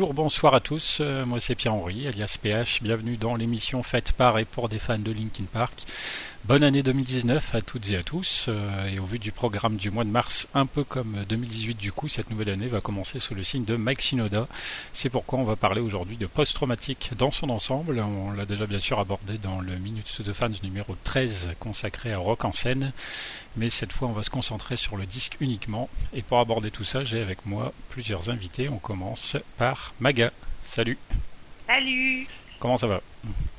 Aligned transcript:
Bonjour, 0.00 0.14
bonsoir 0.14 0.54
à 0.54 0.60
tous. 0.60 0.96
Euh, 1.02 1.26
moi 1.26 1.40
c'est 1.40 1.54
Pierre-Henri, 1.54 2.08
alias 2.08 2.38
PH. 2.40 2.82
Bienvenue 2.82 3.18
dans 3.18 3.36
l'émission 3.36 3.82
faite 3.82 4.12
par 4.12 4.38
et 4.38 4.46
pour 4.46 4.70
des 4.70 4.78
fans 4.78 4.98
de 4.98 5.12
Linkin 5.12 5.44
Park. 5.44 5.84
Bonne 6.44 6.64
année 6.64 6.82
2019 6.82 7.54
à 7.54 7.60
toutes 7.60 7.90
et 7.90 7.96
à 7.96 8.02
tous. 8.02 8.46
Euh, 8.48 8.88
et 8.88 8.98
au 8.98 9.04
vu 9.04 9.18
du 9.18 9.30
programme 9.30 9.76
du 9.76 9.90
mois 9.90 10.04
de 10.04 10.08
mars, 10.08 10.48
un 10.54 10.64
peu 10.64 10.84
comme 10.84 11.24
2018 11.28 11.74
du 11.74 11.92
coup, 11.92 12.08
cette 12.08 12.30
nouvelle 12.30 12.48
année 12.48 12.66
va 12.66 12.80
commencer 12.80 13.20
sous 13.20 13.34
le 13.34 13.44
signe 13.44 13.64
de 13.64 13.76
Mike 13.76 14.00
Shinoda. 14.00 14.48
C'est 14.94 15.10
pourquoi 15.10 15.38
on 15.38 15.44
va 15.44 15.54
parler 15.54 15.82
aujourd'hui 15.82 16.16
de 16.16 16.26
post-traumatique 16.26 17.10
dans 17.18 17.30
son 17.30 17.50
ensemble. 17.50 18.00
On 18.00 18.32
l'a 18.32 18.46
déjà 18.46 18.66
bien 18.66 18.80
sûr 18.80 18.98
abordé 18.98 19.36
dans 19.36 19.60
le 19.60 19.76
Minutes 19.76 20.12
to 20.16 20.22
the 20.22 20.32
Fans 20.32 20.48
numéro 20.62 20.96
13 21.04 21.50
consacré 21.60 22.12
à 22.14 22.18
Rock 22.18 22.44
en 22.46 22.52
scène. 22.52 22.92
Mais 23.56 23.68
cette 23.68 23.92
fois, 23.92 24.08
on 24.08 24.12
va 24.12 24.22
se 24.22 24.30
concentrer 24.30 24.78
sur 24.78 24.96
le 24.96 25.04
disque 25.04 25.36
uniquement. 25.40 25.90
Et 26.14 26.22
pour 26.22 26.40
aborder 26.40 26.70
tout 26.70 26.84
ça, 26.84 27.04
j'ai 27.04 27.20
avec 27.20 27.44
moi 27.44 27.72
plusieurs 27.90 28.30
invités. 28.30 28.70
On 28.70 28.78
commence 28.78 29.36
par 29.58 29.92
Maga. 30.00 30.32
Salut. 30.62 30.96
Salut. 31.66 32.26
Comment 32.58 32.78
ça 32.78 32.86
va? 32.86 33.02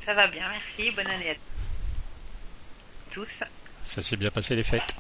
Ça 0.03 0.16
va 0.16 0.28
bien, 0.28 0.45
merci. 0.50 0.91
Bonne 0.91 1.08
année 1.08 1.30
à 1.30 1.36
tous. 1.36 1.50
Ça 3.84 4.02
s'est 4.02 4.16
bien 4.16 4.31
passé 4.31 4.56
les 4.56 4.64
fêtes? 4.64 4.95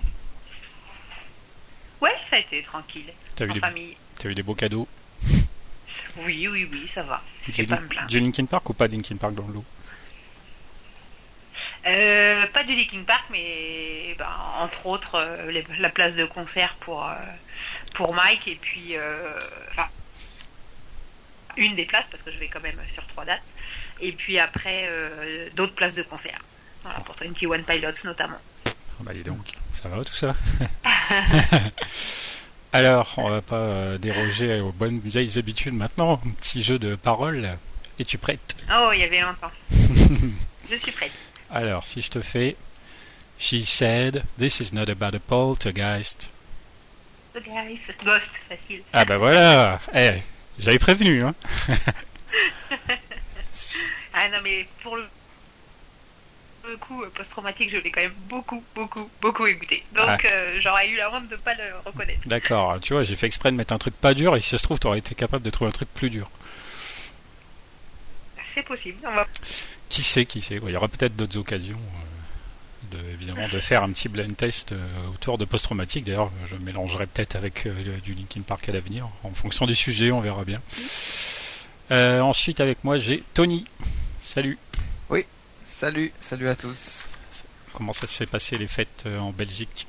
Ouais, 2.01 2.15
ça 2.29 2.35
a 2.35 2.39
été 2.39 2.61
tranquille. 2.63 3.11
T'as 3.35 3.45
eu, 3.45 3.51
en 3.51 3.53
des... 3.53 3.59
famille. 3.59 3.95
T'as 4.19 4.29
eu 4.29 4.35
des 4.35 4.43
beaux 4.43 4.55
cadeaux? 4.55 4.87
Oui, 6.17 6.47
oui, 6.47 6.67
oui, 6.71 6.87
ça 6.87 7.03
va. 7.03 7.21
Du, 7.47 7.65
pas 7.65 7.79
me 7.79 7.87
plaindre. 7.87 8.07
du 8.07 8.19
Linkin 8.19 8.45
Park 8.45 8.69
ou 8.69 8.73
pas 8.73 8.87
de 8.87 8.93
Linkin 8.95 9.17
Park 9.17 9.33
dans 9.35 9.47
le 9.47 9.53
lot? 9.53 9.65
Euh, 11.85 12.47
pas 12.47 12.63
du 12.63 12.75
Linkin 12.75 13.03
Park, 13.03 13.25
mais 13.29 14.15
ben, 14.17 14.29
entre 14.59 14.87
autres 14.87 15.15
euh, 15.15 15.51
les- 15.51 15.65
la 15.79 15.89
place 15.89 16.15
de 16.15 16.25
concert 16.25 16.75
pour 16.79 17.05
euh, 17.07 17.13
pour 17.93 18.13
Mike 18.13 18.47
et 18.47 18.55
puis 18.55 18.95
enfin, 19.71 19.87
une 21.57 21.75
des 21.75 21.85
places 21.85 22.07
parce 22.09 22.23
que 22.23 22.31
je 22.31 22.37
vais 22.37 22.47
quand 22.47 22.61
même 22.61 22.79
sur 22.93 23.05
trois 23.07 23.25
dates 23.25 23.41
et 23.99 24.11
puis 24.11 24.39
après 24.39 24.89
d'autres 25.53 25.75
places 25.75 25.95
de 25.95 26.03
concert. 26.03 26.39
Voilà, 26.83 26.99
pour 27.01 27.15
21 27.15 27.61
Pilots 27.63 27.91
notamment. 28.05 28.37
Ah 28.65 28.71
Bah 29.01 29.13
dis 29.13 29.23
donc, 29.23 29.53
ça 29.73 29.89
va 29.89 30.03
tout 30.03 30.13
ça 30.13 30.35
Alors, 32.73 33.13
on 33.17 33.29
va 33.29 33.41
pas 33.41 33.55
euh, 33.55 33.97
déroger 33.97 34.61
aux 34.61 34.71
bonnes 34.71 34.99
vieilles 34.99 35.37
habitudes 35.37 35.73
maintenant. 35.73 36.21
Un 36.25 36.29
petit 36.31 36.63
jeu 36.63 36.79
de 36.79 36.95
paroles. 36.95 37.57
Es-tu 37.99 38.17
prête? 38.17 38.55
Oh, 38.73 38.91
il 38.93 38.99
y 38.99 39.03
avait 39.03 39.19
longtemps. 39.19 39.51
je 40.69 40.75
suis 40.77 40.91
prête. 40.91 41.11
Alors, 41.49 41.85
si 41.85 42.01
je 42.01 42.09
te 42.09 42.21
fais 42.21 42.55
She 43.37 43.65
said, 43.65 44.23
this 44.37 44.59
is 44.59 44.71
not 44.71 44.87
about 44.87 45.15
a 45.15 45.19
poltergeist. 45.19 46.29
Guys, 47.33 47.91
Ghost, 48.03 48.33
facile. 48.47 48.83
Ah 48.93 49.03
bah 49.05 49.17
voilà 49.17 49.79
Eh, 49.95 50.21
j'avais 50.59 50.77
prévenu, 50.79 51.23
hein 51.23 51.33
Ah 54.13 54.29
non, 54.29 54.37
mais 54.43 54.67
pour 54.83 54.97
le, 54.97 55.07
le 56.69 56.77
coup, 56.77 57.03
euh, 57.03 57.09
post-traumatique, 57.15 57.69
je 57.71 57.77
l'ai 57.77 57.91
quand 57.91 58.01
même 58.01 58.13
beaucoup, 58.29 58.63
beaucoup, 58.75 59.09
beaucoup 59.21 59.45
écouté. 59.47 59.83
Donc 59.95 60.05
Ah. 60.07 60.17
euh, 60.33 60.59
j'aurais 60.61 60.89
eu 60.89 60.95
la 60.97 61.11
honte 61.13 61.27
de 61.29 61.35
pas 61.35 61.53
le 61.53 61.63
reconnaître. 61.85 62.21
D'accord, 62.27 62.79
tu 62.81 62.93
vois, 62.93 63.03
j'ai 63.03 63.15
fait 63.15 63.27
exprès 63.27 63.51
de 63.51 63.57
mettre 63.57 63.73
un 63.73 63.77
truc 63.77 63.95
pas 63.95 64.13
dur, 64.13 64.35
et 64.35 64.41
si 64.41 64.49
ça 64.49 64.57
se 64.57 64.63
trouve, 64.63 64.79
t'aurais 64.79 64.99
été 64.99 65.15
capable 65.15 65.43
de 65.43 65.49
trouver 65.49 65.69
un 65.69 65.73
truc 65.73 65.89
plus 65.93 66.09
dur. 66.09 66.29
C'est 68.53 68.63
possible. 68.63 68.97
On 69.07 69.13
va... 69.13 69.25
Qui 69.89 70.03
sait, 70.03 70.25
qui 70.25 70.41
sait. 70.41 70.59
Il 70.63 70.69
y 70.71 70.75
aura 70.75 70.87
peut-être 70.87 71.15
d'autres 71.15 71.37
occasions, 71.37 71.79
euh, 72.93 72.97
de, 72.97 73.09
évidemment, 73.13 73.47
de 73.47 73.59
faire 73.59 73.83
un 73.83 73.91
petit 73.91 74.09
blind 74.09 74.35
test 74.35 74.73
autour 75.13 75.37
de 75.37 75.45
post-traumatique. 75.45 76.05
D'ailleurs, 76.05 76.31
je 76.49 76.55
mélangerai 76.57 77.07
peut-être 77.07 77.35
avec 77.35 77.65
euh, 77.65 77.73
du 78.03 78.13
Linkin 78.13 78.41
Park 78.41 78.67
à 78.69 78.71
l'avenir. 78.73 79.07
En 79.23 79.31
fonction 79.31 79.65
du 79.65 79.75
sujet, 79.75 80.11
on 80.11 80.21
verra 80.21 80.43
bien. 80.43 80.61
Euh, 81.91 82.21
ensuite, 82.21 82.59
avec 82.61 82.83
moi, 82.83 82.97
j'ai 82.99 83.23
Tony. 83.33 83.65
Salut. 84.21 84.57
Salut, 85.75 86.11
salut 86.19 86.49
à 86.49 86.55
tous. 86.55 87.07
Comment 87.73 87.93
ça 87.93 88.05
s'est 88.05 88.25
passé 88.25 88.57
les 88.57 88.67
fêtes 88.67 89.03
euh, 89.05 89.19
en 89.19 89.31
Belgique? 89.31 89.87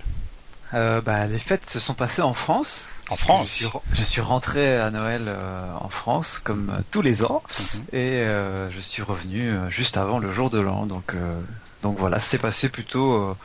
Euh, 0.74 1.00
bah, 1.00 1.26
les 1.26 1.40
fêtes 1.40 1.68
se 1.68 1.80
sont 1.80 1.92
passées 1.94 2.22
en 2.22 2.34
France. 2.34 2.88
En 3.10 3.16
France? 3.16 3.48
Je 3.48 3.52
suis, 3.52 3.64
re- 3.66 3.82
je 3.92 4.02
suis 4.04 4.20
rentré 4.20 4.76
à 4.78 4.90
Noël 4.92 5.24
euh, 5.26 5.74
en 5.80 5.88
France 5.88 6.38
comme 6.38 6.70
euh, 6.70 6.80
tous 6.92 7.02
les 7.02 7.24
ans 7.24 7.42
Mhm. 7.50 7.84
et 7.92 8.22
je 8.70 8.78
suis 8.80 9.02
revenu 9.02 9.52
juste 9.70 9.96
avant 9.96 10.20
le 10.20 10.30
jour 10.32 10.50
de 10.50 10.60
l'an. 10.60 10.86
Donc, 10.86 11.14
donc 11.82 11.98
voilà, 11.98 12.20
c'est 12.20 12.38
passé 12.38 12.68
plutôt 12.68 13.36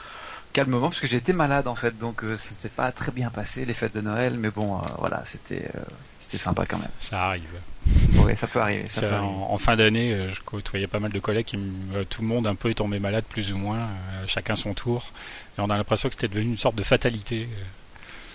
calmement 0.54 0.90
parce 0.90 1.00
que 1.02 1.08
j'ai 1.08 1.18
été 1.18 1.34
malade 1.34 1.68
en 1.68 1.76
fait, 1.76 1.98
donc 1.98 2.22
ça 2.22 2.28
ne 2.28 2.38
s'est 2.38 2.70
pas 2.70 2.92
très 2.92 3.12
bien 3.12 3.30
passé 3.32 3.66
les 3.66 3.74
fêtes 3.74 3.96
de 3.96 4.02
Noël, 4.02 4.36
mais 4.38 4.52
bon, 4.52 4.80
voilà, 5.00 5.24
c'était 5.26 5.70
c'était 6.20 6.38
sympa 6.38 6.66
quand 6.68 6.78
même. 6.78 6.92
Ça 7.00 7.26
arrive. 7.26 7.50
Ouais, 8.24 8.36
ça 8.36 8.48
peut 8.48 8.60
arriver. 8.60 8.88
Ça 8.88 9.02
Ça, 9.02 9.08
peut 9.08 9.14
arriver. 9.16 9.28
en, 9.32 9.54
en 9.54 9.58
fin 9.58 9.76
d'année, 9.76 10.12
euh, 10.12 10.34
je 10.34 10.42
côtoyais 10.42 10.88
pas 10.88 11.00
mal 11.00 11.12
de 11.12 11.20
collègues, 11.20 11.46
qui, 11.46 11.58
euh, 11.94 12.04
tout 12.10 12.22
le 12.22 12.28
monde 12.28 12.48
un 12.48 12.56
peu 12.56 12.70
est 12.70 12.76
tombé 12.76 13.00
malade, 13.00 13.24
plus 13.28 13.52
ou 13.54 13.58
moins, 13.58 13.78
euh, 13.80 14.24
chacun 14.28 14.56
son 14.56 14.74
tour. 14.74 15.12
Et 15.58 15.62
on 15.62 15.70
a 15.70 15.78
l'impression 15.78 16.10
que 16.10 16.16
c'était 16.16 16.28
devenu 16.28 16.52
une 16.52 16.58
sorte 16.58 16.76
de 16.76 16.84
fatalité. 16.84 17.48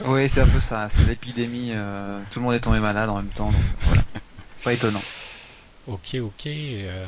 Oui, 0.05 0.29
c'est 0.29 0.41
un 0.41 0.47
peu 0.49 0.61
ça. 0.61 0.89
C'est 0.89 1.07
l'épidémie. 1.07 1.71
euh, 1.73 2.21
tout 2.31 2.39
le 2.41 2.45
monde 2.45 2.55
est 2.55 2.61
tombé 2.61 2.81
malade 2.81 3.09
en 3.09 3.17
même 3.17 3.27
temps. 3.29 3.51
Donc, 3.51 3.61
voilà. 3.83 4.03
Pas 4.65 4.73
étonnant. 4.73 5.03
Ok, 5.87 6.15
ok. 6.15 6.47
euh, 6.47 7.05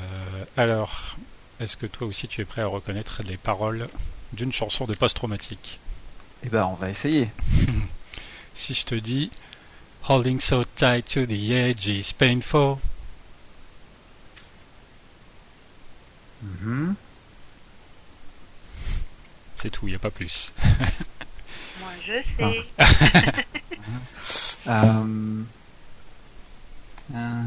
alors, 0.56 1.16
est-ce 1.60 1.76
que 1.76 1.86
toi 1.86 2.06
aussi 2.06 2.26
tu 2.28 2.40
es 2.40 2.44
prêt 2.44 2.62
à 2.62 2.66
reconnaître 2.66 3.22
les 3.26 3.36
paroles 3.36 3.88
d'une 4.32 4.52
chanson 4.52 4.84
de 4.86 4.94
post-traumatique? 4.94 5.78
Eh 6.44 6.48
ben, 6.48 6.64
on 6.66 6.74
va 6.74 6.90
essayer. 6.90 7.28
Si 8.56 8.72
je 8.74 8.84
te 8.84 8.94
dis 8.94 9.30
Holding 10.04 10.38
so 10.40 10.64
tight 10.76 11.06
to 11.10 11.26
the 11.26 11.54
edge 11.56 11.88
is 11.88 12.12
painful. 12.12 12.78
Mhm. 16.42 16.94
C'est 19.56 19.70
tout, 19.70 19.86
il 19.86 19.90
n'y 19.90 19.96
a 19.96 19.98
pas 19.98 20.10
plus. 20.10 20.52
Moi, 21.80 21.90
je 22.06 22.22
sais. 22.22 22.64
Euh, 24.66 25.42
euh, 27.14 27.42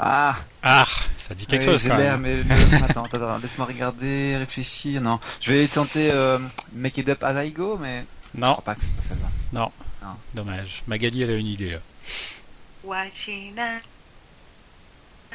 Ah, 0.00 0.36
Ah, 0.62 0.86
ça 1.20 1.34
dit 1.36 1.46
quelque 1.46 1.60
oui, 1.62 1.66
chose 1.66 1.82
j'ai 1.82 1.88
quand 1.88 1.96
l'air, 1.98 2.18
même. 2.18 2.44
mais 2.46 2.56
le- 2.56 2.84
attends, 2.84 3.04
attends, 3.04 3.16
attends, 3.16 3.38
laisse-moi 3.38 3.66
regarder, 3.66 4.36
réfléchir. 4.36 5.00
Non, 5.00 5.20
je 5.40 5.52
vais 5.52 5.66
tenter 5.68 6.10
euh, 6.12 6.38
Make 6.72 6.98
It 6.98 7.08
Up 7.10 7.22
As 7.22 7.44
I 7.44 7.52
Go, 7.52 7.78
mais 7.80 8.04
je 8.34 8.40
Non, 8.40 8.52
crois 8.54 8.64
pas 8.64 8.74
que 8.74 8.80
c'est 8.80 9.00
celle-là. 9.08 9.70
Dommage. 10.34 10.82
Magali, 10.86 11.22
elle 11.22 11.30
a 11.30 11.34
une 11.34 11.46
idée 11.46 11.70
là. 11.70 11.78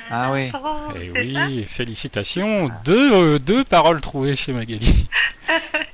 Ah 0.10 0.32
oui. 0.32 0.52
Eh 0.96 1.12
oui, 1.12 1.66
félicitations. 1.66 2.70
Deux, 2.84 3.14
euh, 3.14 3.40
deux 3.40 3.64
paroles 3.64 4.02
trouvées 4.02 4.36
chez 4.36 4.52
Magali. 4.52 5.08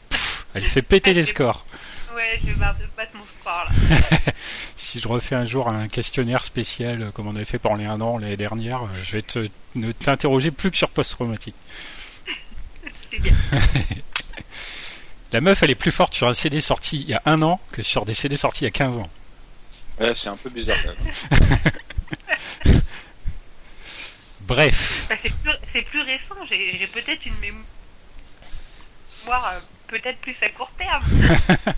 Pff, 0.09 0.45
Elle 0.53 0.63
fait 0.63 0.81
péter 0.81 1.13
les 1.13 1.25
scores. 1.25 1.65
Ouais, 2.15 2.39
je 2.41 2.47
vais 2.47 2.53
battre 2.53 2.79
battre 2.97 3.11
mon 3.15 3.23
score 3.39 3.65
là. 3.69 4.31
Si 4.75 4.99
je 4.99 5.07
refais 5.07 5.35
un 5.35 5.45
jour 5.45 5.69
un 5.69 5.87
questionnaire 5.87 6.43
spécial 6.43 7.03
euh, 7.03 7.11
comme 7.11 7.27
on 7.27 7.35
avait 7.35 7.45
fait 7.45 7.59
pendant 7.59 7.75
les 7.75 7.85
un 7.85 8.01
an 8.01 8.17
l'année 8.17 8.37
dernière, 8.37 8.83
euh, 8.83 9.03
je 9.03 9.11
vais 9.11 9.21
te, 9.21 9.47
ne 9.75 9.91
t'interroger 9.91 10.49
plus 10.49 10.71
que 10.71 10.77
sur 10.77 10.89
post-traumatique. 10.89 11.55
C'est 13.11 13.19
bien. 13.19 13.33
La 15.31 15.41
meuf, 15.41 15.61
elle 15.61 15.69
est 15.71 15.75
plus 15.75 15.91
forte 15.91 16.15
sur 16.15 16.27
un 16.27 16.33
CD 16.33 16.59
sorti 16.59 17.01
il 17.01 17.09
y 17.09 17.13
a 17.13 17.21
un 17.25 17.41
an 17.41 17.59
que 17.71 17.83
sur 17.83 18.05
des 18.05 18.13
CD 18.13 18.35
sortis 18.35 18.63
il 18.63 18.65
y 18.65 18.67
a 18.67 18.71
15 18.71 18.97
ans. 18.97 19.09
Ouais, 19.99 20.13
c'est 20.15 20.29
un 20.29 20.37
peu 20.37 20.49
bizarre 20.49 20.77
quand 20.83 21.45
même. 22.65 22.81
Bref. 24.41 25.05
Bah, 25.09 25.15
c'est 25.21 25.31
plus, 25.33 25.51
c'est 25.67 25.81
plus 25.83 26.01
récent. 26.01 26.35
J'ai 26.49 26.77
j'ai 26.79 26.87
peut-être 26.87 27.25
une 27.25 27.35
mémoire 27.39 29.51
euh, 29.53 29.59
peut-être 29.87 30.17
plus 30.19 30.41
à 30.41 30.49
court 30.49 30.71
terme. 30.77 31.03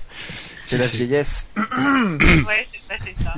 C'est 0.63 0.77
la 0.77 0.87
vieillesse. 0.87 1.49
Ouais, 2.47 2.65
c'est 2.71 2.79
ça, 2.79 2.95
c'est 3.03 3.15
ça. 3.23 3.33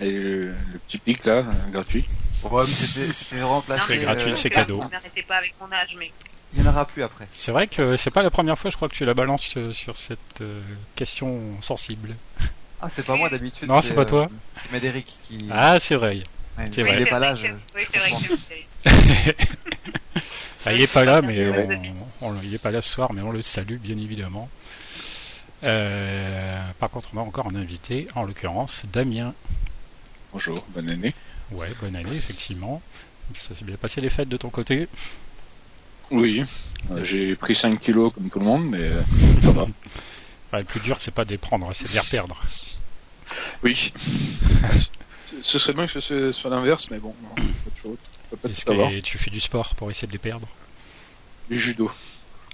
Et 0.00 0.10
le, 0.10 0.52
le 0.72 0.78
petit 0.86 0.98
pic 0.98 1.24
là, 1.26 1.32
euh, 1.34 1.42
gratuit. 1.70 2.06
Ouais, 2.44 2.64
mais 2.66 2.72
c'était 2.72 3.12
c'était 3.12 3.42
remplacé. 3.42 3.82
C'est 3.88 3.98
gratuit, 3.98 4.30
euh, 4.30 4.34
c'est 4.34 4.50
cadeau. 4.50 4.82
n'arrêtez 4.90 5.22
pas 5.22 5.36
avec 5.36 5.54
mon 5.60 5.70
âge, 5.72 5.94
mais 5.98 6.10
Il 6.54 6.62
n'y 6.62 6.68
en 6.68 6.70
aura 6.72 6.84
plus 6.84 7.02
après. 7.02 7.26
C'est 7.30 7.50
vrai 7.52 7.66
que 7.66 7.96
c'est 7.96 8.10
pas 8.10 8.22
la 8.22 8.30
première 8.30 8.58
fois, 8.58 8.70
je 8.70 8.76
crois, 8.76 8.88
que 8.88 8.94
tu 8.94 9.04
la 9.04 9.14
balances 9.14 9.56
euh, 9.56 9.72
sur 9.72 9.96
cette 9.96 10.40
euh, 10.42 10.60
question 10.96 11.40
sensible. 11.62 12.14
Ah, 12.80 12.88
c'est 12.90 13.04
pas 13.06 13.16
moi 13.16 13.28
d'habitude. 13.30 13.68
Non, 13.68 13.80
c'est 13.80 13.94
pas 13.94 14.04
toi. 14.04 14.28
C'est 14.56 14.70
Médéric 14.72 15.06
qui. 15.22 15.46
Ah, 15.50 15.78
c'est 15.80 15.94
vrai. 15.94 16.22
Ouais, 16.58 16.68
c'est 16.70 16.80
il 16.82 16.86
vrai. 16.86 17.02
est 17.02 17.06
pas 17.06 17.18
là. 17.18 17.34
je- 17.34 17.46
Oui, 17.74 17.82
c'est 17.90 17.98
vrai 17.98 18.10
que 18.10 18.36
c'est- 18.36 19.36
Ah, 20.66 20.72
il 20.72 20.80
est 20.82 20.92
pas 20.92 21.04
là, 21.04 21.22
mais 21.22 21.48
on, 22.20 22.28
on- 22.28 22.34
il 22.42 22.54
est 22.54 22.58
pas 22.58 22.70
là 22.70 22.82
ce 22.82 22.88
soir, 22.90 23.12
mais 23.12 23.22
on 23.22 23.32
le 23.32 23.42
salue 23.42 23.76
bien 23.78 23.96
évidemment. 23.96 24.48
Euh, 25.64 26.60
par 26.78 26.90
contre, 26.90 27.08
on 27.14 27.18
a 27.18 27.22
encore 27.22 27.46
un 27.46 27.54
invité, 27.54 28.08
en 28.14 28.24
l'occurrence 28.24 28.84
Damien. 28.92 29.32
Bonjour, 30.32 30.64
bonne 30.70 30.90
année. 30.90 31.14
Ouais, 31.52 31.68
bonne 31.80 31.96
année, 31.96 32.14
effectivement. 32.14 32.82
Ça 33.34 33.54
s'est 33.54 33.64
bien 33.64 33.76
passé 33.76 34.00
les 34.00 34.10
fêtes 34.10 34.28
de 34.28 34.36
ton 34.36 34.50
côté? 34.50 34.88
Oui, 36.10 36.44
euh, 36.90 37.02
j'ai 37.04 37.36
pris 37.36 37.54
5 37.54 37.80
kilos 37.80 38.12
comme 38.12 38.28
tout 38.28 38.38
le 38.38 38.44
monde, 38.44 38.68
mais 38.68 38.82
euh, 38.82 39.02
ça 39.42 39.52
va. 39.52 39.62
Ouais, 39.62 40.58
Le 40.58 40.64
plus 40.64 40.80
dur, 40.80 40.96
c'est 41.00 41.14
pas 41.14 41.24
de 41.24 41.30
les 41.30 41.38
prendre, 41.38 41.70
c'est 41.74 41.88
de 41.88 41.92
les 41.92 42.00
reperdre. 42.00 42.40
Oui. 43.62 43.92
Ce 45.42 45.58
serait 45.58 45.72
bien 45.72 45.86
que 45.86 45.98
ce 45.98 46.30
soit 46.30 46.50
l'inverse, 46.50 46.88
mais 46.90 46.98
bon, 46.98 47.14
Est-ce 48.48 48.64
que 48.66 49.00
tu 49.00 49.16
fais 49.18 49.30
du 49.30 49.40
sport 49.40 49.74
pour 49.74 49.90
essayer 49.90 50.06
de 50.06 50.12
les 50.12 50.18
perdre? 50.18 50.46
Du 51.48 51.58
judo. 51.58 51.90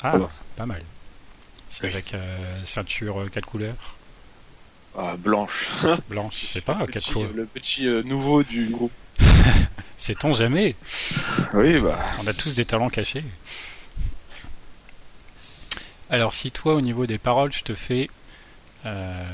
Ah, 0.03 0.15
pas 0.57 0.65
mal. 0.67 0.83
C'est 1.71 1.85
Oui. 1.85 1.91
avec 1.91 2.15
euh, 2.15 2.65
ceinture 2.65 3.21
euh, 3.21 3.29
quatre 3.29 3.47
couleurs? 3.47 3.97
Ah, 4.97 5.17
blanche. 5.19 5.69
Blanche, 6.09 6.41
je 6.43 6.47
sais 6.47 6.61
pas, 6.61 6.79
le 6.81 6.87
quatre 6.87 7.05
petit, 7.05 7.13
couleurs. 7.13 7.33
le 7.35 7.47
petit, 7.47 7.87
euh, 7.89 8.03
nouveau 8.05 8.43
du 8.45 8.67
groupe. 8.67 8.93
Sait-on 9.97 10.35
jamais? 10.35 10.75
Oui, 11.55 11.79
bah. 11.81 11.99
On 12.23 12.27
a 12.27 12.33
tous 12.33 12.55
des 12.55 12.65
talents 12.65 12.89
cachés. 12.89 13.25
Alors, 16.11 16.33
si 16.33 16.51
toi, 16.51 16.75
au 16.75 16.81
niveau 16.81 17.07
des 17.07 17.19
paroles, 17.19 17.53
je 17.53 17.63
te 17.63 17.75
fais 17.75 18.09
euh, 18.87 19.25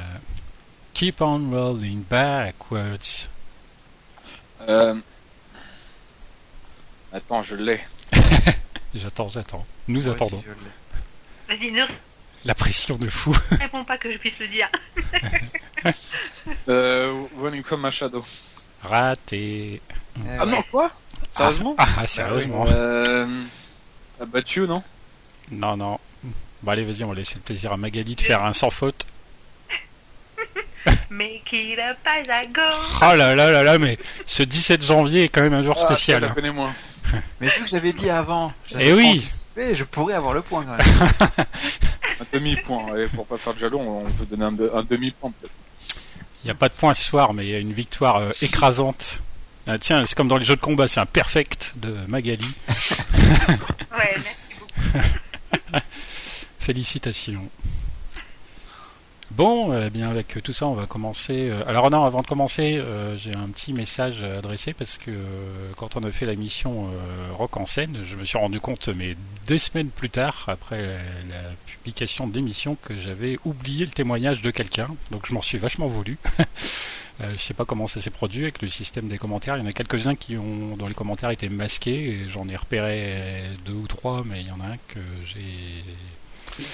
Keep 0.94 1.20
on 1.20 1.50
rolling 1.50 2.02
backwards. 2.04 3.28
Euh... 4.68 4.94
Attends, 7.12 7.42
je 7.42 7.54
l'ai. 7.54 7.80
J'attends, 8.94 9.28
j'attends. 9.28 9.64
Nous 9.86 10.02
Moi 10.04 10.14
attendons. 10.14 10.42
l'ai. 11.48 11.56
Vas-y, 11.56 11.70
ne 11.70 11.84
La 12.44 12.54
pression 12.54 12.96
de 12.96 13.08
fou. 13.08 13.36
réponds 13.52 13.84
pas 13.84 13.98
que 13.98 14.10
je 14.10 14.18
puisse 14.18 14.38
le 14.38 14.48
dire. 14.48 14.68
Euh, 16.68 17.24
Running 17.40 17.62
from 17.62 17.82
my 17.82 17.90
shadow. 17.90 18.22
Raté. 18.84 19.80
Eh 20.16 20.20
Ah 20.38 20.44
ouais. 20.44 20.50
non, 20.52 20.62
quoi? 20.70 20.90
Sérieusement? 21.30 21.74
Ah, 21.78 21.86
ah, 21.98 22.06
sérieusement. 22.06 22.64
Euh... 22.68 23.26
Abattu, 24.20 24.60
non? 24.60 24.82
Non, 25.50 25.76
non. 25.76 25.98
Bon, 26.62 26.70
allez, 26.72 26.84
vas-y, 26.84 27.04
on 27.04 27.08
va 27.08 27.14
laisser 27.14 27.34
le 27.36 27.40
plaisir 27.40 27.72
à 27.72 27.76
Magali 27.76 28.14
de 28.14 28.20
faire 28.20 28.42
un 28.44 28.52
sans 28.52 28.70
faute. 28.70 29.06
Make 31.10 31.52
it 31.52 31.78
go. 32.52 32.60
Oh 33.00 33.14
là 33.14 33.34
là 33.34 33.50
là 33.50 33.62
là, 33.62 33.78
mais 33.78 33.98
ce 34.26 34.42
17 34.42 34.82
janvier 34.82 35.24
est 35.24 35.28
quand 35.28 35.42
même 35.42 35.54
un 35.54 35.62
jour 35.62 35.74
Ah, 35.78 35.86
spécial. 35.86 36.20
ça, 36.20 36.20
je 36.20 36.24
hein. 36.24 36.28
la 36.28 36.34
connais 36.34 36.52
moins. 36.52 36.72
Mais 37.40 37.48
vu 37.48 37.62
que 37.64 37.68
j'avais 37.68 37.92
dit 37.92 38.08
avant, 38.10 38.52
Eh 38.80 38.92
oui. 38.92 39.10
anticipé, 39.18 39.76
je 39.76 39.84
pourrais 39.84 40.14
avoir 40.14 40.32
le 40.34 40.40
point 40.42 40.64
quand 40.64 40.76
même. 40.76 41.46
Un 42.20 42.24
demi-point. 42.32 42.96
Et 42.96 43.06
pour 43.08 43.26
pas 43.26 43.36
faire 43.36 43.54
de 43.54 43.58
jaloux, 43.60 43.78
on 43.78 44.04
peut 44.04 44.24
donner 44.24 44.44
un, 44.44 44.78
un 44.78 44.82
demi-point 44.82 45.30
peut-être. 45.40 45.52
Il 46.44 46.48
n'y 46.48 46.50
a 46.50 46.54
pas 46.54 46.68
de 46.68 46.74
point 46.74 46.92
ce 46.92 47.02
soir, 47.02 47.32
mais 47.32 47.46
il 47.46 47.50
y 47.50 47.54
a 47.54 47.58
une 47.58 47.72
victoire 47.72 48.16
euh, 48.16 48.30
écrasante. 48.42 49.20
Ah, 49.66 49.78
tiens, 49.78 50.04
c'est 50.04 50.14
comme 50.14 50.28
dans 50.28 50.36
les 50.36 50.44
jeux 50.44 50.56
de 50.56 50.60
combat, 50.60 50.86
c'est 50.88 51.00
un 51.00 51.06
perfect 51.06 51.72
de 51.76 51.96
Magali. 52.06 52.46
Ouais, 53.96 54.16
merci 54.22 54.54
beaucoup. 54.58 55.78
Félicitations. 56.58 57.48
Bon, 59.36 59.76
eh 59.76 59.90
bien 59.90 60.10
avec 60.10 60.38
tout 60.44 60.52
ça, 60.52 60.66
on 60.66 60.74
va 60.74 60.86
commencer. 60.86 61.48
euh, 61.50 61.64
Alors 61.66 61.90
non, 61.90 62.04
avant 62.04 62.22
de 62.22 62.26
commencer, 62.26 62.76
euh, 62.78 63.16
j'ai 63.18 63.34
un 63.34 63.48
petit 63.48 63.72
message 63.72 64.22
à 64.22 64.38
adresser 64.38 64.74
parce 64.74 64.96
que 64.96 65.10
euh, 65.10 65.72
quand 65.76 65.96
on 65.96 66.04
a 66.04 66.10
fait 66.12 66.24
la 66.24 66.36
mission 66.36 66.86
euh, 66.86 67.32
Rock 67.32 67.56
en 67.56 67.66
scène, 67.66 67.98
je 68.08 68.14
me 68.14 68.24
suis 68.24 68.38
rendu 68.38 68.60
compte, 68.60 68.88
mais 68.94 69.16
des 69.48 69.58
semaines 69.58 69.88
plus 69.88 70.08
tard, 70.08 70.44
après 70.46 70.80
la, 70.82 70.92
la 71.36 71.42
publication 71.66 72.28
de 72.28 72.34
l'émission, 72.36 72.76
que 72.80 72.94
j'avais 72.96 73.38
oublié 73.44 73.86
le 73.86 73.90
témoignage 73.90 74.40
de 74.40 74.52
quelqu'un. 74.52 74.88
Donc 75.10 75.26
je 75.26 75.34
m'en 75.34 75.42
suis 75.42 75.58
vachement 75.58 75.88
voulu. 75.88 76.18
Euh, 77.20 77.32
je 77.36 77.40
sais 77.40 77.54
pas 77.54 77.64
comment 77.64 77.86
ça 77.86 78.00
s'est 78.00 78.10
produit 78.10 78.42
avec 78.42 78.60
le 78.60 78.66
système 78.66 79.06
des 79.06 79.18
commentaires. 79.18 79.56
Il 79.56 79.60
y 79.62 79.62
en 79.64 79.68
a 79.68 79.72
quelques-uns 79.72 80.16
qui 80.16 80.36
ont, 80.36 80.76
dans 80.76 80.88
les 80.88 80.94
commentaires, 80.94 81.30
été 81.30 81.48
masqués. 81.48 82.26
J'en 82.28 82.48
ai 82.48 82.56
repéré 82.56 83.40
deux 83.64 83.72
ou 83.74 83.86
trois, 83.86 84.24
mais 84.26 84.40
il 84.40 84.48
y 84.48 84.50
en 84.50 84.58
a 84.58 84.64
un 84.72 84.76
que 84.88 84.98
j'ai 85.24 86.64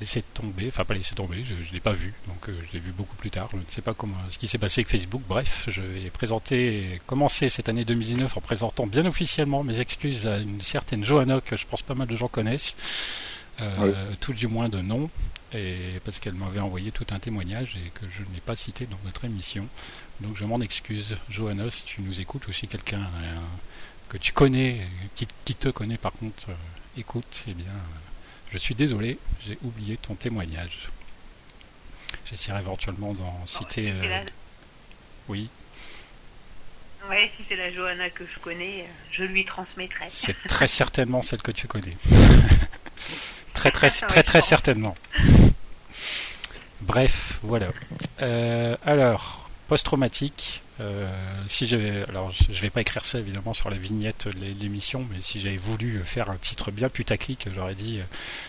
laissé 0.00 0.22
tomber. 0.22 0.68
Enfin, 0.68 0.84
pas 0.84 0.94
laissé 0.94 1.14
tomber, 1.14 1.44
je, 1.44 1.54
je 1.62 1.72
l'ai 1.72 1.80
pas 1.80 1.92
vu. 1.92 2.14
Donc, 2.26 2.48
euh, 2.48 2.58
je 2.68 2.72
l'ai 2.72 2.78
vu 2.80 2.92
beaucoup 2.92 3.16
plus 3.16 3.30
tard. 3.30 3.48
Je 3.52 3.56
ne 3.56 3.62
sais 3.68 3.82
pas 3.82 3.94
comment, 3.94 4.16
ce 4.28 4.38
qui 4.38 4.48
s'est 4.48 4.58
passé 4.58 4.80
avec 4.80 4.88
Facebook. 4.88 5.22
Bref, 5.28 5.64
je 5.68 5.80
vais 5.82 6.10
présenter, 6.10 7.00
commencer 7.06 7.48
cette 7.48 7.68
année 7.68 7.84
2019 7.84 8.36
en 8.36 8.40
présentant 8.40 8.86
bien 8.86 9.04
officiellement 9.06 9.62
mes 9.62 9.80
excuses 9.80 10.26
à 10.26 10.38
une 10.38 10.62
certaine 10.62 11.04
Johanna 11.04 11.40
que 11.40 11.56
je 11.56 11.66
pense 11.66 11.82
pas 11.82 11.94
mal 11.94 12.08
de 12.08 12.16
gens 12.16 12.28
connaissent. 12.28 12.76
Euh, 13.60 13.92
Tout 14.20 14.32
du 14.32 14.46
moins 14.46 14.70
de 14.70 14.80
nom 14.80 15.10
et 15.52 16.00
parce 16.04 16.18
qu'elle 16.18 16.32
m'avait 16.32 16.60
envoyé 16.60 16.92
tout 16.92 17.04
un 17.10 17.18
témoignage 17.18 17.76
et 17.76 17.90
que 17.90 18.06
je 18.10 18.22
n'ai 18.32 18.40
pas 18.40 18.56
cité 18.56 18.86
dans 18.86 18.98
notre 19.04 19.26
émission. 19.26 19.66
Donc 20.20 20.36
je 20.36 20.44
m'en 20.46 20.60
excuse. 20.62 21.16
Johanna, 21.28 21.70
si 21.70 21.84
tu 21.84 22.00
nous 22.00 22.20
écoutes 22.22 22.48
aussi 22.48 22.68
quelqu'un 22.68 23.02
euh, 23.02 23.36
que 24.08 24.16
tu 24.16 24.32
connais, 24.32 24.80
qui, 25.14 25.28
qui 25.44 25.54
te 25.54 25.68
connaît 25.68 25.98
par 25.98 26.12
contre, 26.12 26.48
écoute, 26.96 27.44
eh 27.48 27.52
bien, 27.52 27.66
je 28.52 28.58
suis 28.58 28.74
désolé, 28.74 29.18
j'ai 29.46 29.58
oublié 29.62 29.96
ton 29.96 30.14
témoignage. 30.14 30.88
J'essaierai 32.28 32.60
éventuellement 32.60 33.12
d'en 33.14 33.24
Bon, 33.32 33.46
citer. 33.46 33.92
si 33.94 34.06
euh, 34.06 34.08
la... 34.08 34.22
Oui, 35.28 35.48
Ouais, 37.08 37.30
si 37.34 37.42
c'est 37.42 37.56
la 37.56 37.72
Johanna 37.72 38.10
que 38.10 38.24
je 38.26 38.38
connais, 38.38 38.84
je 39.10 39.24
lui 39.24 39.44
transmettrai. 39.44 40.04
c'est 40.08 40.36
très 40.46 40.66
certainement 40.66 41.22
celle 41.22 41.40
que 41.40 41.50
tu 41.50 41.66
connais. 41.66 41.96
très 43.54 43.70
très 43.70 43.88
très 43.90 44.22
très 44.22 44.42
certainement. 44.42 44.94
Bref, 46.82 47.38
voilà. 47.42 47.68
Euh, 48.22 48.76
alors, 48.84 49.48
post-traumatique. 49.68 50.62
Euh, 50.80 51.08
si 51.46 51.66
j'avais, 51.66 52.02
alors 52.08 52.32
je 52.32 52.60
vais 52.60 52.70
pas 52.70 52.80
écrire 52.80 53.04
ça 53.04 53.18
évidemment 53.18 53.52
sur 53.54 53.70
la 53.70 53.76
vignette 53.76 54.26
de 54.28 54.32
l'é- 54.40 54.54
l'émission, 54.54 55.06
mais 55.12 55.20
si 55.20 55.40
j'avais 55.40 55.56
voulu 55.58 56.00
faire 56.04 56.30
un 56.30 56.36
titre 56.36 56.70
bien 56.70 56.88
putaclic, 56.88 57.48
j'aurais 57.54 57.74
dit 57.74 57.98
euh, 57.98 58.04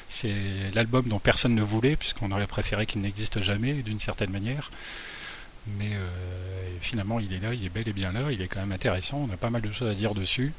c'est 0.08 0.34
l'album 0.74 1.08
dont 1.08 1.20
personne 1.20 1.54
ne 1.56 1.62
voulait, 1.62 1.96
puisqu'on 1.96 2.32
aurait 2.32 2.48
préféré 2.48 2.86
qu'il 2.86 3.02
n'existe 3.02 3.42
jamais 3.42 3.74
d'une 3.74 4.00
certaine 4.00 4.32
manière. 4.32 4.72
Mais 5.78 5.92
euh, 5.94 6.08
finalement, 6.82 7.20
il 7.20 7.32
est 7.34 7.40
là, 7.40 7.54
il 7.54 7.64
est 7.64 7.70
bel 7.70 7.88
et 7.88 7.94
bien 7.94 8.12
là, 8.12 8.32
il 8.32 8.42
est 8.42 8.48
quand 8.48 8.62
même 8.62 8.72
intéressant. 8.72 9.28
On 9.30 9.34
a 9.34 9.38
pas 9.38 9.52
mal 9.52 9.62
de 9.62 9.72
choses 9.72 9.90
à 9.90 9.94
dire 9.94 10.16
dessus. 10.16 10.54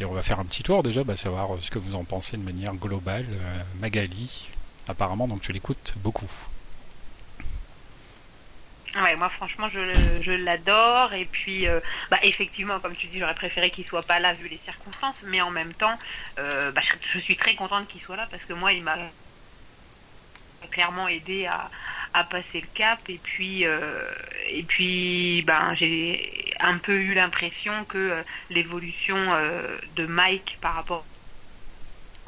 Et 0.00 0.04
on 0.04 0.12
va 0.12 0.22
faire 0.22 0.38
un 0.38 0.44
petit 0.44 0.62
tour 0.62 0.84
déjà, 0.84 1.02
bah, 1.02 1.16
savoir 1.16 1.54
euh, 1.54 1.58
ce 1.60 1.70
que 1.70 1.78
vous 1.80 1.96
en 1.96 2.04
pensez 2.04 2.36
de 2.36 2.42
manière 2.42 2.74
globale. 2.74 3.26
Euh, 3.32 3.58
Magali, 3.80 4.48
apparemment, 4.86 5.26
donc 5.26 5.40
tu 5.40 5.52
l'écoutes 5.52 5.94
beaucoup. 6.04 6.30
Ouais, 8.96 9.16
moi 9.16 9.28
franchement 9.28 9.68
je, 9.68 9.80
je 10.22 10.32
l'adore. 10.32 11.12
Et 11.12 11.26
puis 11.26 11.66
euh, 11.66 11.80
bah, 12.10 12.18
effectivement 12.22 12.80
comme 12.80 12.96
tu 12.96 13.06
dis 13.06 13.18
j'aurais 13.18 13.34
préféré 13.34 13.70
qu'il 13.70 13.86
soit 13.86 14.06
pas 14.06 14.18
là 14.18 14.34
vu 14.34 14.48
les 14.48 14.58
circonstances. 14.58 15.22
Mais 15.26 15.40
en 15.40 15.50
même 15.50 15.74
temps 15.74 15.98
euh, 16.38 16.72
bah, 16.72 16.80
je, 17.00 17.18
suis 17.18 17.36
très 17.36 17.54
contente 17.54 17.86
qu'il 17.88 18.00
soit 18.00 18.16
là 18.16 18.26
parce 18.30 18.44
que 18.44 18.52
moi 18.52 18.72
il 18.72 18.82
m'a 18.82 18.96
clairement 20.70 21.08
aidé 21.08 21.46
à, 21.46 21.70
passer 22.30 22.60
le 22.60 22.66
cap. 22.74 22.98
Et 23.08 23.20
puis 23.22 23.64
euh, 23.64 24.02
et 24.48 24.64
puis 24.64 25.42
ben 25.46 25.74
j'ai 25.74 26.52
un 26.58 26.78
peu 26.78 26.94
eu 26.94 27.14
l'impression 27.14 27.84
que 27.84 28.24
l'évolution 28.50 29.16
de 29.94 30.06
Mike 30.06 30.58
par 30.60 30.74
rapport 30.74 31.04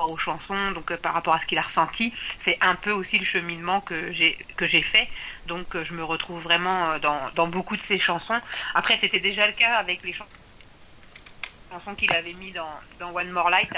aux 0.08 0.16
chansons, 0.18 0.70
donc 0.72 0.90
euh, 0.90 0.96
par 0.96 1.12
rapport 1.14 1.34
à 1.34 1.40
ce 1.40 1.46
qu'il 1.46 1.58
a 1.58 1.62
ressenti, 1.62 2.12
c'est 2.38 2.56
un 2.60 2.74
peu 2.74 2.90
aussi 2.92 3.18
le 3.18 3.24
cheminement 3.24 3.80
que 3.80 4.12
j'ai 4.12 4.38
que 4.56 4.66
j'ai 4.66 4.82
fait. 4.82 5.08
Donc 5.46 5.74
euh, 5.76 5.84
je 5.84 5.92
me 5.94 6.04
retrouve 6.04 6.42
vraiment 6.42 6.92
euh, 6.92 6.98
dans, 6.98 7.20
dans 7.34 7.46
beaucoup 7.48 7.76
de 7.76 7.82
ses 7.82 7.98
chansons. 7.98 8.40
Après 8.74 8.96
c'était 8.98 9.20
déjà 9.20 9.46
le 9.46 9.52
cas 9.52 9.74
avec 9.76 10.02
les 10.02 10.12
chan- 10.12 10.26
chansons 11.70 11.94
qu'il 11.94 12.12
avait 12.12 12.32
mis 12.34 12.52
dans, 12.52 12.70
dans 12.98 13.12
One 13.14 13.30
More 13.30 13.50
Light. 13.50 13.72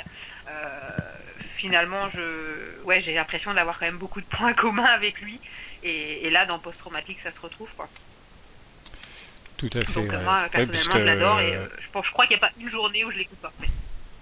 Euh, 0.48 0.78
finalement 1.56 2.08
je 2.10 2.82
ouais 2.84 3.00
j'ai 3.00 3.14
l'impression 3.14 3.54
d'avoir 3.54 3.78
quand 3.78 3.86
même 3.86 3.98
beaucoup 3.98 4.20
de 4.20 4.26
points 4.26 4.52
communs 4.64 4.84
avec 4.84 5.20
lui. 5.20 5.40
Et, 5.82 6.26
et 6.26 6.30
là 6.30 6.46
dans 6.46 6.58
Post 6.58 6.78
Traumatique 6.78 7.18
ça 7.22 7.30
se 7.30 7.40
retrouve 7.40 7.68
quoi. 7.76 7.88
Tout 9.56 9.70
à 9.74 9.80
fait. 9.80 9.92
Donc 9.92 10.10
ouais. 10.10 10.22
moi 10.22 10.42
Ouais, 10.42 10.48
personnellement 10.48 10.72
puisque- 10.72 10.92
je 10.98 11.04
l'adore 11.04 11.40
et 11.40 11.54
euh, 11.56 11.66
je, 11.80 11.88
pense, 11.88 12.06
je 12.06 12.10
crois 12.12 12.26
qu'il 12.26 12.36
n'y 12.36 12.42
a 12.42 12.46
pas 12.48 12.52
une 12.60 12.68
journée 12.68 13.04
où 13.04 13.10
je 13.12 13.18
l'écoute 13.18 13.38
pas. 13.38 13.52
Mais- 13.60 13.68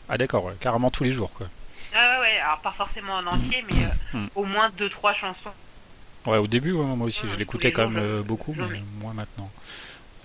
Ah 0.08 0.18
d'accord, 0.18 0.44
ouais, 0.44 0.54
carrément 0.60 0.90
tous 0.90 1.04
les 1.04 1.12
jours 1.12 1.32
quoi. 1.32 1.46
Ah 1.94 2.18
ouais, 2.20 2.20
ouais, 2.26 2.38
alors 2.40 2.60
pas 2.60 2.72
forcément 2.72 3.14
en 3.14 3.26
entier, 3.26 3.64
mais 3.70 3.84
euh, 3.84 3.88
Mm. 4.18 4.26
au 4.34 4.44
moins 4.44 4.70
deux 4.76 4.88
trois 4.88 5.12
chansons 5.14 5.50
Ouais, 6.26 6.38
au 6.38 6.46
début, 6.46 6.72
moi 6.72 7.06
aussi, 7.06 7.22
je 7.32 7.38
l'écoutais 7.38 7.72
quand 7.72 7.88
même 7.88 8.22
beaucoup, 8.22 8.54
mais 8.56 8.82
moins 9.00 9.14
maintenant. 9.14 9.50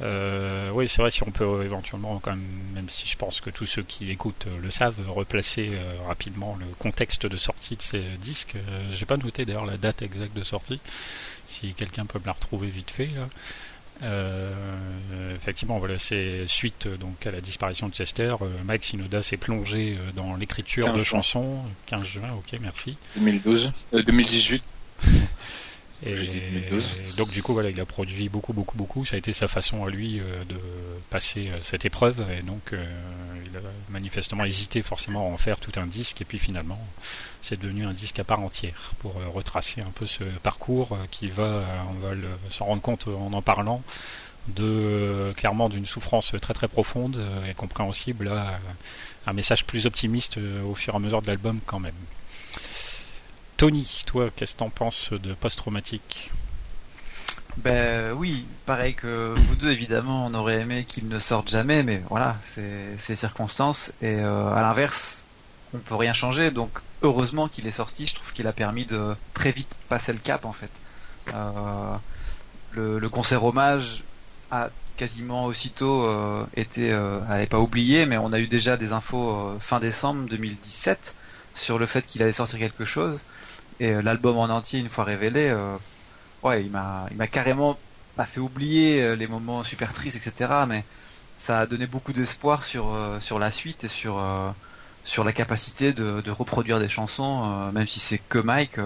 Euh, 0.02 0.70
oui, 0.74 0.90
c'est 0.90 1.02
vrai, 1.02 1.10
si 1.10 1.24
on 1.24 1.32
peut 1.32 1.64
éventuellement, 1.64 2.20
quand 2.20 2.32
même, 2.32 2.46
même 2.74 2.90
si 2.90 3.08
je 3.08 3.16
pense 3.16 3.40
que 3.40 3.50
tous 3.50 3.66
ceux 3.66 3.84
qui 3.84 4.12
écoutent 4.12 4.46
le 4.62 4.70
savent, 4.72 4.96
replacer 5.08 5.72
rapidement 6.06 6.58
le 6.60 6.66
contexte 6.80 7.26
de 7.26 7.38
sortie 7.38 7.78
de 7.78 7.82
ces 7.82 8.02
disques. 8.20 8.56
J'ai 8.92 9.06
pas 9.06 9.16
noté 9.16 9.46
d'ailleurs 9.46 9.66
la 9.66 9.78
date 9.78 10.02
exacte 10.02 10.36
de 10.36 10.44
sortie, 10.44 10.82
si 11.48 11.74
quelqu'un 11.74 12.06
peut 12.06 12.20
me 12.20 12.26
la 12.26 12.34
retrouver 12.34 12.68
vite 12.68 12.92
fait. 12.92 13.06
Là. 13.08 13.30
Euh, 14.04 15.36
effectivement, 15.36 15.80
voilà, 15.80 15.98
c'est 15.98 16.46
suite 16.48 16.88
donc 17.00 17.26
à 17.26 17.32
la 17.32 17.42
disparition 17.42 17.88
de 17.88 17.94
Chester. 17.94 18.36
Euh, 18.42 18.48
Mike 18.66 18.86
Sinoda 18.86 19.24
s'est 19.24 19.38
plongé 19.38 19.98
euh, 19.98 20.12
dans 20.16 20.36
l'écriture 20.36 20.94
de 20.94 21.04
chansons. 21.04 21.60
15 21.88 22.04
juin, 22.06 22.30
ok, 22.38 22.60
merci. 22.62 22.98
2012, 23.16 23.72
2018. 23.94 24.64
Et, 26.06 26.70
donc 27.18 27.30
du 27.32 27.42
coup 27.42 27.54
voilà, 27.54 27.70
il 27.70 27.80
a 27.80 27.86
produit 27.86 28.30
beaucoup 28.30 28.54
beaucoup 28.54 28.78
beaucoup. 28.78 29.06
Ça 29.06 29.16
a 29.16 29.18
été 29.20 29.34
sa 29.34 29.48
façon 29.48 29.86
à 29.86 29.90
lui 29.90 30.20
euh, 30.20 30.44
de 30.48 30.56
passer 31.10 31.50
euh, 31.50 31.58
cette 31.64 31.86
épreuve 31.86 32.24
et 32.38 32.42
donc 32.42 32.74
euh, 32.74 32.86
il 33.46 33.58
a 33.58 33.62
manifestement 33.90 34.46
hésité 34.46 34.82
forcément 34.82 35.28
à 35.28 35.34
en 35.34 35.38
faire 35.38 35.58
tout 35.60 35.72
un 35.80 35.88
disque 35.88 36.22
et 36.22 36.26
puis 36.26 36.40
finalement 36.40 36.80
c'est 37.42 37.60
devenu 37.60 37.86
un 37.86 37.94
disque 37.94 38.20
à 38.20 38.24
part 38.24 38.40
entière 38.40 38.94
pour 39.00 39.16
retracer 39.34 39.82
un 39.82 39.92
peu 39.92 40.08
ce 40.08 40.24
parcours 40.44 40.98
qui 41.12 41.28
va, 41.28 41.64
on 41.90 42.08
va 42.08 42.16
s'en 42.50 42.66
rendre 42.66 42.82
compte 42.82 43.08
en 43.08 43.34
en 43.34 43.42
parlant 43.42 43.84
de 44.48 45.32
clairement 45.38 45.70
d'une 45.70 45.86
souffrance 45.86 46.34
très 46.42 46.54
très 46.54 46.68
profonde 46.68 47.22
et 47.48 47.54
compréhensible 47.54 48.30
à 48.30 48.60
un 49.28 49.34
message 49.34 49.66
plus 49.66 49.86
optimiste 49.86 50.38
au 50.68 50.76
fur 50.76 50.94
et 50.94 50.98
à 50.98 51.00
mesure 51.00 51.22
de 51.22 51.28
l'album 51.28 51.60
quand 51.66 51.80
même. 51.80 51.94
Tony, 53.58 54.04
toi, 54.06 54.30
qu'est-ce 54.36 54.54
que 54.54 54.60
t'en 54.60 54.70
penses 54.70 55.14
de 55.14 55.34
post-traumatique? 55.34 56.32
Ben 57.58 58.12
oui, 58.12 58.46
pareil 58.66 58.96
que 58.96 59.34
vous 59.34 59.56
deux, 59.56 59.72
évidemment, 59.72 60.26
on 60.26 60.34
aurait 60.34 60.60
aimé 60.60 60.84
qu'il 60.86 61.08
ne 61.08 61.20
sorte 61.20 61.50
jamais, 61.50 61.82
mais 61.84 62.04
voilà, 62.10 62.36
c'est 62.44 62.98
ces 62.98 63.16
circonstances. 63.16 63.94
Et 64.02 64.16
euh, 64.16 64.54
à 64.54 64.62
l'inverse, 64.62 65.24
on 65.74 65.78
peut 65.78 65.96
rien 65.96 66.14
changer, 66.14 66.52
donc 66.52 66.80
heureusement 67.02 67.48
qu'il 67.48 67.66
est 67.66 67.72
sorti. 67.72 68.08
Je 68.08 68.16
trouve 68.16 68.34
qu'il 68.34 68.46
a 68.48 68.52
permis 68.52 68.86
de 68.86 69.16
très 69.34 69.52
vite 69.52 69.74
passer 69.88 70.12
le 70.12 70.20
cap, 70.20 70.44
en 70.44 70.52
fait. 70.52 70.72
Euh, 71.34 71.96
le, 72.74 73.08
concert 73.08 73.46
hommage 73.46 74.04
a 74.52 74.70
quasiment 74.98 75.46
aussitôt 75.46 76.06
euh, 76.08 76.46
été, 76.58 76.88
elle 76.88 77.48
pas 77.48 77.60
oublié, 77.60 78.06
mais 78.06 78.18
on 78.18 78.34
a 78.34 78.40
eu 78.40 78.48
déjà 78.48 78.76
des 78.76 78.92
infos 78.92 79.56
fin 79.62 79.80
décembre 79.80 80.28
2017 80.28 81.16
sur 81.54 81.80
le 81.80 81.86
fait 81.86 82.06
qu'il 82.06 82.22
allait 82.22 82.34
sortir 82.34 82.60
quelque 82.60 82.84
chose. 82.84 83.22
Et 83.80 83.92
euh, 83.92 84.02
l'album 84.02 84.38
en 84.38 84.46
entier, 84.46 84.80
une 84.80 84.90
fois 84.90 85.04
révélé, 85.04 85.50
euh, 85.50 85.78
ouais, 86.44 86.64
il 86.64 86.72
m'a, 86.72 87.08
il 87.12 87.18
m'a 87.18 87.28
carrément 87.28 87.78
pas 88.16 88.26
fait 88.26 88.40
oublier 88.40 89.02
euh, 89.04 89.16
les 89.16 89.28
moments 89.28 89.64
super 89.64 89.94
tristes, 89.94 90.18
etc. 90.26 90.66
Mais 90.68 90.84
ça 91.38 91.60
a 91.62 91.66
donné 91.66 91.88
beaucoup 91.88 92.14
d'espoir 92.14 92.64
sur 92.64 92.98
sur 93.20 93.40
la 93.40 93.52
suite 93.52 93.84
et 93.84 93.88
sur 93.90 94.24
sur 95.04 95.24
la 95.24 95.34
capacité 95.34 95.94
de, 95.94 96.32
reproduire 96.32 96.80
des 96.80 96.90
chansons, 96.90 97.72
même 97.74 97.88
si 97.88 98.00
c'est 98.00 98.20
que 98.20 98.40
Mike. 98.40 98.80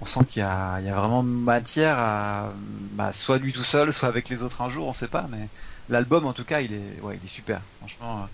on 0.00 0.04
sent 0.06 0.24
qu'il 0.28 0.40
y 0.42 0.44
a, 0.44 0.80
il 0.80 0.86
y 0.86 0.90
a 0.90 0.94
vraiment 0.94 1.22
matière 1.22 1.98
à 1.98 2.52
bah, 2.92 3.12
soit 3.12 3.38
lui 3.38 3.52
tout 3.52 3.64
seul, 3.64 3.92
soit 3.92 4.08
avec 4.08 4.28
les 4.28 4.42
autres 4.42 4.60
un 4.62 4.70
jour, 4.70 4.86
on 4.88 4.92
sait 4.92 5.08
pas. 5.08 5.26
Mais 5.30 5.48
l'album, 5.88 6.26
en 6.26 6.32
tout 6.34 6.44
cas, 6.44 6.60
il 6.60 6.72
est, 6.74 7.00
ouais, 7.02 7.18
il 7.20 7.24
est 7.24 7.28
super. 7.28 7.62
Franchement, 7.78 8.28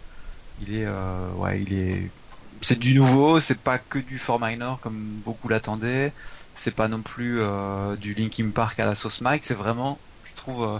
il 0.60 0.74
est, 0.76 0.88
ouais, 1.36 1.62
il 1.62 1.72
est 1.74 2.10
c'est 2.60 2.78
du 2.78 2.94
nouveau, 2.94 3.40
c'est 3.40 3.58
pas 3.58 3.78
que 3.78 3.98
du 3.98 4.18
for 4.18 4.40
minor 4.40 4.80
comme 4.80 5.20
beaucoup 5.24 5.48
l'attendaient, 5.48 6.12
c'est 6.54 6.74
pas 6.74 6.88
non 6.88 7.02
plus 7.02 7.40
euh, 7.40 7.96
du 7.96 8.14
Linkin 8.14 8.50
Park 8.50 8.80
à 8.80 8.86
la 8.86 8.94
sauce 8.94 9.20
Mike, 9.20 9.44
c'est 9.44 9.54
vraiment, 9.54 9.98
je 10.24 10.34
trouve, 10.34 10.64
euh, 10.64 10.78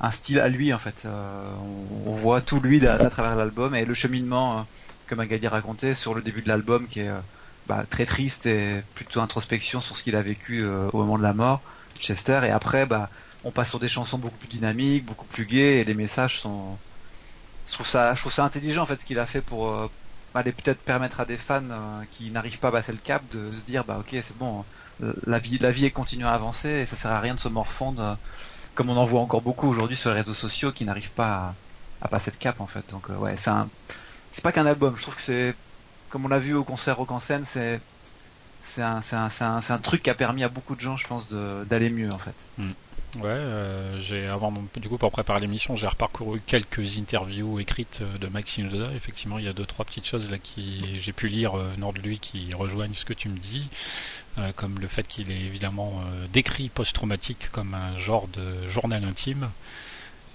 un 0.00 0.10
style 0.10 0.40
à 0.40 0.48
lui 0.48 0.72
en 0.72 0.78
fait. 0.78 1.02
Euh, 1.04 1.52
on, 2.06 2.10
voit 2.10 2.40
tout 2.40 2.60
lui 2.60 2.84
à, 2.86 3.10
travers 3.10 3.36
l'album. 3.36 3.74
Et 3.74 3.84
le 3.84 3.94
cheminement 3.94 4.66
que 5.06 5.14
Magali 5.14 5.46
racontait 5.46 5.94
sur 5.94 6.14
le 6.14 6.22
début 6.22 6.42
de 6.42 6.48
l'album 6.48 6.86
qui 6.88 7.00
est 7.00 7.10
bah, 7.66 7.84
très 7.88 8.06
triste 8.06 8.46
et 8.46 8.82
plutôt 8.94 9.20
introspection 9.20 9.80
sur 9.80 9.96
ce 9.96 10.02
qu'il 10.02 10.16
a 10.16 10.22
vécu 10.22 10.64
au 10.64 10.96
moment 10.96 11.18
de 11.18 11.22
la 11.22 11.34
mort, 11.34 11.60
Chester, 11.98 12.40
et 12.44 12.50
après 12.50 12.86
bah 12.86 13.10
on 13.44 13.50
passe 13.50 13.68
sur 13.68 13.78
des 13.78 13.88
chansons 13.88 14.18
beaucoup 14.18 14.38
plus 14.38 14.48
dynamiques, 14.48 15.04
beaucoup 15.04 15.26
plus 15.26 15.44
gaies. 15.44 15.80
Et 15.80 15.84
les 15.84 15.94
messages 15.94 16.40
sont 16.40 16.78
trouve 17.66 17.86
je 17.86 18.20
trouve 18.20 18.32
ça 18.32 18.44
intelligent 18.44 18.82
en 18.82 18.86
fait 18.86 19.00
ce 19.00 19.04
qu'il 19.04 19.18
a 19.18 19.26
fait 19.26 19.42
pour 19.42 19.90
allait 20.34 20.52
peut-être 20.52 20.80
permettre 20.80 21.20
à 21.20 21.24
des 21.24 21.36
fans 21.36 21.62
euh, 21.70 22.02
qui 22.10 22.30
n'arrivent 22.30 22.60
pas 22.60 22.68
à 22.68 22.72
passer 22.72 22.92
le 22.92 22.98
cap 22.98 23.22
de 23.32 23.50
se 23.50 23.56
dire 23.58 23.84
bah 23.84 23.98
ok 23.98 24.10
c'est 24.22 24.36
bon 24.36 24.64
la 25.26 25.38
vie 25.38 25.58
la 25.58 25.70
vie 25.70 25.86
est 25.86 25.90
continuée 25.90 26.26
à 26.26 26.32
avancer 26.32 26.68
et 26.68 26.86
ça 26.86 26.96
sert 26.96 27.10
à 27.10 27.20
rien 27.20 27.34
de 27.34 27.40
se 27.40 27.48
morfondre 27.48 28.02
euh, 28.02 28.14
comme 28.74 28.90
on 28.90 28.96
en 28.96 29.04
voit 29.04 29.20
encore 29.20 29.42
beaucoup 29.42 29.68
aujourd'hui 29.68 29.96
sur 29.96 30.10
les 30.10 30.16
réseaux 30.16 30.34
sociaux 30.34 30.72
qui 30.72 30.84
n'arrivent 30.84 31.12
pas 31.12 31.54
à, 32.00 32.08
passer 32.08 32.30
le 32.30 32.36
cap 32.38 32.60
en 32.60 32.66
fait. 32.66 32.84
Donc 32.90 33.10
euh, 33.10 33.16
ouais 33.16 33.36
c'est 33.36 33.50
c'est 34.30 34.44
pas 34.44 34.52
qu'un 34.52 34.66
album. 34.66 34.96
Je 34.96 35.02
trouve 35.02 35.16
que 35.16 35.22
c'est 35.22 35.54
comme 36.08 36.24
on 36.24 36.28
l'a 36.28 36.38
vu 36.38 36.54
au 36.54 36.64
concert 36.64 36.96
Rock 36.96 37.10
en 37.10 37.20
scène 37.20 37.44
c'est 37.44 37.80
un, 38.82 39.78
truc 39.82 40.02
qui 40.02 40.10
a 40.10 40.14
permis 40.14 40.44
à 40.44 40.48
beaucoup 40.48 40.76
de 40.76 40.80
gens 40.80 40.96
je 40.96 41.06
pense 41.06 41.28
d'aller 41.30 41.90
mieux 41.90 42.12
en 42.12 42.18
fait. 42.18 42.34
Mm. 42.58 42.70
Ouais, 43.16 43.24
euh, 43.26 43.98
j'ai 43.98 44.28
avant 44.28 44.54
du 44.76 44.88
coup 44.88 44.96
pour 44.96 45.10
préparer 45.10 45.40
l'émission, 45.40 45.76
j'ai 45.76 45.88
reparcouru 45.88 46.40
quelques 46.46 46.96
interviews 46.96 47.58
écrites 47.58 48.02
euh, 48.02 48.18
de 48.18 48.28
Max 48.28 48.52
Shinoda. 48.52 48.88
Effectivement, 48.94 49.38
il 49.40 49.46
y 49.46 49.48
a 49.48 49.52
deux 49.52 49.66
trois 49.66 49.84
petites 49.84 50.06
choses 50.06 50.30
là 50.30 50.38
qui 50.38 51.00
j'ai 51.00 51.12
pu 51.12 51.26
lire 51.26 51.58
euh, 51.58 51.70
venant 51.74 51.92
de 51.92 51.98
lui 51.98 52.20
qui 52.20 52.54
rejoignent 52.54 52.94
ce 52.94 53.04
que 53.04 53.12
tu 53.12 53.28
me 53.28 53.36
dis, 53.36 53.68
comme 54.54 54.78
le 54.78 54.86
fait 54.86 55.06
qu'il 55.08 55.30
est 55.30 55.40
évidemment 55.40 56.02
décrit 56.32 56.68
post-traumatique 56.68 57.50
comme 57.50 57.74
un 57.74 57.98
genre 57.98 58.28
de 58.28 58.68
journal 58.68 59.04
intime 59.04 59.50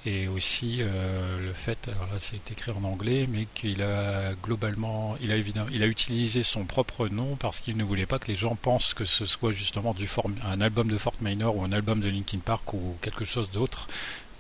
et 0.06 0.28
aussi 0.28 0.78
euh, 0.82 1.40
le 1.40 1.54
fait, 1.54 1.88
alors 1.88 2.06
là 2.14 2.20
c'est 2.20 2.52
écrit 2.52 2.72
en 2.72 2.84
anglais, 2.84 3.28
mais 3.28 3.48
qu'il 3.56 3.82
a 3.82 4.34
globalement, 4.44 5.18
il 5.20 5.32
a 5.32 5.36
évidemment, 5.36 5.70
il 5.72 5.82
a 5.82 5.88
utilisé 5.88 6.44
son 6.44 6.66
propre 6.66 7.08
nom 7.08 7.36
parce 7.36 7.60
qu'il 7.60 7.76
ne 7.76 7.84
voulait 7.84 8.06
pas 8.06 8.20
que 8.20 8.28
les 8.28 8.36
gens 8.36 8.56
pensent 8.56 8.94
que 8.94 9.06
ce 9.06 9.26
soit 9.26 9.52
justement 9.52 9.94
du 9.94 10.10
un 10.44 10.62
album 10.62 10.90
de 10.90 10.98
Fort 10.98 11.16
Minor 11.22 11.58
ou 11.58 11.64
un 11.64 11.72
album 11.72 12.02
de 12.02 12.10
Linkin 12.10 12.40
Park 12.40 12.74
ou 12.74 12.96
quelque 13.02 13.26
chose 13.26 13.50
d'autre. 13.50 13.88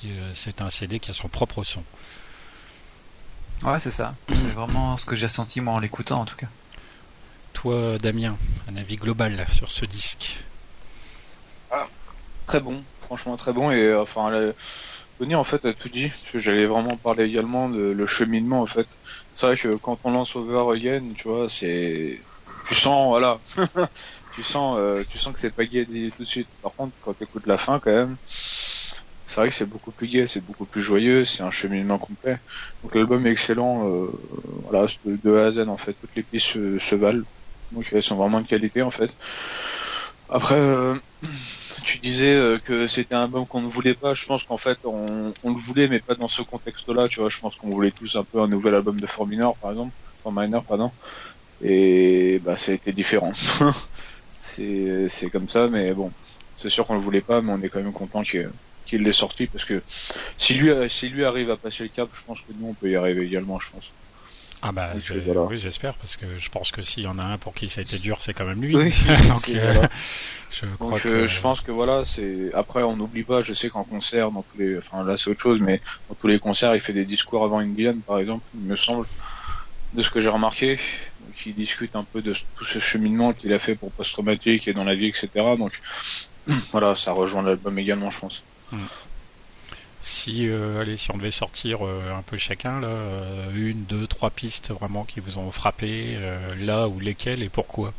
Euh, 0.05 0.31
c'est 0.35 0.61
un 0.61 0.69
CD 0.69 0.99
qui 0.99 1.09
a 1.09 1.13
son 1.15 1.29
propre 1.29 1.63
son. 1.63 1.83
Ouais, 3.63 3.79
c'est 3.79 3.91
ça. 3.91 4.13
c'est 4.29 4.35
vraiment 4.53 4.97
ce 4.97 5.05
que 5.05 5.15
j'ai 5.15 5.29
senti 5.29 5.61
moi 5.61 5.73
en 5.73 5.79
l'écoutant 5.79 6.21
en 6.21 6.25
tout 6.25 6.35
cas. 6.35 6.47
Toi, 7.53 7.97
Damien, 7.97 8.37
un 8.69 8.75
avis 8.75 8.97
global 8.97 9.45
sur 9.49 9.71
ce 9.71 9.85
disque? 9.85 10.43
Ah, 11.71 11.87
Très 12.45 12.59
bon, 12.59 12.83
franchement 13.01 13.37
très 13.37 13.51
bon 13.53 13.71
et 13.71 13.81
euh, 13.81 14.03
enfin. 14.03 14.29
Tony 15.17 15.35
en 15.35 15.43
fait 15.43 15.63
a 15.65 15.73
tout 15.73 15.89
dit. 15.89 16.11
J'allais 16.33 16.65
vraiment 16.65 16.97
parler 16.97 17.25
également 17.25 17.69
de 17.69 17.79
le 17.79 18.05
cheminement 18.05 18.61
en 18.61 18.65
fait. 18.65 18.87
C'est 19.35 19.45
vrai 19.45 19.57
que 19.57 19.75
quand 19.77 19.99
on 20.03 20.11
lance 20.11 20.35
Over 20.35 20.75
Again, 20.75 21.13
tu 21.15 21.27
vois, 21.27 21.47
c'est 21.47 22.19
tu 22.67 22.75
sens 22.75 23.07
voilà, 23.09 23.39
tu 24.33 24.43
sens 24.43 24.77
euh, 24.77 25.03
tu 25.09 25.17
sens 25.17 25.33
que 25.33 25.39
c'est 25.39 25.55
pas 25.55 25.65
gay 25.65 25.85
tout 25.85 26.23
de 26.23 26.27
suite. 26.27 26.49
Par 26.61 26.73
contre, 26.75 26.97
quand 26.99 27.13
tu 27.13 27.23
écoutes 27.23 27.47
la 27.47 27.57
fin 27.57 27.79
quand 27.79 27.91
même, 27.91 28.17
c'est 29.25 29.41
vrai 29.41 29.49
que 29.49 29.55
c'est 29.55 29.65
beaucoup 29.65 29.91
plus 29.93 30.07
gai, 30.07 30.27
c'est 30.27 30.41
beaucoup 30.43 30.65
plus 30.65 30.81
joyeux, 30.81 31.23
c'est 31.25 31.43
un 31.43 31.51
cheminement 31.51 31.97
complet. 31.97 32.37
Donc 32.83 32.95
l'album 32.95 33.25
est 33.25 33.31
excellent, 33.31 33.87
euh, 33.89 34.11
voilà, 34.63 34.87
de, 35.05 35.37
A 35.37 35.45
à 35.47 35.51
Z 35.51 35.59
en 35.69 35.77
fait, 35.77 35.93
toutes 35.93 36.15
les 36.15 36.23
pistes 36.23 36.79
se, 36.79 36.95
valent, 36.95 37.23
donc 37.71 37.87
elles 37.93 38.03
sont 38.03 38.17
vraiment 38.17 38.41
de 38.41 38.47
qualité 38.47 38.81
en 38.81 38.91
fait. 38.91 39.15
Après. 40.29 40.55
Euh, 40.55 40.95
tu 41.85 41.99
disais 41.99 42.33
euh, 42.33 42.57
que 42.57 42.87
c'était 42.87 43.15
un 43.15 43.23
album 43.23 43.45
qu'on 43.45 43.61
ne 43.61 43.67
voulait 43.67 43.93
pas. 43.93 44.13
Je 44.13 44.25
pense 44.25 44.43
qu'en 44.43 44.57
fait, 44.57 44.79
on, 44.83 45.33
le 45.43 45.53
voulait, 45.53 45.87
mais 45.87 45.99
pas 45.99 46.15
dans 46.15 46.27
ce 46.27 46.41
contexte-là. 46.41 47.07
Tu 47.07 47.19
vois, 47.19 47.29
je 47.29 47.39
pense 47.39 47.55
qu'on 47.55 47.69
voulait 47.69 47.91
tous 47.91 48.15
un 48.15 48.23
peu 48.23 48.41
un 48.41 48.47
nouvel 48.47 48.75
album 48.75 48.99
de 48.99 49.05
For 49.05 49.27
Minor, 49.27 49.55
par 49.57 49.71
exemple, 49.71 49.93
For 50.23 50.33
Minor, 50.33 50.63
pardon. 50.63 50.91
Et 51.63 52.41
bah, 52.43 52.57
ça 52.57 52.71
a 52.71 52.75
été 52.75 52.91
différent. 52.91 53.31
c'est 54.41 55.07
c'est 55.09 55.29
comme 55.29 55.47
ça, 55.47 55.67
mais 55.67 55.93
bon, 55.93 56.11
c'est 56.57 56.69
sûr 56.69 56.85
qu'on 56.85 56.95
le 56.95 57.01
voulait 57.01 57.21
pas, 57.21 57.41
mais 57.41 57.51
on 57.53 57.61
est 57.61 57.69
quand 57.69 57.81
même 57.81 57.93
content 57.93 58.23
qu'il 58.23 59.03
l'ait 59.03 59.13
sorti 59.13 59.47
parce 59.47 59.65
que 59.65 59.81
si 60.37 60.55
lui 60.55 60.71
si 60.89 61.09
lui 61.09 61.23
arrive 61.23 61.51
à 61.51 61.57
passer 61.57 61.83
le 61.83 61.89
cap, 61.89 62.09
je 62.13 62.21
pense 62.25 62.39
que 62.39 62.51
nous 62.59 62.67
on 62.69 62.73
peut 62.73 62.89
y 62.89 62.95
arriver 62.95 63.25
également, 63.25 63.59
je 63.59 63.69
pense. 63.71 63.91
Ah 64.67 64.71
bah 64.71 64.93
oui 64.95 65.59
j'espère 65.59 65.93
parce 65.93 66.17
que 66.17 66.25
je 66.39 66.49
pense 66.49 66.71
que 66.71 66.81
s'il 66.81 67.03
y 67.03 67.07
en 67.07 67.19
a 67.19 67.23
un 67.23 67.37
pour 67.37 67.53
qui 67.53 67.69
ça 67.69 67.81
a 67.81 67.83
été 67.83 67.99
dur 67.99 68.17
c'est 68.21 68.33
quand 68.33 68.45
même 68.45 68.63
lui. 68.63 68.75
Oui, 68.75 68.91
Donc, 69.29 69.49
euh, 69.49 69.87
je 70.49 70.65
crois 70.79 70.99
que... 70.99 71.07
Euh, 71.07 71.27
je 71.27 71.39
pense 71.39 71.61
que 71.61 71.71
voilà 71.71 72.03
c'est 72.03 72.51
après 72.55 72.81
on 72.81 72.95
n'oublie 72.95 73.21
pas 73.21 73.43
je 73.43 73.53
sais 73.53 73.69
qu'en 73.69 73.83
concert 73.83 74.31
dans 74.31 74.41
tous 74.41 74.57
les 74.57 74.79
enfin 74.79 75.03
là 75.03 75.17
c'est 75.17 75.29
autre 75.29 75.41
chose 75.41 75.59
mais 75.61 75.81
dans 76.09 76.15
tous 76.15 76.25
les 76.25 76.39
concerts 76.39 76.73
il 76.73 76.81
fait 76.81 76.93
des 76.93 77.05
discours 77.05 77.43
avant 77.43 77.61
une 77.61 77.73
Indian 77.73 77.93
par 78.07 78.17
exemple 78.17 78.43
il 78.55 78.61
me 78.61 78.75
semble 78.75 79.05
de 79.93 80.01
ce 80.01 80.09
que 80.09 80.19
j'ai 80.19 80.29
remarqué 80.29 80.79
qui 81.35 81.53
discute 81.53 81.95
un 81.95 82.03
peu 82.03 82.23
de 82.23 82.33
tout 82.55 82.65
ce 82.65 82.79
cheminement 82.79 83.33
qu'il 83.33 83.53
a 83.53 83.59
fait 83.59 83.75
pour 83.75 83.91
post-traumatique 83.91 84.67
et 84.67 84.73
dans 84.73 84.83
la 84.83 84.95
vie 84.95 85.05
etc 85.05 85.29
donc 85.59 85.73
voilà 86.71 86.95
ça 86.95 87.11
rejoint 87.11 87.43
l'album 87.43 87.77
également 87.77 88.09
je 88.09 88.19
pense. 88.19 88.43
Mm. 88.71 88.77
Si, 90.07 90.47
euh, 90.47 90.81
allez, 90.81 90.97
si 90.97 91.09
on 91.11 91.17
devait 91.17 91.31
sortir 91.31 91.83
euh, 91.83 92.13
un 92.15 92.21
peu 92.21 92.37
chacun, 92.37 92.79
là, 92.79 92.87
euh, 92.87 93.51
une, 93.55 93.85
deux, 93.85 94.05
trois 94.05 94.29
pistes 94.29 94.69
vraiment 94.69 95.03
qui 95.03 95.19
vous 95.19 95.39
ont 95.39 95.49
frappé, 95.51 96.15
là 96.57 96.87
ou 96.87 96.99
lesquelles 96.99 97.41
et 97.41 97.49
pourquoi? 97.49 97.91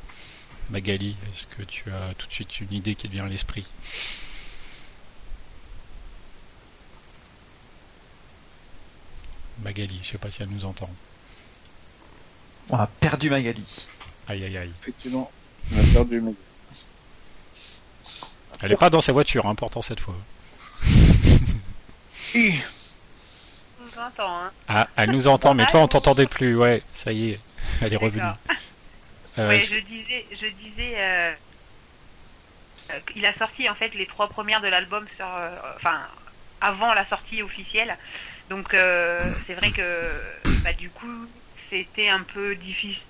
Magali, 0.71 1.17
est-ce 1.33 1.49
que 1.49 1.65
tu 1.65 1.91
as 1.91 2.15
tout 2.15 2.29
de 2.29 2.33
suite 2.33 2.61
une 2.61 2.73
idée 2.73 2.95
qui 2.95 3.09
te 3.09 3.13
vient 3.13 3.27
à 3.27 3.29
l'esprit? 3.29 3.67
Magali, 9.65 9.99
je 10.05 10.11
sais 10.11 10.19
pas 10.19 10.31
si 10.31 10.43
elle 10.43 10.49
nous 10.51 10.65
entend. 10.65 10.89
On 12.71 12.77
a 12.77 12.87
perdu 12.87 13.31
Magali. 13.31 13.65
Aïe 14.29 14.45
aïe 14.45 14.57
aïe. 14.57 14.73
Effectivement, 14.81 15.29
on 15.75 15.81
a 15.81 15.83
perdu 15.93 16.21
Magali. 16.21 16.37
Elle 18.63 18.73
est 18.73 18.77
pas 18.77 18.91
dans 18.91 19.01
sa 19.01 19.13
voiture, 19.13 19.47
hein, 19.47 19.51
important 19.51 19.83
cette 19.83 20.01
fois. 20.01 20.15
On 22.39 24.01
entend, 24.01 24.43
hein. 24.45 24.53
Ah, 24.69 24.89
elle 24.97 25.11
nous 25.11 25.27
entend, 25.29 25.55
mais 25.55 25.67
toi 25.67 25.81
on 25.81 25.89
t'entendait 25.89 26.27
plus, 26.27 26.57
ouais, 26.57 26.83
ça 26.93 27.13
y 27.13 27.31
est, 27.33 27.41
elle 27.83 27.93
est 27.93 27.97
revenue. 27.97 28.23
Euh, 29.39 29.49
Ouais, 29.49 29.57
est-ce- 29.59 29.73
je 29.75 29.81
disais, 29.81 30.25
je 30.33 30.47
disais, 30.47 30.95
euh, 30.97 31.33
euh, 32.93 32.99
il 33.15 33.27
a 33.27 33.35
sorti 33.35 33.69
en 33.69 33.75
fait 33.75 33.95
les 33.95 34.07
trois 34.07 34.29
premières 34.29 34.61
de 34.63 34.69
l'album 34.69 35.07
sur, 35.15 35.27
euh, 35.27 35.51
enfin, 35.77 36.01
avant 36.61 36.95
la 36.95 37.05
sortie 37.05 37.43
officielle. 37.43 37.97
Donc 38.51 38.73
euh, 38.75 39.31
c'est 39.45 39.55
vrai 39.55 39.71
que, 39.73 40.11
bah, 40.65 40.73
du 40.73 40.89
coup, 40.91 41.27
c'était 41.71 42.09
un 42.09 42.23
peu 42.23 42.55
difficile 42.57 43.05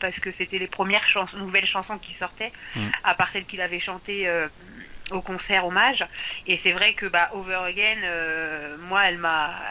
parce 0.00 0.18
que 0.20 0.32
c'était 0.32 0.58
les 0.58 0.66
premières 0.66 1.06
chansons, 1.06 1.36
nouvelles 1.38 1.66
chansons 1.66 1.98
qui 1.98 2.12
sortaient, 2.14 2.52
Mm. 2.76 2.88
à 3.04 3.14
part 3.14 3.30
celles 3.30 3.44
qu'il 3.46 3.60
avait 3.60 3.80
chantées 3.80 4.28
euh, 4.28 4.48
au 5.14 5.22
concert 5.22 5.66
hommage. 5.66 6.04
Et 6.46 6.56
c'est 6.58 6.72
vrai 6.72 6.94
que 6.94 7.06
bah, 7.06 7.30
Over 7.32 7.56
Again, 7.66 8.02
euh, 8.04 8.76
moi, 8.78 9.04
elle 9.08 9.18
m'a, 9.18 9.62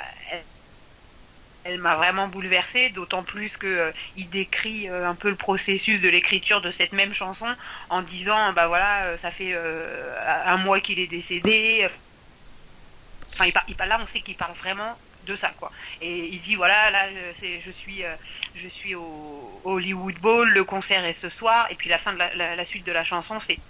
elle, 1.64 1.80
m'a 1.80 1.96
vraiment 1.96 2.28
bouleversée, 2.28 2.90
d'autant 2.90 3.24
plus 3.24 3.58
que 3.58 3.68
euh, 3.68 3.92
il 4.16 4.30
décrit 4.30 4.90
euh, 4.90 5.08
un 5.08 5.16
peu 5.16 5.30
le 5.30 5.36
processus 5.36 6.02
de 6.02 6.10
l'écriture 6.10 6.62
de 6.62 6.72
cette 6.72 6.92
même 6.92 7.14
chanson 7.14 7.56
en 7.90 8.02
disant 8.02 8.54
bah 8.54 8.68
voilà 8.68 9.18
ça 9.18 9.32
fait 9.32 9.54
un 9.56 10.58
mois 10.58 10.80
qu'il 10.82 11.00
est 11.00 11.08
décédé. 11.08 11.88
Enfin 13.38 13.46
il 13.68 13.76
par- 13.76 13.88
là 13.88 13.98
on 14.02 14.06
sait 14.06 14.22
qu'il 14.22 14.38
parle 14.38 14.56
vraiment 14.56 15.00
de 15.22 15.36
ça 15.36 15.54
quoi. 15.54 15.72
Et 16.00 16.28
il 16.34 16.42
dit 16.42 16.56
voilà 16.56 16.92
là 16.92 17.34
je, 17.34 17.72
suis 17.72 18.04
je 18.54 18.68
suis 18.68 18.96
au 18.96 19.62
Hollywood 19.64 20.20
Bowl, 20.20 20.50
le 20.50 20.64
concert 20.66 21.06
est 21.06 21.14
ce 21.14 21.30
soir 21.30 21.68
et 21.72 21.76
puis 21.76 21.90
la 21.90 21.98
fin 21.98 22.14
de 22.14 22.18
la, 22.20 22.34
la- 22.36 22.56
la 22.56 22.66
suite 22.66 22.86
de 22.86 22.92
la 22.92 23.04
chanson 23.04 23.40
c'est 23.40 23.62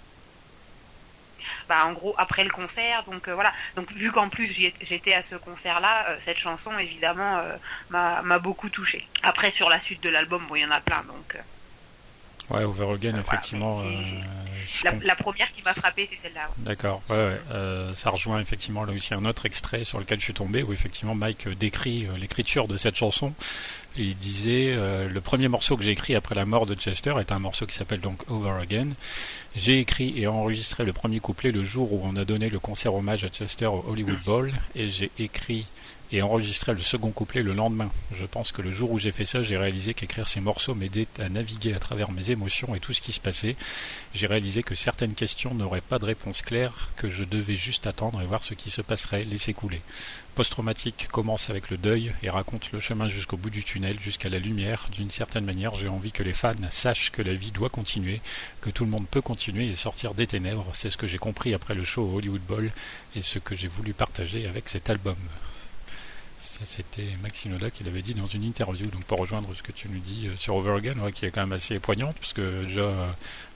bah, 1.68 1.84
en 1.86 1.92
gros 1.92 2.14
après 2.18 2.44
le 2.44 2.50
concert 2.50 3.04
donc 3.04 3.28
euh, 3.28 3.34
voilà 3.34 3.52
donc 3.76 3.90
vu 3.92 4.10
qu'en 4.12 4.28
plus 4.28 4.48
j'étais 4.80 5.14
à 5.14 5.22
ce 5.22 5.36
concert 5.36 5.80
là 5.80 6.06
cette 6.24 6.38
chanson 6.38 6.76
évidemment 6.78 7.38
euh, 7.38 7.56
m'a 7.90 8.38
beaucoup 8.38 8.68
touché 8.68 9.06
après 9.22 9.50
sur 9.50 9.68
la 9.68 9.80
suite 9.80 10.02
de 10.02 10.08
l'album 10.08 10.44
bon 10.48 10.56
il 10.56 10.62
y 10.62 10.66
en 10.66 10.70
a 10.70 10.80
plein 10.80 11.02
donc 11.04 11.34
euh, 11.36 11.40
Ouais, 12.50 12.64
Over 12.64 12.92
Again, 12.94 13.18
effectivement. 13.18 13.80
euh, 13.80 13.86
la, 15.02 15.16
première 15.16 15.50
qui 15.52 15.62
m'a 15.62 15.72
frappé 15.72 16.08
c'est 16.10 16.18
celle-là 16.20 16.42
ouais. 16.48 16.54
D'accord, 16.64 17.00
ouais, 17.08 17.16
ouais. 17.16 17.40
Euh, 17.52 17.94
ça 17.94 18.10
rejoint 18.10 18.40
effectivement 18.40 18.84
là 18.84 18.92
aussi 18.92 19.14
un 19.14 19.24
autre 19.24 19.46
extrait 19.46 19.84
sur 19.84 19.98
lequel 19.98 20.18
je 20.18 20.24
suis 20.24 20.34
tombé 20.34 20.62
où 20.62 20.72
effectivement 20.72 21.14
Mike 21.14 21.46
euh, 21.46 21.54
décrit 21.54 22.06
euh, 22.06 22.16
l'écriture 22.18 22.68
de 22.68 22.76
cette 22.76 22.96
chanson. 22.96 23.32
Il 23.98 24.16
disait 24.16 24.72
euh, 24.74 25.06
le 25.08 25.20
premier 25.20 25.48
morceau 25.48 25.76
que 25.76 25.82
j'ai 25.82 25.90
écrit 25.90 26.14
après 26.14 26.34
la 26.34 26.46
mort 26.46 26.64
de 26.64 26.74
Chester 26.74 27.14
est 27.20 27.30
un 27.30 27.38
morceau 27.38 27.66
qui 27.66 27.74
s'appelle 27.74 28.00
donc 28.00 28.22
Over 28.30 28.62
Again. 28.62 28.88
J'ai 29.54 29.80
écrit 29.80 30.18
et 30.18 30.26
enregistré 30.26 30.84
le 30.84 30.94
premier 30.94 31.20
couplet 31.20 31.52
le 31.52 31.62
jour 31.62 31.92
où 31.92 32.00
on 32.02 32.16
a 32.16 32.24
donné 32.24 32.48
le 32.48 32.58
concert 32.58 32.94
hommage 32.94 33.24
à 33.24 33.28
Chester 33.28 33.66
au 33.66 33.84
Hollywood 33.86 34.22
Bowl 34.24 34.52
et 34.74 34.88
j'ai 34.88 35.10
écrit 35.18 35.66
et 36.12 36.22
enregistré 36.22 36.74
le 36.74 36.82
second 36.82 37.10
couplet 37.10 37.42
le 37.42 37.54
lendemain. 37.54 37.90
Je 38.14 38.24
pense 38.26 38.52
que 38.52 38.62
le 38.62 38.70
jour 38.70 38.90
où 38.92 38.98
j'ai 38.98 39.12
fait 39.12 39.24
ça, 39.24 39.42
j'ai 39.42 39.56
réalisé 39.56 39.94
qu'écrire 39.94 40.28
ces 40.28 40.40
morceaux 40.40 40.74
m'aidait 40.74 41.08
à 41.18 41.28
naviguer 41.28 41.74
à 41.74 41.78
travers 41.78 42.12
mes 42.12 42.30
émotions 42.30 42.74
et 42.74 42.80
tout 42.80 42.92
ce 42.92 43.00
qui 43.00 43.12
se 43.12 43.20
passait. 43.20 43.56
J'ai 44.14 44.26
réalisé 44.26 44.62
que 44.62 44.74
certaines 44.74 45.14
questions 45.14 45.54
n'auraient 45.54 45.80
pas 45.80 45.98
de 45.98 46.04
réponse 46.04 46.42
claire, 46.42 46.90
que 46.96 47.08
je 47.08 47.24
devais 47.24 47.56
juste 47.56 47.86
attendre 47.86 48.20
et 48.20 48.26
voir 48.26 48.44
ce 48.44 48.54
qui 48.54 48.70
se 48.70 48.82
passerait, 48.82 49.24
laisser 49.24 49.54
couler. 49.54 49.80
Post-traumatique 50.34 51.08
commence 51.12 51.50
avec 51.50 51.68
le 51.68 51.76
deuil 51.76 52.14
et 52.22 52.30
raconte 52.30 52.72
le 52.72 52.80
chemin 52.80 53.06
jusqu'au 53.06 53.36
bout 53.36 53.50
du 53.50 53.62
tunnel, 53.62 54.00
jusqu'à 54.00 54.30
la 54.30 54.38
lumière. 54.38 54.88
D'une 54.90 55.10
certaine 55.10 55.44
manière, 55.44 55.74
j'ai 55.74 55.88
envie 55.88 56.10
que 56.10 56.22
les 56.22 56.32
fans 56.32 56.54
sachent 56.70 57.12
que 57.12 57.20
la 57.20 57.34
vie 57.34 57.50
doit 57.50 57.68
continuer, 57.68 58.22
que 58.62 58.70
tout 58.70 58.86
le 58.86 58.90
monde 58.90 59.06
peut 59.06 59.20
continuer 59.20 59.68
et 59.68 59.76
sortir 59.76 60.14
des 60.14 60.26
ténèbres. 60.26 60.70
C'est 60.72 60.88
ce 60.88 60.96
que 60.96 61.06
j'ai 61.06 61.18
compris 61.18 61.52
après 61.52 61.74
le 61.74 61.84
show 61.84 62.02
au 62.02 62.16
Hollywood 62.16 62.40
Bowl 62.40 62.72
et 63.14 63.20
ce 63.20 63.38
que 63.38 63.54
j'ai 63.54 63.68
voulu 63.68 63.92
partager 63.92 64.46
avec 64.46 64.70
cet 64.70 64.88
album. 64.88 65.16
Ça, 66.52 66.66
c'était 66.66 67.06
Maxime 67.22 67.52
Noda 67.52 67.70
qui 67.70 67.82
l'avait 67.82 68.02
dit 68.02 68.12
dans 68.14 68.26
une 68.26 68.44
interview. 68.44 68.86
Donc, 68.88 69.04
pour 69.04 69.18
rejoindre 69.18 69.54
ce 69.54 69.62
que 69.62 69.72
tu 69.72 69.88
nous 69.88 70.00
dis 70.00 70.26
euh, 70.26 70.36
sur 70.36 70.54
Over 70.56 70.72
Again, 70.76 70.98
ouais, 71.00 71.10
qui 71.12 71.24
est 71.24 71.30
quand 71.30 71.40
même 71.40 71.52
assez 71.52 71.78
poignante, 71.80 72.14
parce 72.20 72.34
que 72.34 72.64
déjà 72.64 72.80
euh, 72.80 73.10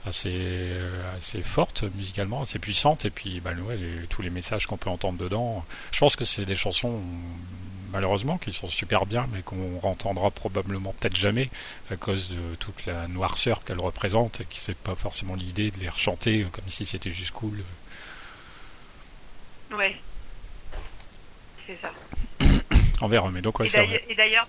assez, 0.07 0.31
euh, 0.33 1.15
assez 1.15 1.43
forte 1.43 1.83
musicalement, 1.95 2.41
assez 2.41 2.57
puissante, 2.57 3.05
et 3.05 3.11
puis 3.11 3.39
bah, 3.39 3.51
ouais, 3.53 3.77
les- 3.77 4.07
tous 4.07 4.23
les 4.23 4.31
messages 4.31 4.65
qu'on 4.65 4.77
peut 4.77 4.89
entendre 4.89 5.19
dedans. 5.19 5.63
Je 5.91 5.99
pense 5.99 6.15
que 6.15 6.25
c'est 6.25 6.45
des 6.45 6.55
chansons, 6.55 6.99
malheureusement, 7.91 8.39
qui 8.39 8.51
sont 8.51 8.67
super 8.67 9.05
bien, 9.05 9.27
mais 9.31 9.43
qu'on 9.43 9.79
entendra 9.83 10.31
probablement 10.31 10.93
peut-être 10.99 11.15
jamais 11.17 11.51
à 11.91 11.97
cause 11.97 12.29
de 12.29 12.55
toute 12.55 12.83
la 12.87 13.07
noirceur 13.07 13.63
qu'elles 13.63 13.79
représentent, 13.79 14.41
et 14.41 14.45
qui 14.45 14.59
c'est 14.59 14.75
pas 14.75 14.95
forcément 14.95 15.35
l'idée 15.35 15.69
de 15.69 15.79
les 15.79 15.89
rechanter 15.89 16.41
euh, 16.43 16.47
comme 16.51 16.67
si 16.67 16.83
c'était 16.87 17.13
juste 17.13 17.31
cool. 17.31 17.63
ouais 19.77 19.95
c'est 21.67 21.75
ça 21.75 21.91
On 23.01 23.07
verra, 23.07 23.29
mais 23.29 23.41
donc 23.41 23.59
ouais, 23.59 23.67
Et 24.09 24.15
d'ailleurs- 24.15 24.47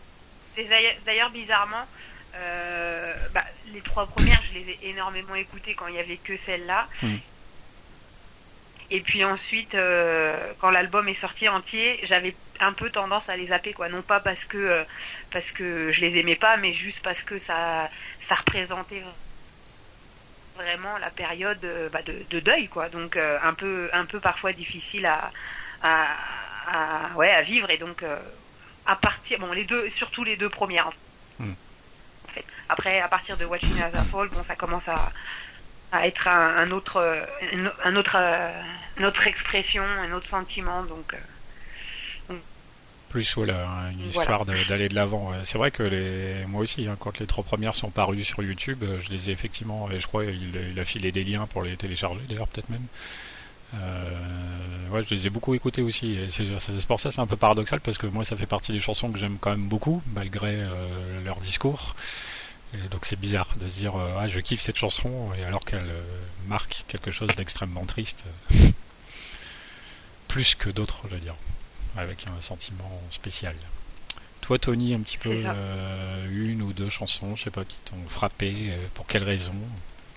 d'ailleurs, 1.04 1.30
bizarrement, 1.30 1.86
euh, 2.34 3.14
bah, 3.34 3.44
les 3.72 3.80
trois 3.80 4.06
premières, 4.06 4.40
je 4.52 4.58
les 4.58 4.70
ai 4.70 4.78
énormément 4.90 5.34
écoutées 5.34 5.74
quand 5.74 5.86
il 5.88 5.94
y 5.94 5.98
avait 5.98 6.16
que 6.16 6.36
celle-là. 6.36 6.88
Mm. 7.02 7.16
Et 8.90 9.00
puis 9.02 9.22
ensuite, 9.22 9.74
euh, 9.74 10.34
quand 10.60 10.70
l'album 10.70 11.08
est 11.08 11.14
sorti 11.14 11.46
entier, 11.48 12.00
j'avais 12.04 12.34
un 12.60 12.72
peu 12.72 12.88
tendance 12.90 13.28
à 13.28 13.36
les 13.36 13.48
zapper, 13.48 13.74
quoi. 13.74 13.88
Non 13.90 14.00
pas 14.02 14.18
parce 14.20 14.44
que 14.46 14.56
euh, 14.56 14.84
parce 15.30 15.50
que 15.52 15.92
je 15.92 16.00
les 16.00 16.16
aimais 16.16 16.36
pas, 16.36 16.56
mais 16.56 16.72
juste 16.72 17.02
parce 17.02 17.20
que 17.22 17.38
ça 17.38 17.90
ça 18.22 18.34
représentait 18.34 19.02
vraiment 20.56 20.96
la 20.98 21.10
période 21.10 21.62
euh, 21.64 21.88
bah, 21.90 22.02
de, 22.02 22.24
de 22.30 22.40
deuil, 22.40 22.68
quoi. 22.68 22.88
Donc 22.88 23.16
un 23.16 23.52
peu 23.54 23.90
un 23.92 24.06
peu 24.06 24.20
parfois 24.20 24.52
difficile 24.54 25.04
à 25.06 25.30
à, 25.82 26.16
à- 26.66 27.14
ouais 27.16 27.30
à 27.30 27.42
vivre 27.42 27.68
et 27.70 27.78
donc 27.78 28.02
euh, 28.02 28.18
à 28.88 28.96
partir 28.96 29.38
bon 29.38 29.52
les 29.52 29.64
deux 29.64 29.88
surtout 29.90 30.24
les 30.24 30.36
deux 30.36 30.48
premières 30.48 30.88
en 30.88 30.92
Mm. 31.44 31.54
fait. 32.34 32.44
après 32.68 33.00
à 33.00 33.06
partir 33.08 33.36
de 33.36 33.44
Watching 33.44 33.80
As 33.80 33.90
I 33.90 34.04
Fall 34.10 34.28
bon 34.28 34.42
ça 34.42 34.56
commence 34.56 34.88
à 34.88 35.12
à 35.92 36.06
être 36.08 36.26
un, 36.28 36.56
un 36.56 36.70
autre 36.72 36.98
une- 37.52 37.70
un 37.84 37.94
autre 37.96 38.16
euh, 38.18 38.50
une 38.98 39.04
autre 39.06 39.26
expression 39.28 39.84
un 39.84 40.10
autre 40.12 40.26
sentiment 40.26 40.82
donc 40.82 41.14
euh, 41.14 42.34
plus 43.08 43.34
voilà 43.36 43.66
hein, 43.66 43.90
une 43.92 44.08
histoire 44.08 44.44
d'aller 44.44 44.88
de 44.90 44.94
l'avant. 44.94 45.32
C'est 45.42 45.56
vrai 45.56 45.70
que 45.70 45.82
les 45.82 46.44
moi 46.46 46.60
aussi 46.60 46.86
hein, 46.86 46.96
quand 47.00 47.18
les 47.20 47.26
trois 47.26 47.42
premières 47.42 47.74
sont 47.74 47.88
parues 47.90 48.22
sur 48.22 48.42
YouTube, 48.42 48.82
euh, 48.82 49.00
je 49.00 49.08
les 49.08 49.30
ai 49.30 49.32
effectivement 49.32 49.90
et 49.90 49.98
je 49.98 50.06
crois 50.06 50.24
il, 50.26 50.54
il 50.72 50.78
a 50.78 50.84
filé 50.84 51.10
des 51.10 51.24
liens 51.24 51.46
pour 51.46 51.62
les 51.62 51.74
télécharger 51.78 52.20
d'ailleurs 52.28 52.48
peut-être 52.48 52.68
même. 52.68 52.84
Euh, 53.74 54.88
ouais, 54.90 55.04
je 55.08 55.14
les 55.14 55.26
ai 55.26 55.30
beaucoup 55.30 55.54
écoutés 55.54 55.82
aussi. 55.82 56.12
Et 56.12 56.30
c'est 56.30 56.46
c'est 56.58 56.86
pour 56.86 57.00
ça 57.00 57.10
c'est 57.10 57.20
un 57.20 57.26
peu 57.26 57.36
paradoxal 57.36 57.80
parce 57.80 57.98
que 57.98 58.06
moi 58.06 58.24
ça 58.24 58.36
fait 58.36 58.46
partie 58.46 58.72
des 58.72 58.80
chansons 58.80 59.10
que 59.10 59.18
j'aime 59.18 59.38
quand 59.38 59.50
même 59.50 59.68
beaucoup 59.68 60.02
malgré 60.14 60.54
euh, 60.54 61.24
leur 61.24 61.40
discours. 61.40 61.94
Et 62.74 62.88
donc 62.90 63.06
c'est 63.06 63.18
bizarre 63.18 63.48
de 63.58 63.68
se 63.68 63.78
dire 63.78 63.96
euh, 63.96 64.18
ah 64.18 64.28
je 64.28 64.40
kiffe 64.40 64.60
cette 64.60 64.76
chanson 64.76 65.30
et 65.38 65.44
alors 65.44 65.64
qu'elle 65.64 65.90
marque 66.46 66.84
quelque 66.88 67.10
chose 67.10 67.28
d'extrêmement 67.36 67.84
triste, 67.84 68.24
plus 70.28 70.54
que 70.54 70.68
d'autres 70.68 71.00
je 71.08 71.14
veux 71.14 71.20
dire, 71.20 71.36
avec 71.96 72.26
un 72.26 72.40
sentiment 72.40 73.02
spécial. 73.10 73.54
Toi 74.42 74.58
Tony 74.58 74.94
un 74.94 75.00
petit 75.00 75.18
peu 75.18 75.32
euh, 75.32 76.26
une 76.30 76.62
ou 76.62 76.72
deux 76.72 76.90
chansons 76.90 77.36
je 77.36 77.44
sais 77.44 77.50
pas 77.50 77.64
qui 77.64 77.76
t'ont 77.86 78.08
frappé 78.08 78.74
pour 78.94 79.06
quelle 79.06 79.24
raison? 79.24 79.54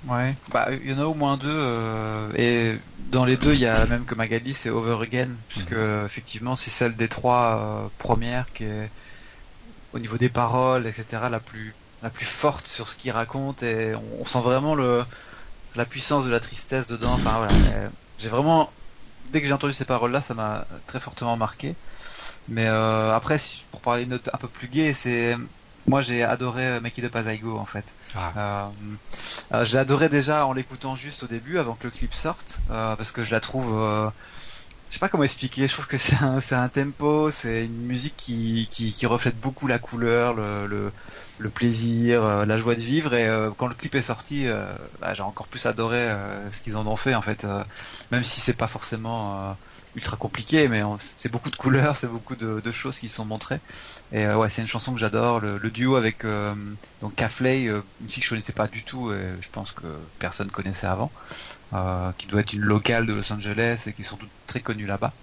Ouais. 0.03 0.35
Bah, 0.47 0.69
il 0.73 0.89
y 0.89 0.93
en 0.93 0.97
a 0.99 1.05
au 1.05 1.13
moins 1.13 1.37
deux, 1.37 1.47
euh, 1.51 2.31
et 2.35 2.79
dans 2.97 3.23
les 3.23 3.37
deux, 3.37 3.53
il 3.53 3.59
y 3.59 3.67
a 3.67 3.85
même 3.85 4.05
que 4.05 4.15
Magali, 4.15 4.53
c'est 4.55 4.71
Over 4.71 4.97
Again, 5.03 5.37
puisque 5.47 5.73
euh, 5.73 6.05
effectivement, 6.05 6.55
c'est 6.55 6.71
celle 6.71 6.95
des 6.95 7.07
trois 7.07 7.85
euh, 7.85 7.89
premières 7.99 8.51
qui 8.51 8.63
est, 8.63 8.91
au 9.93 9.99
niveau 9.99 10.17
des 10.17 10.29
paroles, 10.29 10.87
etc., 10.87 11.29
la 11.29 11.39
plus, 11.39 11.75
la 12.01 12.09
plus 12.09 12.25
forte 12.25 12.67
sur 12.67 12.89
ce 12.89 12.97
qu'il 12.97 13.11
raconte, 13.11 13.63
et 13.63 13.95
on, 13.95 14.21
on 14.21 14.25
sent 14.25 14.39
vraiment 14.41 14.75
le, 14.75 15.03
la 15.75 15.85
puissance 15.85 16.25
de 16.25 16.31
la 16.31 16.39
tristesse 16.41 16.87
dedans. 16.87 17.13
Enfin 17.13 17.37
voilà, 17.37 17.91
j'ai 18.17 18.29
vraiment, 18.29 18.73
dès 19.25 19.41
que 19.41 19.47
j'ai 19.47 19.53
entendu 19.53 19.73
ces 19.73 19.85
paroles-là, 19.85 20.21
ça 20.21 20.33
m'a 20.35 20.67
très 20.87 20.99
fortement 20.99 21.37
marqué. 21.37 21.77
Mais 22.47 22.67
euh, 22.67 23.13
après, 23.15 23.37
si- 23.39 23.65
pour 23.71 23.81
parler 23.81 24.03
d'une 24.03 24.11
note 24.13 24.29
un 24.33 24.37
peu 24.37 24.49
plus 24.49 24.69
gaie, 24.69 24.93
c'est, 24.93 25.35
moi 25.87 26.01
j'ai 26.01 26.23
adoré 26.23 26.65
euh, 26.65 26.79
Make 26.81 26.97
It 26.97 27.05
Up 27.05 27.15
As 27.15 27.31
I 27.33 27.37
Go 27.39 27.57
en 27.57 27.65
fait. 27.65 27.85
Ah, 28.15 28.31
Euh, 28.37 28.65
euh, 29.53 29.65
je 29.65 29.75
l'adorais 29.75 30.09
déjà 30.09 30.45
en 30.45 30.53
l'écoutant 30.53 30.95
juste 30.95 31.23
au 31.23 31.27
début, 31.27 31.57
avant 31.59 31.73
que 31.75 31.85
le 31.85 31.91
clip 31.91 32.13
sorte, 32.13 32.61
euh, 32.71 32.95
parce 32.95 33.11
que 33.11 33.23
je 33.23 33.31
la 33.31 33.39
trouve, 33.39 33.75
euh, 33.77 34.09
je 34.89 34.93
sais 34.95 34.99
pas 34.99 35.09
comment 35.09 35.23
expliquer. 35.23 35.67
Je 35.67 35.73
trouve 35.73 35.87
que 35.87 35.97
c'est 35.97 36.21
un, 36.23 36.39
un 36.51 36.69
tempo, 36.69 37.31
c'est 37.31 37.65
une 37.65 37.85
musique 37.85 38.15
qui, 38.17 38.67
qui, 38.71 38.91
qui 38.93 39.05
reflète 39.05 39.39
beaucoup 39.39 39.67
la 39.67 39.79
couleur, 39.79 40.33
le, 40.33 40.67
le, 40.67 40.91
le 41.39 41.49
plaisir, 41.49 42.23
euh, 42.23 42.45
la 42.45 42.57
joie 42.57 42.75
de 42.75 42.81
vivre. 42.81 43.13
Et 43.13 43.27
quand 43.57 43.67
le 43.67 43.75
clip 43.75 43.95
est 43.95 44.01
sorti, 44.01 44.45
bah, 45.01 45.13
j'ai 45.13 45.23
encore 45.23 45.47
plus 45.47 45.65
adoré 45.65 46.09
ce 46.51 46.63
qu'ils 46.63 46.77
en 46.77 46.85
ont 46.87 46.95
fait 46.97 47.15
en 47.15 47.21
fait. 47.21 47.45
même 48.11 48.23
si 48.23 48.41
c'est 48.41 48.53
pas 48.53 48.67
forcément 48.67 49.55
ultra 49.95 50.17
compliqué, 50.17 50.67
mais 50.67 50.81
c'est 51.17 51.31
beaucoup 51.31 51.49
de 51.49 51.55
couleurs, 51.55 51.97
c'est 51.97 52.07
beaucoup 52.07 52.35
de, 52.35 52.71
choses 52.71 52.99
qui 52.99 53.09
sont 53.09 53.25
montrées. 53.25 53.59
Et 54.11 54.25
euh, 54.25 54.37
ouais, 54.37 54.49
c'est 54.49 54.61
une 54.61 54.67
chanson 54.67 54.93
que 54.93 54.99
j'adore. 54.99 55.39
Le, 55.39 55.59
duo 55.69 55.95
avec 55.95 56.25
euh, 56.25 56.53
donc 57.01 57.15
Cafley, 57.15 57.67
euh, 57.67 57.81
une 58.01 58.09
fille 58.09 58.21
que 58.21 58.25
je 58.25 58.29
connaissais 58.29 58.53
pas 58.53 58.67
du 58.67 58.83
tout, 58.83 59.11
et 59.11 59.21
je 59.41 59.49
pense 59.49 59.71
que 59.71 59.87
personne 60.19 60.49
connaissait 60.49 60.87
avant, 60.87 61.11
euh, 61.73 62.11
qui 62.17 62.27
doit 62.27 62.41
être 62.41 62.53
une 62.53 62.61
locale 62.61 63.05
de 63.05 63.13
Los 63.13 63.31
Angeles 63.31 63.83
et 63.87 63.93
qui 63.93 64.01
est 64.01 64.05
surtout 64.05 64.27
très 64.47 64.61
connue 64.61 64.85
là-bas. 64.85 65.13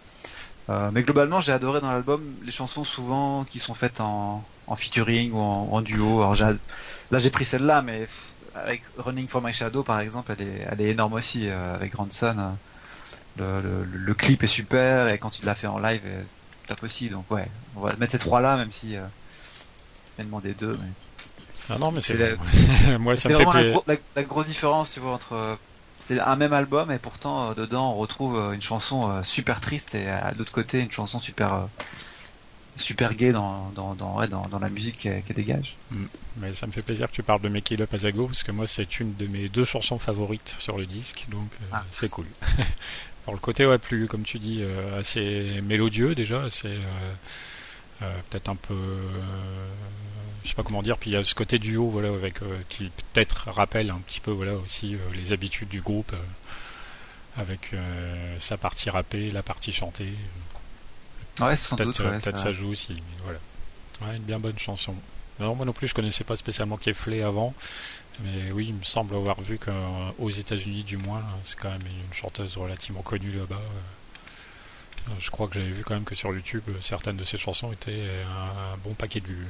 Mais 0.92 1.02
globalement, 1.02 1.40
j'ai 1.40 1.52
adoré 1.52 1.80
dans 1.80 1.90
l'album 1.90 2.22
les 2.44 2.52
chansons 2.52 2.84
souvent 2.84 3.44
qui 3.44 3.58
sont 3.58 3.72
faites 3.72 4.02
en, 4.02 4.44
featuring 4.76 5.32
ou 5.32 5.38
en, 5.38 5.80
duo. 5.80 6.20
Alors 6.20 6.34
là, 7.10 7.18
j'ai 7.18 7.30
pris 7.30 7.46
celle-là, 7.46 7.80
mais 7.80 8.06
avec 8.54 8.82
Running 8.98 9.28
for 9.28 9.40
My 9.40 9.54
Shadow, 9.54 9.82
par 9.82 10.00
exemple, 10.00 10.34
elle 10.38 10.46
est, 10.46 10.66
elle 10.70 10.80
est 10.82 10.90
énorme 10.90 11.14
aussi 11.14 11.48
avec 11.48 11.92
Grandson. 11.92 12.58
Euh, 13.40 13.60
Le, 13.62 13.84
le, 13.84 13.98
le 13.98 14.14
clip 14.14 14.42
est 14.42 14.46
super 14.48 15.08
et 15.08 15.18
quand 15.18 15.38
il 15.38 15.44
l'a 15.44 15.54
fait 15.54 15.66
en 15.66 15.78
live, 15.78 16.00
est 16.06 16.68
top 16.68 16.82
aussi. 16.82 17.08
Donc 17.08 17.30
ouais, 17.30 17.46
on 17.76 17.80
va 17.80 17.94
mettre 17.96 18.12
ces 18.12 18.18
trois-là, 18.18 18.56
même 18.56 18.72
si 18.72 18.96
euh, 18.96 19.02
il 20.18 20.22
a 20.22 20.24
demandé 20.24 20.52
deux. 20.54 20.78
Mais... 20.80 20.88
Ah 21.70 21.78
non, 21.78 21.92
mais 21.92 22.00
c'est 22.00 22.16
C'est. 22.16 22.98
Moi, 22.98 23.16
ça 23.16 23.28
C'est 23.28 23.36
fait 23.36 23.44
vraiment 23.44 23.82
la, 23.86 23.94
la- 23.94 24.00
la 24.16 24.22
grosse 24.24 24.46
différence, 24.46 24.92
tu 24.92 25.00
vois, 25.00 25.12
entre 25.12 25.34
euh, 25.34 25.54
c'est 26.00 26.18
un 26.20 26.36
même 26.36 26.52
album 26.54 26.90
et 26.90 26.98
pourtant 26.98 27.50
euh, 27.50 27.54
dedans 27.54 27.92
on 27.92 27.96
retrouve 27.96 28.38
euh, 28.38 28.52
une 28.52 28.62
chanson 28.62 29.10
euh, 29.10 29.22
super 29.22 29.60
triste 29.60 29.94
et 29.94 30.08
à 30.08 30.32
l'autre 30.38 30.52
côté 30.52 30.80
une 30.80 30.90
chanson 30.90 31.20
super 31.20 31.52
euh, 31.52 31.66
super 32.76 33.12
gay 33.14 33.32
dans 33.32 33.70
dans 33.74 33.94
dans, 33.94 34.16
ouais, 34.16 34.28
dans, 34.28 34.46
dans 34.48 34.58
la 34.60 34.68
musique 34.70 34.98
qu'elle 35.00 35.22
qu'elle 35.22 35.36
dégage. 35.36 35.76
Mais 36.36 36.52
ça 36.54 36.66
me 36.66 36.72
fait 36.72 36.80
plaisir 36.82 37.08
que 37.10 37.12
tu 37.16 37.22
parles 37.22 37.42
de 37.42 37.48
Make 37.48 37.72
It 37.72 37.80
Up 37.80 37.92
As 37.92 38.04
I 38.08 38.12
Go, 38.12 38.26
parce 38.28 38.42
que 38.44 38.52
moi, 38.52 38.66
c'est 38.68 39.00
une 39.00 39.14
de 39.16 39.26
mes 39.26 39.48
deux 39.48 39.64
chansons 39.64 39.98
favorites 39.98 40.54
sur 40.60 40.78
le 40.78 40.86
disque, 40.86 41.26
donc 41.30 41.50
euh, 41.60 41.64
Ah. 41.72 41.84
c'est 41.90 42.08
cool. 42.10 42.26
Le 43.32 43.38
côté, 43.38 43.66
ouais, 43.66 43.78
plus, 43.78 44.06
comme 44.06 44.22
tu 44.24 44.38
dis, 44.38 44.58
euh, 44.62 44.98
assez 45.00 45.60
mélodieux 45.62 46.14
déjà, 46.14 46.42
assez. 46.44 46.68
euh, 46.68 47.12
euh, 48.02 48.12
peut-être 48.30 48.48
un 48.48 48.56
peu. 48.56 48.74
je 50.44 50.48
sais 50.48 50.54
pas 50.54 50.62
comment 50.62 50.82
dire, 50.82 50.96
puis 50.98 51.10
il 51.10 51.14
y 51.14 51.16
a 51.16 51.24
ce 51.24 51.34
côté 51.34 51.58
duo, 51.58 51.88
voilà, 51.90 52.08
avec, 52.08 52.36
qui 52.68 52.90
peut-être 53.12 53.48
rappelle 53.50 53.90
un 53.90 53.98
petit 53.98 54.20
peu, 54.20 54.30
voilà, 54.30 54.54
aussi 54.54 54.96
les 55.14 55.32
habitudes 55.32 55.68
du 55.68 55.80
groupe, 55.80 56.12
avec 57.36 57.72
sa 58.40 58.56
partie 58.56 58.90
rappée, 58.90 59.30
la 59.30 59.42
partie 59.42 59.72
chantée. 59.72 60.12
Ouais, 61.40 61.54
sans 61.56 61.76
doute. 61.76 61.96
Peut-être 61.96 62.00
euh, 62.00 62.10
ouais, 62.12 62.18
peut-être 62.20 62.38
ça- 62.38 62.44
ça 62.44 62.52
joue 62.52 62.70
aussi, 62.70 62.94
mais 62.94 63.22
voilà. 63.24 63.38
Ouais, 64.02 64.16
une 64.16 64.22
bien 64.22 64.38
bonne 64.40 64.58
chanson. 64.58 64.94
Non, 65.38 65.54
moi 65.54 65.64
non 65.66 65.72
plus, 65.72 65.86
je 65.88 65.94
connaissais 65.94 66.24
pas 66.24 66.34
spécialement 66.36 66.76
Keflé 66.76 67.22
avant, 67.22 67.54
mais 68.20 68.52
oui, 68.52 68.66
il 68.68 68.74
me 68.74 68.84
semble 68.84 69.14
avoir 69.14 69.40
vu 69.40 69.58
qu'aux 69.58 70.30
États-Unis, 70.30 70.82
du 70.84 70.96
moins, 70.96 71.22
c'est 71.44 71.56
quand 71.58 71.70
même 71.70 71.82
une 71.86 72.14
chanteuse 72.14 72.56
relativement 72.56 73.02
connue 73.02 73.32
là-bas. 73.32 73.56
Euh, 75.08 75.12
Je 75.20 75.30
crois 75.30 75.48
que 75.48 75.54
j'avais 75.54 75.66
vu 75.72 75.82
quand 75.84 75.94
même 75.94 76.04
que 76.04 76.14
sur 76.14 76.32
YouTube, 76.34 76.62
euh, 76.68 76.72
certaines 76.80 77.16
de 77.16 77.24
ses 77.24 77.38
chansons 77.38 77.72
étaient 77.72 78.10
un, 78.26 78.74
un 78.74 78.76
bon 78.84 78.94
paquet 78.94 79.20
de 79.20 79.26
vues. 79.28 79.46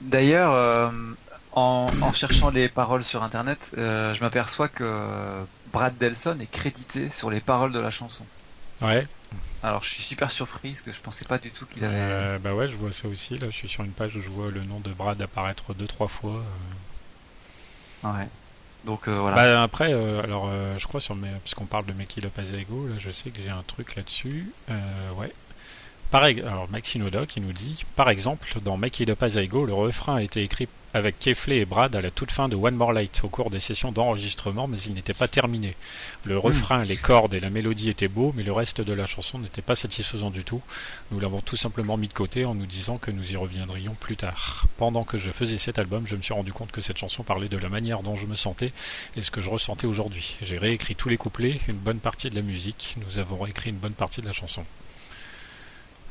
D'ailleurs, 0.00 0.52
euh, 0.52 0.90
en, 1.52 1.88
en 2.02 2.12
cherchant 2.12 2.50
les 2.50 2.68
paroles 2.68 3.04
sur 3.04 3.22
internet, 3.22 3.72
euh, 3.78 4.14
je 4.14 4.20
m'aperçois 4.20 4.68
que 4.68 5.44
Brad 5.72 5.96
Delson 5.98 6.38
est 6.40 6.50
crédité 6.50 7.10
sur 7.10 7.30
les 7.30 7.40
paroles 7.40 7.72
de 7.72 7.78
la 7.80 7.90
chanson. 7.90 8.24
Ouais, 8.82 9.06
Alors 9.62 9.82
je 9.82 9.88
suis 9.88 10.02
super 10.02 10.30
surpris 10.30 10.70
parce 10.72 10.82
que 10.82 10.92
je 10.92 11.00
pensais 11.00 11.24
pas 11.24 11.38
du 11.38 11.50
tout 11.50 11.64
qu'il 11.64 11.82
avait. 11.82 11.94
euh, 11.96 12.38
bah 12.38 12.54
ouais, 12.54 12.68
je 12.68 12.76
vois 12.76 12.92
ça 12.92 13.08
aussi. 13.08 13.38
Là, 13.38 13.46
je 13.50 13.56
suis 13.56 13.68
sur 13.68 13.84
une 13.84 13.92
page 13.92 14.14
où 14.16 14.20
je 14.20 14.28
vois 14.28 14.50
le 14.50 14.62
nom 14.64 14.80
de 14.80 14.90
Brad 14.92 15.20
apparaître 15.22 15.72
deux 15.72 15.86
trois 15.86 16.08
fois. 16.08 16.42
Ouais. 18.14 18.28
Donc 18.84 19.08
euh, 19.08 19.14
voilà. 19.14 19.36
Bah, 19.36 19.62
après, 19.62 19.92
euh, 19.92 20.22
alors 20.22 20.48
euh, 20.48 20.78
je 20.78 20.86
crois 20.86 21.00
sur 21.00 21.16
mes, 21.16 21.28
puisqu'on 21.42 21.64
parle 21.66 21.86
de 21.86 21.92
Make 21.92 22.16
It 22.16 22.24
Up 22.24 22.38
As 22.38 22.56
I 22.56 22.64
Go, 22.64 22.86
là 22.86 22.94
je 22.98 23.10
sais 23.10 23.30
que 23.30 23.38
j'ai 23.42 23.50
un 23.50 23.64
truc 23.66 23.96
là-dessus. 23.96 24.52
Euh, 24.70 25.10
ouais. 25.18 25.32
Pareil, 26.12 26.40
alors 26.40 26.68
Mike 26.70 26.86
Shinoda 26.86 27.26
qui 27.26 27.40
nous 27.40 27.52
dit, 27.52 27.84
par 27.96 28.08
exemple, 28.08 28.46
dans 28.64 28.76
Make 28.76 29.00
It 29.00 29.10
Up 29.10 29.22
As 29.24 29.34
I 29.34 29.48
Go, 29.48 29.66
le 29.66 29.74
refrain 29.74 30.16
a 30.16 30.22
été 30.22 30.42
écrit 30.42 30.68
avec 30.96 31.18
Kefley 31.18 31.58
et 31.58 31.64
Brad 31.64 31.94
à 31.94 32.00
la 32.00 32.10
toute 32.10 32.30
fin 32.30 32.48
de 32.48 32.56
One 32.56 32.74
More 32.74 32.92
Light 32.92 33.20
au 33.22 33.28
cours 33.28 33.50
des 33.50 33.60
sessions 33.60 33.92
d'enregistrement, 33.92 34.66
mais 34.66 34.78
il 34.80 34.94
n'était 34.94 35.14
pas 35.14 35.28
terminé. 35.28 35.76
Le 36.24 36.38
refrain, 36.38 36.82
les 36.84 36.96
cordes 36.96 37.34
et 37.34 37.40
la 37.40 37.50
mélodie 37.50 37.88
étaient 37.88 38.08
beaux, 38.08 38.32
mais 38.36 38.42
le 38.42 38.52
reste 38.52 38.80
de 38.80 38.92
la 38.92 39.06
chanson 39.06 39.38
n'était 39.38 39.62
pas 39.62 39.76
satisfaisant 39.76 40.30
du 40.30 40.42
tout. 40.42 40.62
Nous 41.10 41.20
l'avons 41.20 41.40
tout 41.40 41.56
simplement 41.56 41.96
mis 41.96 42.08
de 42.08 42.12
côté 42.12 42.44
en 42.44 42.54
nous 42.54 42.66
disant 42.66 42.98
que 42.98 43.10
nous 43.10 43.30
y 43.32 43.36
reviendrions 43.36 43.94
plus 44.00 44.16
tard. 44.16 44.66
Pendant 44.78 45.04
que 45.04 45.18
je 45.18 45.30
faisais 45.30 45.58
cet 45.58 45.78
album, 45.78 46.06
je 46.06 46.16
me 46.16 46.22
suis 46.22 46.34
rendu 46.34 46.52
compte 46.52 46.72
que 46.72 46.80
cette 46.80 46.98
chanson 46.98 47.22
parlait 47.22 47.48
de 47.48 47.58
la 47.58 47.68
manière 47.68 48.02
dont 48.02 48.16
je 48.16 48.26
me 48.26 48.34
sentais 48.36 48.72
et 49.16 49.22
ce 49.22 49.30
que 49.30 49.40
je 49.40 49.50
ressentais 49.50 49.86
aujourd'hui. 49.86 50.36
J'ai 50.42 50.58
réécrit 50.58 50.96
tous 50.96 51.08
les 51.08 51.16
couplets, 51.18 51.60
une 51.68 51.76
bonne 51.76 52.00
partie 52.00 52.30
de 52.30 52.34
la 52.34 52.42
musique, 52.42 52.96
nous 53.06 53.18
avons 53.18 53.38
réécrit 53.38 53.70
une 53.70 53.76
bonne 53.76 53.92
partie 53.92 54.20
de 54.22 54.26
la 54.26 54.32
chanson. 54.32 54.64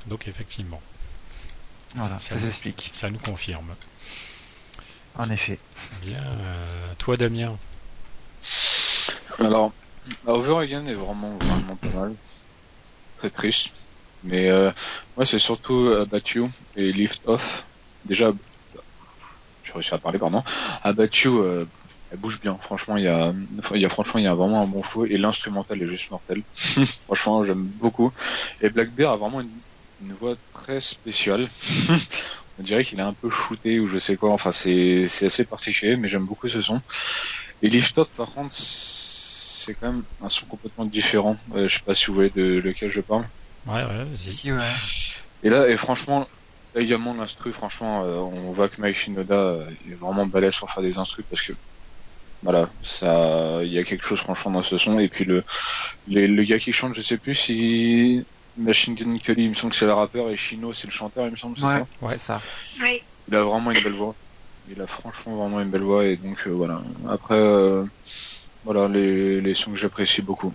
Donc 0.08 0.28
effectivement, 0.28 0.82
voilà, 1.96 2.20
ça- 2.20 2.36
ça 2.36 2.40
s'explique. 2.40 2.92
ça 2.94 3.10
nous 3.10 3.20
confirme. 3.20 3.74
En 5.18 5.30
effet. 5.30 5.60
Bien, 6.02 6.22
euh, 6.24 6.66
toi 6.98 7.16
Damien, 7.16 7.58
Alors, 9.40 9.72
Over 10.28 10.58
Again 10.64 10.86
est 10.88 10.94
vraiment, 10.94 11.38
vraiment 11.38 11.76
pas 11.76 12.00
mal. 12.00 12.14
Très 13.18 13.30
triste. 13.30 13.70
Mais 14.24 14.50
euh, 14.50 14.72
moi, 15.16 15.26
c'est 15.26 15.40
surtout 15.40 15.88
About 15.88 16.30
You 16.34 16.50
et 16.76 16.92
Lift 16.92 17.22
Off. 17.28 17.66
Déjà, 18.06 18.34
je 19.64 19.74
réussi 19.74 19.94
à 19.94 19.98
parler, 19.98 20.20
pardon. 20.20 20.44
About 20.84 21.08
You, 21.24 21.40
euh, 21.40 21.66
elle 22.12 22.18
bouge 22.18 22.42
bien. 22.42 22.58
Franchement, 22.62 22.98
il 22.98 23.04
y 23.04 23.08
a, 23.08 23.34
il 23.74 23.82
y 23.82 23.86
a, 23.86 23.90
franchement, 23.90 24.20
il 24.20 24.24
y 24.24 24.28
a 24.28 24.36
vraiment 24.36 24.62
un 24.62 24.68
bon 24.68 24.84
flow 24.84 25.06
et 25.06 25.18
l'instrumental 25.18 25.82
est 25.82 25.88
juste 25.88 26.12
mortel. 26.12 26.44
franchement, 27.06 27.46
j'aime 27.46 27.64
beaucoup. 27.64 28.12
Et 28.62 28.70
Black 28.70 28.92
Bear 28.92 29.14
a 29.14 29.16
vraiment 29.16 29.42
une, 29.42 29.50
une 30.02 30.14
voix 30.14 30.36
très 30.54 30.82
spéciale. 30.82 31.48
On 32.58 32.64
dirait 32.64 32.84
qu'il 32.86 33.00
est 33.00 33.04
un 33.04 33.14
peu 33.14 33.30
shooté 33.30 33.80
ou 33.80 33.88
je 33.88 33.98
sais 34.00 34.18
quoi. 34.18 34.32
Enfin, 34.32 34.52
c'est, 34.52 35.08
c'est 35.08 35.28
assez 35.28 35.46
particulier, 35.46 35.98
mais 35.98 36.08
j'aime 36.10 36.26
beaucoup 36.26 36.48
ce 36.48 36.62
son. 36.62 36.82
Et 37.62 37.70
Lift 37.70 37.98
Up, 38.00 38.10
par 38.16 38.32
contre, 38.34 38.56
c'est 38.58 39.76
quand 39.76 39.92
même 39.94 40.06
un 40.22 40.30
son 40.30 40.48
complètement 40.48 40.86
différent. 40.86 41.38
Euh, 41.54 41.68
je 41.68 41.76
sais 41.78 41.84
pas 41.86 41.96
si 41.96 42.08
vous 42.08 42.16
voyez 42.16 42.32
de 42.32 42.60
lequel 42.60 42.92
je 42.92 43.02
parle. 43.02 43.28
ouais, 43.66 43.86
ouais, 43.86 44.06
Si 44.14 44.32
vas-y. 44.32 44.32
si 44.32 44.52
ouais. 44.52 44.76
Et 45.44 45.50
là, 45.50 45.68
et 45.70 45.78
franchement, 45.78 46.28
là 46.74 46.82
également 46.82 47.14
l'instru, 47.14 47.54
franchement, 47.54 48.04
euh, 48.06 48.18
on 48.20 48.52
voit 48.54 48.70
que 48.70 48.82
Mike 48.82 48.96
Shinoda 48.96 49.36
euh, 49.36 49.72
est 49.86 49.96
vraiment 49.96 50.26
balèze 50.26 50.56
pour 50.58 50.72
faire 50.72 50.84
des 50.84 50.98
instrus 50.98 51.26
parce 51.30 51.42
que 51.46 51.54
voilà, 52.44 52.72
ça, 52.84 53.62
il 53.64 53.74
y 53.74 53.80
a 53.80 53.84
quelque 53.84 54.06
chose 54.06 54.20
franchement 54.20 54.52
dans 54.54 54.64
ce 54.64 54.78
son. 54.78 55.00
Et 55.00 55.10
puis 55.10 55.26
le, 55.26 55.44
les- 56.06 56.28
le 56.28 56.44
gars 56.46 56.60
qui 56.60 56.74
chante, 56.74 56.96
je 56.96 57.02
sais 57.04 57.18
plus 57.20 57.36
si 57.36 58.24
Machine 58.58 58.96
Gun 58.96 59.18
Kelly, 59.18 59.44
il 59.46 59.50
me 59.52 59.56
semble 59.56 59.72
que 59.74 59.80
c'est 59.80 59.86
le 59.86 59.94
rappeur 59.94 60.30
et 60.30 60.38
Shino 60.38 60.72
c'est 60.74 60.88
le 60.88 60.94
chanteur, 60.94 61.26
il 61.26 61.32
me 61.32 61.38
semble, 61.38 61.58
c'est 61.58 61.64
Ouais, 61.66 61.74
ça. 61.74 61.86
Ouais. 62.02 62.14
c'est 62.14 62.20
ça. 62.20 62.42
Oui. 62.82 63.02
Il 63.28 63.36
a 63.36 63.44
vraiment 63.44 63.72
une 63.72 63.82
belle 63.84 63.94
voix. 63.94 64.16
Il 64.70 64.82
a 64.82 64.88
franchement 64.88 65.36
vraiment 65.36 65.60
une 65.60 65.70
belle 65.70 65.82
voix 65.84 66.06
et 66.06 66.16
donc 66.16 66.38
euh, 66.48 66.52
voilà. 66.52 66.82
Après, 67.10 67.36
euh, 67.36 67.84
voilà 68.64 68.88
les, 68.88 69.42
les 69.42 69.54
sons 69.56 69.72
que 69.72 69.78
j'apprécie 69.78 70.22
beaucoup. 70.22 70.54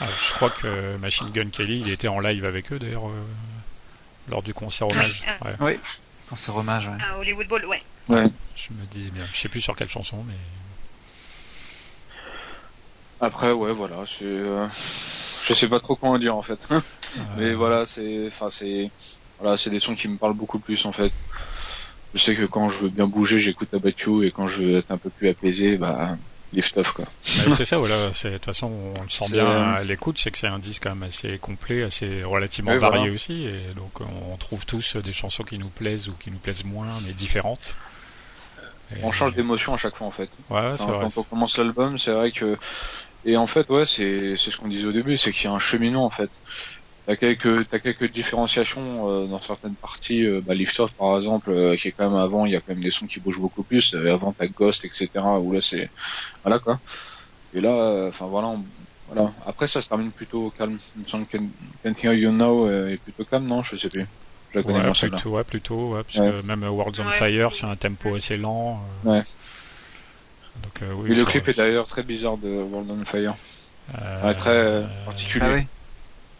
Ah, 0.00 0.06
je 0.28 0.34
crois 0.34 0.50
que 0.50 0.96
Machine 0.98 1.30
Gun 1.30 1.48
Kelly, 1.50 1.80
il 1.80 1.90
était 1.90 2.08
en 2.08 2.20
live 2.20 2.44
avec 2.44 2.70
eux 2.72 2.78
d'ailleurs 2.78 3.06
euh, 3.08 3.22
lors 4.28 4.42
du 4.42 4.52
concert 4.52 4.88
hommage. 4.88 5.24
Oui, 5.42 5.50
Ouais, 5.50 5.56
Oui. 5.60 5.80
C'est 6.36 6.50
hommage, 6.50 6.88
ouais. 6.88 6.94
Un 7.08 7.20
Hollywood 7.20 7.46
Bowl, 7.46 7.64
ouais. 7.66 7.80
Ouais. 8.08 8.24
je 8.56 8.72
me 8.72 8.84
dis 8.90 9.10
bien. 9.10 9.24
Je 9.32 9.38
sais 9.38 9.48
plus 9.48 9.60
sur 9.60 9.76
quelle 9.76 9.88
chanson, 9.88 10.24
mais 10.26 10.34
Après, 13.20 13.52
ouais, 13.52 13.72
voilà, 13.72 14.04
c'est, 14.06 14.24
euh, 14.24 14.66
je 15.46 15.54
sais 15.54 15.68
pas 15.68 15.80
trop 15.80 15.98
en 16.02 16.18
dire 16.18 16.36
en 16.36 16.42
fait. 16.42 16.58
euh, 16.70 16.80
Mais 17.38 17.54
voilà, 17.54 17.86
c'est, 17.86 18.26
enfin, 18.28 18.48
c'est, 18.50 18.90
voilà, 19.40 19.56
c'est 19.56 19.70
des 19.70 19.80
sons 19.80 19.94
qui 19.94 20.08
me 20.08 20.16
parlent 20.16 20.34
beaucoup 20.34 20.58
plus 20.58 20.84
en 20.86 20.92
fait. 20.92 21.12
Je 22.14 22.20
sais 22.22 22.34
que 22.34 22.44
quand 22.44 22.68
je 22.70 22.78
veux 22.78 22.88
bien 22.88 23.06
bouger, 23.06 23.38
j'écoute 23.38 23.72
Abattu 23.74 24.26
et 24.26 24.30
quand 24.30 24.48
je 24.48 24.62
veux 24.62 24.78
être 24.78 24.90
un 24.90 24.96
peu 24.96 25.10
plus 25.10 25.28
apaisé, 25.28 25.76
bah, 25.76 26.16
lift 26.52 26.76
off 26.78 26.92
quoi. 26.92 27.04
C'est 27.22 27.64
ça, 27.66 27.76
voilà. 27.76 28.08
De 28.08 28.12
toute 28.30 28.44
façon, 28.44 28.70
on 28.96 29.02
le 29.02 29.08
sent 29.10 29.32
bien 29.32 29.46
à 29.74 29.82
l'écoute, 29.84 30.18
c'est 30.18 30.30
que 30.30 30.38
c'est 30.38 30.46
un 30.46 30.58
disque 30.58 30.84
quand 30.84 30.94
même 30.94 31.02
assez 31.02 31.36
complet, 31.38 31.82
assez 31.82 32.22
relativement 32.24 32.72
Oui, 32.72 32.78
varié 32.78 32.98
voilà. 33.00 33.14
aussi. 33.14 33.44
Et 33.44 33.74
donc, 33.74 34.00
on 34.00 34.36
trouve 34.38 34.64
tous 34.64 34.96
des 34.96 35.12
chansons 35.12 35.42
qui 35.44 35.58
nous 35.58 35.68
plaisent 35.68 36.08
ou 36.08 36.12
qui 36.18 36.30
nous 36.30 36.38
plaisent 36.38 36.64
moins, 36.64 36.86
mais 37.06 37.12
différentes. 37.12 37.74
Et- 38.92 39.00
On 39.02 39.10
change 39.12 39.34
d'émotion 39.34 39.74
à 39.74 39.76
chaque 39.76 39.96
fois 39.96 40.06
en 40.06 40.12
fait. 40.12 40.30
Ouais, 40.48 40.60
Enfin, 40.60 40.86
vrai. 40.92 40.98
quand 41.12 41.20
on 41.20 41.24
commence 41.24 41.58
l'album, 41.58 41.98
c'est 41.98 42.12
vrai 42.12 42.30
que, 42.30 42.56
et 43.26 43.36
en 43.36 43.46
fait, 43.46 43.68
ouais, 43.70 43.84
c'est, 43.84 44.36
c'est 44.38 44.50
ce 44.50 44.56
qu'on 44.56 44.68
disait 44.68 44.86
au 44.86 44.92
début, 44.92 45.16
c'est 45.18 45.32
qu'il 45.32 45.44
y 45.44 45.48
a 45.48 45.52
un 45.52 45.58
cheminement 45.58 46.04
en 46.04 46.10
fait. 46.10 46.30
T'as 47.06 47.14
quelques, 47.16 47.68
t'as 47.68 47.78
quelques 47.78 48.10
différenciations 48.10 49.08
euh, 49.08 49.26
dans 49.26 49.40
certaines 49.40 49.74
parties. 49.74 50.24
Euh, 50.24 50.40
bah, 50.44 50.54
Lift 50.54 50.80
Off 50.80 50.92
par 50.92 51.16
exemple, 51.18 51.50
euh, 51.50 51.76
qui 51.76 51.88
est 51.88 51.92
quand 51.92 52.10
même 52.10 52.18
avant, 52.18 52.46
il 52.46 52.52
y 52.52 52.56
a 52.56 52.60
quand 52.60 52.72
même 52.74 52.82
des 52.82 52.90
sons 52.90 53.06
qui 53.06 53.20
bougent 53.20 53.40
beaucoup 53.40 53.62
plus. 53.62 53.94
Euh, 53.94 54.12
avant, 54.12 54.32
t'as 54.32 54.46
Ghost, 54.48 54.84
etc. 54.84 55.08
Où 55.40 55.52
là, 55.52 55.60
c'est, 55.60 55.88
voilà 56.42 56.58
quoi. 56.58 56.80
Et 57.54 57.60
là, 57.60 57.70
euh, 57.70 58.08
enfin 58.08 58.26
voilà, 58.26 58.48
on- 58.48 58.64
voilà. 59.08 59.30
Après, 59.46 59.68
ça 59.68 59.80
se 59.80 59.88
termine 59.88 60.10
plutôt 60.10 60.52
calme. 60.58 60.78
Il 60.96 61.02
me 61.04 61.06
semble 61.08 61.26
que 61.26 61.38
Can't 61.84 61.94
Hear 62.02 62.12
You 62.14 62.32
Now 62.32 62.68
est 62.88 62.96
plutôt 62.96 63.24
calme, 63.24 63.46
non? 63.46 63.62
Je 63.62 63.76
sais 63.76 63.88
plus. 63.88 64.04
Je 64.52 64.58
la 64.58 64.62
connais 64.64 64.78
Ouais, 64.78 64.84
bien 64.84 64.92
plutôt, 64.92 65.30
ouais, 65.30 65.44
plutôt, 65.44 65.88
ouais, 65.94 66.02
parce 66.02 66.18
Ouais. 66.18 66.40
que 66.42 66.46
même 66.46 66.64
Worlds 66.64 67.00
on 67.00 67.06
Ouais. 67.06 67.12
Fire, 67.12 67.54
c'est 67.54 67.66
un 67.66 67.76
tempo 67.76 68.16
assez 68.16 68.36
lent. 68.36 68.82
euh, 69.06 69.10
Ouais. 69.18 69.24
Donc, 70.62 70.82
euh, 70.82 70.92
oui, 70.94 71.12
Et 71.12 71.14
le 71.14 71.24
clip 71.24 71.48
est 71.48 71.54
d'ailleurs 71.56 71.86
très 71.86 72.02
bizarre 72.02 72.36
de 72.36 72.48
World 72.48 72.90
on 72.90 73.04
Fire. 73.04 73.34
euh, 73.98 74.26
Ouais, 74.26 74.34
très 74.34 74.50
euh, 74.50 74.82
euh, 74.82 75.04
particulier. 75.04 75.46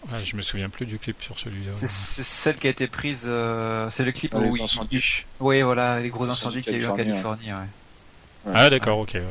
Ah 0.08 0.14
oui. 0.18 0.24
je 0.24 0.36
me 0.36 0.42
souviens 0.42 0.68
plus 0.68 0.86
du 0.86 0.98
clip 0.98 1.20
sur 1.22 1.38
celui-là. 1.38 1.72
C'est 1.74 1.88
c'est 1.90 2.22
celle 2.22 2.56
qui 2.56 2.66
a 2.66 2.70
été 2.70 2.86
prise. 2.86 3.24
euh, 3.26 3.88
c'est 3.90 4.04
le 4.04 4.12
clip 4.12 4.32
Ah, 4.34 4.38
où 4.38 4.54
les 4.54 4.60
il- 4.60 4.62
incendies. 4.64 5.24
Oui, 5.40 5.62
voilà, 5.62 6.00
les 6.00 6.08
gros 6.10 6.24
Les 6.24 6.30
incendies 6.30 6.58
incendies 6.58 6.64
qu'il 6.64 6.82
y 6.82 6.84
a 6.84 6.88
eu 6.88 6.90
en 6.90 6.96
Californie, 6.96 7.52
ouais. 7.52 8.52
Ah, 8.54 8.70
d'accord, 8.70 8.98
ok. 8.98 9.10
ouais. 9.14 9.22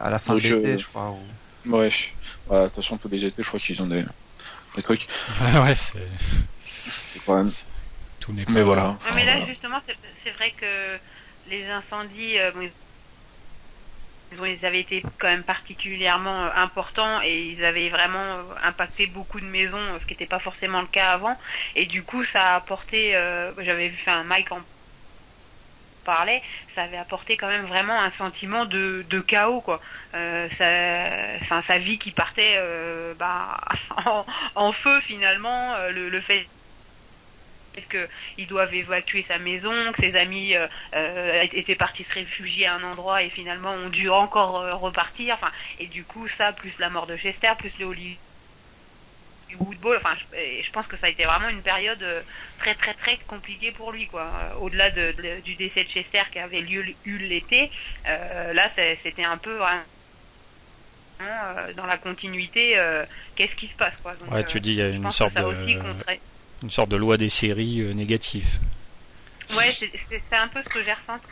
À 0.00 0.10
la 0.10 0.18
fin 0.18 0.34
Donc, 0.34 0.42
de 0.42 0.48
l'été, 0.54 0.66
euh, 0.68 0.78
je 0.78 0.86
crois. 0.86 1.10
ou- 1.10 1.70
Ouais. 1.70 1.90
Ouais, 2.48 2.62
de 2.62 2.64
toute 2.68 2.76
façon, 2.76 2.96
tous 2.96 3.08
les 3.08 3.24
étés, 3.24 3.42
je 3.42 3.48
crois 3.48 3.60
qu'ils 3.60 3.80
ont 3.82 3.86
des, 3.86 4.04
des 4.76 4.82
trucs. 4.82 5.06
Ah 5.40 5.62
ouais, 5.64 5.74
c'est 5.74 5.98
C'est 7.12 7.24
quand 7.26 7.36
même- 7.36 7.52
tout 8.20 8.32
n'est 8.32 8.44
pas. 8.44 8.52
Mais 8.52 8.62
voilà. 8.62 8.90
Ouais, 8.90 8.96
mais 9.14 9.24
là, 9.26 9.32
Voilà. 9.36 9.46
justement, 9.46 9.78
c'est 9.86 9.96
c'est 10.22 10.30
vrai 10.30 10.52
que 10.58 10.98
les 11.50 11.66
incendies, 11.66 12.38
euh, 12.38 12.50
ils- 14.32 14.64
avaient 14.66 14.80
été 14.80 15.02
quand 15.18 15.28
même 15.28 15.44
particulièrement 15.44 16.44
euh, 16.46 16.50
importants 16.54 17.20
et 17.22 17.42
ils 17.48 17.64
avaient 17.64 17.88
vraiment 17.90 18.38
euh, 18.38 18.54
impacté 18.62 19.06
beaucoup 19.06 19.40
de 19.40 19.46
maisons, 19.46 19.98
ce 19.98 20.06
qui 20.06 20.12
n'était 20.14 20.26
pas 20.26 20.38
forcément 20.38 20.80
le 20.82 20.88
cas 20.88 21.12
avant. 21.12 21.36
Et 21.74 21.86
du 21.86 22.04
coup, 22.04 22.24
ça 22.24 22.52
a 22.52 22.56
apporté, 22.56 23.16
euh, 23.16 23.52
j'avais 23.58 23.88
vu, 23.88 23.96
enfin, 24.00 24.24
Mike 24.24 24.52
en 24.52 24.62
parlait, 26.04 26.42
ça 26.68 26.84
avait 26.84 26.96
apporté 26.96 27.36
quand 27.36 27.48
même 27.48 27.66
vraiment 27.66 28.00
un 28.00 28.10
sentiment 28.10 28.64
de, 28.64 29.02
de 29.08 29.20
chaos, 29.20 29.60
quoi. 29.60 29.80
Euh, 30.14 30.48
sa 30.50 31.78
vie 31.78 31.98
qui 31.98 32.12
partait 32.12 32.56
euh, 32.58 33.14
bah, 33.14 33.60
en, 34.06 34.24
en 34.54 34.72
feu 34.72 35.00
finalement, 35.00 35.74
euh, 35.74 35.90
le, 35.90 36.08
le 36.08 36.20
fait 36.20 36.50
qu'ils 37.86 38.46
doivent 38.46 38.74
évacuer 38.74 39.22
sa 39.22 39.38
maison, 39.38 39.72
que 39.92 40.00
ses 40.00 40.16
amis 40.16 40.54
euh, 40.56 40.66
euh, 40.94 41.42
étaient 41.52 41.74
partis 41.74 42.04
se 42.04 42.14
réfugier 42.14 42.66
à 42.66 42.74
un 42.74 42.82
endroit 42.82 43.22
et 43.22 43.30
finalement 43.30 43.72
ont 43.72 43.88
dû 43.90 44.08
encore 44.10 44.58
euh, 44.58 44.74
repartir. 44.74 45.34
Enfin, 45.34 45.50
et 45.78 45.86
du 45.86 46.04
coup, 46.04 46.26
ça, 46.28 46.52
plus 46.52 46.78
la 46.78 46.90
mort 46.90 47.06
de 47.06 47.16
Chester, 47.16 47.50
plus 47.58 47.78
le 47.78 47.86
Hollywood 47.86 48.16
enfin, 49.96 50.14
je, 50.32 50.62
je 50.62 50.70
pense 50.72 50.86
que 50.86 50.96
ça 50.98 51.06
a 51.06 51.10
été 51.10 51.24
vraiment 51.24 51.48
une 51.48 51.62
période 51.62 52.04
très 52.58 52.74
très 52.74 52.92
très 52.94 53.16
compliquée 53.26 53.72
pour 53.72 53.92
lui, 53.92 54.06
quoi. 54.06 54.30
Au-delà 54.60 54.90
de, 54.90 55.12
de- 55.12 55.40
du 55.40 55.54
décès 55.54 55.84
de 55.84 55.88
Chester 55.88 56.22
qui 56.30 56.38
avait 56.38 56.60
lieu 56.60 56.84
eu 57.06 57.16
l'été, 57.18 57.70
euh, 58.06 58.52
là, 58.52 58.68
c'était 58.68 59.24
un 59.24 59.38
peu 59.38 59.58
euh, 61.20 61.72
dans 61.74 61.86
la 61.86 61.96
continuité. 61.96 62.78
Qu'est-ce 63.36 63.56
qui 63.56 63.68
se 63.68 63.76
passe, 63.76 63.94
quoi. 64.02 64.14
Donc, 64.14 64.30
Ouais, 64.30 64.44
tu 64.44 64.60
dis, 64.60 64.70
il 64.72 64.76
y 64.76 64.82
a 64.82 64.88
une 64.88 65.10
sorte 65.12 65.34
de, 65.34 65.40
une 66.62 66.70
sorte 66.70 66.88
de 66.88 66.96
loi 66.96 67.16
des 67.16 67.28
séries 67.28 67.80
euh. 67.80 67.94
Ouais, 69.56 69.72
c'est 69.72 70.22
un 70.32 70.48
peu 70.48 70.62
ce 70.62 70.68
que 70.68 70.82
j'ai 70.82 70.92
ressenti. 70.92 71.24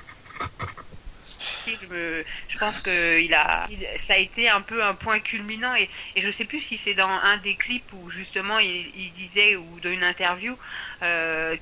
Je, 1.67 2.59
pense 2.59 2.81
que 2.81 3.21
il 3.21 3.35
a, 3.35 3.69
ça 4.07 4.15
a 4.15 4.19
été 4.19 4.49
un 4.49 4.61
peu 4.61 4.85
un 4.85 4.95
point 4.95 5.19
culminant 5.19 5.75
et, 5.75 5.91
et 6.15 6.21
je 6.21 6.31
sais 6.31 6.45
plus 6.45 6.61
si 6.61 6.77
c'est 6.77 6.95
dans 6.95 7.09
un 7.09 7.37
des 7.39 7.57
clips 7.57 7.93
où 7.93 8.09
justement 8.09 8.61
il, 8.61 9.12
disait 9.15 9.57
ou 9.57 9.81
dans 9.81 9.91
une 9.91 10.05
interview 10.05 10.57
euh, 11.03 11.57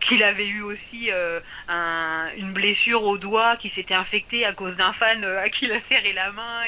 qu'il 0.00 0.24
avait 0.24 0.48
eu 0.48 0.62
aussi 0.62 1.12
euh, 1.12 1.40
un- 1.68 2.28
une 2.36 2.52
blessure 2.52 3.04
au 3.04 3.18
doigt 3.18 3.56
qui 3.56 3.68
s'était 3.68 3.94
infectée 3.94 4.44
à 4.44 4.52
cause 4.52 4.76
d'un 4.76 4.92
fan 4.92 5.22
euh, 5.22 5.40
à 5.40 5.48
qui 5.48 5.66
il 5.66 5.72
a 5.72 5.80
serré 5.80 6.12
la 6.12 6.32
main 6.32 6.62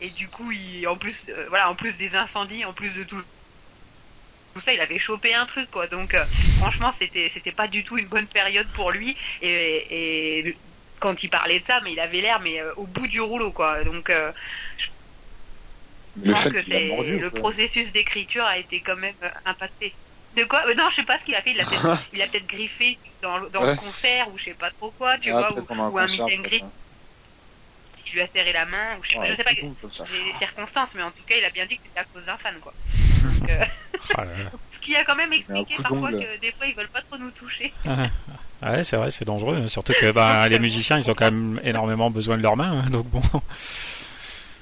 et, 0.00 0.10
du 0.10 0.28
coup 0.28 0.52
en 0.86 0.96
plus 0.96 1.16
voilà 1.48 1.68
en 1.68 1.74
plus 1.74 1.96
des 1.96 2.14
incendies 2.14 2.64
en 2.64 2.72
plus 2.72 2.94
de 2.94 3.02
tout 3.02 3.22
ça 4.60 4.72
il 4.72 4.80
avait 4.80 4.98
chopé 4.98 5.34
un 5.34 5.46
truc 5.46 5.70
quoi. 5.70 5.86
Donc 5.86 6.14
euh, 6.14 6.24
franchement 6.58 6.92
c'était 6.92 7.30
c'était 7.32 7.52
pas 7.52 7.68
du 7.68 7.84
tout 7.84 7.98
une 7.98 8.06
bonne 8.06 8.26
période 8.26 8.66
pour 8.74 8.90
lui. 8.90 9.16
Et, 9.42 10.38
et 10.48 10.56
quand 11.00 11.22
il 11.22 11.28
parlait 11.30 11.60
de 11.60 11.64
ça 11.66 11.80
mais 11.82 11.92
il 11.92 12.00
avait 12.00 12.20
l'air 12.20 12.40
mais 12.40 12.60
euh, 12.60 12.72
au 12.76 12.84
bout 12.86 13.06
du 13.06 13.20
rouleau 13.20 13.52
quoi. 13.52 13.82
Donc 13.84 14.10
euh, 14.10 14.32
je 14.78 14.88
Le 16.28 16.32
pense 16.32 16.48
que 16.48 16.62
c'est 16.62 16.88
le 16.88 17.30
quoi. 17.30 17.40
processus 17.40 17.92
d'écriture 17.92 18.44
a 18.44 18.58
été 18.58 18.80
quand 18.80 18.96
même 18.96 19.14
impacté. 19.44 19.94
De 20.36 20.44
quoi 20.44 20.62
Euh, 20.68 20.74
non 20.74 20.90
je 20.90 20.96
sais 20.96 21.02
pas 21.04 21.18
ce 21.18 21.24
qu'il 21.24 21.34
a 21.34 21.42
fait. 21.42 21.52
Il 21.52 21.60
a 21.60 21.64
peut-être 21.64 21.98
il 22.12 22.22
a 22.22 22.26
peut-être 22.26 22.46
griffé 22.46 22.98
dans, 23.22 23.38
le- 23.38 23.48
concert 23.76 24.28
ou 24.32 24.38
je 24.38 24.44
sais 24.44 24.54
pas 24.54 24.70
trop 24.70 24.90
quoi 24.92 25.18
tu 25.18 25.30
Ah, 25.32 25.38
vois 25.38 25.58
ou, 25.58 25.62
pendant 25.62 25.88
ou 25.90 25.98
un 25.98 26.06
concert, 26.06 26.26
meet 26.26 26.38
and 26.38 26.42
greet. 26.42 26.60
peut-être, 26.60 26.72
qui 28.04 28.12
lui 28.14 28.20
a 28.22 28.28
serré 28.28 28.52
la 28.52 28.64
main 28.64 28.96
ou 28.98 29.04
je 29.04 29.10
sais, 29.10 29.18
ouais. 29.18 29.26
je 29.26 29.34
sais 29.34 29.44
pas 29.44 29.50
les 29.52 30.34
circonstances 30.38 30.94
mais 30.94 31.02
en 31.02 31.10
tout 31.10 31.22
cas 31.26 31.34
il 31.38 31.44
a 31.44 31.50
bien 31.50 31.66
dit 31.66 31.76
que 31.76 31.82
c'était 31.84 32.00
à 32.00 32.04
cause 32.04 32.24
d'un 32.24 32.38
fan 32.38 32.54
quoi 32.60 32.72
Donc, 33.28 33.50
euh, 33.50 33.64
Ah, 34.16 34.24
là, 34.24 34.30
là. 34.44 34.50
ce 34.72 34.78
qui 34.80 34.96
a 34.96 35.04
quand 35.04 35.16
même 35.16 35.32
expliqué 35.32 35.74
parfois 35.76 36.10
d'ongle. 36.10 36.24
que 36.24 36.40
des 36.40 36.52
fois 36.52 36.66
ils 36.66 36.74
veulent 36.74 36.88
pas 36.88 37.02
trop 37.02 37.18
nous 37.18 37.30
toucher 37.30 37.72
Ah 37.86 38.08
ouais, 38.72 38.82
c'est 38.84 38.96
vrai, 38.96 39.10
c'est 39.10 39.24
dangereux. 39.24 39.56
hein, 39.64 39.68
Surtout 39.68 39.92
que 40.00 40.10
bah, 40.10 40.48
les 40.48 40.58
musiciens, 40.58 40.98
ils 40.98 41.10
ont 41.10 41.14
quand 41.14 41.26
même 41.30 41.60
énormément 41.62 42.10
besoin 42.10 42.36
de 42.38 42.42
leurs 42.42 42.56
mains. 42.56 42.80
hein, 42.86 42.90
donc 42.90 43.06
bon. 43.08 43.20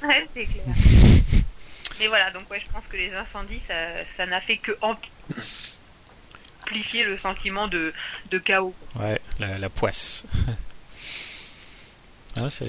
Ouais, 0.02 0.26
c'est 0.34 0.44
clair. 0.44 0.64
Mais 1.98 2.06
voilà, 2.08 2.30
donc 2.30 2.50
ouais, 2.50 2.60
je 2.60 2.70
pense 2.72 2.86
que 2.88 2.96
les 2.98 3.12
incendies, 3.14 3.60
ça, 3.66 3.74
ça 4.16 4.26
n'a 4.26 4.40
fait 4.42 4.58
que 4.58 4.72
amplifier 6.66 7.04
le 7.04 7.16
sentiment 7.16 7.68
de, 7.68 7.92
de 8.30 8.38
chaos. 8.38 8.74
Ouais, 8.96 9.18
la, 9.38 9.56
la 9.58 9.68
poisse. 9.70 10.24
Ah, 12.38 12.50
c'est 12.50 12.66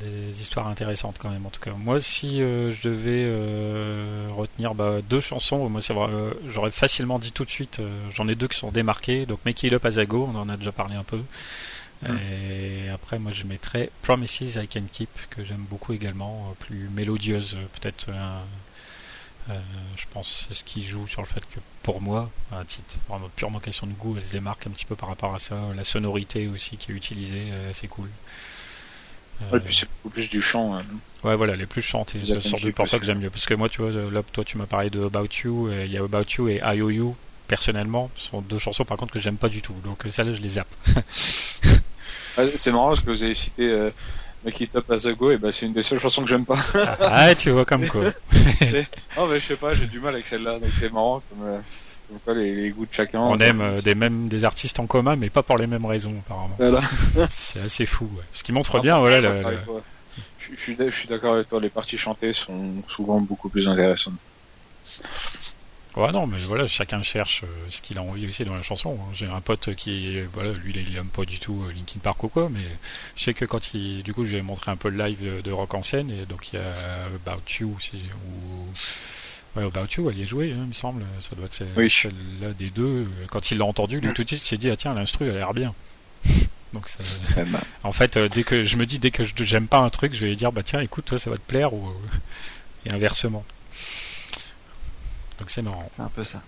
des 0.00 0.40
histoires 0.40 0.66
intéressantes 0.68 1.16
quand 1.18 1.28
même 1.28 1.44
en 1.44 1.50
tout 1.50 1.60
cas. 1.60 1.72
Moi 1.72 2.00
si 2.00 2.40
euh, 2.40 2.72
je 2.72 2.88
devais 2.88 3.24
euh, 3.26 4.28
retenir 4.30 4.74
bah, 4.74 5.00
deux 5.08 5.20
chansons, 5.20 5.68
moi 5.68 5.82
c'est 5.82 5.92
vrai, 5.92 6.08
euh, 6.10 6.32
j'aurais 6.48 6.70
facilement 6.70 7.18
dit 7.18 7.32
tout 7.32 7.44
de 7.44 7.50
suite, 7.50 7.80
euh, 7.80 8.08
j'en 8.14 8.26
ai 8.28 8.34
deux 8.34 8.48
qui 8.48 8.58
sont 8.58 8.70
démarquées, 8.70 9.26
donc 9.26 9.40
Make 9.44 9.62
It 9.64 9.72
Up 9.74 9.84
As 9.84 9.96
I 10.02 10.06
Go, 10.06 10.30
on 10.32 10.38
en 10.38 10.48
a 10.48 10.56
déjà 10.56 10.72
parlé 10.72 10.94
un 10.96 11.04
peu. 11.04 11.20
Et 12.08 12.88
après 12.88 13.18
moi 13.18 13.30
je 13.30 13.44
mettrais 13.44 13.90
Promises 14.00 14.56
I 14.56 14.66
Can 14.66 14.84
Keep, 14.90 15.10
que 15.28 15.44
j'aime 15.44 15.66
beaucoup 15.68 15.92
également, 15.92 16.46
euh, 16.50 16.54
plus 16.64 16.88
mélodieuse 16.88 17.56
euh, 17.56 17.66
peut-être. 17.78 18.08
je 19.96 20.04
pense 20.12 20.46
c'est 20.48 20.54
ce 20.54 20.64
qui 20.64 20.82
joue 20.82 21.06
sur 21.06 21.20
le 21.20 21.26
fait 21.26 21.40
que 21.40 21.60
pour 21.82 22.00
moi, 22.00 22.30
à 22.52 22.64
titre 22.64 22.94
vraiment 23.08 23.28
purement 23.36 23.58
question 23.58 23.86
de 23.86 23.92
goût, 23.92 24.14
elle 24.16 24.24
se 24.24 24.32
démarque 24.32 24.66
un 24.66 24.70
petit 24.70 24.84
peu 24.84 24.96
par 24.96 25.08
rapport 25.08 25.34
à 25.34 25.38
ça. 25.38 25.56
La 25.76 25.84
sonorité 25.84 26.46
aussi 26.48 26.76
qui 26.76 26.92
est 26.92 26.94
utilisée, 26.94 27.42
euh, 27.52 27.72
c'est 27.74 27.88
cool. 27.88 28.08
Euh, 29.42 29.54
Ouais, 29.54 29.60
puis 29.60 29.74
c'est 29.74 29.88
beaucoup 29.88 30.10
plus 30.14 30.28
du 30.28 30.40
chant. 30.42 30.74
hein. 30.74 30.82
ouais, 31.24 31.36
voilà, 31.36 31.56
les 31.56 31.66
plus 31.66 31.82
chantées, 31.82 32.18
Les 32.18 32.40
c'est 32.40 32.56
Keep 32.56 32.74
pour 32.74 32.88
ça 32.88 32.98
que 32.98 33.04
j'aime 33.04 33.18
mieux. 33.20 33.30
Parce 33.30 33.46
que 33.46 33.54
moi, 33.54 33.68
tu 33.68 33.82
vois, 33.82 33.90
là, 34.10 34.22
toi, 34.32 34.44
tu 34.44 34.58
m'as 34.58 34.66
parlé 34.66 34.90
de 34.90 35.02
About 35.04 35.26
You, 35.44 35.70
il 35.84 35.92
y 35.92 35.96
a 35.98 36.02
About 36.04 36.24
You 36.38 36.48
et 36.48 36.60
IOU, 36.62 37.16
personnellement, 37.48 38.10
ce 38.16 38.28
sont 38.28 38.40
deux 38.42 38.58
chansons 38.58 38.84
par 38.84 38.96
contre 38.96 39.12
que 39.12 39.18
j'aime 39.18 39.36
pas 39.36 39.48
du 39.48 39.60
tout. 39.62 39.74
Donc, 39.84 40.06
euh, 40.06 40.10
celle-là, 40.10 40.34
je 40.34 40.40
les 40.42 40.48
zappe. 40.50 40.68
C'est 42.58 42.72
marrant 42.72 42.90
parce 42.90 43.00
que 43.00 43.10
vous 43.10 43.22
avez 43.22 43.34
cité 43.34 43.68
euh, 43.68 43.90
Make 44.44 44.60
It 44.60 44.76
Up 44.76 44.90
As 44.90 45.04
I 45.08 45.14
Go, 45.14 45.30
et 45.32 45.36
bah 45.36 45.50
c'est 45.52 45.66
une 45.66 45.72
des 45.74 45.82
seules 45.82 45.98
chansons 46.00 46.22
que 46.22 46.28
j'aime 46.28 46.46
pas. 46.46 46.56
ah, 47.00 47.34
tu 47.34 47.50
vois, 47.50 47.64
comme 47.64 47.86
quoi. 47.88 48.04
Non, 49.16 49.26
mais 49.26 49.40
je 49.40 49.44
sais 49.46 49.56
pas, 49.56 49.74
j'ai 49.74 49.86
du 49.86 50.00
mal 50.00 50.14
avec 50.14 50.26
celle-là, 50.26 50.58
donc 50.58 50.70
c'est 50.78 50.92
marrant 50.92 51.22
comme, 51.28 51.46
euh, 51.46 51.58
comme 52.10 52.18
quoi 52.24 52.34
les, 52.34 52.54
les 52.54 52.70
goûts 52.70 52.84
de 52.86 52.92
chacun. 52.92 53.20
On 53.20 53.38
aime 53.38 53.60
euh, 53.60 53.80
des 53.80 53.94
mêmes 53.94 54.28
des 54.28 54.44
artistes 54.44 54.78
en 54.80 54.86
commun, 54.86 55.16
mais 55.16 55.30
pas 55.30 55.42
pour 55.42 55.56
les 55.56 55.66
mêmes 55.66 55.86
raisons, 55.86 56.14
apparemment. 56.26 56.56
Voilà. 56.58 56.80
C'est 57.32 57.60
assez 57.62 57.86
fou. 57.86 58.04
Ouais. 58.16 58.24
Ce 58.34 58.42
qui 58.44 58.52
montre 58.52 58.76
Ah, 58.78 58.80
bien, 58.82 58.98
voilà, 58.98 59.20
je 59.22 59.22
suis 59.22 59.30
le- 59.30 59.34
d'accord 59.38 59.50
le- 59.50 59.56
avec 59.56 59.66
toi. 59.66 59.82
Je, 60.38 60.54
je 60.56 60.60
suis 60.60 60.76
d'a- 60.76 60.90
je 60.90 60.96
suis 60.96 61.08
d'accord 61.08 61.34
avec 61.34 61.48
toi, 61.48 61.60
les 61.60 61.68
parties 61.70 61.96
chantées 61.98 62.32
sont 62.32 62.74
souvent 62.88 63.20
beaucoup 63.20 63.48
plus 63.48 63.66
intéressantes. 63.68 64.14
Ouais, 65.96 66.12
non, 66.12 66.24
mais 66.28 66.38
voilà, 66.38 66.68
chacun 66.68 67.02
cherche 67.02 67.42
euh, 67.42 67.46
ce 67.68 67.82
qu'il 67.82 67.98
a 67.98 68.02
envie 68.02 68.26
aussi 68.28 68.44
dans 68.44 68.54
la 68.54 68.62
chanson. 68.62 68.96
J'ai 69.12 69.26
un 69.26 69.40
pote 69.40 69.74
qui, 69.74 70.20
voilà, 70.32 70.52
lui, 70.52 70.72
il 70.88 70.96
aime 70.96 71.08
pas 71.08 71.24
du 71.24 71.40
tout 71.40 71.64
euh, 71.66 71.72
Linkin 71.72 71.98
Park 72.00 72.22
ou 72.22 72.28
quoi, 72.28 72.48
mais 72.48 72.60
je 73.16 73.24
sais 73.24 73.34
que 73.34 73.44
quand 73.44 73.74
il, 73.74 74.04
du 74.04 74.14
coup, 74.14 74.24
je 74.24 74.30
lui 74.30 74.36
ai 74.36 74.42
montré 74.42 74.70
un 74.70 74.76
peu 74.76 74.88
le 74.88 75.04
live 75.04 75.42
de, 75.42 75.50
rock 75.50 75.74
en 75.74 75.82
scène, 75.82 76.10
et 76.12 76.26
donc 76.26 76.52
il 76.52 76.56
y 76.56 76.62
a 76.62 77.06
About 77.26 77.42
You, 77.58 77.76
ou, 78.28 78.68
ouais, 79.56 79.64
About 79.64 79.86
You, 79.96 80.10
elle 80.10 80.18
y 80.18 80.22
est 80.22 80.26
jouée, 80.26 80.52
hein, 80.52 80.60
il 80.62 80.68
me 80.68 80.72
semble, 80.72 81.04
ça 81.20 81.34
doit 81.36 81.46
être 81.46 81.62
Oui. 81.76 81.90
celle-là 81.90 82.52
des 82.52 82.70
deux. 82.70 83.06
Quand 83.30 83.50
il 83.50 83.58
l'a 83.58 83.64
entendu, 83.64 84.00
lui, 84.00 84.12
tout 84.14 84.22
de 84.24 84.28
suite, 84.28 84.42
il 84.42 84.46
s'est 84.46 84.56
dit, 84.56 84.70
ah 84.70 84.76
tiens, 84.76 84.94
l'instru, 84.94 85.26
elle 85.26 85.32
a 85.32 85.38
l'air 85.38 85.54
bien. 85.54 85.74
Donc, 86.72 86.88
ça, 86.88 86.98
en 87.82 87.92
fait, 87.92 88.16
euh, 88.16 88.28
dès 88.28 88.44
que 88.44 88.62
je 88.62 88.76
me 88.76 88.86
dis, 88.86 88.98
dès 89.00 89.10
que 89.10 89.24
je- 89.24 89.32
j'aime 89.38 89.66
pas 89.66 89.78
un 89.80 89.90
truc, 89.90 90.14
je 90.14 90.20
vais 90.20 90.28
lui 90.28 90.36
dire, 90.36 90.52
bah 90.52 90.62
tiens, 90.62 90.80
écoute, 90.80 91.04
toi, 91.06 91.18
ça 91.18 91.28
va 91.30 91.36
te 91.36 91.42
plaire, 91.42 91.74
ou, 91.74 91.92
et 92.86 92.90
inversement. 92.90 93.44
Donc 95.38 95.50
c'est 95.50 95.62
marrant. 95.62 95.88
C'est 95.94 96.02
un 96.02 96.08
peu 96.14 96.24
ça. 96.24 96.42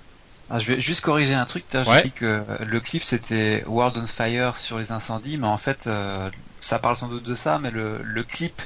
Ah, 0.50 0.58
je 0.58 0.72
vais 0.74 0.80
juste 0.80 1.00
corriger 1.00 1.34
un 1.34 1.46
truc. 1.46 1.64
J'ai 1.72 1.78
Ouais. 1.78 2.02
dit 2.02 2.12
que 2.12 2.26
euh, 2.26 2.44
le 2.66 2.78
clip 2.80 3.02
c'était 3.02 3.64
World 3.66 3.96
on 3.96 4.06
Fire 4.06 4.56
sur 4.56 4.78
les 4.78 4.92
incendies, 4.92 5.38
mais 5.38 5.46
en 5.46 5.56
fait, 5.56 5.86
euh, 5.86 6.30
ça 6.60 6.78
parle 6.78 6.96
sans 6.96 7.08
doute 7.08 7.22
de 7.22 7.34
ça, 7.34 7.58
mais 7.58 7.70
le, 7.70 8.00
le 8.02 8.22
clip 8.22 8.60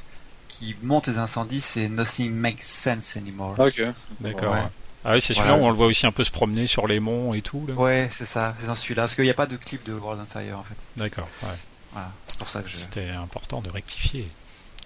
qui 0.59 0.77
monte 0.83 1.07
les 1.09 1.19
incendies, 1.19 1.61
c'est 1.61 1.89
Nothing 1.89 2.33
Makes 2.33 2.63
Sense 2.63 3.17
Anymore. 3.17 3.55
ok. 3.59 3.83
D'accord. 4.21 4.53
Ouais. 4.55 4.63
Ah 5.05 5.13
oui, 5.15 5.21
c'est 5.21 5.35
celui-là 5.35 5.53
Voilà. 5.53 5.63
où 5.63 5.67
on 5.67 5.71
le 5.71 5.77
voit 5.77 5.87
aussi 5.87 6.07
un 6.07 6.11
peu 6.13 6.25
se 6.25 6.33
promener 6.33 6.67
sur 6.67 6.87
les 6.89 6.99
monts 6.99 7.33
et 7.35 7.41
tout. 7.43 7.65
Là. 7.69 7.75
Ouais, 7.75 8.09
c'est 8.11 8.27
ça, 8.27 8.55
c'est 8.59 8.67
dans 8.67 8.75
celui-là. 8.75 9.03
Parce 9.03 9.15
qu'il 9.15 9.25
n'y 9.25 9.31
a 9.31 9.35
pas 9.35 9.47
de 9.47 9.57
clip 9.57 9.85
de 9.85 9.93
World 9.93 10.21
on 10.23 10.27
Fire 10.27 10.59
en 10.59 10.65
fait. 10.65 10.75
D'accord. 10.97 11.29
Ouais. 11.45 11.49
Voilà, 11.93 12.11
c'est 12.27 12.39
pour 12.39 12.49
ça 12.49 12.63
que 12.63 12.69
je. 12.69 12.77
C'était 12.77 13.11
important 13.11 13.61
de 13.61 13.71
rectifier. 13.71 14.29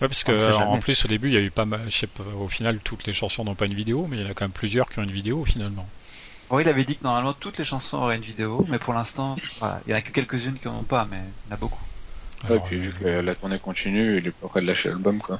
Ouais, 0.00 0.08
parce 0.08 0.24
que 0.24 0.32
euh, 0.32 0.56
en 0.56 0.78
plus 0.78 1.04
au 1.04 1.08
début 1.08 1.28
il 1.28 1.34
y 1.34 1.36
a 1.36 1.40
eu 1.40 1.50
pas 1.50 1.64
mal, 1.66 1.80
je 1.88 1.96
sais 1.96 2.06
pas, 2.06 2.22
au 2.38 2.48
final 2.48 2.78
toutes 2.82 3.06
les 3.06 3.12
chansons 3.12 3.44
n'ont 3.44 3.54
pas 3.54 3.66
une 3.66 3.74
vidéo, 3.74 4.06
mais 4.08 4.16
il 4.18 4.22
y 4.22 4.26
en 4.26 4.30
a 4.30 4.34
quand 4.34 4.44
même 4.44 4.50
plusieurs 4.50 4.88
qui 4.88 4.98
ont 4.98 5.02
une 5.02 5.10
vidéo 5.10 5.44
finalement. 5.44 5.86
Oui, 6.50 6.62
il 6.62 6.68
avait 6.68 6.84
dit 6.84 6.96
que 6.96 7.04
normalement 7.04 7.32
toutes 7.34 7.58
les 7.58 7.64
chansons 7.64 7.98
auraient 7.98 8.16
une 8.16 8.22
vidéo, 8.22 8.64
mais 8.68 8.78
pour 8.78 8.92
l'instant, 8.94 9.36
voilà, 9.58 9.80
il 9.86 9.90
y 9.90 9.94
en 9.94 9.98
a 9.98 10.00
que 10.02 10.10
quelques-unes 10.10 10.54
qui 10.58 10.68
n'en 10.68 10.78
ont 10.78 10.82
pas, 10.84 11.06
mais 11.10 11.18
il 11.18 11.50
y 11.50 11.52
en 11.52 11.54
a 11.54 11.58
beaucoup. 11.58 11.82
ouais, 12.48 12.58
puis 12.66 12.78
vu 12.78 12.92
que 12.94 13.06
la 13.08 13.34
tournée 13.34 13.58
continue, 13.58 14.18
il 14.18 14.26
est 14.26 14.30
pas 14.30 14.48
prêt 14.48 14.60
de 14.62 14.66
lâcher 14.66 14.88
l'album, 14.88 15.18
quoi. 15.18 15.38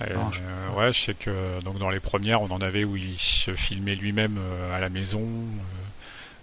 Euh, 0.00 0.14
Non, 0.14 0.30
je- 0.32 0.42
euh, 0.44 0.70
ouais, 0.78 0.92
je 0.92 1.00
sais 1.00 1.14
que 1.14 1.60
donc 1.62 1.78
dans 1.78 1.90
les 1.90 1.98
premières, 2.00 2.40
on 2.42 2.50
en 2.52 2.60
avait 2.60 2.84
où 2.84 2.96
il 2.96 3.18
se 3.18 3.54
filmait 3.56 3.96
lui-même 3.96 4.36
euh, 4.38 4.76
à 4.76 4.80
la 4.80 4.88
maison. 4.88 5.20
Euh, 5.22 5.84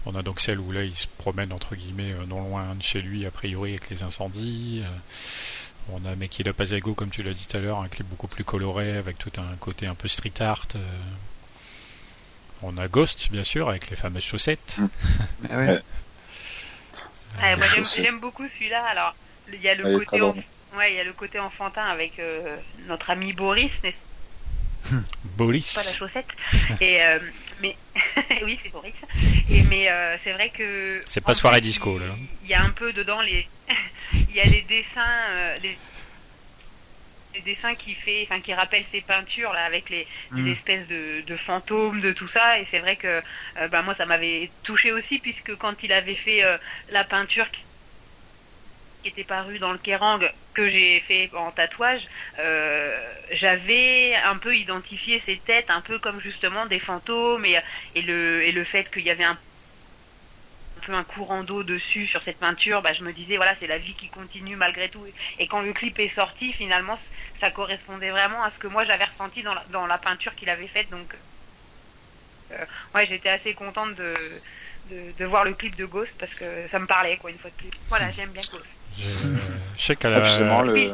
on 0.05 0.13
a 0.15 0.21
donc 0.21 0.39
celle 0.41 0.59
où 0.59 0.71
là, 0.71 0.83
il 0.83 0.93
se 0.95 1.07
promène 1.17 1.51
entre 1.53 1.75
guillemets 1.75 2.11
euh, 2.11 2.25
non 2.27 2.41
loin 2.47 2.75
de 2.75 2.83
chez 2.83 3.01
lui, 3.01 3.25
a 3.25 3.31
priori 3.31 3.71
avec 3.71 3.89
les 3.89 4.03
incendies. 4.03 4.81
Euh, 4.83 4.89
on 5.93 6.03
a 6.05 6.15
Make 6.15 6.39
It 6.39 6.47
Up 6.47 6.59
As 6.59 6.65
I 6.75 6.79
Go, 6.79 6.93
comme 6.95 7.11
tu 7.11 7.23
l'as 7.23 7.33
dit 7.33 7.47
tout 7.47 7.55
à 7.57 7.59
l'heure, 7.61 7.79
un 7.79 7.87
clip 7.87 8.07
beaucoup 8.07 8.27
plus 8.27 8.43
coloré 8.43 8.97
avec 8.97 9.17
tout 9.17 9.31
un 9.37 9.55
côté 9.57 9.87
un 9.87 9.95
peu 9.95 10.07
street 10.07 10.33
art. 10.41 10.67
euh. 10.75 10.79
On 12.61 12.77
a 12.77 12.87
Ghost, 12.87 13.29
bien 13.31 13.43
sûr, 13.43 13.69
avec 13.69 13.89
les 13.89 13.95
fameuses 13.95 14.23
chaussettes. 14.23 14.77
Mais 15.41 15.49
ouais. 15.55 15.67
Ouais. 15.67 15.81
Ouais, 17.41 17.55
moi, 17.57 17.65
j'aime- 17.85 18.19
beaucoup 18.19 18.47
celui-là. 18.47 18.83
Alors, 18.85 19.15
il 19.51 19.61
y 19.61 19.67
a 19.69 19.75
le 19.75 19.83
il 20.01 20.05
côté. 20.05 20.17
Ouais, 20.77 20.93
il 20.93 20.95
y 20.95 20.99
a 20.99 21.03
le 21.03 21.13
côté 21.13 21.39
enfantin 21.39 21.83
avec 21.85 22.19
euh, 22.19 22.57
notre 22.87 23.09
ami 23.09 23.33
Boris, 23.33 23.81
n'est-ce 23.83 24.01
Boris. 25.23 25.73
pas 25.73 25.83
la 25.83 25.93
chaussette 25.93 26.27
Et 26.81 27.01
euh, 27.03 27.19
mais 27.61 27.75
oui, 28.43 28.59
c'est 28.61 28.69
Boris. 28.71 28.93
Et 29.49 29.63
mais 29.63 29.89
euh, 29.89 30.17
c'est 30.19 30.33
vrai 30.33 30.49
que 30.49 31.01
C'est 31.09 31.23
pas 31.23 31.33
soirée 31.35 31.61
disco, 31.61 31.97
il- 31.99 32.07
là. 32.07 32.15
Il 32.43 32.47
y 32.49 32.53
a 32.53 32.61
un 32.61 32.69
peu 32.69 32.93
dedans 32.93 33.21
les, 33.21 33.47
il 34.29 34.35
y 34.35 34.39
a 34.39 34.43
les 34.45 34.61
dessins, 34.63 35.55
les 35.61 35.77
les 37.33 37.41
dessins 37.41 37.75
qui 37.75 37.93
fait, 37.95 38.25
enfin 38.29 38.39
qui 38.39 38.53
rappellent 38.53 38.85
ses 38.89 39.01
peintures 39.01 39.51
là 39.51 39.65
avec 39.65 39.89
les, 39.89 40.07
les 40.31 40.41
Mm. 40.43 40.51
espèces 40.53 40.87
de, 40.87 41.19
de 41.27 41.35
fantômes, 41.35 41.99
de 41.99 42.13
tout 42.13 42.29
ça. 42.29 42.59
Et 42.59 42.65
c'est 42.65 42.79
vrai 42.79 42.95
que 42.95 43.21
euh, 43.57 43.67
ben, 43.67 43.81
moi 43.81 43.93
ça 43.93 44.05
m'avait 44.05 44.49
touché 44.63 44.93
aussi 44.93 45.19
puisque 45.19 45.53
quand 45.57 45.83
il 45.83 45.91
avait 45.91 46.15
fait 46.15 46.41
la 46.89 47.03
peinture 47.03 47.47
qui 49.05 49.09
était 49.09 49.23
parue 49.23 49.59
dans 49.59 49.71
le 49.71 49.77
Kerrang 49.77 50.19
que 50.55 50.67
j'ai 50.67 50.99
fait 50.99 51.29
en 51.35 51.51
tatouage, 51.51 52.07
euh, 52.39 53.13
j'avais 53.31 54.15
un 54.15 54.35
peu 54.35 54.55
identifié 54.57 55.19
ces 55.19 55.37
têtes 55.37 55.69
un 55.69 55.81
peu 55.81 55.99
comme 55.99 56.19
justement 56.19 56.65
des 56.65 56.79
fantômes 56.79 57.45
et, 57.45 57.61
le 58.01 58.41
et 58.41 58.51
le 58.51 58.63
fait 58.63 58.89
qu'il 58.91 59.03
y 59.03 59.11
avait 59.11 59.23
un 59.23 59.37
peu 60.81 60.93
un 60.93 61.03
courant 61.03 61.43
d'eau 61.43 61.61
dessus 61.61 62.07
sur 62.07 62.23
cette 62.23 62.39
peinture, 62.39 62.81
bah, 62.81 62.93
je 62.93 63.03
me 63.03 63.13
disais 63.13 63.35
voilà 63.37 63.55
c'est 63.55 63.67
la 63.67 63.77
vie 63.77 63.93
qui 63.93 64.09
continue 64.09 64.55
malgré 64.55 64.89
tout. 64.89 65.05
Et 65.37 65.45
quand 65.45 65.61
le 65.61 65.71
clip 65.71 65.99
est 65.99 66.07
sorti, 66.07 66.51
finalement, 66.51 66.97
ça 67.37 67.51
correspondait 67.51 68.09
vraiment 68.09 68.41
à 68.43 68.49
ce 68.49 68.57
que 68.57 68.67
moi 68.67 68.85
j'avais 68.85 69.05
ressenti 69.05 69.43
dans 69.43 69.53
la, 69.53 69.63
dans 69.69 69.85
la 69.85 69.99
peinture 69.99 70.33
qu'il 70.33 70.49
avait 70.49 70.67
faite. 70.67 70.89
Donc, 70.89 71.13
euh, 72.53 72.65
ouais, 72.95 73.05
j'étais 73.05 73.29
assez 73.29 73.53
contente 73.53 73.93
de, 73.93 74.15
de, 74.89 75.11
de 75.15 75.25
voir 75.25 75.43
le 75.43 75.53
clip 75.53 75.75
de 75.75 75.85
Ghost 75.85 76.15
parce 76.17 76.33
que 76.33 76.67
ça 76.69 76.79
me 76.79 76.87
parlait 76.87 77.17
quoi 77.17 77.29
une 77.29 77.37
fois 77.37 77.51
de 77.51 77.55
plus. 77.55 77.69
Voilà, 77.89 78.09
j'aime 78.09 78.31
bien 78.31 78.41
Ghost. 78.51 78.79
Je, 78.97 79.29
je 79.75 79.81
sais 79.81 79.95
qu'à 79.95 80.09
la... 80.09 80.19
le... 80.63 80.93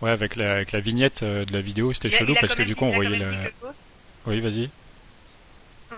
Ouais, 0.00 0.10
avec 0.10 0.36
la, 0.36 0.54
avec 0.54 0.72
la 0.72 0.80
vignette 0.80 1.22
euh, 1.22 1.44
de 1.44 1.52
la 1.52 1.60
vidéo, 1.60 1.92
c'était 1.92 2.10
chelou 2.10 2.34
parce 2.40 2.54
que 2.54 2.62
du 2.62 2.74
coup, 2.74 2.86
on 2.86 2.92
voyait 2.92 3.18
la. 3.18 3.26
Oui, 4.26 4.40
vas-y. 4.40 4.70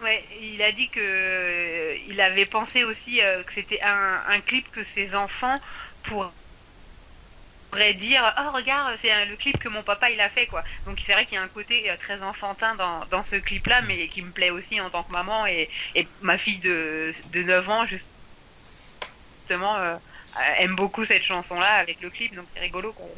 Ouais, 0.02 0.24
il 0.40 0.60
a 0.62 0.72
dit 0.72 0.88
que 0.88 1.00
euh, 1.00 1.96
il 2.08 2.20
avait 2.20 2.46
pensé 2.46 2.82
aussi 2.82 3.20
euh, 3.20 3.42
que 3.42 3.52
c'était 3.52 3.80
un, 3.82 4.20
un 4.28 4.40
clip 4.40 4.68
que 4.72 4.82
ses 4.82 5.14
enfants 5.14 5.60
pourraient 6.02 7.94
dire 7.94 8.34
oh 8.38 8.50
regarde 8.56 8.96
c'est 9.00 9.24
le 9.26 9.36
clip 9.36 9.58
que 9.58 9.68
mon 9.68 9.82
papa 9.82 10.10
il 10.10 10.20
a 10.20 10.28
fait 10.28 10.46
quoi 10.46 10.64
donc 10.86 10.98
c'est 11.06 11.12
vrai 11.12 11.24
qu'il 11.26 11.34
y 11.34 11.38
a 11.38 11.42
un 11.42 11.48
côté 11.48 11.90
très 12.00 12.22
enfantin 12.22 12.74
dans, 12.74 13.04
dans 13.10 13.22
ce 13.22 13.36
clip 13.36 13.66
là 13.66 13.82
mais 13.82 14.08
qui 14.08 14.22
me 14.22 14.30
plaît 14.30 14.50
aussi 14.50 14.80
en 14.80 14.90
tant 14.90 15.02
que 15.02 15.12
maman 15.12 15.46
et, 15.46 15.68
et 15.94 16.06
ma 16.22 16.36
fille 16.38 16.58
de, 16.58 17.14
de 17.32 17.42
9 17.42 17.70
ans 17.70 17.86
justement 17.86 19.76
euh, 19.76 19.96
aime 20.58 20.74
beaucoup 20.76 21.04
cette 21.04 21.22
chanson 21.24 21.58
là 21.60 21.74
avec 21.74 22.00
le 22.00 22.10
clip 22.10 22.34
donc 22.34 22.46
c'est 22.54 22.60
rigolo 22.60 22.92
qu'on 22.92 23.08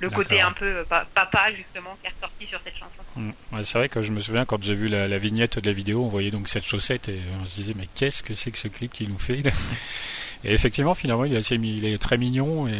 le 0.00 0.10
côté 0.10 0.40
un 0.40 0.52
peu 0.52 0.64
euh, 0.66 0.84
pa- 0.84 1.06
papa 1.12 1.52
justement 1.56 1.96
qui 2.00 2.06
est 2.08 2.12
ressorti 2.14 2.46
sur 2.46 2.60
cette 2.60 2.74
chanson 2.76 2.92
Mm. 3.16 3.30
Ouais, 3.52 3.64
c'est 3.64 3.78
vrai 3.78 3.88
que 3.88 4.00
je 4.02 4.12
me 4.12 4.20
souviens 4.20 4.44
quand 4.44 4.62
j'ai 4.62 4.74
vu 4.76 4.86
la, 4.86 5.08
la 5.08 5.18
vignette 5.18 5.58
de 5.58 5.66
la 5.68 5.72
vidéo, 5.74 6.04
on 6.04 6.08
voyait 6.08 6.30
donc 6.30 6.48
cette 6.48 6.64
chaussette 6.64 7.08
et 7.08 7.18
on 7.42 7.46
se 7.46 7.54
disait 7.56 7.72
mais 7.76 7.88
qu'est-ce 7.96 8.22
que 8.22 8.34
c'est 8.34 8.52
que 8.52 8.58
ce 8.58 8.68
clip 8.68 8.92
qu'il 8.92 9.08
nous 9.08 9.18
fait? 9.18 9.42
Et 10.44 10.52
effectivement, 10.52 10.94
finalement, 10.94 11.24
il 11.24 11.34
est 11.34 11.38
assez, 11.38 11.56
il 11.56 11.84
est 11.84 11.98
très 11.98 12.16
mignon 12.16 12.68
et 12.68 12.78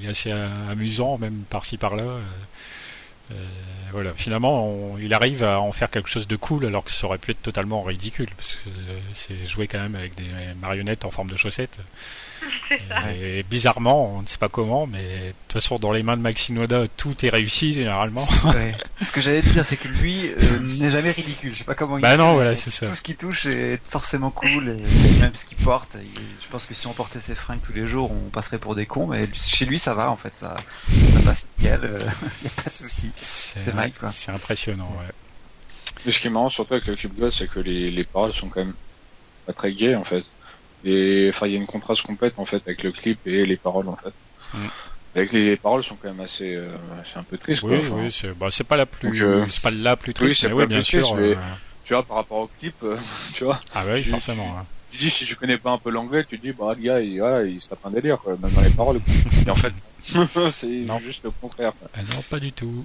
il 0.00 0.04
est 0.06 0.08
assez 0.08 0.32
euh, 0.32 0.48
amusant 0.72 1.16
même 1.18 1.44
par-ci 1.48 1.76
par-là. 1.76 2.02
Euh, 2.02 2.20
euh, 3.30 3.34
voilà, 3.92 4.12
finalement, 4.14 4.66
on- 4.66 4.98
il 4.98 5.14
arrive 5.14 5.44
à 5.44 5.60
en 5.60 5.70
faire 5.70 5.88
quelque 5.90 6.08
chose 6.08 6.26
de 6.26 6.34
cool 6.36 6.66
alors 6.66 6.82
que 6.84 6.90
ça 6.90 7.06
aurait 7.06 7.18
pu 7.18 7.30
être 7.30 7.42
totalement 7.42 7.82
ridicule 7.82 8.28
parce 8.36 8.56
que 8.56 8.70
euh, 8.70 8.98
c'est 9.12 9.46
joué 9.46 9.68
quand 9.68 9.78
même 9.78 9.94
avec 9.94 10.16
des 10.16 10.24
marionnettes 10.60 11.04
en 11.04 11.10
forme 11.12 11.30
de 11.30 11.36
chaussettes. 11.36 11.78
c'est 12.68 12.80
ça 12.88 13.12
Et 13.12 13.42
bizarrement, 13.42 14.16
on 14.16 14.22
ne 14.22 14.26
sait 14.26 14.38
pas 14.38 14.48
comment, 14.48 14.86
mais 14.86 14.98
de 15.02 15.32
toute 15.48 15.52
façon, 15.62 15.78
dans 15.78 15.92
les 15.92 16.02
mains 16.02 16.16
de 16.16 16.22
Maxinoda, 16.22 16.84
tout 16.96 17.14
est 17.24 17.28
réussi 17.30 17.72
généralement. 17.72 18.24
Ouais. 18.46 18.74
Ce 19.00 19.12
que 19.12 19.20
j'allais 19.20 19.42
te 19.42 19.48
dire, 19.48 19.64
c'est 19.64 19.76
que 19.76 19.88
lui 19.88 20.28
euh, 20.28 20.58
n'est 20.60 20.90
jamais 20.90 21.10
ridicule. 21.10 21.52
Je 21.52 21.58
sais 21.58 21.64
pas 21.64 21.74
comment 21.74 21.98
il 21.98 22.02
Bah 22.02 22.16
non, 22.16 22.34
voilà, 22.34 22.54
c'est 22.54 22.70
ça. 22.70 22.86
Tout 22.86 22.94
ce 22.94 23.02
qu'il 23.02 23.16
touche 23.16 23.46
est 23.46 23.80
forcément 23.88 24.30
cool, 24.30 24.68
et 24.68 25.20
même 25.20 25.34
ce 25.34 25.46
qu'il 25.46 25.58
porte. 25.58 25.96
il- 26.02 26.20
Je 26.42 26.48
pense 26.48 26.66
que 26.66 26.74
si 26.74 26.86
on 26.86 26.92
portait 26.92 27.20
ses 27.20 27.34
fringues 27.34 27.60
tous 27.62 27.72
les 27.74 27.86
jours, 27.86 28.10
on 28.10 28.30
passerait 28.30 28.58
pour 28.58 28.74
des 28.74 28.86
cons, 28.86 29.06
mais 29.08 29.28
chez 29.34 29.64
lui, 29.66 29.78
ça 29.78 29.94
va 29.94 30.10
en 30.10 30.16
fait, 30.16 30.34
ça, 30.34 30.56
ça 30.86 31.20
passe 31.24 31.48
nickel, 31.58 31.80
il 31.82 31.98
n'y 32.46 32.52
a 32.58 32.62
pas 32.62 32.70
de 32.70 32.74
souci. 32.74 33.10
C'est 33.16 33.74
Mike, 33.74 33.98
quoi. 33.98 34.10
C'est 34.12 34.30
impressionnant, 34.32 34.90
ouais. 35.00 35.12
Mais 36.06 36.12
ce 36.12 36.20
qui 36.20 36.28
est 36.28 36.30
marrant 36.30 36.48
surtout 36.48 36.74
avec 36.74 36.86
le 36.86 36.94
de 36.96 37.08
Ghost, 37.20 37.38
c'est 37.38 37.50
que 37.50 37.58
les, 37.60 37.90
les 37.90 38.04
paroles 38.04 38.32
sont 38.32 38.48
quand 38.48 38.60
même 38.60 38.74
pas 39.46 39.52
très 39.52 39.72
gays 39.72 39.94
en 39.96 40.04
fait. 40.04 40.24
Enfin, 41.30 41.46
il 41.46 41.52
y 41.52 41.56
a 41.56 41.58
une 41.58 41.66
contraste 41.66 42.02
complète 42.02 42.34
en 42.38 42.44
fait 42.46 42.62
avec 42.66 42.82
le 42.82 42.92
clip 42.92 43.18
et 43.26 43.44
les 43.46 43.56
paroles 43.56 43.88
en 43.88 43.96
fait. 43.96 44.12
Mm. 44.54 44.66
Avec 45.16 45.32
les, 45.32 45.46
les 45.46 45.56
paroles 45.56 45.82
sont 45.82 45.96
quand 45.96 46.08
même 46.08 46.20
assez, 46.20 46.54
euh, 46.54 46.68
c'est 47.10 47.18
un 47.18 47.22
peu 47.22 47.38
triste 47.38 47.62
Oui, 47.64 47.78
quoi. 47.80 47.86
Enfin, 47.86 48.04
oui, 48.04 48.12
c'est 48.12 48.38
bah, 48.38 48.48
c'est 48.50 48.64
pas 48.64 48.76
la 48.76 48.86
plus, 48.86 49.24
euh, 49.24 49.44
c'est 49.50 49.62
pas 49.62 49.70
la 49.70 49.96
plus 49.96 50.10
oui, 50.10 50.14
triste, 50.14 50.40
c'est 50.42 50.48
mais 50.48 50.54
oui, 50.54 50.66
bien 50.66 50.82
sûr. 50.82 51.14
mais- 51.14 51.22
euh, 51.32 51.34
Tu 51.84 51.94
vois, 51.94 52.02
par 52.02 52.18
rapport 52.18 52.38
au 52.38 52.50
clip, 52.60 52.74
euh, 52.84 52.96
tu 53.34 53.44
vois, 53.44 53.58
Ah 53.74 53.84
bah 53.84 53.92
oui, 53.94 54.02
tu- 54.02 54.10
forcément. 54.10 54.56
hein. 54.58 54.66
tu 54.92 54.98
dis 54.98 55.10
si 55.10 55.24
tu 55.26 55.34
connais 55.36 55.58
pas 55.58 55.70
un 55.70 55.78
peu 55.78 55.90
l'anglais, 55.90 56.24
tu 56.24 56.36
dis 56.38 56.52
bah 56.52 56.74
le 56.76 56.82
gars, 56.82 57.00
il, 57.00 57.18
voilà, 57.18 57.42
il 57.44 57.60
se 57.60 57.68
tape 57.70 57.84
un 57.84 57.90
délire 57.90 58.18
quoi, 58.18 58.36
même 58.40 58.50
dans 58.52 58.60
les 58.60 58.70
paroles. 58.70 59.00
Et 59.46 59.50
en 59.50 59.54
fait, 59.54 59.72
c'est 60.52 60.66
Non. 60.68 61.00
juste 61.00 61.24
le 61.24 61.30
contraire. 61.30 61.72
quoi. 61.80 61.88
Ah 61.94 62.00
non, 62.02 62.22
pas 62.30 62.38
du 62.38 62.52
tout. 62.52 62.84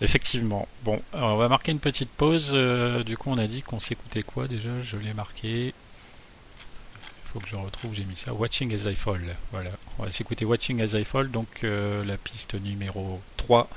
Effectivement. 0.00 0.66
Bon, 0.82 0.98
on 1.12 1.36
va 1.36 1.48
marquer 1.48 1.72
une 1.72 1.78
petite 1.78 2.08
pause. 2.10 2.52
euh, 2.54 3.02
du 3.04 3.16
coup, 3.18 3.30
on 3.30 3.38
a 3.38 3.46
dit 3.46 3.62
qu'on 3.62 3.78
s'écoutait 3.80 4.22
quoi 4.22 4.48
déjà? 4.48 4.70
Je 4.82 4.96
l'ai 4.96 5.12
marqué. 5.12 5.74
Faut 7.32 7.38
que 7.38 7.48
je 7.48 7.54
retrouve, 7.54 7.94
j'ai 7.94 8.04
mis 8.04 8.16
ça. 8.16 8.34
Watching 8.34 8.74
as 8.74 8.90
I 8.90 8.96
Fall. 8.96 9.36
Voilà. 9.52 9.70
On 9.98 10.02
va 10.02 10.10
s'écouter 10.10 10.44
Watching 10.44 10.80
as 10.82 10.98
I 10.98 11.04
Fall, 11.04 11.30
donc 11.30 11.62
euh, 11.62 12.04
la 12.04 12.16
piste 12.16 12.54
numéro 12.54 13.20
3 13.36 13.68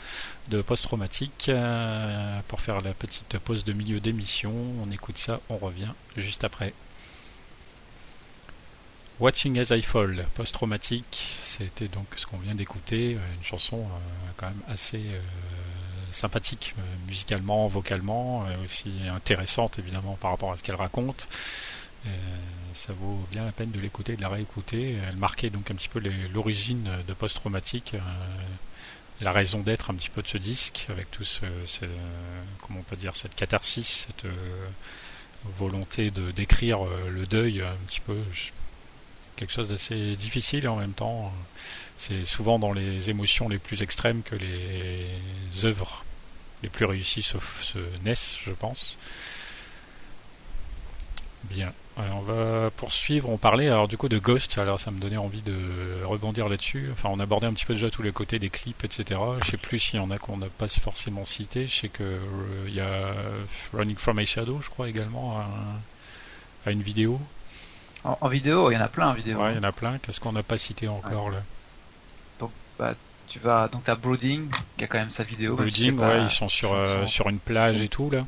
de 0.49 0.63
Post-Traumatique. 0.63 1.49
euh, 1.49 2.39
pour 2.47 2.61
faire 2.61 2.81
la 2.81 2.95
petite 2.95 3.37
pause 3.37 3.63
de 3.63 3.73
milieu 3.73 3.99
d'émission. 3.99 4.51
On 4.83 4.89
écoute 4.91 5.19
ça, 5.19 5.39
on 5.49 5.57
revient 5.57 5.91
juste 6.17 6.43
après. 6.43 6.73
Watching 9.19 9.59
as 9.59 9.69
I 9.69 9.83
Fall, 9.83 10.25
post-traumatique, 10.33 11.37
c'était 11.39 11.87
donc 11.87 12.07
ce 12.15 12.25
qu'on 12.25 12.39
vient 12.39 12.55
d'écouter, 12.55 13.13
euh, 13.13 13.35
une 13.37 13.43
chanson 13.43 13.87
quand 14.37 14.47
même 14.47 14.61
assez 14.67 15.01
sympathique 16.11 16.73
musicalement, 17.07 17.67
vocalement, 17.67 18.47
aussi 18.63 18.91
intéressante 19.13 19.77
évidemment 19.77 20.17
par 20.19 20.31
rapport 20.31 20.51
à 20.51 20.57
ce 20.57 20.63
qu'elle 20.63 20.75
raconte. 20.75 21.27
Ça 22.73 22.93
vaut 22.93 23.19
bien 23.31 23.45
la 23.45 23.51
peine 23.51 23.71
de 23.71 23.79
l'écouter, 23.79 24.15
de 24.15 24.21
la 24.21 24.29
réécouter. 24.29 24.97
Elle 25.07 25.17
marquait 25.17 25.49
donc 25.49 25.69
un 25.69 25.75
petit 25.75 25.89
peu 25.89 26.01
l'origine 26.33 26.89
de 27.07 27.13
post-traumatique, 27.13 27.93
euh, 27.93 27.99
la 29.21 29.31
raison 29.31 29.59
d'être 29.59 29.91
un 29.91 29.95
petit 29.95 30.09
peu 30.09 30.21
de 30.21 30.27
ce 30.27 30.37
disque, 30.37 30.87
avec 30.89 31.11
tout 31.11 31.23
ce, 31.23 31.45
comment 32.61 32.79
on 32.79 32.83
peut 32.83 32.95
dire, 32.95 33.15
cette 33.15 33.35
catharsis, 33.35 34.07
cette 34.07 34.25
euh, 34.25 34.67
volonté 35.57 36.09
de 36.09 36.31
décrire 36.31 36.85
euh, 36.85 37.09
le 37.09 37.25
deuil 37.25 37.61
un 37.61 37.85
petit 37.87 38.01
peu. 38.01 38.17
Quelque 39.35 39.53
chose 39.53 39.67
d'assez 39.67 40.15
difficile 40.15 40.65
et 40.65 40.67
en 40.67 40.77
même 40.77 40.93
temps, 40.93 41.33
c'est 41.97 42.23
souvent 42.23 42.59
dans 42.59 42.71
les 42.71 43.09
émotions 43.09 43.49
les 43.49 43.57
plus 43.57 43.81
extrêmes 43.81 44.23
que 44.23 44.35
les 44.35 45.65
œuvres 45.65 46.05
les 46.61 46.69
plus 46.69 46.85
réussies 46.85 47.23
se 47.23 47.37
naissent, 48.03 48.37
je 48.45 48.51
pense. 48.51 48.97
Bien. 51.43 51.73
Alors, 51.95 52.17
on 52.17 52.21
va 52.21 52.71
poursuivre. 52.71 53.29
On 53.29 53.37
parlait 53.37 53.67
alors 53.67 53.87
du 53.87 53.97
coup 53.97 54.09
de 54.09 54.17
Ghost. 54.17 54.57
Alors 54.57 54.79
ça 54.79 54.89
me 54.89 54.99
donnait 54.99 55.17
envie 55.17 55.41
de 55.41 56.03
rebondir 56.05 56.49
là-dessus. 56.49 56.89
Enfin, 56.91 57.09
on 57.11 57.19
abordait 57.19 57.45
un 57.47 57.53
petit 57.53 57.65
peu 57.65 57.73
déjà 57.73 57.89
tous 57.91 58.01
les 58.01 58.11
côtés 58.11 58.39
des 58.39 58.49
clips, 58.49 58.83
etc. 58.83 59.19
Je 59.43 59.51
sais 59.51 59.57
plus 59.57 59.79
s'il 59.79 59.99
y 59.99 60.03
en 60.03 60.09
a 60.09 60.17
qu'on 60.17 60.37
n'a 60.37 60.47
pas 60.47 60.67
forcément 60.67 61.25
cité. 61.25 61.67
Je 61.67 61.75
sais 61.81 61.89
que 61.89 62.03
euh, 62.03 62.69
y 62.69 62.79
a 62.79 63.13
Running 63.73 63.97
from 63.97 64.17
a 64.19 64.25
Shadow, 64.25 64.59
je 64.63 64.69
crois 64.69 64.89
également, 64.89 65.37
à, 65.39 65.47
à 66.65 66.71
une 66.71 66.81
vidéo. 66.81 67.19
En, 68.03 68.17
en 68.19 68.27
vidéo, 68.27 68.71
il 68.71 68.73
y 68.73 68.77
en 68.77 68.81
a 68.81 68.87
plein 68.87 69.09
en 69.09 69.13
vidéo. 69.13 69.39
Ouais, 69.39 69.53
il 69.53 69.55
y 69.57 69.59
en 69.59 69.63
a 69.63 69.71
plein. 69.71 69.97
Qu'est-ce 69.99 70.19
qu'on 70.19 70.33
n'a 70.33 70.43
pas 70.43 70.57
cité 70.57 70.87
encore 70.87 71.29
là? 71.29 71.43
Bah, 72.79 72.95
tu 73.27 73.37
vas, 73.37 73.67
donc 73.67 73.83
t'as 73.83 73.93
Brooding, 73.93 74.49
qui 74.77 74.83
a 74.83 74.87
quand 74.87 74.97
même 74.97 75.11
sa 75.11 75.23
vidéo. 75.23 75.55
Brooding, 75.55 75.95
pas 75.95 76.09
ouais, 76.09 76.23
ils 76.23 76.29
sont 76.29 76.49
sur, 76.49 76.73
euh, 76.73 77.05
sur 77.05 77.29
une 77.29 77.37
plage 77.37 77.81
et 77.81 77.87
tout 77.87 78.09
là. 78.09 78.25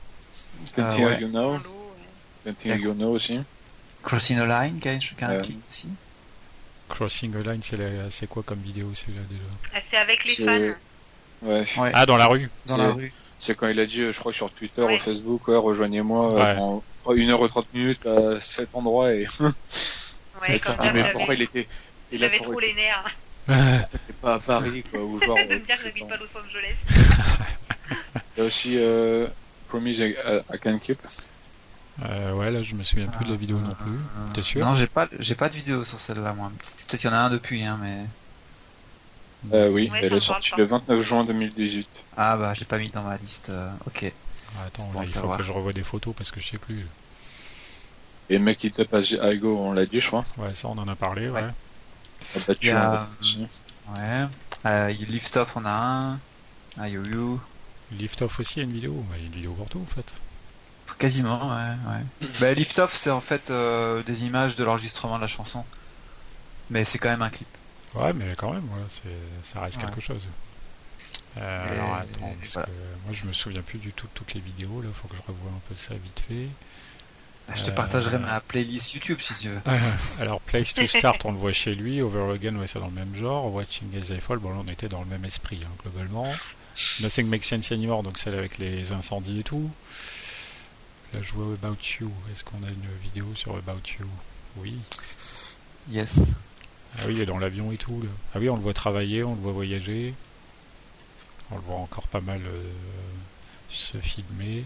Ouais. 0.77 1.19
You 1.19 1.29
Know. 1.29 1.57
Continue 2.45 2.79
You 2.79 2.93
Know 2.93 3.09
aussi. 3.15 3.39
Crossing 4.05 4.37
a 4.39 4.45
Line, 4.45 4.79
Ouais. 4.83 4.97
aussi. 5.69 5.87
Crossing 6.87 7.35
a 7.35 7.39
Line, 7.51 7.61
c'est 7.63 7.77
la- 7.77 8.09
c'est 8.09 8.27
quoi 8.27 8.43
comme 8.43 8.59
vidéo 8.59 8.91
celui-là 8.93 9.21
déjà 9.29 9.41
Ah, 9.73 9.79
C'est 9.89 9.97
avec 9.97 10.23
les 10.25 10.33
C'est- 10.35 10.45
fans. 10.45 10.75
Ouais. 11.41 11.65
Ouais. 11.77 11.91
Ah, 11.93 12.05
dans 12.05 12.17
la 12.17 12.27
rue 12.27 12.49
Dans 12.67 12.77
c'est- 12.77 12.81
la 12.83 12.91
rue. 12.91 13.13
C'est 13.39 13.55
quand 13.57 13.67
il 13.67 13.79
a 13.79 13.85
dit, 13.85 14.01
euh, 14.01 14.13
je 14.13 14.19
crois, 14.19 14.31
sur 14.31 14.49
Twitter 14.51 14.81
Ouais. 14.81 14.95
ou 14.95 14.99
Facebook, 14.99 15.47
ouais, 15.49 15.57
rejoignez-moi 15.57 16.33
Ouais. 16.33 16.41
euh, 16.41 16.79
en 17.05 17.13
1h30 17.13 17.65
minutes 17.73 18.05
à 18.05 18.39
cet 18.39 18.69
endroit 18.73 19.11
et 19.13 19.27
Ouais, 19.39 20.57
C'est 20.57 20.69
Ah, 20.79 20.91
mais 20.93 21.11
pourquoi 21.11 21.33
il 21.33 21.41
était 21.43 21.67
il 22.11 22.17
a 22.23 22.27
J'avais 22.27 22.37
pour- 22.37 22.47
trop 22.51 22.59
les 22.59 22.73
nerfs 22.73 23.15
était 23.47 24.13
pas 24.21 24.35
à 24.35 24.39
Paris 24.39 24.83
quoi 24.89 24.99
ou 25.01 25.19
genre 25.19 25.35
de 25.37 25.43
me 25.43 25.53
euh, 25.53 25.59
dire 25.59 25.77
que 25.77 25.83
j'habite 25.83 26.07
pas. 26.07 26.17
pas 26.17 26.23
Los 26.23 26.37
Angeles. 26.39 26.75
il 28.37 28.39
y 28.39 28.41
a 28.41 28.43
aussi 28.45 28.77
euh, 28.77 29.27
Promise 29.67 29.99
I, 29.99 30.15
I 30.53 30.57
Can 30.61 30.77
Keep 30.79 30.99
Euh, 32.03 32.33
ouais, 32.33 32.51
là, 32.51 32.61
je 32.61 32.75
me 32.75 32.83
souviens 32.83 33.07
plus 33.07 33.25
de 33.25 33.31
la 33.31 33.37
vidéo 33.37 33.57
non 33.59 33.73
plus. 33.73 33.97
T'es 34.33 34.41
sûr? 34.41 34.65
Non, 34.65 34.75
j'ai 34.75 34.87
pas, 34.87 35.07
j'ai 35.19 35.35
pas 35.35 35.47
de 35.49 35.55
vidéo 35.55 35.83
sur 35.85 35.99
celle-là, 35.99 36.33
moi. 36.33 36.51
Peut-être 36.87 36.99
qu'il 36.99 37.09
y 37.09 37.13
en 37.13 37.15
a 37.15 37.19
un 37.21 37.29
depuis, 37.29 37.63
hein, 37.63 37.79
mais. 37.81 38.05
euh, 39.53 39.69
oui 39.69 39.89
Ouais, 39.91 39.99
elle 40.03 40.13
est 40.13 40.19
sortie 40.19 40.51
le 40.57 40.65
29 40.65 41.01
juin 41.01 41.23
2018 41.23 41.87
Ah 42.17 42.35
bah, 42.35 42.53
je 42.53 42.59
l'ai 42.61 42.65
pas 42.65 42.77
mis 42.79 42.89
dans 42.89 43.03
ma 43.03 43.15
liste. 43.17 43.49
euh, 43.49 43.69
ok. 43.87 44.11
Ah, 44.57 44.63
Attends, 44.67 44.83
C'est 44.83 44.91
bon 44.91 44.93
là, 44.93 44.99
à 44.99 45.03
il 45.03 45.07
faut 45.07 45.13
savoir. 45.19 45.37
que 45.37 45.43
je 45.43 45.51
revoie 45.51 45.73
des 45.73 45.83
photos 45.83 46.13
parce 46.17 46.31
que 46.31 46.39
je 46.41 46.47
sais 46.49 46.57
plus. 46.57 46.85
et 48.29 48.39
Make 48.39 48.63
It 48.65 48.79
Up 48.79 48.93
As 48.93 49.11
I 49.11 49.37
Go 49.37 49.57
on 49.57 49.71
l'a 49.71 49.85
dit 49.85 50.01
je 50.01 50.07
crois 50.07 50.25
Ouais, 50.37 50.53
ça, 50.53 50.67
on 50.67 50.77
en 50.77 50.87
a 50.89 50.95
parlé, 50.95 51.29
ouais. 51.29 51.41
Ouais. 51.41 51.41
a 51.43 52.39
battu 52.47 52.57
Il 52.61 52.67
y 52.67 52.71
a-. 52.71 53.07
Ouais. 53.95 54.27
Euh, 54.65 54.91
il 54.99 55.05
Lift 55.11 55.37
Off, 55.37 55.55
on 55.55 55.65
a 55.65 55.69
un. 55.71 56.19
Un 56.77 56.87
Yo-Yo. 56.87 57.39
Lift 57.93 58.21
Off 58.23 58.39
aussi, 58.39 58.55
il 58.55 58.57
y 58.57 58.61
a 58.61 58.63
une 58.65 58.73
vidéo. 58.73 58.93
Bah, 59.09 59.15
il 59.17 59.21
y 59.21 59.23
a 59.25 59.27
une 59.27 59.35
vidéo 59.35 59.53
pour 59.53 59.69
tout, 59.69 59.79
en 59.79 59.85
fait. 59.95 60.11
Quasiment, 60.97 61.49
ouais. 61.49 61.73
ouais. 61.91 62.27
bah, 62.39 62.53
Lift 62.53 62.79
Off, 62.79 62.95
c'est 62.95 63.09
en 63.09 63.21
fait 63.21 63.49
euh, 63.49 64.01
des 64.03 64.23
images 64.23 64.55
de 64.55 64.63
l'enregistrement 64.63 65.17
de 65.17 65.21
la 65.21 65.27
chanson. 65.27 65.65
Mais 66.69 66.83
c'est 66.85 66.97
quand 66.99 67.09
même 67.09 67.21
un 67.21 67.29
clip. 67.29 67.47
Ouais, 67.95 68.13
mais 68.13 68.33
quand 68.37 68.51
même, 68.53 68.63
ouais, 68.63 68.85
c'est, 68.89 69.53
ça 69.53 69.61
reste 69.61 69.77
Ouais. 69.77 69.83
quelque 69.85 70.01
chose. 70.01 70.27
Euh, 71.37 71.67
Et- 71.67 71.71
alors, 71.79 71.95
attends, 71.95 72.33
parce 72.39 72.53
voilà. 72.53 72.67
que 72.67 72.71
moi, 73.05 73.13
je 73.13 73.25
me 73.25 73.33
souviens 73.33 73.61
plus 73.61 73.77
du 73.79 73.91
tout 73.91 74.07
de 74.07 74.11
toutes 74.13 74.33
les 74.33 74.39
vidéos, 74.41 74.81
là. 74.81 74.87
Faut 74.93 75.07
que 75.07 75.15
je 75.17 75.21
revoie 75.21 75.51
un 75.51 75.61
peu 75.69 75.75
ça 75.75 75.93
vite 75.95 76.21
fait. 76.27 76.47
Je 77.55 77.63
te 77.63 77.69
Euh, 77.69 77.73
partagerai 77.73 78.17
ma 78.17 78.39
playlist 78.39 78.93
YouTube 78.95 79.19
si 79.21 79.35
tu 79.37 79.49
veux. 79.49 79.61
Alors, 80.19 80.41
Place 80.41 80.73
to 80.73 80.87
Start, 80.87 81.23
on 81.25 81.31
le 81.33 81.37
voit 81.37 81.53
chez 81.53 81.75
lui. 81.75 82.01
Over 82.01 82.33
Again, 82.33 82.55
ouais, 82.55 82.65
c'est 82.67 82.79
dans 82.79 82.87
le 82.87 82.93
même 82.93 83.15
genre. 83.15 83.53
Watching 83.53 83.89
as 84.01 84.09
I 84.13 84.19
Fall, 84.19 84.39
bon, 84.39 84.49
là, 84.49 84.57
on 84.65 84.71
était 84.71 84.87
dans 84.89 85.01
le 85.01 85.05
même 85.07 85.25
esprit, 85.25 85.59
hein, 85.63 85.69
globalement. 85.83 86.27
Nothing 87.01 87.27
Makes 87.27 87.43
Sense 87.45 87.71
Anymore, 87.71 88.01
donc 88.03 88.17
celle 88.17 88.33
avec 88.35 88.57
les 88.57 88.91
incendies 88.93 89.41
et 89.41 89.43
tout. 89.43 89.69
Là, 91.15 91.21
je 91.21 91.31
vois 91.31 91.53
About 91.53 91.77
You. 92.01 92.11
Est-ce 92.29 92.43
qu'on 92.43 92.61
a 92.65 92.69
une 92.69 93.01
vidéo 93.01 93.25
sur 93.35 93.55
About 93.55 93.79
You? 93.97 94.05
Oui. 94.57 94.79
Yes. 95.89 96.35
Ah 96.97 97.03
oui, 97.07 97.13
il 97.13 97.21
est 97.21 97.25
dans 97.25 97.37
l'avion 97.37 97.71
et 97.71 97.77
tout. 97.77 98.01
Là. 98.01 98.09
Ah 98.33 98.39
oui, 98.39 98.49
on 98.49 98.57
le 98.57 98.61
voit 98.61 98.73
travailler, 98.73 99.23
on 99.23 99.33
le 99.33 99.39
voit 99.39 99.53
voyager. 99.53 100.13
On 101.51 101.55
le 101.55 101.61
voit 101.61 101.77
encore 101.77 102.07
pas 102.07 102.19
mal 102.19 102.41
euh, 102.45 102.63
se 103.69 103.97
filmer. 103.97 104.65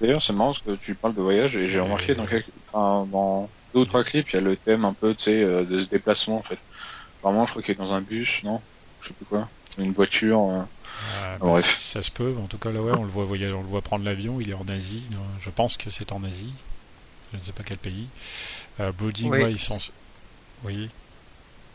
d'ailleurs 0.00 0.20
c'est 0.20 0.32
marrant 0.32 0.52
parce 0.52 0.62
que 0.62 0.74
tu 0.82 0.96
parles 0.96 1.14
de 1.14 1.22
voyage 1.22 1.54
et 1.54 1.68
j'ai 1.68 1.78
remarqué 1.78 2.16
dans 2.16 2.26
quelques 2.26 2.48
enfin, 2.72 3.06
dans 3.10 3.48
deux 3.72 3.80
ou 3.80 3.84
trois 3.84 4.02
clips 4.02 4.30
il 4.30 4.34
y 4.34 4.38
a 4.38 4.42
le 4.42 4.56
thème 4.56 4.84
un 4.84 4.94
peu 4.94 5.14
tu 5.14 5.24
sais 5.24 5.42
euh, 5.42 5.64
de 5.64 5.80
ce 5.80 5.88
déplacement 5.88 6.38
en 6.38 6.42
fait 6.42 6.58
vraiment 7.22 7.46
je 7.46 7.50
crois 7.50 7.62
qu'il 7.62 7.72
est 7.72 7.78
dans 7.78 7.92
un 7.92 8.00
bus 8.00 8.42
non? 8.42 8.60
Je 9.00 9.08
sais 9.08 9.14
plus 9.14 9.26
quoi 9.26 9.48
une 9.78 9.92
voiture 9.92 10.66
euh, 11.22 11.36
bref. 11.38 11.80
Ça 11.82 12.02
se 12.02 12.10
peut. 12.10 12.34
En 12.42 12.46
tout 12.46 12.58
cas, 12.58 12.70
là, 12.70 12.80
ouais, 12.82 12.92
on 12.92 13.04
le 13.04 13.10
voit 13.10 13.24
voyager, 13.24 13.52
on 13.54 13.62
le 13.62 13.68
voit 13.68 13.82
prendre 13.82 14.04
l'avion. 14.04 14.40
Il 14.40 14.50
est 14.50 14.54
en 14.54 14.68
Asie. 14.68 15.02
Je 15.40 15.50
pense 15.50 15.76
que 15.76 15.90
c'est 15.90 16.12
en 16.12 16.22
Asie. 16.24 16.52
Je 17.32 17.38
ne 17.38 17.42
sais 17.42 17.52
pas 17.52 17.62
quel 17.64 17.78
pays. 17.78 18.06
Euh, 18.80 18.92
Brooding, 18.92 19.30
Oui. 19.30 19.42
ouais, 19.42 19.52
ils 19.52 19.58
sont. 19.58 19.78
Oui. 20.64 20.88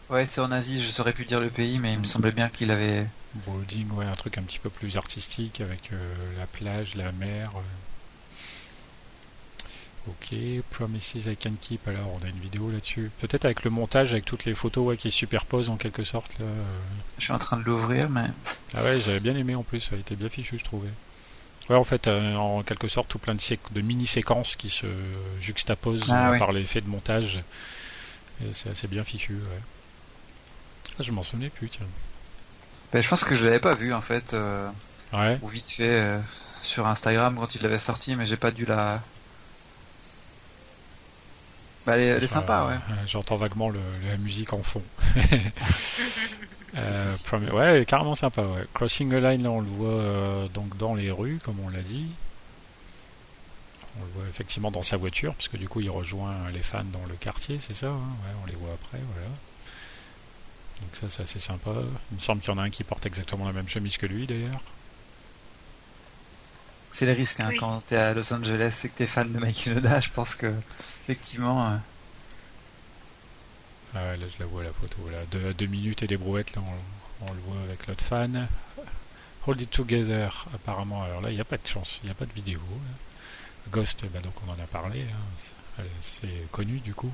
Ouais, 0.10 0.26
c'est 0.26 0.42
en 0.42 0.52
Asie, 0.52 0.82
je 0.84 0.90
saurais 0.90 1.14
plus 1.14 1.26
dire 1.26 1.40
le 1.40 1.50
pays, 1.50 1.78
mais 1.78 1.94
il 1.94 2.00
me 2.00 2.04
semblait 2.06 2.32
bien 2.32 2.50
qu'il 2.50 2.72
avait. 2.72 3.06
Brooding, 3.46 3.92
ouais, 3.92 4.06
un 4.06 4.16
truc 4.16 4.38
un 4.40 4.42
petit 4.42 4.58
peu 4.58 4.70
plus 4.72 4.98
artistique 4.98 5.62
avec 5.62 5.92
euh, 5.94 6.16
la 6.40 6.48
plage, 6.48 6.96
la 6.96 7.12
mer. 7.12 7.52
Ok, 10.10 10.36
Promises 10.72 11.26
I 11.28 11.36
Can 11.36 11.54
Keep, 11.62 11.88
alors 11.88 12.12
on 12.20 12.26
a 12.26 12.30
une 12.30 12.40
vidéo 12.40 12.70
là-dessus. 12.72 13.12
Peut-être 13.22 13.46
avec 13.46 13.64
le 13.64 13.70
montage, 13.70 14.12
avec 14.12 14.26
toutes 14.26 14.46
les 14.46 14.54
photos 14.54 14.88
ouais, 14.88 14.98
qui 14.98 15.12
se 15.12 15.18
superposent 15.18 15.70
en 15.70 15.78
quelque 15.78 16.04
sorte. 16.04 16.38
Là, 16.40 16.46
euh. 16.46 16.64
Je 17.18 17.24
suis 17.26 17.34
en 17.34 17.38
train 17.38 17.58
de 17.58 17.64
l'ouvrir, 17.64 18.10
mais. 18.10 18.26
Ah 18.74 18.84
ouais, 18.84 19.00
j'avais 19.06 19.20
bien 19.20 19.36
aimé 19.36 19.56
en 19.56 19.64
plus, 19.64 19.80
ça 19.82 19.96
a 19.96 20.00
été 20.00 20.16
bien 20.16 20.30
fichu, 20.30 20.58
je 20.58 20.64
trouvais. 20.64 20.90
Ouais, 21.70 21.76
en 21.76 21.84
fait, 21.84 22.08
euh, 22.08 22.36
en 22.36 22.64
quelque 22.64 22.88
sorte, 22.88 23.10
tout 23.10 23.20
plein 23.20 23.36
de, 23.36 23.42
de 23.72 23.82
mini-séquences 23.82 24.56
qui 24.56 24.70
se 24.70 24.88
juxtaposent 25.40 26.08
Ah 26.10 26.32
euh, 26.32 26.40
par 26.40 26.52
l'effet 26.52 26.82
de 26.82 26.88
montage. 26.90 27.44
C'est 28.54 28.70
assez 28.70 28.88
bien 28.88 29.04
fichu, 29.04 29.34
ouais. 29.34 29.62
Ah, 30.98 31.04
je 31.04 31.12
m'en 31.12 31.24
souvenais 31.24 31.50
plus, 31.50 31.70
tiens. 31.70 31.86
Ben, 32.94 33.02
je 33.04 33.08
pense 33.08 33.24
que 33.24 33.36
je 33.36 33.46
l'avais 33.46 33.60
pas 33.60 33.74
vu 33.76 33.94
en 33.94 34.02
fait, 34.02 34.34
euh, 34.34 34.68
Ouais. 35.14 35.38
ou 35.42 35.48
vite 35.48 35.70
fait 35.70 36.20
sur 36.64 36.88
Instagram 36.88 37.36
quand 37.40 37.54
il 37.56 37.62
l'avait 37.62 37.78
sorti, 37.80 38.16
mais 38.16 38.26
j'ai 38.26 38.38
pas 38.38 38.52
dû 38.52 38.66
la. 38.66 39.02
Bah, 41.86 41.96
elle 41.96 42.02
est, 42.02 42.06
elle 42.08 42.24
est 42.24 42.28
sympa, 42.28 42.66
ouais. 42.68 42.74
Euh, 42.76 43.06
J'entends 43.08 43.36
vaguement 43.38 43.70
le- 43.70 43.80
la 44.10 44.18
musique 44.18 44.54
en 44.54 44.64
fond. 44.64 44.84
Euh, 46.78 47.10
ouais, 47.52 47.64
elle 47.66 47.82
est 47.82 47.86
carrément 47.86 48.14
sympa. 48.14 48.44
Ouais. 48.44 48.64
Crossing 48.76 49.12
a 49.16 49.20
Line, 49.20 49.42
là, 49.44 49.50
on 49.50 49.60
le 49.62 49.68
voit 49.68 49.88
euh, 49.90 50.48
donc 50.50 50.78
dans 50.78 50.94
les 50.94 51.10
rues, 51.10 51.40
comme 51.44 51.60
on 51.60 51.70
l'a 51.70 51.82
dit. 51.82 52.06
On 54.00 54.04
le 54.06 54.12
voit 54.12 54.30
effectivement 54.30 54.70
dans 54.70 54.84
sa 54.84 54.96
voiture, 54.96 55.34
puisque 55.34 55.58
du 55.58 55.68
coup, 55.68 55.82
il 55.82 55.90
rejoint 55.90 56.36
les 56.54 56.62
fans 56.62 56.84
dans 56.84 57.04
le 57.10 57.16
quartier, 57.16 57.58
c'est 57.60 57.74
ça 57.74 57.88
hein? 57.88 57.94
Ouais, 57.98 58.36
On 58.44 58.46
les 58.46 58.54
voit 58.56 58.70
après, 58.74 59.00
voilà. 59.14 59.28
Donc 60.82 60.90
ça, 60.94 61.10
c'est 61.10 61.24
assez 61.24 61.40
sympa. 61.40 61.72
Il 62.12 62.18
me 62.18 62.22
semble 62.22 62.42
qu'il 62.42 62.54
y 62.54 62.56
en 62.56 62.60
a 62.60 62.64
un 62.64 62.70
qui 62.70 62.84
porte 62.84 63.06
exactement 63.08 63.46
la 63.48 63.52
même 63.54 63.68
chemise 63.68 63.98
que 63.98 64.06
lui, 64.06 64.28
d'ailleurs. 64.28 64.62
C'est 66.92 67.06
le 67.06 67.12
risque 67.14 67.40
hein, 67.40 67.48
Oui. 67.50 67.58
quand 67.58 67.82
t'es 67.88 67.96
à 67.98 68.14
Los 68.14 68.34
Angeles 68.34 68.82
et 68.84 68.90
que 68.90 68.98
t'es 68.98 69.06
fan 69.06 69.32
de 69.32 69.40
Mike 69.40 69.58
Shinoda, 69.60 70.00
je 70.00 70.10
pense 70.10 70.36
que 70.36 70.48
effectivement. 71.04 71.70
euh, 71.72 71.78
Ah 73.96 74.04
ouais, 74.12 74.18
là, 74.18 74.26
je 74.28 74.40
la 74.40 74.46
vois 74.48 74.64
la 74.64 74.74
photo. 74.74 74.98
Là. 75.10 75.20
Deux, 75.32 75.54
deux 75.54 75.68
minutes 75.68 76.04
et 76.04 76.08
des 76.08 76.18
brouettes, 76.18 76.56
là, 76.56 76.62
on, 76.66 77.28
on 77.30 77.34
le 77.34 77.40
voit 77.42 77.62
avec 77.64 77.86
l'autre 77.88 78.04
fan. 78.04 78.48
Hold 79.48 79.62
It 79.62 79.70
Together, 79.72 80.48
apparemment. 80.54 81.04
Alors 81.04 81.22
là, 81.22 81.30
il 81.30 81.36
n'y 81.36 81.42
a 81.42 81.46
pas 81.46 81.58
de 81.58 81.66
chance, 81.68 82.00
il 82.04 82.08
n'y 82.08 82.12
a 82.12 82.16
pas 82.16 82.26
de 82.26 82.34
vidéo. 82.34 82.60
là. 82.60 83.72
Ghost, 83.72 84.04
bah, 84.12 84.20
donc 84.20 84.34
on 84.48 84.52
en 84.52 84.64
a 84.64 84.68
parlé. 84.68 85.02
hein. 85.04 85.84
C'est 86.02 86.22
c'est 86.22 86.52
connu 86.52 86.80
du 86.80 86.94
coup. 86.94 87.12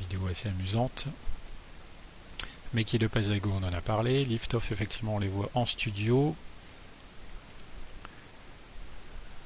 Vidéo 0.00 0.26
assez 0.28 0.48
amusante. 0.48 1.06
Make 2.72 2.96
de 2.96 3.06
Pazago, 3.06 3.52
on 3.54 3.62
en 3.64 3.72
a 3.72 3.80
parlé. 3.80 4.24
Lift 4.24 4.54
Off, 4.54 4.70
effectivement, 4.72 5.16
on 5.16 5.18
les 5.18 5.28
voit 5.28 5.50
en 5.54 5.66
studio. 5.66 6.34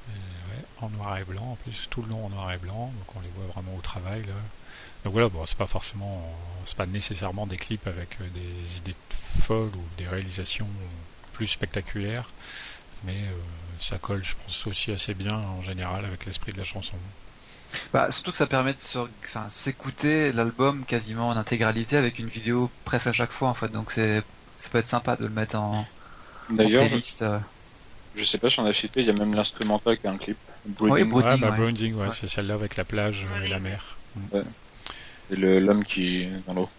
ouais, 0.11 0.63
en 0.81 0.89
noir 0.89 1.17
et 1.17 1.23
blanc, 1.23 1.51
en 1.51 1.55
plus, 1.63 1.87
tout 1.89 2.01
le 2.01 2.09
long 2.09 2.25
en 2.25 2.29
noir 2.29 2.51
et 2.51 2.57
blanc. 2.57 2.91
Donc 2.97 3.15
on 3.15 3.19
les 3.21 3.29
voit 3.35 3.53
vraiment 3.53 3.75
au 3.77 3.81
travail 3.81 4.21
là. 4.23 4.33
Donc 5.03 5.13
voilà, 5.13 5.29
bon, 5.29 5.45
c'est 5.45 5.57
pas 5.57 5.67
forcément, 5.67 6.21
c'est 6.65 6.77
pas 6.77 6.85
nécessairement 6.85 7.47
des 7.47 7.57
clips 7.57 7.87
avec 7.87 8.17
euh, 8.21 8.27
des 8.33 8.77
idées 8.77 8.95
folles 9.41 9.71
ou 9.75 9.83
des 9.97 10.07
réalisations 10.07 10.67
plus 11.33 11.47
spectaculaires, 11.47 12.29
mais 13.03 13.13
euh, 13.23 13.31
ça 13.79 13.97
colle, 13.97 14.23
je 14.23 14.35
pense, 14.45 14.67
aussi 14.67 14.91
assez 14.91 15.13
bien 15.15 15.37
en 15.37 15.63
général 15.63 16.05
avec 16.05 16.25
l'esprit 16.25 16.51
de 16.53 16.59
la 16.59 16.63
chanson. 16.65 16.97
Bah, 17.93 18.11
surtout 18.11 18.31
que 18.31 18.37
ça 18.37 18.47
permet 18.47 18.73
de 18.73 18.79
s'écouter 19.49 20.33
l'album 20.33 20.83
quasiment 20.85 21.29
en 21.29 21.37
intégralité 21.37 21.95
avec 21.97 22.19
une 22.19 22.27
vidéo 22.27 22.69
presque 22.85 23.07
à 23.07 23.13
chaque 23.13 23.31
fois 23.31 23.49
en 23.49 23.53
fait, 23.53 23.69
donc 23.69 23.91
c'est 23.91 24.23
ça 24.59 24.69
peut 24.69 24.77
être 24.79 24.87
sympa 24.87 25.15
de 25.15 25.23
le 25.23 25.29
mettre 25.29 25.55
en, 25.57 25.87
en 26.65 26.69
playlist. 26.69 27.23
euh. 27.23 27.39
Je 28.15 28.23
sais 28.23 28.37
pas 28.37 28.49
si 28.49 28.59
on 28.59 28.65
a 28.65 28.73
cité 28.73 29.01
il 29.01 29.07
y 29.07 29.09
a 29.09 29.13
même 29.13 29.33
l'instrumental 29.33 29.97
qui 29.97 30.07
a 30.07 30.11
un 30.11 30.17
clip 30.17 30.37
Oui, 30.79 31.03
Brooding, 31.03 31.11
ouais, 31.13 31.37
bah, 31.37 31.49
ouais. 31.49 31.55
Brooding, 31.57 31.93
ouais, 31.95 32.07
Ouais. 32.07 32.13
c'est 32.19 32.27
celle-là 32.27 32.53
avec 32.55 32.75
la 32.75 32.83
plage 32.85 33.25
et 33.43 33.47
la 33.47 33.59
mer. 33.59 33.97
et 35.31 35.35
le- 35.35 35.59
l'homme 35.59 35.85
qui 35.85 36.23
est 36.23 36.29
dans 36.47 36.53
l'eau 36.53 36.69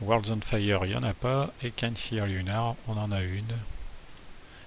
Worlds 0.00 0.30
on 0.32 0.40
Fire, 0.40 0.80
il 0.84 0.90
y 0.90 0.96
en 0.96 1.02
a 1.04 1.14
pas, 1.14 1.52
et 1.62 1.70
Can't 1.70 1.94
Hear 2.10 2.26
You 2.26 2.42
Now, 2.42 2.76
on 2.88 2.96
en 2.98 3.12
a 3.12 3.22
une. 3.22 3.46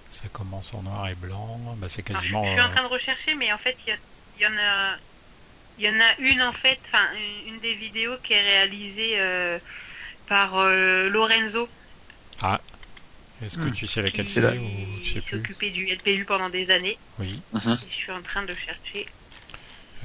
Ça 0.09 0.23
commence 0.31 0.73
en 0.73 0.81
noir 0.83 1.09
et 1.09 1.15
blanc, 1.15 1.59
bah, 1.77 1.87
c'est 1.89 2.09
Alors, 2.09 2.21
je, 2.21 2.27
quasiment. 2.29 2.45
je 2.45 2.51
suis 2.51 2.61
en 2.61 2.65
euh, 2.65 2.73
train 2.73 2.83
de 2.83 2.87
rechercher, 2.87 3.35
mais 3.35 3.51
en 3.51 3.57
fait, 3.57 3.75
il 3.85 3.93
y, 4.41 4.45
en 4.47 4.51
a, 4.57 4.95
il 5.77 5.85
y 5.85 5.89
en 5.89 5.99
a 5.99 6.15
une 6.19 6.41
en 6.41 6.53
fait, 6.53 6.79
enfin 6.85 7.03
une, 7.45 7.55
une 7.55 7.59
des 7.59 7.73
vidéos 7.75 8.15
qui 8.23 8.33
est 8.33 8.41
réalisée 8.41 9.19
euh, 9.19 9.59
par 10.27 10.55
euh, 10.55 11.09
Lorenzo, 11.09 11.67
Est-ce 13.43 13.57
que 13.57 13.69
tu 13.69 13.85
sais 13.85 14.01
laquelle 14.01 14.25
c'est 14.25 14.41
là. 14.41 14.53
ou 14.53 15.03
je 15.03 15.13
sais 15.13 15.21
plus 15.21 15.37
s'occupait 15.37 15.69
du 15.69 15.85
LPU 15.85 16.25
pendant 16.25 16.49
des 16.49 16.71
années. 16.71 16.97
Oui. 17.19 17.39
Mhm. 17.53 17.77
Je 17.89 17.93
suis 17.93 18.11
en 18.11 18.21
train 18.21 18.43
de 18.43 18.53
chercher. 18.53 19.05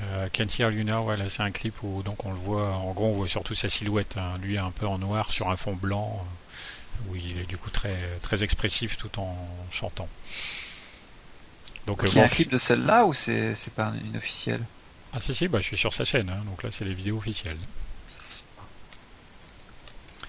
Euh, 0.01 0.29
Can't 0.31 0.49
Hear 0.59 0.71
You 0.71 0.85
Now, 0.85 1.03
voilà, 1.05 1.29
c'est 1.29 1.43
un 1.43 1.51
clip 1.51 1.83
où 1.83 2.03
donc 2.03 2.25
on 2.25 2.33
le 2.33 2.39
voit, 2.39 2.73
en 2.75 2.93
gros 2.93 3.07
on 3.09 3.13
voit 3.13 3.29
surtout 3.29 3.55
sa 3.55 3.69
silhouette, 3.69 4.17
hein, 4.17 4.39
lui 4.41 4.57
un 4.59 4.71
peu 4.71 4.87
en 4.87 4.99
noir 4.99 5.31
sur 5.31 5.51
un 5.51 5.57
fond 5.57 5.75
blanc, 5.75 6.25
euh, 6.25 7.11
où 7.11 7.17
il 7.17 7.39
est 7.39 7.45
du 7.47 7.57
coup 7.57 7.71
très, 7.71 7.97
très 8.23 8.43
expressif 8.43 8.97
tout 8.97 9.19
en 9.19 9.37
chantant. 9.71 10.09
Donc, 11.87 12.05
euh, 12.05 12.09
y 12.09 12.11
a 12.13 12.15
bon, 12.15 12.23
un 12.23 12.29
clip 12.29 12.51
de 12.51 12.59
celle-là 12.59 13.07
ou 13.07 13.13
c'est 13.13 13.55
c'est 13.55 13.75
pas 13.75 13.93
une 14.05 14.17
officielle? 14.17 14.65
Ah 15.13 15.21
si 15.21 15.35
si, 15.35 15.49
bah, 15.49 15.61
je 15.61 15.65
suis 15.65 15.77
sur 15.77 15.93
sa 15.93 16.05
chaîne, 16.05 16.31
hein, 16.31 16.43
donc 16.47 16.63
là 16.63 16.71
c'est 16.71 16.85
les 16.85 16.95
vidéos 16.95 17.19
officielles. 17.19 17.59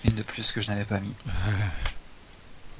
Une 0.03 0.15
de 0.15 0.23
plus 0.23 0.51
que 0.51 0.59
je 0.59 0.69
n'avais 0.69 0.85
pas 0.85 0.99
mis. 0.99 1.13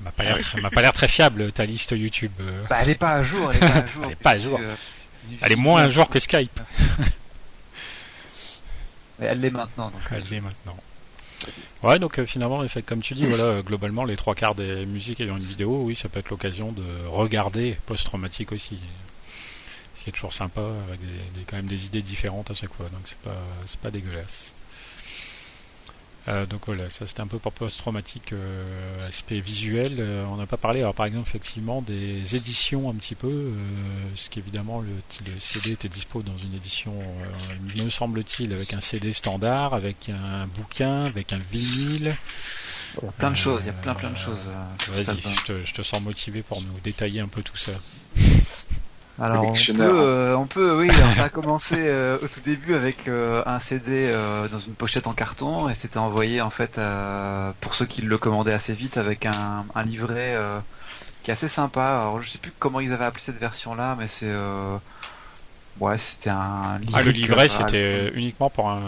M'a 0.02 0.12
pas 0.12 0.24
l'air 0.24 0.38
très- 0.40 0.60
m'a 0.62 0.70
pas 0.70 0.82
l'air 0.82 0.92
très 0.94 1.08
fiable 1.08 1.52
ta 1.52 1.66
liste 1.66 1.92
YouTube. 1.92 2.32
euh. 2.42 2.64
Bah, 2.70 2.78
elle 2.82 2.90
est 2.90 2.96
pas 2.96 3.14
à 3.14 3.24
jour, 3.24 3.52
elle 3.52 3.58
est 3.58 3.60
pas 3.60 3.80
à 3.80 3.88
jour. 3.88 4.04
Elle 4.06 4.12
est 4.12 4.16
pas 4.16 4.32
à 4.32 4.38
jour. 4.38 4.60
Euh, 4.62 4.76
Elle 5.42 5.52
est 5.54 5.56
moins 5.56 5.84
un 5.84 5.90
jour 5.90 6.10
que 6.10 6.20
Skype. 6.20 6.60
Mais 9.20 9.28
elle 9.28 9.40
l'est 9.42 9.50
maintenant. 9.52 9.90
Donc, 9.90 10.02
euh, 10.12 10.16
Elle 10.18 10.24
l'est 10.30 10.42
maintenant. 10.42 10.76
Ouais, 11.84 12.00
donc 12.00 12.18
euh, 12.20 12.26
finalement, 12.26 12.64
comme 12.86 13.02
tu 13.02 13.14
dis, 13.16 13.26
voilà, 13.26 13.44
euh, 13.44 13.62
globalement, 13.62 14.06
les 14.06 14.16
trois 14.16 14.34
quarts 14.36 14.56
des 14.56 14.86
musiques 14.86 15.20
ayant 15.22 15.36
une 15.38 15.44
vidéo, 15.44 15.84
oui, 15.84 15.96
ça 15.96 16.08
peut 16.10 16.20
être 16.20 16.30
l'occasion 16.30 16.72
de 16.72 16.84
regarder 17.08 17.78
post-traumatique 17.86 18.52
aussi. 18.54 18.80
Ce 19.96 20.04
qui 20.04 20.10
est 20.10 20.14
toujours 20.14 20.34
sympa, 20.34 20.62
avec 20.88 21.00
des, 21.02 21.40
des- 21.40 21.46
quand 21.46 21.58
même 21.58 21.68
des 21.68 21.86
idées 21.86 22.02
différentes 22.02 22.50
à 22.52 22.54
chaque 22.54 22.74
fois, 22.74 22.88
donc 22.90 23.02
c'est 23.06 23.18
pas, 23.20 23.38
c'est 23.66 23.80
pas 23.80 23.92
dégueulasse. 23.92 24.53
Euh, 26.30 26.46
donc 26.46 26.62
voilà, 26.68 26.90
ça 26.90 27.06
c'était 27.06 27.20
un 27.22 27.28
peu 27.28 27.38
pour 27.38 27.52
post-traumatique, 27.52 28.32
euh, 28.32 29.08
aspect 29.08 29.40
visuel. 29.40 29.98
Euh, 30.00 30.26
on 30.30 30.38
n'a 30.38 30.46
pas 30.46 30.58
parlé, 30.58 30.80
alors 30.80 30.94
par 30.94 31.06
exemple, 31.06 31.28
effectivement, 31.28 31.82
des 31.82 32.36
éditions 32.36 32.90
un 32.90 32.94
petit 32.94 33.16
peu, 33.16 33.28
euh, 33.28 33.52
ce 34.16 34.30
qu'évidemment 34.30 34.80
le, 34.80 34.90
le 35.26 35.40
CD 35.40 35.72
était 35.72 35.90
dispo 35.90 36.22
dans 36.22 36.38
une 36.38 36.54
édition, 36.54 36.94
euh, 36.98 37.84
me 37.84 37.90
semble-t-il, 37.90 38.54
avec 38.54 38.74
un 38.74 38.80
CD 38.80 39.12
standard, 39.12 39.74
avec 39.74 40.10
un 40.10 40.48
bouquin, 40.48 41.06
avec 41.06 41.34
un 41.34 41.40
vinyle. 41.40 42.16
plein 43.18 43.32
de 43.32 43.36
choses, 43.38 43.64
il 43.64 43.68
y 43.68 43.70
a 43.70 43.74
plein 43.74 43.94
plein 43.94 44.12
de 44.12 44.18
choses. 44.18 44.50
Vas-y, 44.92 45.18
je 45.20 45.46
te, 45.46 45.66
je 45.66 45.74
te 45.74 45.82
sens 45.82 46.02
motivé 46.02 46.42
pour 46.42 46.62
nous 46.62 46.80
détailler 46.84 47.20
un 47.20 47.28
peu 47.28 47.42
tout 47.44 47.58
ça. 47.58 47.74
Alors 49.22 49.46
on 49.46 49.54
peut, 49.54 49.74
euh, 49.80 50.36
on 50.36 50.48
peut, 50.48 50.76
oui, 50.80 50.90
alors, 50.90 51.14
ça 51.14 51.26
a 51.26 51.30
commencé 51.30 51.76
euh, 51.78 52.18
au 52.24 52.28
tout 52.28 52.42
début 52.42 52.74
avec 52.74 53.08
euh, 53.08 53.44
un 53.46 53.60
CD 53.60 54.10
euh, 54.12 54.48
dans 54.48 54.58
une 54.58 54.74
pochette 54.74 55.06
en 55.06 55.14
carton 55.14 55.70
et 55.70 55.76
c'était 55.76 56.00
envoyé 56.00 56.42
en 56.42 56.50
fait 56.50 56.80
euh, 56.80 57.52
pour 57.62 57.76
ceux 57.76 57.86
qui 57.86 58.02
le 58.02 58.18
commandaient 58.18 58.54
assez 58.54 58.74
vite 58.74 58.98
avec 58.98 59.28
un, 59.28 59.66
un 59.76 59.84
livret 59.84 60.34
euh, 60.36 60.60
qui 61.22 61.30
est 61.30 61.34
assez 61.34 61.48
sympa. 61.48 62.02
Alors 62.02 62.22
je 62.24 62.30
sais 62.30 62.40
plus 62.40 62.52
comment 62.58 62.80
ils 62.80 62.92
avaient 62.92 63.06
appelé 63.06 63.22
cette 63.24 63.40
version-là, 63.40 63.96
mais 64.00 64.08
c'est 64.08 64.26
euh, 64.30 64.78
ouais, 65.80 65.98
c'était 66.00 66.32
un 66.32 66.80
livret. 66.80 67.00
Ah, 67.00 67.04
le 67.04 67.12
livret, 67.12 67.46
euh, 67.46 67.48
c'était 67.48 68.12
uniquement 68.16 68.50
pour 68.50 68.70
un. 68.70 68.82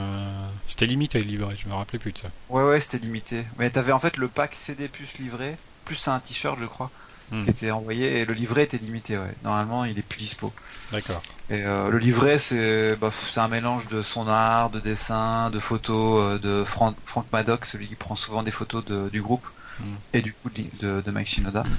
C'était 0.67 0.87
limité 0.87 1.19
le 1.19 1.25
livret, 1.25 1.55
je 1.63 1.69
me 1.69 1.75
rappelais 1.75 1.99
plus 1.99 2.13
de 2.13 2.17
ça. 2.17 2.29
Ouais, 2.49 2.63
ouais, 2.63 2.79
c'était 2.79 2.97
limité. 3.05 3.45
Mais 3.59 3.69
t'avais 3.69 3.91
en 3.91 3.99
fait 3.99 4.17
le 4.17 4.27
pack 4.27 4.55
CD 4.55 4.87
plus 4.87 5.19
livret, 5.19 5.55
plus 5.85 6.07
un 6.07 6.19
t-shirt, 6.19 6.57
je 6.59 6.65
crois, 6.65 6.89
Hmm, 7.29 7.43
qui 7.43 7.49
était 7.51 7.71
envoyé 7.71 8.19
et 8.21 8.25
le 8.25 8.33
livret 8.33 8.63
était 8.63 8.77
limité. 8.77 9.17
Ouais, 9.17 9.35
normalement 9.41 9.85
il 9.85 9.99
est 9.99 10.03
plus 10.03 10.19
dispo. 10.19 10.55
D'accord. 10.89 11.25
Et 11.49 11.63
euh, 11.63 11.89
le 11.91 11.97
livret, 11.99 12.37
c'est 12.39 12.95
bah, 12.97 13.11
c'est 13.11 13.39
un 13.39 13.47
mélange 13.47 13.87
de 13.87 14.01
son 14.01 14.27
art, 14.27 14.71
de 14.71 14.79
dessin, 14.79 15.49
de 15.51 15.59
photos 15.59 16.37
euh, 16.37 16.39
de 16.39 16.63
Frank, 16.63 16.97
Frank 17.05 17.27
Maddock, 17.31 17.65
celui 17.65 17.87
qui 17.87 17.95
prend 17.95 18.15
souvent 18.15 18.43
des 18.43 18.51
photos 18.51 18.83
de- 18.85 19.09
du 19.09 19.21
groupe, 19.21 19.47
Mm. 19.79 19.95
et 20.13 20.21
du 20.21 20.33
coup 20.35 20.49
de, 20.51 20.63
de, 20.73 21.01
de 21.01 21.11
Mike 21.11 21.27
Shinoda. 21.27 21.69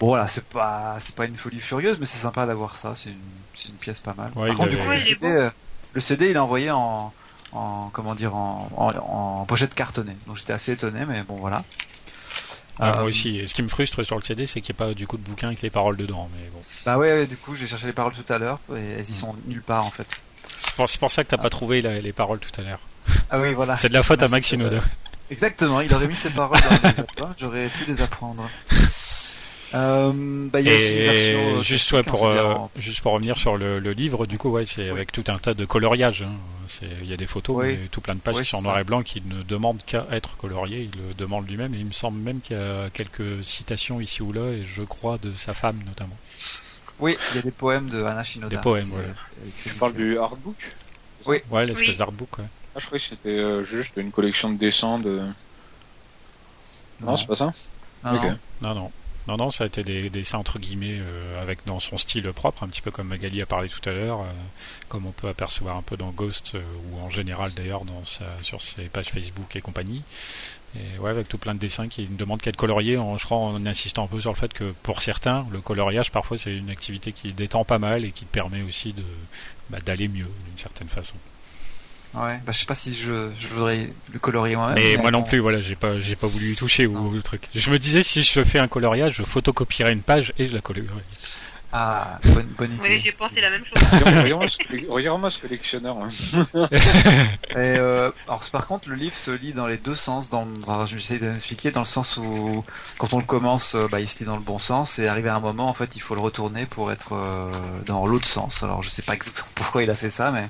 Bon 0.00 0.08
voilà, 0.08 0.26
c'est 0.26 0.48
pas 0.48 0.98
c'est 1.00 1.14
pas 1.16 1.26
une 1.26 1.36
folie 1.36 1.60
furieuse, 1.60 1.98
mais 2.00 2.06
c'est 2.06 2.18
sympa 2.18 2.46
d'avoir 2.46 2.76
ça. 2.76 2.94
C'est 2.94 3.10
une, 3.12 3.44
une 3.68 3.78
pièce 3.78 4.02
pas 4.02 4.14
mal. 4.14 4.34
Ouais, 4.34 4.46
Par 4.46 4.56
contre, 4.56 4.70
du 4.70 4.78
coup, 4.78 4.90
le 4.90 4.98
CD, 4.98 5.26
euh, 5.26 5.50
le 5.92 6.00
CD, 6.00 6.30
il 6.30 6.36
est 6.36 6.38
envoyé 6.38 6.70
en 6.70 7.14
en 7.52 7.90
comment 7.90 8.14
dire 8.14 8.34
en, 8.34 8.68
en, 8.72 9.42
en 9.42 9.46
pochette 9.46 9.74
cartonnée. 9.74 10.18
Donc 10.26 10.36
j'étais 10.36 10.52
assez 10.54 10.72
étonné, 10.72 11.06
mais 11.06 11.22
bon 11.24 11.38
voilà. 11.38 11.66
Ah, 12.80 12.92
moi 12.96 13.04
aussi. 13.04 13.38
Et 13.38 13.46
ce 13.46 13.54
qui 13.54 13.62
me 13.62 13.68
frustre 13.68 14.02
sur 14.02 14.16
le 14.16 14.22
CD, 14.22 14.46
c'est 14.46 14.60
qu'il 14.60 14.74
n'y 14.74 14.78
a 14.82 14.86
pas 14.88 14.94
du 14.94 15.06
coup 15.06 15.16
de 15.18 15.22
bouquin 15.22 15.48
avec 15.48 15.60
les 15.62 15.70
paroles 15.70 15.96
dedans. 15.96 16.28
Mais 16.34 16.48
bon. 16.52 16.60
Bah 16.86 16.98
ouais, 16.98 17.26
du 17.26 17.36
coup 17.36 17.54
j'ai 17.54 17.66
cherché 17.66 17.86
les 17.86 17.92
paroles 17.92 18.14
tout 18.14 18.32
à 18.32 18.38
l'heure 18.38 18.58
et 18.74 18.80
elles 18.98 19.08
y 19.08 19.14
sont 19.14 19.34
nulle 19.46 19.62
part 19.62 19.84
en 19.86 19.90
fait. 19.90 20.06
C'est 20.48 20.98
pour, 20.98 21.10
ça 21.10 21.22
que 21.24 21.28
t'as 21.28 21.36
pas 21.36 21.50
trouvé 21.50 21.80
la- 21.82 22.00
les 22.00 22.12
paroles 22.12 22.38
tout 22.38 22.60
à 22.60 22.64
l'heure. 22.64 22.80
Ah 23.30 23.38
oui 23.40 23.52
voilà. 23.54 23.76
C'est 23.76 23.88
de 23.88 23.94
la 23.94 24.02
faute 24.02 24.20
à 24.22 24.28
Merci, 24.28 24.34
Max 24.34 24.48
Shinoda. 24.48 24.76
euh, 24.78 24.80
Exactement, 25.30 25.80
il 25.80 25.92
aurait 25.94 26.08
mis 26.08 26.16
ses 26.16 26.30
paroles 26.30 26.60
dans 26.60 26.70
les 26.88 26.98
albums, 27.00 27.34
j'aurais 27.38 27.68
pu 27.68 27.84
les 27.86 28.00
apprendre. 28.02 28.48
Euh, 29.74 30.12
bah, 30.50 30.60
il 30.60 30.66
y 30.66 30.70
a 30.70 30.74
une 30.74 30.80
Et 30.80 31.04
version, 31.04 31.38
euh, 31.58 31.62
juste, 31.62 31.88
classique, 31.88 31.92
ouais, 31.94 32.02
pour, 32.18 32.28
hein, 32.30 32.70
euh, 32.76 32.80
juste 32.80 33.00
pour 33.00 33.12
revenir 33.12 33.38
sur 33.38 33.56
le, 33.56 33.78
le 33.78 33.92
livre, 33.92 34.26
du 34.26 34.36
coup, 34.38 34.50
ouais, 34.50 34.66
c'est 34.66 34.90
avec 34.90 35.12
tout 35.12 35.24
un 35.28 35.38
tas 35.38 35.54
de 35.54 35.64
coloriages. 35.64 36.22
hein. 36.22 36.32
C'est- 36.68 36.86
Il 37.02 37.08
y 37.10 37.12
a 37.12 37.16
des 37.16 37.26
photos, 37.26 37.56
Oui. 37.58 37.76
mais 37.80 37.88
tout 37.88 38.00
plein 38.00 38.14
de 38.14 38.20
pages 38.20 38.36
Oui, 38.36 38.42
qui 38.44 38.50
sont 38.50 38.58
en 38.58 38.62
noir 38.62 38.78
et 38.78 38.84
blanc 38.84 39.02
qui 39.02 39.22
ne 39.24 39.42
demandent 39.42 39.82
qu'à 39.84 40.06
être 40.12 40.36
coloriées. 40.36 40.88
Il 40.92 41.00
le 41.08 41.14
demande 41.14 41.48
lui-même. 41.48 41.74
Et 41.74 41.78
il 41.78 41.86
me 41.86 41.92
semble 41.92 42.18
même 42.20 42.40
qu'il 42.40 42.56
y 42.56 42.60
a 42.60 42.88
quelques 42.90 43.44
citations 43.44 44.00
ici 44.00 44.22
ou 44.22 44.32
là, 44.32 44.50
et 44.52 44.62
je 44.64 44.82
crois 44.82 45.18
de 45.18 45.32
sa 45.34 45.54
femme 45.54 45.80
notamment. 45.86 46.16
Oui, 47.00 47.16
il 47.32 47.36
y 47.36 47.38
a 47.40 47.42
des 47.42 47.50
poèmes 47.50 47.88
de 47.88 48.02
Anna 48.04 48.22
Shinoda. 48.22 48.56
Des 48.56 48.62
poèmes, 48.62 48.90
elle 48.94 49.48
écrit 49.48 49.70
Tu 49.70 49.74
parles 49.76 49.94
du 49.94 50.18
artbook? 50.18 50.56
Ouais, 51.26 51.42
l'espèce 51.66 51.88
Oui. 51.88 51.96
d'artbook. 51.96 52.38
Ouais. 52.38 52.44
Ah, 52.74 52.78
je 52.78 52.86
croyais 52.86 53.00
que 53.02 53.08
c'était 53.08 53.28
euh, 53.28 53.64
juste 53.64 53.94
une 53.96 54.10
collection 54.10 54.50
de 54.50 54.56
dessins 54.58 54.98
de. 54.98 55.20
Non, 57.00 57.12
Non. 57.12 57.16
c'est 57.16 57.26
pas 57.26 57.36
ça? 57.36 57.52
Non, 58.04 58.14
Ok. 58.16 58.22
non. 58.60 58.74
Non, 58.74 58.92
non. 59.28 59.36
Non, 59.36 59.50
ça 59.50 59.64
a 59.64 59.66
été 59.66 59.84
des 59.84 60.10
dessins 60.10 60.38
entre 60.38 60.58
guillemets 60.58 60.98
euh, 61.00 61.40
avec 61.40 61.60
dans 61.66 61.80
son 61.80 61.96
style 61.98 62.30
propre, 62.32 62.62
un 62.62 62.68
petit 62.68 62.80
peu 62.80 62.90
comme 62.90 63.08
Magali 63.08 63.40
a 63.42 63.46
parlé 63.46 63.68
tout 63.68 63.86
à 63.88 63.92
l'heure, 63.92 64.20
euh, 64.20 64.32
comme 64.88 65.06
on 65.06 65.12
peut 65.12 65.28
apercevoir 65.28 65.76
un 65.76 65.82
peu 65.82 65.96
dans 65.96 66.10
Ghost 66.10 66.52
euh, 66.54 66.62
ou 66.90 67.04
en 67.04 67.10
général 67.10 67.52
d'ailleurs 67.54 67.84
dans 67.84 68.04
sa, 68.04 68.24
sur 68.42 68.60
ses 68.60 68.84
pages 68.84 69.10
Facebook 69.10 69.54
et 69.56 69.60
compagnie. 69.60 70.02
Et 70.74 70.98
ouais, 70.98 71.10
avec 71.10 71.28
tout 71.28 71.38
plein 71.38 71.54
de 71.54 71.58
dessins 71.58 71.88
qui 71.88 72.08
ne 72.08 72.16
demandent 72.16 72.40
qu'à 72.40 72.50
être 72.50 72.56
coloriés, 72.56 72.96
en, 72.96 73.18
je 73.18 73.24
crois 73.24 73.36
en 73.36 73.66
insistant 73.66 74.04
un 74.04 74.06
peu 74.06 74.20
sur 74.20 74.30
le 74.30 74.36
fait 74.36 74.52
que 74.52 74.72
pour 74.82 75.02
certains, 75.02 75.46
le 75.50 75.60
coloriage 75.60 76.10
parfois 76.10 76.38
c'est 76.38 76.56
une 76.56 76.70
activité 76.70 77.12
qui 77.12 77.32
détend 77.32 77.64
pas 77.64 77.78
mal 77.78 78.04
et 78.04 78.10
qui 78.12 78.24
permet 78.24 78.62
aussi 78.62 78.92
de 78.92 79.04
bah, 79.70 79.78
d'aller 79.84 80.08
mieux 80.08 80.28
d'une 80.46 80.58
certaine 80.58 80.88
façon. 80.88 81.16
Ouais, 82.14 82.38
bah, 82.44 82.52
je 82.52 82.58
sais 82.58 82.66
pas 82.66 82.74
si 82.74 82.92
je, 82.94 83.28
je 83.38 83.46
voudrais 83.48 83.88
le 84.12 84.18
colorier 84.18 84.54
moi-même. 84.56 84.74
Mais 84.76 84.96
moi 84.98 85.10
non 85.10 85.22
plus, 85.22 85.38
voilà, 85.38 85.60
j'ai 85.62 85.76
pas 85.76 85.98
j'ai 85.98 86.14
pas 86.16 86.26
voulu 86.26 86.52
y 86.52 86.56
toucher 86.56 86.86
Non. 86.86 87.00
ou 87.06 87.10
le 87.12 87.22
truc. 87.22 87.48
Je 87.54 87.70
me 87.70 87.78
disais 87.78 88.02
si 88.02 88.22
je 88.22 88.42
fais 88.44 88.58
un 88.58 88.68
coloriage, 88.68 89.14
je 89.16 89.22
photocopierais 89.22 89.92
une 89.92 90.02
page 90.02 90.32
et 90.38 90.46
je 90.46 90.54
la 90.54 90.60
colorierais. 90.60 90.92
Ah, 91.74 92.18
bonne, 92.24 92.46
bonne 92.58 92.76
Oui, 92.82 92.88
idée. 92.90 92.98
j'ai 93.00 93.12
pensé 93.12 93.40
la 93.40 93.48
même 93.48 93.64
chose. 93.64 93.82
Regarde-moi 94.90 95.30
ce, 95.30 95.38
collectionneur. 95.40 95.96
hein. 95.96 96.10
Et, 97.52 97.56
euh, 97.56 98.10
alors 98.28 98.42
par 98.52 98.66
contre, 98.66 98.90
le 98.90 98.94
livre 98.94 99.14
se 99.16 99.30
lit 99.30 99.54
dans 99.54 99.66
les 99.66 99.78
deux 99.78 99.94
sens. 99.94 100.28
Dans, 100.28 100.46
alors, 100.68 100.86
je 100.86 100.96
vais 100.96 101.00
essayer 101.00 101.18
d'expliquer 101.18 101.70
dans 101.70 101.80
le 101.80 101.86
sens 101.86 102.18
où 102.18 102.62
quand 102.98 103.14
on 103.14 103.18
le 103.20 103.24
commence, 103.24 103.74
euh, 103.74 103.88
bah, 103.90 104.00
il 104.00 104.08
se 104.08 104.18
lit 104.18 104.26
dans 104.26 104.36
le 104.36 104.42
bon 104.42 104.58
sens, 104.58 104.98
et 104.98 105.08
arrivé 105.08 105.30
à 105.30 105.36
un 105.36 105.40
moment, 105.40 105.66
en 105.66 105.72
fait, 105.72 105.96
il 105.96 106.00
faut 106.02 106.14
le 106.14 106.20
retourner 106.20 106.66
pour 106.66 106.92
être 106.92 107.14
euh, 107.14 107.50
dans 107.86 108.06
l'autre 108.06 108.26
sens. 108.28 108.62
Alors 108.62 108.82
je 108.82 108.90
sais 108.90 109.00
pas 109.00 109.14
exactement 109.14 109.48
pourquoi 109.54 109.82
il 109.82 109.88
a 109.88 109.94
fait 109.94 110.10
ça, 110.10 110.30
mais 110.30 110.46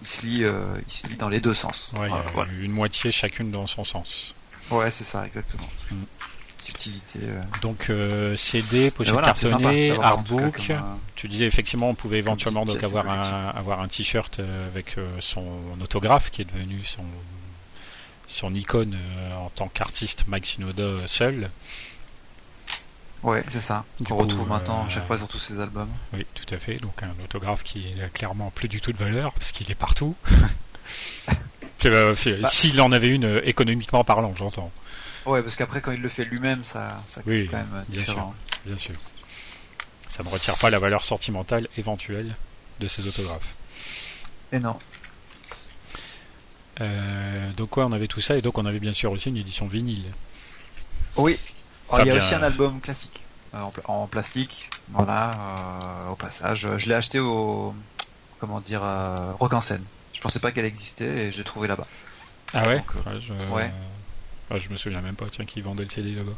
il 0.00 0.06
se 0.06 0.26
lit, 0.26 0.44
euh, 0.44 0.62
il 0.88 0.92
se 0.92 1.06
lit 1.08 1.16
dans 1.16 1.28
les 1.28 1.40
deux 1.40 1.54
sens. 1.54 1.92
Ouais, 1.98 2.08
Voilà, 2.08 2.24
voilà. 2.34 2.50
une 2.60 2.72
moitié 2.72 3.12
chacune 3.12 3.50
dans 3.50 3.66
son 3.66 3.84
sens. 3.84 4.34
Ouais, 4.70 4.90
c'est 4.90 5.04
ça, 5.04 5.26
exactement. 5.26 5.68
Mm. 5.90 5.96
Subtilité. 6.58 7.20
euh. 7.22 7.40
Donc 7.62 7.86
euh, 7.88 8.36
CD, 8.36 8.90
pochette 8.90 9.14
voilà, 9.14 9.28
cartonnée, 9.28 9.94
cas 9.96 10.02
artbook. 10.02 10.66
comme, 10.68 10.76
euh, 10.76 10.80
Tu 11.16 11.26
disais 11.26 11.46
effectivement 11.46 11.88
on 11.88 11.94
pouvait 11.94 12.18
éventuellement 12.18 12.66
donc 12.66 12.84
avoir 12.84 13.08
un 13.08 13.48
avoir 13.48 13.80
un 13.80 13.88
t-shirt 13.88 14.40
avec 14.68 14.96
son 15.20 15.46
autographe 15.82 16.30
qui 16.30 16.42
est 16.42 16.44
devenu 16.44 16.84
son 16.84 17.02
son 18.26 18.54
icône 18.54 18.96
en 19.34 19.48
tant 19.50 19.68
qu'artiste 19.68 20.24
Mike 20.28 20.44
Shinoda 20.44 20.98
seul. 21.06 21.50
Ouais, 23.22 23.44
c'est 23.50 23.60
ça. 23.60 23.84
Qu'on 24.06 24.16
retrouve 24.16 24.48
maintenant 24.48 24.84
euh, 24.86 24.90
chaque 24.90 25.06
fois 25.06 25.18
sur 25.18 25.28
tous 25.28 25.38
ses 25.38 25.60
albums. 25.60 25.90
Oui, 26.14 26.26
tout 26.34 26.54
à 26.54 26.58
fait. 26.58 26.76
Donc 26.76 27.02
un 27.02 27.14
autographe 27.22 27.62
qui 27.62 27.94
n'a 27.96 28.08
clairement 28.08 28.50
plus 28.50 28.68
du 28.68 28.80
tout 28.80 28.92
de 28.92 28.98
valeur 28.98 29.32
parce 29.34 29.52
qu'il 29.52 29.70
est 29.70 29.74
partout. 29.76 30.14
Euh, 31.86 32.14
Bah. 32.42 32.48
S'il 32.50 32.78
en 32.82 32.92
avait 32.92 33.08
une 33.08 33.24
euh, 33.24 33.48
économiquement 33.48 34.04
parlant, 34.04 34.34
j'entends. 34.34 34.70
Ouais, 35.24 35.42
parce 35.42 35.56
qu'après 35.56 35.80
quand 35.80 35.92
il 35.92 36.02
le 36.02 36.08
fait 36.08 36.24
lui-même, 36.24 36.62
ça, 36.64 37.02
ça 37.06 37.22
Oui, 37.26 37.42
c'est 37.42 37.46
quand 37.48 37.56
même 37.56 37.72
euh, 37.72 37.82
bien 37.88 38.00
différent. 38.00 38.34
Bien 38.66 38.76
sûr. 38.76 38.94
Ça 40.08 40.22
ne 40.22 40.28
retire 40.28 40.58
pas 40.58 40.68
la 40.70 40.78
valeur 40.78 41.04
sentimentale 41.04 41.68
éventuelle 41.78 42.34
de 42.80 42.88
ces 42.88 43.06
autographes. 43.06 43.54
Et 44.52 44.58
non. 44.58 44.78
Euh, 46.80 47.52
donc 47.52 47.76
ouais, 47.76 47.84
on 47.84 47.92
avait 47.92 48.08
tout 48.08 48.20
ça 48.20 48.36
et 48.36 48.42
donc 48.42 48.58
on 48.58 48.66
avait 48.66 48.80
bien 48.80 48.92
sûr 48.92 49.12
aussi 49.12 49.28
une 49.28 49.36
édition 49.36 49.66
vinyle. 49.66 50.04
Oui. 51.16 51.38
Alors, 51.92 52.06
il 52.06 52.08
y 52.08 52.10
a 52.12 52.16
aussi 52.16 52.34
un 52.34 52.42
album 52.42 52.80
classique 52.80 53.24
euh, 53.54 53.58
en, 53.60 53.72
en 54.02 54.06
plastique. 54.06 54.70
Voilà. 54.90 55.32
euh, 55.32 56.10
au 56.12 56.14
passage, 56.16 56.68
je 56.76 56.88
l'ai 56.88 56.94
acheté 56.94 57.18
au 57.20 57.74
comment 58.38 58.60
dire 58.60 58.82
euh, 58.84 59.32
Rock 59.38 59.52
en 59.54 59.60
scène. 59.60 59.84
Je 60.12 60.20
pensais 60.20 60.38
pas 60.40 60.50
qu'elle 60.52 60.64
existait 60.64 61.26
et 61.28 61.32
j'ai 61.32 61.44
trouvé 61.44 61.68
là-bas. 61.68 61.86
Ah 62.54 62.66
ouais, 62.66 62.78
Donc, 62.78 62.86
euh, 63.06 63.10
ouais, 63.14 63.20
je... 63.20 63.32
ouais. 63.54 63.70
Ah, 64.50 64.58
je 64.58 64.68
me 64.70 64.76
souviens 64.76 65.00
même 65.00 65.14
pas, 65.14 65.26
tiens, 65.30 65.44
qui 65.44 65.60
vendait 65.60 65.84
le 65.84 65.88
CD 65.90 66.12
là-bas. 66.14 66.32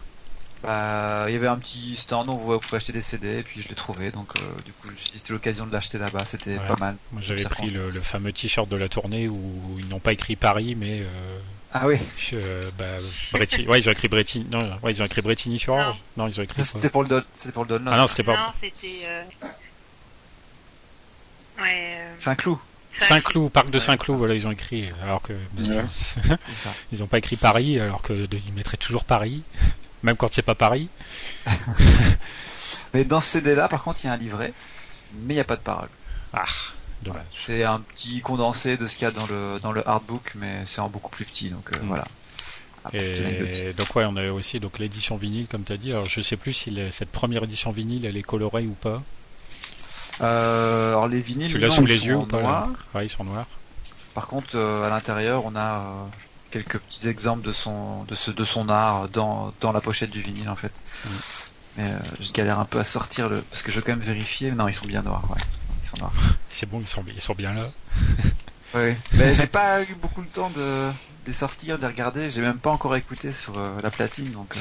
Bah, 0.63 1.25
il 1.29 1.33
y 1.33 1.37
avait 1.37 1.49
un 1.49 1.57
petit 1.59 1.97
stand 1.97 2.29
où 2.29 2.37
vous 2.39 2.59
pouvez 2.61 2.77
acheter 2.77 2.93
des 2.93 3.03
CD 3.03 3.39
et 3.39 3.43
puis 3.43 3.61
je 3.61 3.69
l'ai 3.69 3.75
trouvé. 3.75 4.11
Donc 4.13 4.37
euh, 4.37 4.41
du 4.65 4.73
coup, 4.73 4.89
je 4.97 5.03
c'était 5.19 5.33
l'occasion 5.33 5.67
de 5.67 5.73
l'acheter 5.73 5.99
là-bas. 5.99 6.25
C'était 6.27 6.59
Ouais. 6.59 6.67
pas 6.69 6.77
mal. 6.77 6.97
Moi 7.11 7.21
j'avais 7.25 7.43
pris 7.45 7.71
le, 7.71 7.87
le 7.87 8.01
fameux 8.01 8.33
t-shirt 8.33 8.69
de 8.69 8.77
la 8.77 8.89
tournée 8.89 9.29
où 9.29 9.77
ils 9.81 9.89
n'ont 9.89 9.99
pas 9.99 10.13
écrit 10.13 10.37
Paris 10.37 10.77
mais 10.77 11.01
euh, 11.01 11.39
Ah 11.75 11.87
oui. 11.87 11.97
je- 12.19 12.71
bah, 12.79 12.85
Bretigny. 13.33 13.67
Ouais, 13.67 13.79
ils 13.81 13.89
ont 13.89 13.93
écrit 13.93 14.09
Bretigny. 14.09 14.47
Non, 14.51 14.61
ouais, 14.83 14.93
ils 14.93 15.03
ont 15.03 15.07
écrit 15.07 15.23
Bretigny 15.23 15.59
sur 15.59 15.75
Non. 16.17 16.27
Ils 16.29 16.41
ont 16.41 16.45
écrit. 16.45 16.65
C'était 16.65 16.91
pour 16.91 17.03
le 17.03 17.09
don- 17.09 17.25
c'était 17.35 17.53
pour 17.53 17.65
le 17.65 17.69
download. 17.71 17.95
Ah 17.95 17.99
non, 17.99 18.07
c'était 18.07 18.23
pas. 18.25 18.37
Non, 18.37 18.53
c'était. 18.61 19.01
euh, 19.07 19.23
Ouais. 21.61 21.95
euh, 21.99 22.15
Saint-Cloud. 22.19 22.59
Saint-Cloud, 22.99 23.51
parc 23.51 23.71
de 23.71 23.79
Saint-Cloud, 23.79 24.19
voilà, 24.19 24.35
ils 24.35 24.47
ont 24.47 24.51
écrit, 24.51 24.91
alors 25.03 25.23
que 25.23 25.33
Ouais. 25.33 25.85
ils 26.93 26.99
n'ont 26.99 27.07
pas 27.07 27.19
écrit 27.19 27.37
Paris, 27.37 27.81
alors 27.81 28.03
que 28.03 28.13
ils 28.31 28.53
mettraient 28.53 28.77
toujours 28.77 29.05
Paris, 29.05 29.43
même 30.03 30.17
quand 30.17 30.33
c'est 30.33 30.43
pas 30.43 30.55
Paris. 30.55 30.89
Mais 32.93 33.05
dans 33.05 33.21
ce 33.23 33.29
CD-là, 33.41 33.69
par 33.69 33.83
contre, 33.83 34.01
il 34.05 34.09
y 34.09 34.11
a 34.11 34.13
un 34.13 34.17
livret, 34.19 34.53
mais 35.15 35.33
il 35.35 35.37
n'y 35.37 35.41
a 35.41 35.45
pas 35.45 35.57
de 35.57 35.63
parole. 35.63 35.89
Ah, 36.35 36.45
C'est 37.35 37.65
un 37.65 37.81
petit 37.81 38.21
condensé 38.21 38.77
de 38.77 38.87
ce 38.87 38.97
qu'il 38.97 39.05
y 39.05 39.09
a 39.09 39.11
dans 39.11 39.27
le, 39.27 39.59
dans 39.63 39.73
le 39.73 39.87
hardbook, 39.89 40.33
mais 40.37 40.63
c'est 40.67 40.81
en 40.81 40.89
beaucoup 40.89 41.11
plus 41.11 41.25
petit, 41.25 41.51
donc 41.51 41.73
euh, 41.73 41.77
Mm. 41.83 41.87
voilà. 41.89 42.05
Ah. 42.85 42.91
Et 42.95 43.73
donc 43.79 43.95
ouais, 43.95 44.05
on 44.09 44.17
a 44.17 44.29
aussi 44.33 44.59
donc 44.59 44.79
l'édition 44.81 45.17
vinyle, 45.17 45.47
comme 45.47 45.63
tu 45.63 45.73
as 45.73 45.77
dit. 45.77 45.93
Alors 45.93 46.07
je 46.07 46.21
sais 46.21 46.37
plus 46.37 46.53
si 46.53 46.77
cette 46.91 47.13
première 47.13 47.45
édition 47.45 47.71
vinyle, 47.71 48.05
elle 48.07 48.17
est 48.17 48.23
colorée 48.25 48.67
ou 48.67 48.73
pas. 48.75 49.01
Euh, 50.21 50.89
alors 50.91 51.09
les 51.09 51.21
vinyles, 51.21 51.51
Tu 51.51 51.59
l'as 51.59 51.71
sous 51.71 51.87
les 51.87 52.07
yeux 52.07 52.17
ou 52.17 52.27
pas 52.27 52.39
là? 52.39 52.43
noir. 52.43 52.69
Ouais, 52.95 53.07
ils 53.07 53.09
sont 53.09 53.25
noirs. 53.25 53.47
Par 54.15 54.27
contre, 54.27 54.51
euh, 54.57 54.85
à 54.85 54.91
l'intérieur, 54.91 55.45
on 55.47 55.55
a 55.57 55.79
euh, 55.79 56.05
quelques 56.51 56.79
petits 56.79 57.09
exemples 57.09 57.43
de 57.47 57.53
son, 57.53 58.03
de 58.05 58.15
ce, 58.15 58.31
de 58.31 58.45
son 58.45 58.69
art 58.69 59.09
dans, 59.09 59.55
dans 59.61 59.73
la 59.73 59.81
pochette 59.81 60.11
du 60.11 60.21
vinyle 60.21 60.49
en 60.49 60.57
fait. 60.57 60.73
Mm. 61.05 61.09
Mais 61.79 61.93
je 62.21 62.33
galère 62.33 62.59
un 62.59 62.67
peu 62.67 62.79
à 62.81 62.85
sortir 62.85 63.29
le, 63.31 63.41
parce 63.41 63.63
que 63.63 63.71
je 63.73 63.77
veux 63.77 63.83
quand 63.83 63.93
même 63.93 64.01
vérifier. 64.01 64.51
Non, 64.51 64.69
ils 64.69 64.75
sont 64.75 64.87
bien 64.87 65.03
noirs, 65.03 65.25
ouais. 65.31 65.41
C'est 66.51 66.69
bon, 66.69 66.81
ils 66.81 66.87
sont, 66.87 67.05
ils 67.15 67.21
sont 67.21 67.35
bien 67.35 67.53
là. 67.53 67.71
Ouais. 68.75 68.97
Mais 69.15 69.35
j'ai 69.35 69.47
pas 69.49 69.83
eu 69.83 69.95
beaucoup 70.01 70.23
le 70.23 70.27
temps 70.29 70.49
de, 70.49 70.57
de 70.59 70.93
les 71.27 71.35
sortir, 71.35 71.77
de 71.77 71.83
les 71.83 71.89
regarder. 71.89 72.31
J'ai 72.31 72.41
même 72.41 72.57
pas 72.57 72.71
encore 72.71 72.97
écouté 72.97 73.31
sur 73.35 73.59
euh, 73.59 73.79
la 73.83 73.91
platine, 73.91 74.31
donc. 74.33 74.55
euh. 74.57 74.61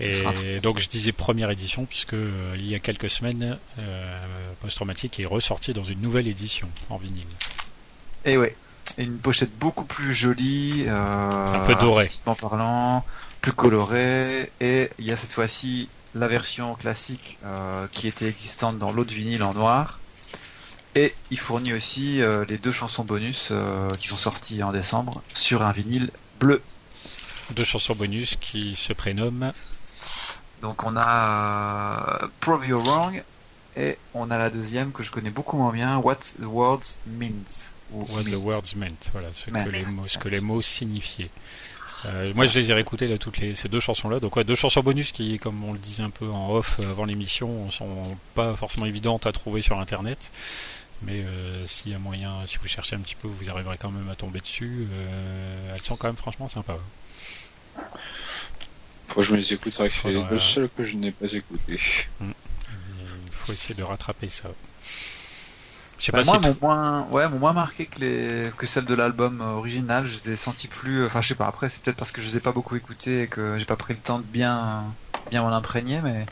Et 0.00 0.60
donc 0.60 0.78
je 0.78 0.88
disais 0.88 1.12
première 1.12 1.50
édition 1.50 1.84
puisque 1.84 2.14
euh, 2.14 2.54
il 2.56 2.66
y 2.66 2.74
a 2.74 2.78
quelques 2.78 3.10
semaines, 3.10 3.58
euh, 3.78 4.24
Post 4.62 4.76
Traumatique 4.76 5.20
est 5.20 5.26
ressorti 5.26 5.74
dans 5.74 5.82
une 5.84 6.00
nouvelle 6.00 6.28
édition 6.28 6.66
en 6.88 6.96
vinyle. 6.96 7.26
Et 8.24 8.38
ouais. 8.38 8.56
Et 8.96 9.04
une 9.04 9.18
pochette 9.18 9.54
beaucoup 9.58 9.84
plus 9.84 10.14
jolie, 10.14 10.84
euh, 10.86 11.46
Un 11.54 11.60
peu 11.66 11.74
dorée. 11.74 12.08
parlant, 12.40 13.04
plus 13.42 13.52
colorée. 13.52 14.50
Et 14.62 14.88
il 14.98 15.04
y 15.04 15.12
a 15.12 15.16
cette 15.16 15.32
fois-ci 15.32 15.90
la 16.14 16.26
version 16.26 16.74
classique 16.74 17.38
euh, 17.44 17.86
qui 17.92 18.08
était 18.08 18.28
existante 18.28 18.78
dans 18.78 18.92
l'autre 18.92 19.12
vinyle 19.12 19.42
en 19.42 19.52
noir. 19.52 19.99
Et 20.96 21.14
il 21.30 21.38
fournit 21.38 21.72
aussi 21.72 22.20
euh, 22.20 22.44
les 22.48 22.58
deux 22.58 22.72
chansons 22.72 23.04
bonus 23.04 23.48
euh, 23.52 23.88
qui 23.98 24.08
sont 24.08 24.16
sorties 24.16 24.62
en 24.62 24.72
décembre 24.72 25.22
sur 25.34 25.62
un 25.62 25.72
vinyle 25.72 26.10
bleu. 26.40 26.62
Deux 27.54 27.64
chansons 27.64 27.94
bonus 27.94 28.36
qui 28.36 28.74
se 28.74 28.92
prénomment 28.92 29.52
Donc 30.62 30.84
on 30.84 30.96
a 30.96 32.22
euh, 32.22 32.28
Prove 32.40 32.66
You 32.66 32.80
Wrong 32.80 33.22
et 33.76 33.98
on 34.14 34.30
a 34.30 34.38
la 34.38 34.50
deuxième 34.50 34.90
que 34.90 35.02
je 35.02 35.12
connais 35.12 35.30
beaucoup 35.30 35.56
moins 35.56 35.72
bien, 35.72 35.98
What 35.98 36.16
the 36.40 36.44
Words 36.44 36.98
Means. 37.06 37.72
Ou 37.92 38.06
What 38.12 38.24
the. 38.24 38.34
Words 38.34 38.74
Meant, 38.76 39.10
voilà, 39.12 39.28
ce, 39.32 39.50
Meant. 39.50 39.64
que 39.64 39.70
les 39.70 39.86
mots, 39.86 40.08
ce 40.08 40.18
que 40.18 40.28
les 40.28 40.40
mots 40.40 40.62
signifiaient. 40.62 41.30
Euh, 42.06 42.32
moi, 42.34 42.46
je 42.46 42.58
les 42.58 42.70
ai 42.70 42.74
réécoutés 42.74 43.06
là, 43.06 43.18
toutes 43.18 43.38
les, 43.38 43.54
ces 43.54 43.68
deux 43.68 43.80
chansons-là. 43.80 44.20
Donc, 44.20 44.36
ouais, 44.36 44.44
deux 44.44 44.54
chansons 44.54 44.80
bonus 44.80 45.12
qui, 45.12 45.38
comme 45.38 45.62
on 45.64 45.72
le 45.72 45.78
disait 45.78 46.02
un 46.02 46.10
peu 46.10 46.28
en 46.30 46.50
off 46.50 46.80
avant 46.80 47.04
l'émission, 47.04 47.70
sont 47.70 48.16
pas 48.34 48.56
forcément 48.56 48.86
évidentes 48.86 49.26
à 49.26 49.32
trouver 49.32 49.60
sur 49.60 49.78
Internet. 49.78 50.30
Mais 51.02 51.22
euh, 51.24 51.66
s'il 51.66 51.92
y 51.92 51.94
a 51.94 51.98
moyen, 51.98 52.46
si 52.46 52.58
vous 52.58 52.68
cherchez 52.68 52.94
un 52.94 53.00
petit 53.00 53.14
peu, 53.14 53.26
vous 53.28 53.50
arriverez 53.50 53.78
quand 53.78 53.90
même 53.90 54.08
à 54.10 54.14
tomber 54.14 54.40
dessus. 54.40 54.86
Euh, 54.92 55.74
elles 55.74 55.80
sont 55.80 55.96
quand 55.96 56.08
même 56.08 56.16
franchement 56.16 56.48
sympas. 56.48 56.78
Faut 59.08 59.20
que 59.20 59.22
je 59.26 59.32
me 59.32 59.38
les 59.38 59.52
écoute, 59.52 59.72
c'est 59.76 59.88
Faudra- 59.90 60.28
le 60.30 60.38
seul 60.38 60.68
que 60.76 60.84
je 60.84 60.96
n'ai 60.96 61.10
pas 61.10 61.26
écouté. 61.32 61.72
Et 61.72 62.24
il 62.24 63.32
faut 63.32 63.52
essayer 63.52 63.74
de 63.74 63.82
rattraper 63.82 64.28
ça. 64.28 64.50
Je 65.98 66.04
sais 66.06 66.12
Bah, 66.12 66.18
pas 66.20 66.24
moi, 66.24 66.38
si 66.40 66.48
m'ont 66.48 66.56
moins, 66.62 67.06
ouais, 67.10 67.28
moins 67.28 67.52
marqué 67.52 67.86
que 67.86 67.98
les, 68.00 68.50
que 68.56 68.66
celles 68.66 68.84
de 68.86 68.94
l'album 68.94 69.40
euh, 69.40 69.52
original. 69.54 70.04
Je 70.04 70.16
les 70.24 70.30
ai 70.32 70.36
sentis 70.36 70.68
plus, 70.68 71.04
enfin, 71.04 71.20
je 71.20 71.28
sais 71.28 71.34
pas. 71.34 71.46
Après, 71.46 71.68
c'est 71.68 71.82
peut-être 71.82 71.96
parce 71.96 72.12
que 72.12 72.20
je 72.22 72.28
les 72.28 72.36
ai 72.36 72.40
pas 72.40 72.52
beaucoup 72.52 72.76
écoutés 72.76 73.22
et 73.22 73.26
que 73.26 73.58
j'ai 73.58 73.64
pas 73.66 73.76
pris 73.76 73.94
le 73.94 74.00
temps 74.00 74.18
de 74.18 74.24
bien, 74.24 74.84
bien 75.30 75.42
m'en 75.42 75.54
imprégner, 75.54 76.00
mais. 76.02 76.24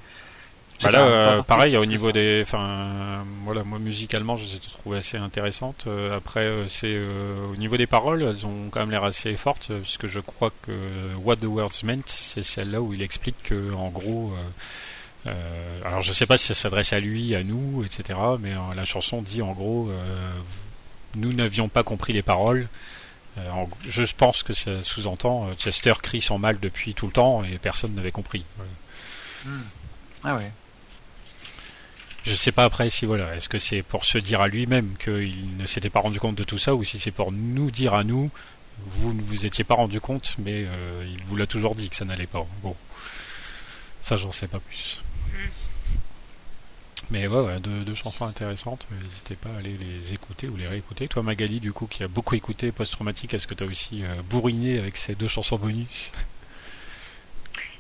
Bah 0.82 0.90
là, 0.92 1.04
euh, 1.06 1.42
pareil, 1.42 1.76
au 1.76 1.84
niveau 1.86 2.06
ça. 2.06 2.12
des, 2.12 2.40
enfin, 2.44 3.24
voilà, 3.44 3.64
moi 3.64 3.78
musicalement, 3.80 4.36
je 4.36 4.44
les 4.44 4.54
ai 4.56 4.58
trouvées 4.60 4.98
assez 4.98 5.16
intéressantes. 5.16 5.84
Euh, 5.88 6.16
après, 6.16 6.44
euh, 6.44 6.68
c'est 6.68 6.86
euh, 6.94 7.46
au 7.52 7.56
niveau 7.56 7.76
des 7.76 7.86
paroles, 7.88 8.22
elles 8.22 8.46
ont 8.46 8.68
quand 8.70 8.80
même 8.80 8.90
l'air 8.92 9.02
assez 9.04 9.36
fortes, 9.36 9.68
euh, 9.70 9.80
puisque 9.80 10.06
je 10.06 10.20
crois 10.20 10.52
que 10.62 10.72
What 11.22 11.36
the 11.36 11.46
Words 11.46 11.82
Meant, 11.82 12.02
c'est 12.06 12.44
celle-là 12.44 12.80
où 12.80 12.94
il 12.94 13.02
explique 13.02 13.42
que, 13.42 13.72
en 13.74 13.88
gros, 13.88 14.32
euh, 15.26 15.30
euh, 15.30 15.80
alors 15.84 16.00
je 16.02 16.12
sais 16.12 16.26
pas 16.26 16.38
si 16.38 16.46
ça 16.46 16.54
s'adresse 16.54 16.92
à 16.92 17.00
lui, 17.00 17.34
à 17.34 17.42
nous, 17.42 17.84
etc. 17.84 18.18
Mais 18.38 18.52
euh, 18.52 18.74
la 18.76 18.84
chanson 18.84 19.20
dit 19.20 19.42
en 19.42 19.52
gros, 19.52 19.88
euh, 19.90 20.30
nous 21.16 21.32
n'avions 21.32 21.68
pas 21.68 21.82
compris 21.82 22.12
les 22.12 22.22
paroles. 22.22 22.68
Euh, 23.36 23.50
en- 23.50 23.68
je 23.84 24.04
pense 24.16 24.42
que 24.44 24.52
ça 24.52 24.82
sous-entend 24.82 25.48
euh, 25.48 25.54
Chester 25.54 25.94
crie 26.02 26.20
son 26.20 26.38
mal 26.38 26.58
depuis 26.60 26.94
tout 26.94 27.06
le 27.06 27.12
temps 27.12 27.42
et 27.44 27.58
personne 27.58 27.94
n'avait 27.94 28.12
compris. 28.12 28.44
Voilà. 28.56 28.70
Hmm. 29.44 29.64
Ah 30.24 30.34
ouais. 30.36 30.50
Je 32.24 32.32
ne 32.32 32.36
sais 32.36 32.52
pas 32.52 32.64
après 32.64 32.90
si 32.90 33.06
voilà, 33.06 33.34
est-ce 33.36 33.48
que 33.48 33.58
c'est 33.58 33.82
pour 33.82 34.04
se 34.04 34.18
dire 34.18 34.40
à 34.40 34.48
lui-même 34.48 34.96
qu'il 35.02 35.56
ne 35.56 35.66
s'était 35.66 35.90
pas 35.90 36.00
rendu 36.00 36.20
compte 36.20 36.36
de 36.36 36.44
tout 36.44 36.58
ça 36.58 36.74
ou 36.74 36.84
si 36.84 36.98
c'est 36.98 37.10
pour 37.10 37.32
nous 37.32 37.70
dire 37.70 37.94
à 37.94 38.04
nous, 38.04 38.30
vous 38.78 39.12
ne 39.12 39.22
vous 39.22 39.46
étiez 39.46 39.64
pas 39.64 39.74
rendu 39.74 40.00
compte, 40.00 40.36
mais 40.38 40.64
euh, 40.64 41.04
il 41.06 41.22
vous 41.24 41.36
l'a 41.36 41.46
toujours 41.46 41.74
dit 41.74 41.88
que 41.88 41.96
ça 41.96 42.04
n'allait 42.04 42.26
pas. 42.26 42.46
Bon, 42.62 42.76
ça 44.00 44.16
j'en 44.16 44.32
sais 44.32 44.48
pas 44.48 44.60
plus. 44.60 45.02
Mais 47.10 47.26
ouais, 47.26 47.40
ouais 47.40 47.60
deux, 47.60 47.84
deux 47.84 47.94
chansons 47.94 48.26
intéressantes, 48.26 48.86
n'hésitez 49.02 49.34
pas 49.34 49.48
à 49.50 49.58
aller 49.58 49.76
les 49.78 50.12
écouter 50.12 50.48
ou 50.48 50.56
les 50.56 50.68
réécouter. 50.68 51.08
Toi 51.08 51.22
Magali, 51.22 51.58
du 51.58 51.72
coup, 51.72 51.86
qui 51.86 52.02
a 52.02 52.08
beaucoup 52.08 52.34
écouté 52.34 52.70
Post-Traumatique, 52.70 53.32
est-ce 53.32 53.46
que 53.46 53.54
tu 53.54 53.64
as 53.64 53.66
aussi 53.66 54.04
euh, 54.04 54.14
bourriné 54.28 54.78
avec 54.78 54.96
ces 54.96 55.14
deux 55.14 55.28
chansons 55.28 55.56
bonus? 55.56 56.12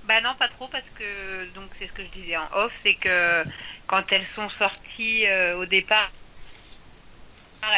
Bah 0.08 0.20
non, 0.20 0.34
pas 0.36 0.48
trop 0.48 0.68
parce 0.68 0.90
que 0.90 1.50
donc 1.50 1.74
c'est 1.76 1.86
ce 1.86 1.92
que 1.92 2.04
je 2.04 2.10
disais 2.10 2.36
en 2.36 2.48
off, 2.52 2.74
c'est 2.76 2.96
que 2.96 3.46
quand 3.86 4.10
elles 4.12 4.26
sont 4.26 4.48
sorties 4.48 5.26
euh, 5.26 5.56
au 5.58 5.66
départ, 5.66 6.12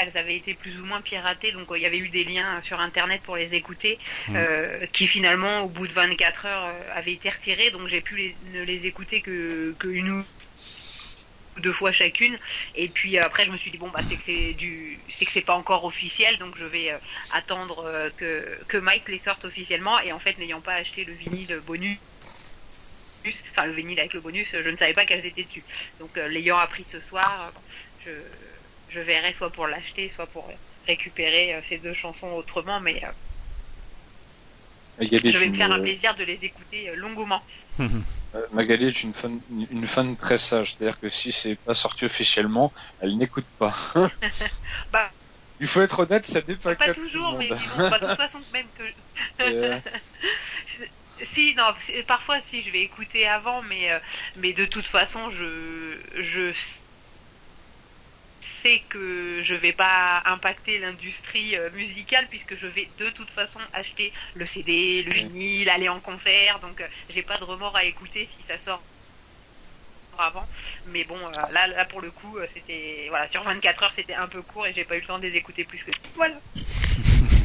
elles 0.01 0.17
avaient 0.17 0.37
été 0.37 0.55
plus 0.55 0.81
ou 0.81 0.85
moins 0.87 1.03
piratées, 1.03 1.53
donc 1.53 1.71
euh, 1.71 1.77
il 1.79 1.83
y 1.83 1.87
avait 1.87 1.99
eu 1.99 2.09
des 2.09 2.25
liens 2.25 2.61
sur 2.63 2.81
internet 2.81 3.23
pour 3.23 3.37
les 3.37 3.55
écouter, 3.55 3.99
Mhm. 4.29 4.37
euh, 4.37 4.87
qui 4.89 5.07
finalement 5.07 5.61
au 5.63 5.69
bout 5.71 5.87
de 5.87 5.93
24 5.93 6.47
heures 6.47 6.65
avaient 6.97 7.13
été 7.15 7.29
retirés, 7.31 7.71
donc 7.71 7.89
j'ai 7.89 8.01
pu 8.01 8.17
les, 8.17 8.39
ne 8.43 8.63
les 8.63 8.87
écouter 8.87 9.21
que, 9.23 9.75
que 9.79 9.89
une 9.89 10.11
ou 10.11 10.27
deux 11.59 11.73
fois 11.73 11.93
chacune 11.93 12.39
et 12.75 12.89
puis 12.91 13.19
après 13.19 13.45
je 13.45 13.51
me 13.51 13.57
suis 13.57 13.71
dit 13.71 13.77
bon 13.79 13.91
bah 13.91 14.03
c'est 14.07 14.17
que 14.17 14.23
c'est 14.25 14.55
du 14.55 15.05
c'est 15.09 15.27
que 15.27 15.33
c'est 15.33 15.43
pas 15.43 15.55
encore 15.57 15.85
officiel 15.85 16.39
donc 16.39 16.57
je 16.57 16.65
vais 16.65 16.91
euh, 16.93 16.99
attendre 17.29 17.81
euh, 17.87 18.11
que 18.17 18.65
que 18.69 18.77
Mike 18.79 19.09
les 19.09 19.19
sorte 19.19 19.45
officiellement 19.45 19.99
et 20.01 20.13
en 20.13 20.21
fait 20.21 20.39
n'ayant 20.39 20.63
pas 20.63 20.75
acheté 20.75 21.05
le 21.05 21.13
vinyle 21.13 21.61
bonus 21.61 21.99
enfin 23.53 23.67
le 23.67 23.73
vinyle 23.73 23.99
avec 24.01 24.15
le 24.15 24.21
bonus, 24.21 24.49
je 24.53 24.69
ne 24.69 24.77
savais 24.77 24.95
pas 24.95 25.07
qu'elles 25.07 25.27
étaient 25.27 25.45
dessus. 25.45 25.65
Donc 25.99 26.17
euh, 26.17 26.29
l'ayant 26.29 26.59
appris 26.59 26.85
ce 26.91 27.01
soir, 27.01 27.53
je, 28.05 28.11
je 28.91 29.01
verrai 29.01 29.33
soit 29.33 29.51
pour 29.51 29.67
l'acheter, 29.67 30.11
soit 30.15 30.27
pour 30.27 30.51
récupérer 30.87 31.55
euh, 31.55 31.61
ces 31.69 31.79
deux 31.79 31.95
chansons 31.95 32.29
autrement, 32.33 32.81
mais 32.81 33.03
euh, 33.05 33.09
Magali 34.99 35.33
je 35.33 35.39
vais 35.39 35.49
me 35.49 35.57
faire 35.57 35.73
un 35.73 35.81
plaisir 35.81 36.15
de 36.15 36.25
les 36.25 36.45
écouter 36.45 36.91
euh, 36.91 36.97
longuement. 36.97 37.43
Magali 38.53 38.87
est 38.87 39.03
une 39.03 39.15
fan, 39.15 39.41
une 39.71 39.87
fan 39.87 40.17
très 40.17 40.39
sage, 40.39 40.75
c'est-à-dire 40.75 40.99
que 41.01 41.09
si 41.09 41.33
c'est 41.33 41.57
pas 41.57 41.75
sorti 41.75 42.05
officiellement, 42.05 42.73
elle 43.01 43.17
n'écoute 43.17 43.47
pas. 43.59 43.75
Bah. 44.93 45.11
Il 45.63 45.67
faut 45.67 45.83
être 45.83 46.01
honnête, 46.01 46.27
ça 46.27 46.41
n'est 46.49 46.55
pas, 46.55 46.75
Pas, 46.75 46.95
toujours, 46.95 47.37
mais 47.37 47.45
disons, 47.45 47.91
bah, 47.91 47.99
de 47.99 48.07
toute 48.07 48.17
façon 48.17 48.39
même 48.51 48.67
que 48.79 48.85
si 51.25 51.55
non 51.55 51.75
parfois 52.07 52.41
si 52.41 52.63
je 52.63 52.71
vais 52.71 52.83
écouter 52.83 53.27
avant 53.27 53.63
mais 53.63 53.91
euh, 53.91 53.99
mais 54.37 54.53
de 54.53 54.65
toute 54.65 54.87
façon 54.87 55.31
je 55.31 55.97
je 56.19 56.53
sais 58.41 58.83
que 58.89 59.43
je 59.43 59.55
vais 59.55 59.73
pas 59.73 60.23
impacter 60.27 60.79
l'industrie 60.79 61.57
euh, 61.57 61.71
musicale 61.71 62.27
puisque 62.29 62.57
je 62.57 62.67
vais 62.67 62.89
de 62.99 63.11
toute 63.11 63.31
façon 63.31 63.61
acheter 63.73 64.13
le 64.35 64.47
CD, 64.47 65.03
le 65.03 65.13
vinyle, 65.13 65.69
aller 65.69 65.89
en 65.89 66.01
concert 66.01 66.59
donc 66.61 66.81
euh, 66.81 66.87
j'ai 67.11 67.23
pas 67.23 67.37
de 67.37 67.45
remords 67.45 67.77
à 67.77 67.85
écouter 67.85 68.29
si 68.31 68.43
ça 68.47 68.59
sort 68.59 68.83
avant. 70.19 70.47
Mais 70.89 71.05
bon 71.05 71.19
euh, 71.19 71.53
là 71.53 71.67
là 71.67 71.85
pour 71.85 72.01
le 72.01 72.11
coup 72.11 72.39
euh, 72.39 72.47
c'était 72.53 73.07
voilà 73.09 73.29
sur 73.29 73.43
24 73.43 73.83
heures 73.83 73.93
c'était 73.93 74.15
un 74.15 74.27
peu 74.27 74.43
court 74.43 74.67
et 74.67 74.73
j'ai 74.73 74.85
pas 74.85 74.97
eu 74.97 75.01
le 75.01 75.07
temps 75.07 75.19
de 75.19 75.27
les 75.27 75.37
écouter 75.37 75.65
plus 75.65 75.83
que 75.83 75.93
ça. 75.93 76.01
voilà 76.15 76.35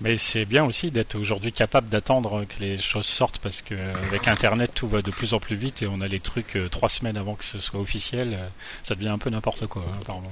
Mais 0.00 0.16
c'est 0.16 0.44
bien 0.44 0.64
aussi 0.64 0.90
d'être 0.90 1.14
aujourd'hui 1.16 1.52
capable 1.52 1.88
d'attendre 1.88 2.44
que 2.44 2.60
les 2.60 2.76
choses 2.76 3.06
sortent 3.06 3.38
parce 3.38 3.62
que 3.62 3.74
avec 4.08 4.26
Internet 4.28 4.72
tout 4.74 4.88
va 4.88 5.02
de 5.02 5.10
plus 5.10 5.34
en 5.34 5.38
plus 5.40 5.56
vite 5.56 5.82
et 5.82 5.86
on 5.86 6.00
a 6.00 6.08
les 6.08 6.20
trucs 6.20 6.56
euh, 6.56 6.68
trois 6.68 6.88
semaines 6.88 7.16
avant 7.16 7.34
que 7.36 7.44
ce 7.44 7.60
soit 7.60 7.80
officiel. 7.80 8.34
euh, 8.34 8.46
Ça 8.82 8.96
devient 8.96 9.08
un 9.08 9.18
peu 9.18 9.30
n'importe 9.30 9.66
quoi 9.66 9.84
hein, 9.88 9.98
par 10.04 10.16
moment. 10.16 10.30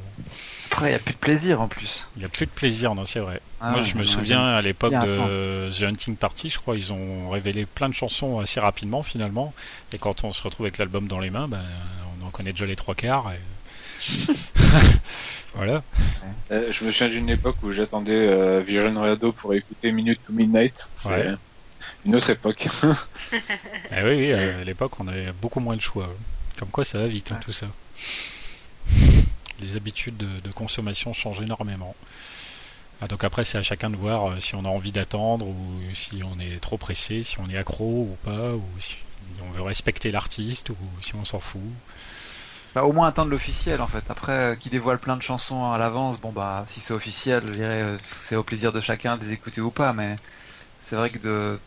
Après, 0.70 0.86
il 0.86 0.90
n'y 0.90 0.96
a 0.96 0.98
plus 0.98 1.14
de 1.14 1.18
plaisir 1.18 1.60
en 1.60 1.68
plus. 1.68 2.08
Il 2.16 2.20
n'y 2.20 2.24
a 2.24 2.28
plus 2.28 2.46
de 2.46 2.50
plaisir, 2.50 2.94
non, 2.94 3.06
c'est 3.06 3.20
vrai. 3.20 3.40
Ah 3.60 3.70
Moi, 3.70 3.82
je 3.82 3.94
me 3.96 4.04
souviens 4.04 4.44
à 4.44 4.60
l'époque 4.60 4.92
de 4.92 5.70
The 5.78 5.82
Hunting 5.84 6.16
Party, 6.16 6.50
je 6.50 6.58
crois, 6.58 6.76
ils 6.76 6.92
ont 6.92 7.30
révélé 7.30 7.64
plein 7.66 7.88
de 7.88 7.94
chansons 7.94 8.40
assez 8.40 8.58
rapidement 8.58 9.02
finalement. 9.02 9.54
Et 9.92 9.98
quand 9.98 10.24
on 10.24 10.32
se 10.32 10.42
retrouve 10.42 10.66
avec 10.66 10.78
l'album 10.78 11.06
dans 11.08 11.18
les 11.20 11.30
mains, 11.30 11.46
ben, 11.48 11.62
on 12.20 12.26
en 12.26 12.30
connaît 12.30 12.52
déjà 12.52 12.66
les 12.66 12.76
trois 12.76 12.94
quarts. 12.94 13.30
Et 13.32 13.38
voilà. 15.54 15.82
Euh, 16.50 16.72
je 16.72 16.84
me 16.84 16.90
souviens 16.92 17.08
d'une 17.08 17.28
époque 17.30 17.56
où 17.62 17.72
j'attendais 17.72 18.12
euh, 18.28 18.60
Vision 18.66 18.94
Radio 19.00 19.32
pour 19.32 19.54
écouter 19.54 19.92
Minute 19.92 20.20
to 20.26 20.32
Midnight. 20.32 20.88
C'est 20.96 21.08
Ouais. 21.10 21.34
une 22.04 22.14
autre 22.16 22.30
époque. 22.30 22.66
Eh 23.32 24.02
oui, 24.02 24.16
oui, 24.16 24.26
C'est- 24.26 24.34
à 24.34 24.64
l'époque, 24.64 24.92
on 25.00 25.08
avait 25.08 25.32
beaucoup 25.40 25.60
moins 25.60 25.76
de 25.76 25.80
choix. 25.80 26.08
Comme 26.58 26.68
quoi, 26.68 26.84
ça 26.84 26.98
va 26.98 27.06
vite, 27.06 27.32
hein, 27.32 27.40
tout 27.42 27.52
ça. 27.52 27.66
Les 29.60 29.76
habitudes 29.76 30.16
de, 30.16 30.26
de 30.44 30.52
consommation 30.52 31.12
changent 31.14 31.40
énormément. 31.40 31.94
Ah, 33.00 33.08
donc 33.08 33.24
après, 33.24 33.44
c'est 33.44 33.58
à 33.58 33.62
chacun 33.62 33.90
de 33.90 33.96
voir 33.96 34.30
euh, 34.32 34.40
si 34.40 34.54
on 34.54 34.64
a 34.64 34.68
envie 34.68 34.92
d'attendre 34.92 35.46
ou 35.46 35.56
si 35.94 36.20
on 36.24 36.38
est 36.40 36.60
trop 36.60 36.76
pressé, 36.78 37.22
si 37.22 37.38
on 37.40 37.48
est 37.48 37.56
accro 37.56 38.08
ou 38.12 38.16
pas, 38.24 38.52
ou 38.52 38.62
si 38.78 38.96
on 39.46 39.50
veut 39.52 39.62
respecter 39.62 40.10
l'artiste 40.12 40.70
ou 40.70 40.76
si 41.00 41.14
on 41.14 41.24
s'en 41.24 41.40
fout. 41.40 41.60
Bah, 42.74 42.84
au 42.84 42.92
moins 42.92 43.08
attendre 43.08 43.30
l'officiel 43.30 43.80
en 43.80 43.86
fait. 43.86 44.04
Après, 44.10 44.32
euh, 44.32 44.54
qui 44.54 44.70
dévoile 44.70 44.98
plein 44.98 45.16
de 45.16 45.22
chansons 45.22 45.70
à 45.72 45.78
l'avance, 45.78 46.18
bon 46.20 46.32
bah 46.32 46.64
si 46.68 46.80
c'est 46.80 46.94
officiel, 46.94 47.42
je 47.46 47.52
dirais 47.52 47.82
euh, 47.82 47.98
c'est 48.20 48.36
au 48.36 48.42
plaisir 48.42 48.72
de 48.72 48.80
chacun 48.80 49.16
de 49.18 49.24
les 49.24 49.32
écouter 49.32 49.60
ou 49.60 49.70
pas, 49.70 49.92
mais 49.92 50.16
c'est 50.80 50.96
vrai 50.96 51.10
que 51.10 51.18
de. 51.18 51.58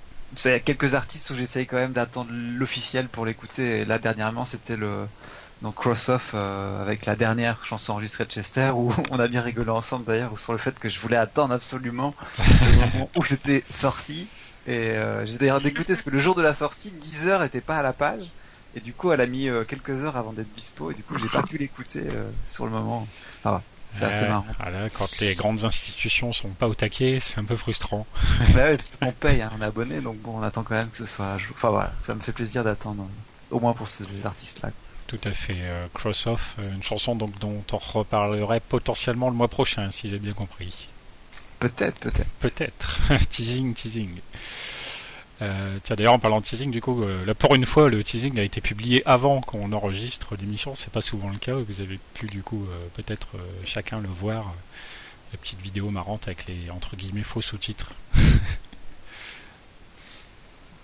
Il 0.43 0.51
y 0.51 0.53
a 0.53 0.59
quelques 0.59 0.95
artistes 0.95 1.29
où 1.29 1.35
j'essaye 1.35 1.67
quand 1.67 1.77
même 1.77 1.93
d'attendre 1.93 2.31
l'officiel 2.31 3.07
pour 3.07 3.25
l'écouter. 3.25 3.81
Et 3.81 3.85
là 3.85 3.99
dernièrement, 3.99 4.45
c'était 4.45 4.75
le 4.75 5.07
donc 5.61 5.75
Cross 5.75 6.09
Off 6.09 6.31
euh, 6.33 6.81
avec 6.81 7.05
la 7.05 7.15
dernière 7.15 7.63
chanson 7.63 7.93
enregistrée 7.93 8.25
de 8.25 8.31
Chester 8.31 8.71
où 8.75 8.93
on 9.11 9.19
a 9.19 9.27
bien 9.27 9.41
rigolé 9.41 9.69
ensemble 9.69 10.05
d'ailleurs 10.05 10.37
sur 10.37 10.51
le 10.51 10.57
fait 10.57 10.77
que 10.77 10.89
je 10.89 10.99
voulais 10.99 11.17
attendre 11.17 11.53
absolument 11.53 12.13
le 12.39 12.75
moment 12.85 13.09
où 13.15 13.23
c'était 13.23 13.63
sorti. 13.69 14.27
Et 14.67 14.89
euh, 14.91 15.25
j'ai 15.25 15.37
d'ailleurs 15.37 15.61
dégoûté 15.61 15.93
parce 15.93 16.01
que 16.01 16.09
le 16.09 16.19
jour 16.19 16.35
de 16.35 16.41
la 16.41 16.55
sortie, 16.55 16.91
10 16.91 17.27
heures 17.27 17.43
était 17.43 17.61
pas 17.61 17.77
à 17.77 17.83
la 17.83 17.93
page. 17.93 18.31
Et 18.75 18.81
du 18.81 18.93
coup, 18.93 19.11
elle 19.11 19.21
a 19.21 19.25
mis 19.25 19.47
euh, 19.47 19.63
quelques 19.63 20.03
heures 20.03 20.17
avant 20.17 20.33
d'être 20.33 20.51
dispo, 20.51 20.91
et 20.91 20.93
du 20.93 21.03
coup, 21.03 21.17
j'ai 21.17 21.29
pas 21.29 21.43
pu 21.43 21.57
l'écouter 21.57 22.03
euh, 22.05 22.29
sur 22.45 22.65
le 22.65 22.71
moment. 22.71 23.07
Ça 23.41 23.51
va, 23.51 23.63
c'est 23.93 24.05
assez 24.05 24.27
marrant. 24.27 24.45
voilà, 24.59 24.89
quand 24.89 25.07
les 25.21 25.35
grandes 25.35 25.63
institutions 25.63 26.33
sont 26.33 26.49
pas 26.49 26.67
au 26.67 26.75
taquet, 26.75 27.19
c'est 27.21 27.39
un 27.39 27.45
peu 27.45 27.55
frustrant. 27.55 28.05
Bah 28.53 28.71
ouais, 28.71 28.77
on 29.01 29.11
paye, 29.11 29.41
hein, 29.41 29.51
on 29.57 29.61
est 29.61 29.65
abonné, 29.65 30.01
donc 30.01 30.17
bon, 30.17 30.39
on 30.39 30.43
attend 30.43 30.63
quand 30.63 30.75
même 30.75 30.89
que 30.89 30.97
ce 30.97 31.05
soit. 31.05 31.33
à 31.33 31.37
jour. 31.37 31.55
Enfin 31.55 31.69
voilà, 31.69 31.93
ça 32.03 32.13
me 32.15 32.19
fait 32.19 32.33
plaisir 32.33 32.63
d'attendre, 32.63 33.03
euh, 33.03 33.55
au 33.55 33.59
moins 33.59 33.73
pour 33.73 33.87
ces 33.87 34.03
artistes-là. 34.25 34.71
Tout 35.07 35.19
à 35.23 35.31
fait. 35.31 35.57
Euh, 35.59 35.87
Cross 35.93 36.27
Off, 36.27 36.55
une 36.61 36.83
chanson 36.83 37.15
donc, 37.15 37.37
dont 37.39 37.63
on 37.71 37.77
reparlerait 37.77 38.59
potentiellement 38.59 39.29
le 39.29 39.35
mois 39.35 39.47
prochain, 39.47 39.91
si 39.91 40.09
j'ai 40.09 40.19
bien 40.19 40.33
compris. 40.33 40.89
Peut-être, 41.59 41.97
peut-être. 41.99 42.29
Peut-être. 42.39 42.99
teasing, 43.29 43.73
teasing. 43.73 44.19
Euh, 45.41 45.77
tiens, 45.83 45.95
d'ailleurs, 45.97 46.13
en 46.13 46.19
parlant 46.19 46.39
de 46.39 46.45
teasing, 46.45 46.71
du 46.71 46.81
coup, 46.81 47.03
euh, 47.03 47.25
là, 47.25 47.33
pour 47.35 47.55
une 47.55 47.65
fois, 47.65 47.89
le 47.89 48.03
teasing 48.03 48.39
a 48.39 48.43
été 48.43 48.61
publié 48.61 49.03
avant 49.05 49.41
qu'on 49.41 49.71
enregistre 49.73 50.35
l'émission. 50.39 50.75
C'est 50.75 50.91
pas 50.91 51.01
souvent 51.01 51.29
le 51.29 51.37
cas. 51.37 51.55
Vous 51.55 51.81
avez 51.81 51.99
pu, 52.13 52.27
du 52.27 52.41
coup, 52.41 52.65
euh, 52.69 52.87
peut-être 52.93 53.27
euh, 53.35 53.39
chacun 53.65 53.99
le 53.99 54.07
voir. 54.07 54.53
la 55.33 55.37
petite 55.39 55.59
vidéo 55.61 55.89
marrante 55.89 56.27
avec 56.27 56.45
les, 56.47 56.69
entre 56.71 56.95
guillemets, 56.95 57.23
faux 57.23 57.41
sous-titres. 57.41 57.91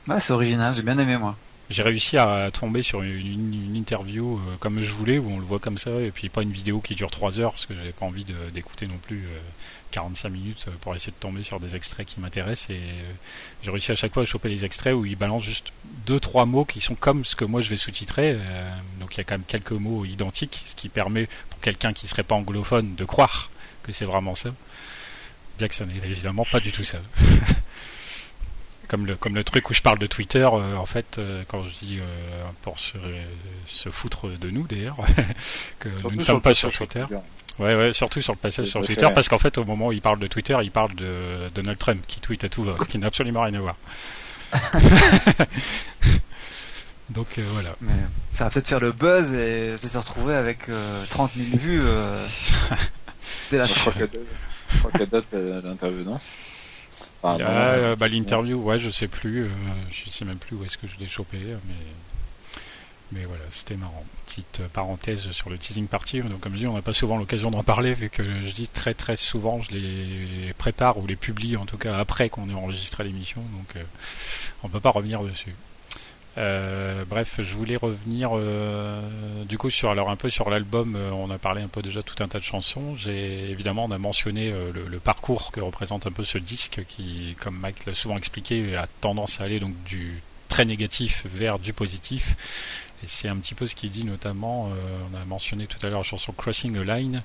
Ouais, 0.10 0.20
c'est 0.20 0.34
original, 0.34 0.74
j'ai 0.76 0.82
bien 0.84 0.98
aimé 0.98 1.16
moi. 1.18 1.38
J'ai 1.70 1.84
réussi 1.84 2.18
à 2.18 2.50
tomber 2.52 2.82
sur 2.84 3.02
une, 3.02 3.16
une- 3.16 3.54
une 3.70 3.76
interview 3.78 4.42
comme 4.60 4.82
je 4.82 4.92
voulais, 4.92 5.20
où 5.20 5.32
on 5.32 5.40
le 5.40 5.46
voit 5.46 5.60
comme 5.60 5.78
ça, 5.78 5.92
et 6.02 6.12
puis 6.12 6.28
pas 6.28 6.42
une 6.42 6.52
vidéo 6.52 6.82
qui 6.82 6.96
dure 6.96 7.10
3 7.10 7.40
heures, 7.40 7.52
parce 7.54 7.66
que 7.66 7.74
j'avais 7.74 7.94
pas 7.94 8.06
envie 8.06 8.26
d'écouter 8.54 8.88
non 8.88 8.98
plus 9.02 9.26
45 9.92 10.30
minutes 10.30 10.66
euh, 10.68 10.72
pour 10.82 10.96
essayer 10.96 11.12
de 11.12 11.18
tomber 11.18 11.44
sur 11.44 11.60
des 11.60 11.76
extraits 11.76 12.08
qui 12.08 12.20
m'intéressent. 12.20 12.70
Et 12.70 12.78
euh, 12.78 13.12
j'ai 13.64 13.72
réussi 13.72 13.92
à 13.92 13.96
chaque 13.96 14.14
fois 14.14 14.24
à 14.24 14.26
choper 14.26 14.50
les 14.50 14.66
extraits 14.66 14.94
où 14.94 15.06
ils 15.06 15.16
balancent 15.16 15.44
juste 15.44 15.72
deux 16.06 16.20
trois 16.20 16.46
mots 16.46 16.66
qui 16.66 16.82
sont 16.82 16.96
comme 16.96 17.26
ce 17.26 17.36
que 17.36 17.46
moi 17.46 17.62
je 17.62 17.70
vais 17.70 17.76
sous-titrer. 17.76 18.32
euh, 18.34 18.70
donc 19.00 19.16
il 19.16 19.18
y 19.20 19.22
a 19.22 19.24
quand 19.24 19.36
même 19.36 19.44
quelques 19.48 19.72
mots 19.72 20.06
identiques, 20.06 20.64
ce 20.66 20.76
qui 20.76 20.90
permet 20.90 21.28
pour 21.50 21.60
quelqu'un 21.60 21.94
qui 21.94 22.08
serait 22.08 22.24
pas 22.24 22.36
anglophone 22.36 22.96
de 22.96 23.06
croire 23.06 23.52
que 23.84 23.92
c'est 23.92 24.06
vraiment 24.06 24.36
ça. 24.36 24.50
Bien 25.58 25.68
que 25.68 25.76
ça 25.76 25.86
n'est 25.86 25.98
évidemment 25.98 26.46
pas 26.52 26.60
du 26.60 26.72
tout 26.72 26.84
ça. 26.84 26.98
Comme 28.88 29.06
le, 29.06 29.16
comme 29.16 29.36
le 29.36 29.46
truc 29.46 29.70
où 29.70 29.74
je 29.74 29.82
parle 29.82 30.00
de 30.00 30.06
Twitter, 30.06 30.46
euh, 30.52 30.76
en 30.76 30.86
fait, 30.86 31.18
euh, 31.18 31.44
quand 31.48 31.64
je 31.64 31.70
dis 31.82 32.00
euh, 32.02 32.44
pour 32.62 32.78
se, 32.78 32.98
se 33.66 33.90
foutre 33.90 34.28
de 34.28 34.50
nous 34.50 34.68
d'ailleurs, 34.68 34.98
que 35.80 35.88
nous 36.04 36.18
ne 36.18 36.22
sommes 36.22 36.42
pas 36.42 36.54
sur. 36.54 36.74
Twitter. 36.74 37.06
Ouais, 37.60 37.76
ouais, 37.76 37.94
surtout 37.94 38.22
sur 38.22 38.34
le 38.34 38.40
passage 38.40 38.68
sur. 38.68 38.84
Twitter, 38.84 39.08
parce 39.14 39.30
qu'en 39.30 39.38
fait, 39.40 39.58
au 39.58 39.66
moment 39.66 39.88
où 39.88 39.92
il 39.92 40.02
parle 40.02 40.20
de 40.20 40.28
Twitter, 40.28 40.58
il 40.64 40.72
parle 40.72 40.96
de 40.96 41.50
Donald 41.54 41.78
Trump 41.78 42.04
qui 42.08 42.20
tweet 42.20 42.44
à 42.44 42.50
tout 42.50 42.64
va, 42.64 42.76
ce 42.82 42.86
qui 42.88 42.98
n'a 42.98 43.08
absolument 43.08 43.42
rien 43.44 43.54
à 43.54 43.60
voir. 43.60 43.76
Donc 47.10 47.28
euh, 47.38 47.42
voilà. 47.48 47.76
Mais 47.82 47.94
ça 48.32 48.46
va 48.46 48.50
peut-être 48.52 48.70
faire 48.70 48.80
le 48.80 48.92
buzz 48.94 49.34
et 49.34 49.76
peut-être 49.80 49.92
se 49.92 49.98
retrouver 49.98 50.34
avec 50.34 50.70
euh, 50.70 51.04
30 51.10 51.32
000 51.36 51.58
vues 51.58 51.82
euh, 51.84 52.26
dès 53.52 53.58
la 53.58 53.66
Je 53.66 53.74
crois 53.74 53.92
fin. 53.92 54.08
je 54.72 54.78
crois 54.80 54.92
qu'elle 54.92 55.10
date 55.10 55.26
euh, 55.34 55.62
l'interview, 55.64 56.04
non 56.06 56.20
Enfin, 57.24 57.38
Là, 57.38 57.46
non, 57.46 57.52
euh, 57.84 57.96
bah, 57.96 58.08
l'interview, 58.08 58.58
ouais, 58.64 58.80
je 58.80 58.90
sais 58.90 59.08
plus, 59.08 59.44
euh, 59.44 59.50
je 59.92 60.10
sais 60.10 60.26
même 60.26 60.38
plus 60.38 60.56
où 60.56 60.64
est-ce 60.64 60.78
que 60.78 60.88
je 60.88 60.98
l'ai 61.00 61.08
chopé, 61.08 61.38
mais 61.38 61.76
mais 63.12 63.24
voilà, 63.24 63.44
c'était 63.50 63.76
marrant. 63.76 64.04
Petite 64.26 64.62
euh, 64.62 64.68
parenthèse 64.72 65.32
sur 65.32 65.50
le 65.50 65.58
teasing 65.58 65.88
party. 65.88 66.22
Donc 66.22 66.40
comme 66.40 66.54
je 66.54 66.60
dis, 66.60 66.68
on 66.68 66.74
n'a 66.74 66.82
pas 66.82 66.94
souvent 66.94 67.18
l'occasion 67.18 67.52
d'en 67.52 67.64
parler 67.64 67.94
vu 67.94 68.10
que 68.10 68.24
je 68.24 68.52
dis 68.52 68.68
très 68.68 68.94
très 68.94 69.16
souvent, 69.16 69.62
je 69.62 69.72
les 69.72 70.54
prépare 70.58 70.98
ou 70.98 71.08
les 71.08 71.16
publie 71.16 71.58
en 71.58 71.66
tout 71.66 71.78
cas 71.78 71.98
après 71.98 72.30
qu'on 72.30 72.50
ait 72.50 72.54
enregistré 72.54 73.04
l'émission, 73.04 73.42
donc 73.58 73.76
euh, 73.76 73.84
on 74.64 74.70
peut 74.70 74.80
pas 74.80 74.92
revenir 74.92 75.24
dessus. 75.24 75.56
Euh, 76.38 77.04
bref, 77.06 77.40
je 77.40 77.54
voulais 77.56 77.76
revenir 77.76 78.30
euh, 78.34 79.02
du 79.44 79.58
coup 79.58 79.70
sur 79.70 79.92
alors 79.92 80.10
un 80.10 80.16
peu 80.16 80.30
sur 80.30 80.50
l'album. 80.50 80.96
euh, 80.96 81.12
on 81.12 81.30
a 81.30 81.38
parlé 81.38 81.62
un 81.62 81.68
peu 81.68 81.82
déjà 81.82 82.04
tout 82.04 82.24
un 82.24 82.28
tas 82.30 82.40
de 82.40 82.44
chansons. 82.44 82.96
J'ai 82.96 83.50
évidemment 83.50 83.86
on 83.86 83.92
a 83.92 83.98
mentionné 83.98 84.50
le, 84.52 84.88
le 84.88 85.00
parcours 85.00 85.52
que 85.52 85.60
représente 85.60 86.08
un 86.08 86.12
peu 86.12 86.24
ce 86.24 86.38
disque 86.38 86.86
qui, 86.88 87.36
comme 87.42 87.58
Mike 87.58 87.86
l'a 87.86 87.94
souvent 87.94 88.16
expliqué, 88.18 88.76
a 88.78 88.88
tendance 89.02 89.42
à 89.42 89.44
aller 89.44 89.60
donc 89.60 89.74
du 89.84 90.22
très 90.48 90.64
négatif 90.66 91.26
vers 91.34 91.60
du 91.60 91.74
positif. 91.74 92.36
Et 93.04 93.08
c'est 93.08 93.28
un 93.28 93.38
petit 93.38 93.56
peu 93.56 93.68
ce 93.68 93.76
qu'il 93.76 93.90
dit 93.92 94.04
notamment. 94.06 94.70
euh, 94.70 94.76
on 95.12 95.18
a 95.22 95.26
mentionné 95.26 95.68
tout 95.68 95.80
à 95.86 95.90
l'heure 95.90 96.00
la 96.00 96.04
chanson 96.04 96.34
Crossing 96.34 96.78
a 96.78 96.84
Line. 96.84 97.24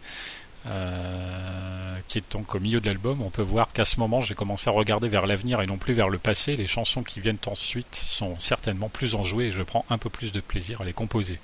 euh, 0.66 1.98
qui 2.08 2.18
est 2.18 2.32
donc 2.32 2.54
au 2.54 2.60
milieu 2.60 2.80
de 2.80 2.86
l'album, 2.86 3.22
on 3.22 3.30
peut 3.30 3.42
voir 3.42 3.72
qu'à 3.72 3.84
ce 3.84 4.00
moment 4.00 4.20
j'ai 4.22 4.34
commencé 4.34 4.68
à 4.68 4.72
regarder 4.72 5.08
vers 5.08 5.26
l'avenir 5.26 5.60
et 5.60 5.66
non 5.66 5.76
plus 5.78 5.94
vers 5.94 6.08
le 6.08 6.18
passé. 6.18 6.56
Les 6.56 6.66
chansons 6.66 7.02
qui 7.02 7.20
viennent 7.20 7.38
ensuite 7.46 7.94
sont 7.94 8.38
certainement 8.40 8.88
plus 8.88 9.14
enjouées 9.14 9.46
et 9.46 9.52
je 9.52 9.62
prends 9.62 9.84
un 9.90 9.98
peu 9.98 10.10
plus 10.10 10.32
de 10.32 10.40
plaisir 10.40 10.80
à 10.80 10.84
les 10.84 10.92
composer. 10.92 11.38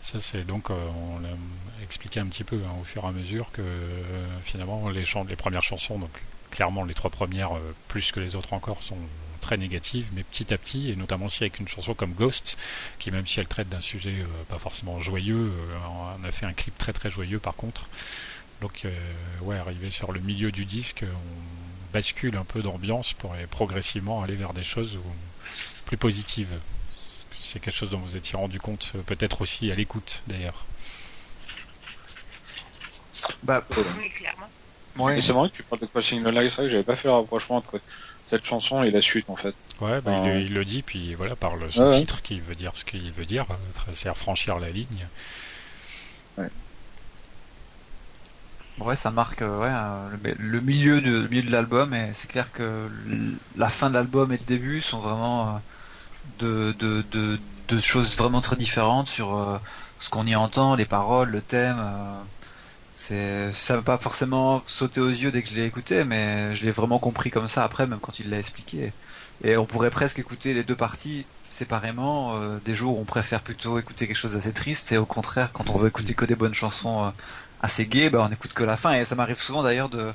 Ça 0.00 0.20
c'est 0.20 0.44
donc 0.46 0.70
euh, 0.70 0.74
on 1.14 1.20
l'a 1.20 1.28
expliqué 1.82 2.20
un 2.20 2.26
petit 2.26 2.44
peu 2.44 2.56
hein, 2.56 2.74
au 2.80 2.84
fur 2.84 3.04
et 3.04 3.06
à 3.06 3.12
mesure 3.12 3.50
que 3.52 3.62
finalement 4.42 4.90
les, 4.90 5.04
les 5.28 5.36
premières 5.36 5.62
chansons, 5.62 5.98
donc 5.98 6.10
clairement 6.50 6.84
les 6.84 6.94
trois 6.94 7.10
premières 7.10 7.52
plus 7.88 8.12
que 8.12 8.20
les 8.20 8.36
autres 8.36 8.52
encore 8.52 8.82
sont 8.82 8.98
très 9.42 9.58
négatives, 9.58 10.06
mais 10.14 10.22
petit 10.22 10.54
à 10.54 10.56
petit, 10.58 10.90
et 10.90 10.96
notamment 10.96 11.26
aussi 11.26 11.42
avec 11.42 11.58
une 11.60 11.68
chanson 11.68 11.92
comme 11.92 12.14
Ghost, 12.14 12.56
qui 12.98 13.10
même 13.10 13.26
si 13.26 13.40
elle 13.40 13.46
traite 13.46 13.68
d'un 13.68 13.82
sujet 13.82 14.14
euh, 14.20 14.26
pas 14.48 14.58
forcément 14.58 14.98
joyeux, 15.00 15.52
euh, 15.52 15.76
on 16.18 16.24
a 16.24 16.32
fait 16.32 16.46
un 16.46 16.54
clip 16.54 16.78
très 16.78 16.94
très 16.94 17.10
joyeux 17.10 17.38
par 17.40 17.54
contre. 17.54 17.86
Donc 18.62 18.86
euh, 18.86 18.90
ouais, 19.42 19.58
arrivé 19.58 19.90
sur 19.90 20.12
le 20.12 20.20
milieu 20.20 20.50
du 20.52 20.64
disque, 20.64 21.04
on 21.04 21.92
bascule 21.92 22.36
un 22.38 22.44
peu 22.44 22.62
d'ambiance 22.62 23.12
pour 23.12 23.34
euh, 23.34 23.46
progressivement 23.50 24.22
aller 24.22 24.36
vers 24.36 24.54
des 24.54 24.64
choses 24.64 24.96
où- 24.96 25.02
plus 25.84 25.96
positives. 25.98 26.58
C'est 27.38 27.58
quelque 27.60 27.76
chose 27.76 27.90
dont 27.90 27.98
vous 27.98 28.16
étiez 28.16 28.38
rendu 28.38 28.58
compte 28.60 28.92
euh, 28.94 29.02
peut-être 29.02 29.42
aussi 29.42 29.70
à 29.70 29.74
l'écoute 29.74 30.22
d'ailleurs. 30.28 30.64
Bah, 33.42 33.62
Oui, 33.98 34.10
clairement. 34.10 34.48
ouais. 34.98 35.20
C'est 35.20 35.32
vrai 35.32 35.50
que 35.50 35.56
tu 35.56 35.62
parles 35.62 35.80
de 35.82 35.86
Crossing 35.86 36.22
the 36.22 36.26
Line, 36.28 36.48
c'est 36.48 36.56
vrai 36.56 36.64
que 36.66 36.70
j'avais 36.70 36.82
pas 36.82 36.96
fait 36.96 37.08
le 37.08 37.14
rapprochement 37.14 37.56
entre 37.56 37.80
cette 38.32 38.46
chanson 38.46 38.82
et 38.82 38.90
la 38.90 39.02
suite 39.02 39.28
en 39.28 39.36
fait. 39.36 39.54
Ouais, 39.80 40.00
bah, 40.00 40.12
il, 40.24 40.46
il 40.46 40.54
le 40.54 40.64
dit, 40.64 40.82
puis 40.82 41.14
voilà, 41.14 41.36
par 41.36 41.56
le, 41.56 41.70
son 41.70 41.82
Ouais, 41.82 41.90
ouais. 41.90 42.00
titre 42.00 42.22
qui 42.22 42.40
veut 42.40 42.54
dire 42.54 42.72
ce 42.74 42.84
qu'il 42.84 43.12
veut 43.12 43.26
dire, 43.26 43.46
euh, 43.50 43.92
c'est 43.92 44.14
franchir 44.14 44.58
la 44.58 44.70
ligne. 44.70 45.06
Ouais, 48.78 48.96
ça 48.96 49.10
marque 49.10 49.42
euh, 49.42 49.58
ouais, 49.60 49.68
euh, 49.70 50.16
le, 50.22 50.34
le 50.38 50.60
milieu 50.60 51.00
de, 51.00 51.10
le 51.22 51.28
milieu 51.28 51.42
de 51.42 51.50
l'album 51.52 51.92
et 51.94 52.10
c'est 52.14 52.28
clair 52.30 52.50
que 52.52 52.88
l- 53.06 53.34
la 53.56 53.68
fin 53.68 53.90
de 53.90 53.94
l'album 53.94 54.32
et 54.32 54.38
le 54.38 54.44
début 54.44 54.80
sont 54.80 54.98
vraiment 54.98 55.56
euh, 55.56 55.58
de, 56.40 56.72
de, 56.78 57.02
de, 57.12 57.38
de 57.68 57.80
choses 57.80 58.16
vraiment 58.16 58.40
très 58.40 58.56
différentes 58.56 59.08
sur 59.08 59.60
ce 60.00 60.10
qu'on 60.10 60.26
y 60.26 60.34
entend, 60.34 60.74
les 60.74 60.86
paroles, 60.86 61.30
le 61.30 61.42
thème. 61.42 61.78
C'est 63.02 63.52
ça 63.52 63.76
m'a 63.76 63.82
pas 63.82 63.98
forcément 63.98 64.62
sauté 64.66 65.00
aux 65.00 65.08
yeux 65.08 65.32
dès 65.32 65.42
que 65.42 65.48
je 65.50 65.54
l'ai 65.56 65.64
écouté, 65.66 66.04
mais 66.04 66.54
je 66.54 66.64
l'ai 66.64 66.70
vraiment 66.70 66.98
compris 67.00 67.30
comme 67.30 67.48
ça 67.48 67.64
après, 67.64 67.86
même 67.86 68.00
quand 68.00 68.18
il 68.20 68.30
l'a 68.30 68.38
expliqué. 68.38 68.92
Et 69.44 69.56
on 69.56 69.66
pourrait 69.66 69.90
presque 69.90 70.18
écouter 70.18 70.54
les 70.54 70.64
deux 70.64 70.76
parties 70.76 71.26
séparément. 71.50 72.36
euh, 72.40 72.60
des 72.60 72.74
jours 72.74 72.96
où 72.98 73.00
on 73.00 73.04
préfère 73.04 73.42
plutôt 73.42 73.78
écouter 73.78 74.06
quelque 74.06 74.16
chose 74.16 74.34
d'assez 74.34 74.52
triste 74.54 74.92
et 74.92 74.98
au 74.98 75.06
contraire, 75.06 75.52
quand 75.52 75.68
on 75.70 75.76
veut 75.78 75.88
écouter 75.88 76.14
que 76.14 76.24
des 76.24 76.36
bonnes 76.36 76.54
chansons 76.54 77.06
euh, 77.06 77.10
assez 77.60 77.86
gay, 77.86 78.10
bah 78.10 78.26
on 78.28 78.32
écoute 78.32 78.52
que 78.54 78.64
la 78.64 78.76
fin. 78.76 78.92
Et 78.94 79.04
ça 79.04 79.14
m'arrive 79.16 79.38
souvent 79.40 79.62
d'ailleurs 79.62 79.88
de. 79.88 80.14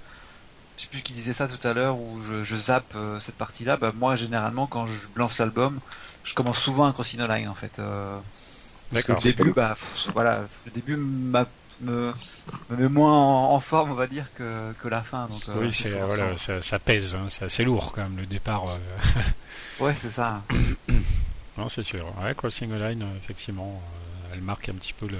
Je 0.77 0.83
sais 0.83 0.89
plus 0.89 1.01
qui 1.01 1.13
disait 1.13 1.33
ça 1.33 1.47
tout 1.47 1.67
à 1.67 1.73
l'heure, 1.73 1.99
où 1.99 2.21
je, 2.23 2.43
je 2.43 2.55
zappe 2.57 2.93
euh, 2.95 3.19
cette 3.19 3.35
partie-là. 3.37 3.77
Bah 3.77 3.91
moi, 3.95 4.15
généralement, 4.15 4.67
quand 4.67 4.87
je 4.87 5.07
lance 5.15 5.39
l'album, 5.39 5.79
je 6.23 6.33
commence 6.35 6.59
souvent 6.59 6.85
un 6.85 6.93
Crossing 6.93 7.19
the 7.19 7.29
Line 7.29 7.49
en 7.49 7.55
fait. 7.55 7.81
Parce 8.89 9.03
que 9.03 9.11
le 9.11 9.19
début, 9.19 9.51
bah, 9.53 9.75
voilà, 10.13 10.45
le 10.65 10.71
début 10.71 10.97
me, 11.81 12.13
me 12.69 12.77
met 12.77 12.89
moins 12.89 13.13
en, 13.13 13.59
forme, 13.59 13.91
on 13.91 13.95
va 13.95 14.07
dire, 14.07 14.25
que, 14.35 14.73
que 14.81 14.87
la 14.87 15.01
fin. 15.01 15.27
Donc, 15.27 15.41
oui, 15.55 15.71
c'est 15.73 15.89
voilà, 15.89 16.37
ça, 16.37 16.61
ça, 16.61 16.79
pèse, 16.79 17.15
hein, 17.15 17.27
c'est 17.29 17.45
assez 17.45 17.63
lourd 17.63 17.91
quand 17.93 18.03
même 18.03 18.17
le 18.17 18.25
départ. 18.25 18.65
ouais, 19.79 19.95
c'est 19.97 20.11
ça. 20.11 20.43
non, 21.57 21.69
c'est 21.69 21.83
sûr. 21.83 22.05
Ouais, 22.21 22.33
Crossing 22.35 22.69
the 22.69 22.79
Line, 22.79 23.05
effectivement, 23.21 23.81
elle 24.33 24.41
marque 24.41 24.69
un 24.69 24.73
petit 24.73 24.93
peu 24.93 25.07
le, 25.07 25.19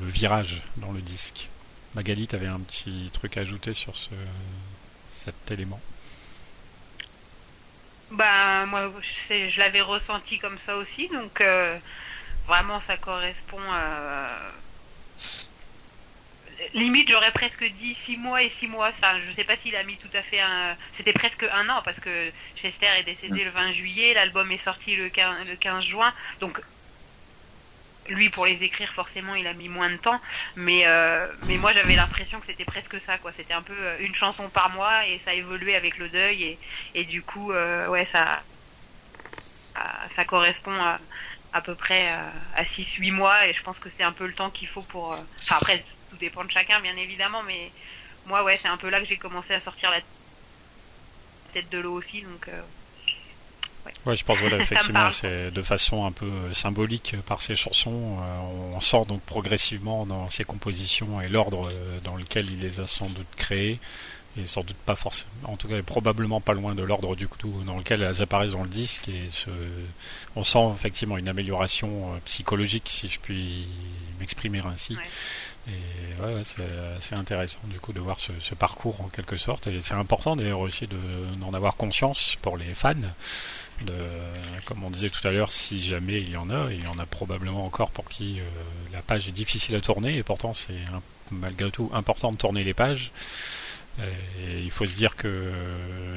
le 0.00 0.06
virage 0.06 0.62
dans 0.76 0.92
le 0.92 1.00
disque. 1.00 1.48
Magali, 1.94 2.26
tu 2.26 2.36
avais 2.36 2.46
un 2.46 2.60
petit 2.60 3.10
truc 3.12 3.36
à 3.36 3.40
ajouter 3.40 3.72
sur 3.72 3.96
ce, 3.96 4.10
cet 5.12 5.50
élément? 5.50 5.80
Bah 8.10 8.66
moi 8.66 8.92
je, 9.00 9.48
je 9.48 9.58
l'avais 9.58 9.80
ressenti 9.80 10.38
comme 10.38 10.58
ça 10.58 10.76
aussi, 10.76 11.08
donc 11.08 11.40
euh, 11.40 11.76
vraiment 12.46 12.80
ça 12.80 12.96
correspond 12.96 13.58
à... 13.68 14.28
Limite 16.74 17.08
j'aurais 17.10 17.32
presque 17.32 17.64
dit 17.64 17.94
6 17.94 18.16
mois 18.16 18.42
et 18.42 18.48
6 18.50 18.66
mois, 18.68 18.88
enfin 18.88 19.18
je 19.20 19.30
sais 19.32 19.44
pas 19.44 19.56
s'il 19.56 19.76
a 19.76 19.82
mis 19.84 19.98
tout 19.98 20.10
à 20.12 20.22
fait 20.22 20.40
un... 20.40 20.76
C'était 20.92 21.12
presque 21.12 21.42
un 21.44 21.68
an 21.68 21.82
parce 21.82 22.00
que 22.00 22.32
Chester 22.54 22.86
est 22.98 23.04
décédé 23.04 23.44
le 23.44 23.50
20 23.50 23.72
juillet, 23.72 24.14
l'album 24.14 24.50
est 24.52 24.58
sorti 24.58 24.96
le 24.96 25.10
15, 25.10 25.46
le 25.46 25.56
15 25.56 25.84
juin, 25.84 26.14
donc 26.40 26.60
lui 28.08 28.30
pour 28.30 28.46
les 28.46 28.62
écrire 28.62 28.92
forcément 28.92 29.34
il 29.34 29.46
a 29.48 29.54
mis 29.54 29.68
moins 29.68 29.90
de 29.90 29.96
temps. 29.96 30.20
Mais 30.54 30.86
euh, 30.86 31.32
mais 31.40 31.58
moi 31.58 31.72
j'avais 31.72 31.96
l'impression 31.96 32.40
que 32.40 32.46
c'était 32.46 32.64
presque 32.64 33.00
ça 33.00 33.18
quoi. 33.18 33.32
C'était 33.32 33.54
un 33.54 33.62
peu 33.62 33.74
euh, 33.76 33.98
une 34.00 34.14
chanson 34.14 34.48
par 34.50 34.70
mois 34.70 35.06
et 35.06 35.18
ça 35.18 35.34
évoluait 35.34 35.74
avec 35.76 35.98
le 35.98 36.08
deuil 36.08 36.42
et, 36.44 36.60
et 36.94 37.04
du 37.04 37.24
coup 37.24 37.52
euh, 37.52 37.88
ouais 37.88 38.06
ça 38.06 38.44
ça 40.10 40.24
correspond 40.24 40.72
à, 40.80 41.00
à 41.52 41.62
peu 41.62 41.74
près 41.76 42.08
à 42.08 42.64
6 42.66 42.94
8 42.94 43.10
mois. 43.10 43.46
Et 43.46 43.52
je 43.52 43.62
pense 43.62 43.78
que 43.78 43.90
c'est 43.90 44.02
un 44.02 44.12
peu 44.12 44.26
le 44.26 44.34
temps 44.34 44.50
qu'il 44.50 44.68
faut 44.68 44.82
pour 44.84 45.12
enfin 45.12 45.56
après 45.58 45.84
tout 46.16 46.20
dépend 46.20 46.44
de 46.44 46.50
chacun 46.50 46.80
bien 46.80 46.96
évidemment 46.96 47.42
mais 47.42 47.70
moi 48.26 48.42
ouais 48.44 48.56
c'est 48.56 48.68
un 48.68 48.76
peu 48.76 48.88
là 48.88 49.00
que 49.00 49.06
j'ai 49.06 49.16
commencé 49.16 49.54
à 49.54 49.60
sortir 49.60 49.90
la 49.90 50.00
tête 51.52 51.68
de 51.70 51.78
l'eau 51.78 51.94
aussi 51.94 52.22
donc 52.22 52.48
Ouais, 54.04 54.16
je 54.16 54.24
pense 54.24 54.38
voilà, 54.38 54.58
effectivement, 54.60 55.10
c'est 55.10 55.50
de 55.50 55.62
façon 55.62 56.06
un 56.06 56.12
peu 56.12 56.26
euh, 56.26 56.54
symbolique 56.54 57.14
par 57.26 57.42
ces 57.42 57.56
chansons. 57.56 58.18
Euh, 58.20 58.74
on 58.74 58.80
sort 58.80 59.06
donc 59.06 59.22
progressivement 59.22 60.06
dans 60.06 60.28
ses 60.30 60.44
compositions 60.44 61.20
et 61.20 61.28
l'ordre 61.28 61.68
euh, 61.70 61.98
dans 62.04 62.16
lequel 62.16 62.50
il 62.50 62.60
les 62.60 62.80
a 62.80 62.86
sans 62.86 63.08
doute 63.08 63.26
créées, 63.36 63.78
et 64.38 64.44
sans 64.44 64.62
doute 64.62 64.76
pas 64.76 64.96
forcément, 64.96 65.30
en 65.44 65.56
tout 65.56 65.68
cas 65.68 65.80
probablement 65.82 66.40
pas 66.40 66.52
loin 66.52 66.74
de 66.74 66.82
l'ordre 66.82 67.16
du 67.16 67.26
coup 67.26 67.38
dans 67.64 67.78
lequel 67.78 68.02
elles 68.02 68.20
apparaissent 68.20 68.50
dans 68.50 68.64
le 68.64 68.68
disque. 68.68 69.08
Et 69.08 69.28
ce, 69.30 69.50
on 70.34 70.44
sent 70.44 70.72
effectivement 70.74 71.16
une 71.16 71.28
amélioration 71.28 72.20
psychologique, 72.24 72.88
si 72.88 73.08
je 73.08 73.18
puis 73.18 73.66
m'exprimer 74.20 74.60
ainsi. 74.66 74.96
Et 75.68 76.22
ouais, 76.22 76.42
c'est 77.00 77.14
intéressant 77.14 77.58
du 77.64 77.80
coup 77.80 77.92
de 77.92 78.00
voir 78.00 78.20
ce, 78.20 78.32
ce, 78.40 78.54
parcours 78.54 79.00
en 79.00 79.08
quelque 79.08 79.36
sorte. 79.36 79.66
Et 79.66 79.80
c'est 79.80 79.94
important 79.94 80.36
d'ailleurs 80.36 80.60
aussi 80.60 80.88
d'en 81.40 81.52
avoir 81.52 81.76
conscience 81.76 82.36
pour 82.42 82.56
les 82.56 82.74
fans 82.74 82.94
de, 83.84 83.92
comme 84.64 84.84
on 84.84 84.90
disait 84.90 85.10
tout 85.10 85.26
à 85.26 85.30
l'heure, 85.30 85.52
si 85.52 85.80
jamais 85.80 86.20
il 86.20 86.30
y 86.30 86.36
en 86.36 86.50
a, 86.50 86.72
il 86.72 86.82
y 86.82 86.86
en 86.86 86.98
a 86.98 87.06
probablement 87.06 87.64
encore 87.64 87.90
pour 87.90 88.06
qui 88.06 88.40
euh, 88.40 88.44
la 88.92 89.02
page 89.02 89.28
est 89.28 89.32
difficile 89.32 89.74
à 89.74 89.80
tourner, 89.80 90.16
et 90.16 90.22
pourtant 90.22 90.54
c'est 90.54 90.74
malgré 91.30 91.70
tout 91.70 91.90
important 91.92 92.32
de 92.32 92.36
tourner 92.36 92.64
les 92.64 92.74
pages. 92.74 93.10
Et 93.98 94.60
il 94.62 94.70
faut 94.70 94.84
se 94.84 94.94
dire 94.94 95.16
que 95.16 95.50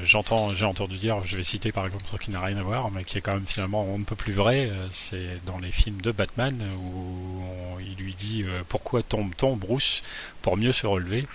j'entends, 0.04 0.54
j'ai 0.54 0.64
entendu 0.64 0.98
dire, 0.98 1.24
je 1.24 1.36
vais 1.36 1.42
citer 1.42 1.72
par 1.72 1.86
exemple 1.86 2.04
truc 2.04 2.22
qui 2.22 2.30
n'a 2.30 2.40
rien 2.40 2.56
à 2.56 2.62
voir, 2.62 2.90
mais 2.90 3.04
qui 3.04 3.18
est 3.18 3.20
quand 3.20 3.34
même 3.34 3.46
finalement 3.46 3.82
on 3.84 3.98
ne 3.98 4.04
peut 4.04 4.16
plus 4.16 4.32
vrai, 4.32 4.68
euh, 4.70 4.86
c'est 4.90 5.44
dans 5.46 5.58
les 5.58 5.72
films 5.72 6.00
de 6.00 6.12
Batman 6.12 6.56
où 6.78 7.42
il 7.80 7.94
lui 8.02 8.14
dit 8.14 8.44
euh, 8.46 8.62
pourquoi 8.68 9.02
tombe-t-on 9.02 9.56
Bruce 9.56 10.02
pour 10.42 10.56
mieux 10.56 10.72
se 10.72 10.86
relever? 10.86 11.26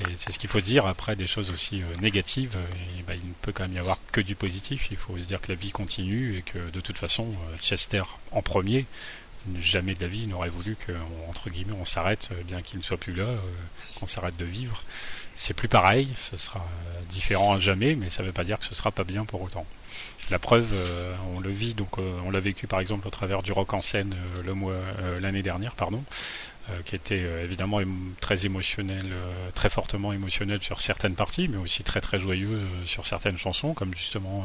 Et 0.00 0.04
c'est 0.16 0.30
ce 0.30 0.38
qu'il 0.38 0.50
faut 0.50 0.60
dire 0.60 0.84
après 0.84 1.16
des 1.16 1.26
choses 1.26 1.50
aussi 1.50 1.82
euh, 1.82 1.86
négatives. 2.00 2.56
Bah, 3.06 3.14
il 3.14 3.28
ne 3.28 3.34
peut 3.40 3.52
quand 3.52 3.62
même 3.62 3.72
y 3.72 3.78
avoir 3.78 3.98
que 4.12 4.20
du 4.20 4.34
positif. 4.34 4.88
Il 4.90 4.96
faut 4.96 5.16
se 5.16 5.22
dire 5.22 5.40
que 5.40 5.50
la 5.50 5.54
vie 5.54 5.70
continue 5.70 6.36
et 6.36 6.42
que 6.42 6.70
de 6.70 6.80
toute 6.80 6.98
façon, 6.98 7.32
Chester 7.62 8.02
en 8.30 8.42
premier, 8.42 8.84
jamais 9.60 9.94
de 9.94 10.02
la 10.02 10.08
vie 10.08 10.26
n'aurait 10.26 10.50
voulu 10.50 10.76
que, 10.76 10.92
entre 11.30 11.48
guillemets, 11.48 11.76
on 11.80 11.86
s'arrête, 11.86 12.28
bien 12.44 12.60
qu'il 12.60 12.78
ne 12.78 12.84
soit 12.84 12.98
plus 12.98 13.14
là, 13.14 13.36
qu'on 13.98 14.06
s'arrête 14.06 14.36
de 14.36 14.44
vivre. 14.44 14.82
C'est 15.36 15.54
plus 15.54 15.68
pareil, 15.68 16.08
ce 16.16 16.36
sera 16.36 16.66
différent 17.08 17.54
à 17.54 17.60
jamais, 17.60 17.94
mais 17.94 18.08
ça 18.08 18.22
ne 18.22 18.28
veut 18.28 18.32
pas 18.32 18.44
dire 18.44 18.58
que 18.58 18.64
ce 18.64 18.74
sera 18.74 18.90
pas 18.90 19.04
bien 19.04 19.24
pour 19.24 19.42
autant. 19.42 19.66
La 20.30 20.40
preuve, 20.40 20.66
on 21.36 21.40
le 21.40 21.50
vit, 21.50 21.74
donc 21.74 21.98
on 21.98 22.30
l'a 22.32 22.40
vécu 22.40 22.66
par 22.66 22.80
exemple 22.80 23.06
au 23.06 23.10
travers 23.10 23.44
du 23.44 23.52
rock 23.52 23.74
en 23.74 23.80
scène 23.80 24.16
le 24.44 24.54
mois 24.54 24.74
l'année 25.20 25.42
dernière, 25.42 25.76
pardon. 25.76 26.02
Euh, 26.68 26.82
qui 26.84 26.96
était 26.96 27.22
euh, 27.22 27.44
évidemment 27.44 27.78
très 28.20 28.44
émotionnel, 28.44 29.06
euh, 29.12 29.50
très 29.54 29.70
fortement 29.70 30.12
émotionnel 30.12 30.60
sur 30.62 30.80
certaines 30.80 31.14
parties, 31.14 31.46
mais 31.46 31.58
aussi 31.58 31.84
très 31.84 32.00
très 32.00 32.18
joyeux 32.18 32.60
sur 32.86 33.06
certaines 33.06 33.38
chansons, 33.38 33.72
comme 33.72 33.94
justement 33.94 34.44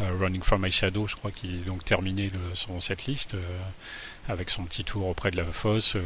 Running 0.00 0.42
from 0.42 0.62
My 0.62 0.72
Shadow, 0.72 1.06
je 1.06 1.16
crois, 1.16 1.30
qui 1.30 1.58
donc 1.66 1.84
terminé 1.84 2.30
le, 2.32 2.54
son 2.54 2.80
setlist 2.80 3.36
avec 4.28 4.50
son 4.50 4.64
petit 4.64 4.84
tour 4.84 5.06
auprès 5.06 5.30
de 5.30 5.36
la 5.36 5.44
fosse, 5.44 5.96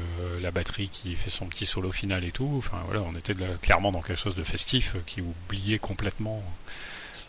la 0.41 0.51
batterie 0.51 0.89
qui 0.89 1.15
fait 1.15 1.31
son 1.31 1.47
petit 1.47 1.67
solo 1.67 1.93
final 1.93 2.25
et 2.25 2.33
tout. 2.33 2.53
Enfin 2.59 2.83
voilà, 2.87 3.03
on 3.03 3.15
était 3.15 3.35
clairement 3.63 3.93
dans 3.93 4.03
quelque 4.03 4.21
chose 4.21 4.35
de 4.35 4.43
festif 4.43 4.97
qui 5.07 5.21
oubliait 5.21 5.79
complètement 5.79 6.43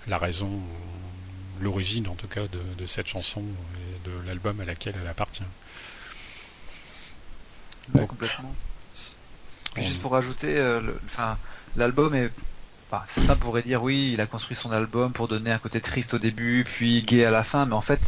la 0.08 0.18
raison, 0.18 0.62
l'origine 1.62 2.08
en 2.08 2.16
tout 2.16 2.28
cas 2.28 2.48
de, 2.48 2.62
de 2.78 2.88
cette 2.88 3.08
chanson 3.08 3.44
et 3.44 4.10
de 4.10 4.28
l'album 4.28 4.60
à 4.62 4.66
laquelle 4.66 4.96
elle 5.00 5.08
appartient 5.08 5.44
complètement. 8.08 8.56
juste 9.78 10.02
pour 10.02 10.12
rajouter, 10.12 10.58
euh, 10.58 10.82
enfin, 11.06 11.38
l'album 11.76 12.16
est 12.16 12.32
Enfin, 12.92 13.04
certains 13.08 13.36
pourraient 13.36 13.62
dire 13.62 13.84
oui, 13.84 14.12
il 14.14 14.22
a 14.22 14.26
construit 14.26 14.56
son 14.56 14.72
album 14.72 15.12
pour 15.12 15.28
donner 15.28 15.52
un 15.52 15.60
côté 15.60 15.80
triste 15.80 16.16
au 16.16 16.20
début, 16.20 16.64
puis 16.64 17.04
gai 17.04 17.24
à 17.24 17.32
la 17.32 17.44
fin, 17.44 17.66
mais 17.68 17.76
en 17.76 17.82
fait, 17.82 18.00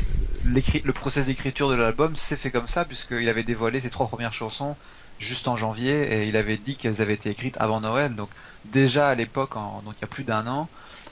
le 0.44 0.92
process 0.92 1.28
d'écriture 1.28 1.70
de 1.70 1.76
l'album 1.76 2.16
s'est 2.16 2.36
fait 2.36 2.50
comme 2.50 2.68
ça, 2.68 2.84
puisqu'il 2.86 3.30
avait 3.30 3.44
dévoilé 3.44 3.80
ses 3.80 3.92
trois 3.92 4.08
premières 4.08 4.34
chansons 4.34 4.76
juste 5.20 5.48
en 5.48 5.56
janvier, 5.56 6.12
et 6.12 6.28
il 6.28 6.36
avait 6.36 6.58
dit 6.58 6.78
qu'elles 6.78 7.00
avaient 7.00 7.14
été 7.14 7.30
écrites 7.30 7.58
avant 7.60 7.80
Noël, 7.80 8.16
donc 8.16 8.30
déjà 8.66 9.10
à 9.10 9.16
l'époque, 9.16 9.54
donc 9.54 9.94
il 9.98 10.02
y 10.02 10.06
a 10.06 10.08
plus 10.08 10.24
d'un 10.24 10.48
an, 10.48 10.68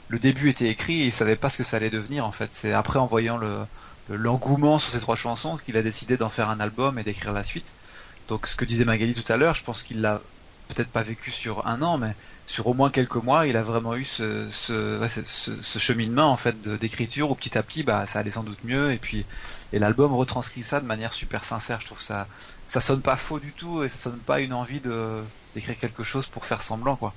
le 0.08 0.18
début 0.18 0.50
était 0.50 0.70
écrit 0.70 1.02
et 1.02 1.06
il 1.06 1.14
savait 1.14 1.36
pas 1.36 1.50
ce 1.50 1.60
que 1.60 1.64
ça 1.64 1.78
allait 1.78 1.92
devenir 1.92 2.26
en 2.26 2.32
fait. 2.32 2.52
C'est 2.52 2.74
après 2.74 3.00
en 3.00 3.06
voyant 3.06 3.38
le 3.38 3.60
l'engouement 4.12 4.80
sur 4.80 4.92
ces 4.92 5.00
trois 5.00 5.16
chansons 5.16 5.58
qu'il 5.58 5.78
a 5.78 5.84
décidé 5.84 6.18
d'en 6.18 6.30
faire 6.30 6.50
un 6.50 6.60
album 6.60 6.98
et 6.98 7.04
d'écrire 7.04 7.32
la 7.32 7.44
suite. 7.44 7.76
Donc 8.28 8.48
ce 8.48 8.56
que 8.56 8.66
disait 8.66 8.86
Magali 8.86 9.14
tout 9.14 9.32
à 9.32 9.38
l'heure, 9.38 9.54
je 9.54 9.64
pense 9.64 9.84
qu'il 9.84 10.02
l'a 10.02 10.20
peut-être 10.68 10.90
pas 10.90 11.04
vécu 11.04 11.30
sur 11.30 11.68
un 11.68 11.84
an, 11.84 12.00
mais 12.00 12.16
sur 12.50 12.66
au 12.66 12.74
moins 12.74 12.90
quelques 12.90 13.16
mois, 13.16 13.46
il 13.46 13.56
a 13.58 13.62
vraiment 13.62 13.96
eu 13.96 14.04
ce, 14.04 14.50
ce, 14.50 15.78
cheminement 15.78 16.32
en 16.32 16.36
fait 16.36 16.60
d'écriture 16.68 17.30
où 17.30 17.36
petit 17.36 17.56
à 17.60 17.62
petit, 17.62 17.84
bah 17.84 18.08
ça 18.08 18.18
allait 18.20 18.32
sans 18.32 18.42
doute 18.42 18.64
mieux 18.64 18.92
et 18.92 18.98
puis 18.98 19.24
et 19.72 19.78
l'album 19.78 20.16
retranscrit 20.16 20.64
ça 20.64 20.82
de 20.82 20.88
manière 20.88 21.14
super 21.14 21.44
sincère. 21.44 21.80
Je 21.80 21.86
trouve 21.86 22.02
ça 22.02 22.28
ça 22.68 22.82
sonne 22.82 23.04
pas 23.04 23.18
faux 23.18 23.40
du 23.40 23.54
tout 23.54 23.84
et 23.84 23.90
ça 23.90 23.98
sonne 23.98 24.18
pas 24.18 24.40
une 24.40 24.54
envie 24.54 24.80
de 24.80 25.22
d'écrire 25.54 25.78
quelque 25.78 26.02
chose 26.04 26.28
pour 26.28 26.44
faire 26.44 26.64
semblant 26.64 26.96
quoi. 26.96 27.14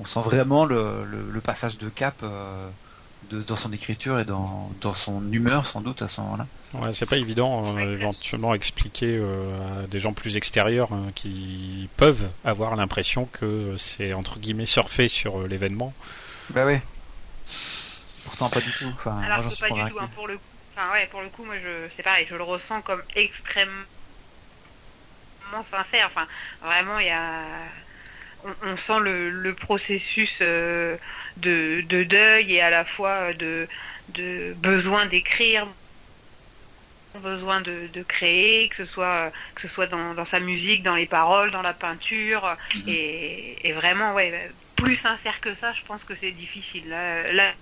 On 0.00 0.04
sent 0.04 0.20
vraiment 0.20 0.64
le, 0.64 1.04
le, 1.04 1.40
passage 1.40 1.78
de 1.78 1.88
cap. 1.88 2.16
Euh, 2.24 2.68
dans 3.30 3.56
son 3.56 3.72
écriture 3.72 4.18
et 4.18 4.24
dans, 4.24 4.70
dans 4.80 4.94
son 4.94 5.32
humeur 5.32 5.66
sans 5.66 5.80
doute 5.80 6.02
à 6.02 6.08
ce 6.08 6.20
moment-là. 6.20 6.46
Ouais, 6.74 6.92
c'est 6.92 7.06
pas 7.06 7.16
évident 7.16 7.76
euh, 7.76 7.94
éventuellement 7.94 8.54
expliquer 8.54 9.18
euh, 9.18 9.84
à 9.84 9.86
des 9.86 10.00
gens 10.00 10.12
plus 10.12 10.36
extérieurs 10.36 10.92
hein, 10.92 11.10
qui 11.14 11.88
peuvent 11.96 12.28
avoir 12.44 12.76
l'impression 12.76 13.26
que 13.26 13.76
c'est 13.78 14.12
entre 14.12 14.38
guillemets 14.38 14.66
surfer 14.66 15.08
sur 15.08 15.40
euh, 15.40 15.48
l'événement. 15.48 15.94
Bah 16.50 16.66
oui. 16.66 16.78
Pourtant 18.24 18.48
pas 18.48 18.60
du 18.60 18.72
tout. 18.72 18.90
Enfin, 18.94 19.20
Alors 19.20 19.42
pas 19.42 19.70
du 19.70 19.90
tout 19.90 19.98
hein, 20.00 20.10
pour 20.14 20.28
le 20.28 20.36
coup. 20.36 20.42
Enfin 20.74 20.92
ouais, 20.92 21.06
pour 21.10 21.20
le 21.20 21.28
coup 21.28 21.44
moi 21.44 21.56
je 21.62 21.88
c'est 21.96 22.02
pareil, 22.02 22.26
je 22.28 22.34
le 22.34 22.42
ressens 22.42 22.80
comme 22.82 23.02
extrêmement 23.14 23.72
sincère. 25.62 26.06
Enfin 26.06 26.26
vraiment 26.62 26.98
il 26.98 27.06
y 27.06 27.10
a 27.10 27.44
on, 28.64 28.76
sent 28.76 29.00
le, 29.00 29.30
le 29.30 29.54
processus 29.54 30.38
euh, 30.40 30.96
de, 31.38 31.82
de, 31.88 32.04
deuil 32.04 32.54
et 32.54 32.60
à 32.60 32.70
la 32.70 32.84
fois 32.84 33.32
de, 33.32 33.68
de 34.10 34.54
besoin 34.58 35.06
d'écrire, 35.06 35.66
besoin 37.16 37.60
de, 37.60 37.88
de, 37.92 38.02
créer, 38.02 38.68
que 38.68 38.76
ce 38.76 38.86
soit 38.86 39.32
que 39.54 39.62
ce 39.62 39.68
soit 39.68 39.86
dans, 39.86 40.14
dans, 40.14 40.24
sa 40.24 40.40
musique, 40.40 40.82
dans 40.82 40.94
les 40.94 41.06
paroles, 41.06 41.50
dans 41.50 41.62
la 41.62 41.74
peinture, 41.74 42.56
mhm. 42.74 42.82
et, 42.88 43.68
et, 43.68 43.72
vraiment 43.72 44.14
ouais, 44.14 44.50
plus 44.76 44.96
sincère 44.96 45.40
que 45.40 45.54
ça, 45.54 45.72
je 45.72 45.82
pense 45.82 46.02
que 46.04 46.14
c'est 46.14 46.32
difficile. 46.32 46.88
là 46.88 47.52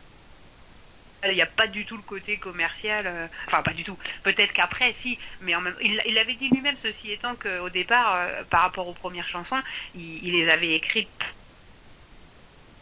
il 1.28 1.34
n'y 1.34 1.42
a 1.42 1.46
pas 1.46 1.66
du 1.66 1.84
tout 1.84 1.96
le 1.96 2.02
côté 2.02 2.36
commercial, 2.36 3.06
euh, 3.06 3.26
enfin 3.46 3.62
pas 3.62 3.72
du 3.72 3.84
tout. 3.84 3.98
Peut-être 4.22 4.52
qu'après, 4.52 4.92
si, 4.92 5.18
mais 5.40 5.54
en 5.54 5.60
même, 5.60 5.74
il, 5.82 6.00
il 6.06 6.18
avait 6.18 6.34
dit 6.34 6.48
lui-même, 6.48 6.76
ceci 6.82 7.12
étant 7.12 7.34
qu'au 7.34 7.68
départ, 7.68 8.14
euh, 8.14 8.42
par 8.48 8.62
rapport 8.62 8.88
aux 8.88 8.94
premières 8.94 9.28
chansons, 9.28 9.60
il, 9.94 10.32
les 10.32 10.48
avait 10.48 10.74
écrites 10.74 11.08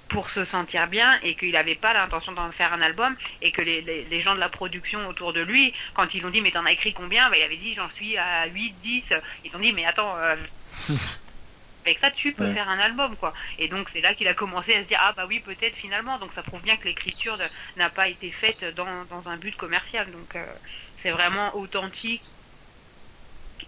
pour 0.09 0.31
se 0.31 0.45
sentir 0.45 0.89
bien 0.89 1.19
et 1.23 1.37
qu'il 1.37 1.53
n'avait 1.53 1.75
pas 1.75 1.93
l'intention 1.93 2.33
d'en 2.33 2.51
faire 2.53 2.73
un 2.73 2.81
album 2.83 3.17
et 3.43 3.53
que 3.53 3.63
les, 3.63 3.83
les, 3.83 4.05
les, 4.05 4.21
gens 4.23 4.35
de 4.35 4.41
la 4.41 4.49
production 4.49 5.07
autour 5.09 5.33
de 5.35 5.41
lui, 5.41 5.75
quand 5.95 6.15
ils 6.15 6.27
ont 6.27 6.31
dit 6.31 6.41
mais 6.41 6.53
t'en 6.53 6.65
as 6.67 6.73
écrit 6.73 6.95
combien, 6.95 7.31
bah, 7.31 7.37
il 7.39 7.43
avait 7.43 7.57
dit 7.59 7.75
j'en 7.75 7.91
suis 7.91 8.17
à 8.17 8.47
8, 8.47 8.73
10. 8.81 9.13
Ils 9.45 9.57
ont 9.57 9.61
dit 9.61 9.73
mais 9.73 9.85
attends, 9.85 10.17
euh, 10.19 10.37
avec 11.85 11.99
ça 11.99 12.11
tu 12.11 12.35
peux 12.35 12.47
Ouais. 12.47 12.53
faire 12.53 12.69
un 12.69 12.79
album 12.79 13.17
quoi. 13.17 13.33
Et 13.59 13.69
donc 13.69 13.89
c'est 13.91 14.01
là 14.01 14.15
qu'il 14.15 14.29
a 14.29 14.35
commencé 14.35 14.75
à 14.75 14.83
se 14.83 14.89
dire 14.89 14.99
ah 15.03 15.13
bah 15.15 15.27
oui 15.27 15.41
peut-être 15.41 15.77
finalement. 15.77 16.19
Donc 16.19 16.33
ça 16.33 16.43
prouve 16.43 16.63
bien 16.63 16.77
que 16.77 16.85
l'écriture 16.89 17.37
n'a 17.77 17.91
pas 17.91 18.09
été 18.09 18.31
faite 18.33 18.65
dans, 18.65 19.05
dans 19.07 19.29
un 19.29 19.37
but 19.39 19.57
commercial. 19.57 20.11
Donc 20.11 20.37
euh, 20.37 20.47
c'est 20.97 21.11
vraiment 21.11 21.57
authentique 21.57 22.25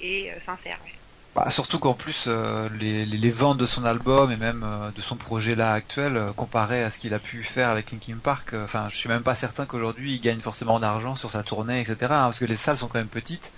et 0.01 0.33
euh, 0.33 0.41
sincère. 0.41 0.81
ouais. 0.85 1.00
Bah, 1.35 1.49
surtout 1.51 1.79
qu'en 1.79 1.95
plus, 1.95 2.25
euh, 2.27 2.69
les, 2.71 3.07
les, 3.07 3.17
les 3.19 3.31
ventes 3.31 3.59
de 3.59 3.67
son 3.67 3.85
album 3.85 4.33
et 4.33 4.37
même 4.37 4.65
euh, 4.65 4.91
de 4.91 5.01
son 5.01 5.17
projet 5.17 5.55
là 5.55 5.73
actuel, 5.73 6.17
euh, 6.17 6.33
comparé 6.33 6.83
à 6.83 6.91
ce 6.91 6.99
qu'il 6.99 7.15
a 7.15 7.21
pu 7.21 7.43
faire 7.45 7.71
avec 7.71 7.93
Linkin 7.93 8.19
Park, 8.19 8.53
euh, 8.53 8.65
enfin, 8.65 8.89
je 8.91 8.97
suis 8.97 9.09
même 9.09 9.23
pas 9.23 9.37
certain 9.37 9.65
qu'aujourd'hui 9.65 10.15
il 10.17 10.21
gagne 10.21 10.41
forcément 10.41 10.81
d'argent 10.81 11.15
sur 11.15 11.31
sa 11.31 11.45
tournée, 11.45 11.83
etc. 11.83 12.21
hein, 12.23 12.25
parce 12.27 12.41
que 12.41 12.45
les 12.47 12.57
salles 12.57 12.77
sont 12.77 12.89
quand 12.89 12.99
même 12.99 13.09
petites, 13.09 13.55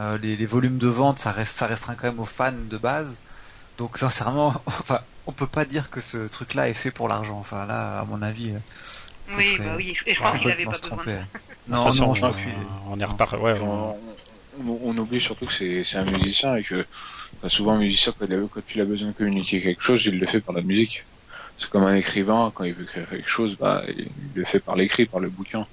euh, 0.00 0.18
les, 0.18 0.36
les 0.36 0.46
volumes 0.46 0.78
de 0.78 0.88
vente, 0.88 1.18
ça 1.18 1.32
reste, 1.32 1.56
ça 1.56 1.66
restera 1.66 1.94
quand 1.96 2.08
même 2.08 2.20
aux 2.20 2.24
fans 2.26 2.52
de 2.52 2.78
base. 2.78 3.22
Donc 3.78 3.98
sincèrement, 3.98 4.54
enfin, 4.66 5.00
on 5.26 5.32
peut 5.32 5.48
pas 5.48 5.66
dire 5.66 5.90
que 5.90 6.00
ce 6.02 6.28
truc-là 6.28 6.68
est 6.70 6.74
fait 6.74 6.92
pour 6.92 7.08
l'argent. 7.08 7.38
Enfin 7.38 7.66
là, 7.66 8.00
à 8.00 8.04
mon 8.06 8.22
avis, 8.22 8.52
euh, 8.52 8.60
ça 9.30 9.42
Oui, 9.42 9.44
serait 9.44 9.64
bah 9.64 9.76
oui. 9.76 9.94
Et 10.06 10.14
je 10.14 10.20
pense 10.20 10.36
qu'il 10.38 10.50
avait 10.50 10.66
pas 10.66 10.78
besoin 10.78 11.04
de 11.04 11.10
ça. 11.10 11.20
Non, 11.66 11.78
de 11.78 11.82
toute 11.84 11.92
façon, 11.94 12.06
non, 12.06 12.14
je 12.14 12.22
pense 12.22 12.40
qu'il- 12.42 12.52
on 12.86 12.98
est 13.00 13.04
reparti. 13.04 13.36
Ouais, 13.36 13.58
on- 13.60 13.94
on, 14.58 14.96
oublie 14.98 15.20
surtout 15.20 15.46
que 15.46 15.52
c'est 15.84 15.96
un 15.96 16.04
musicien 16.04 16.56
et 16.56 16.64
que 16.64 16.84
souvent 17.48 17.72
un 17.72 17.78
musicien 17.78 18.12
quand 18.18 18.26
il, 18.26 18.34
a, 18.34 18.48
quand 18.50 18.62
il 18.74 18.80
a 18.80 18.84
besoin 18.84 19.08
de 19.08 19.14
communiquer 19.14 19.60
quelque 19.60 19.82
chose, 19.82 20.04
il 20.06 20.18
le 20.18 20.26
fait 20.26 20.40
par 20.40 20.54
la 20.54 20.62
musique. 20.62 21.04
C'est 21.56 21.68
comme 21.68 21.84
un 21.84 21.94
écrivain 21.94 22.52
quand 22.54 22.64
il 22.64 22.74
veut 22.74 22.84
écrire 22.84 23.08
quelque 23.08 23.28
chose, 23.28 23.56
bah 23.56 23.84
il 23.88 24.32
le 24.34 24.44
fait 24.44 24.60
par 24.60 24.76
l'écrit, 24.76 25.06
par 25.06 25.20
le 25.20 25.30
bouquin. 25.30 25.66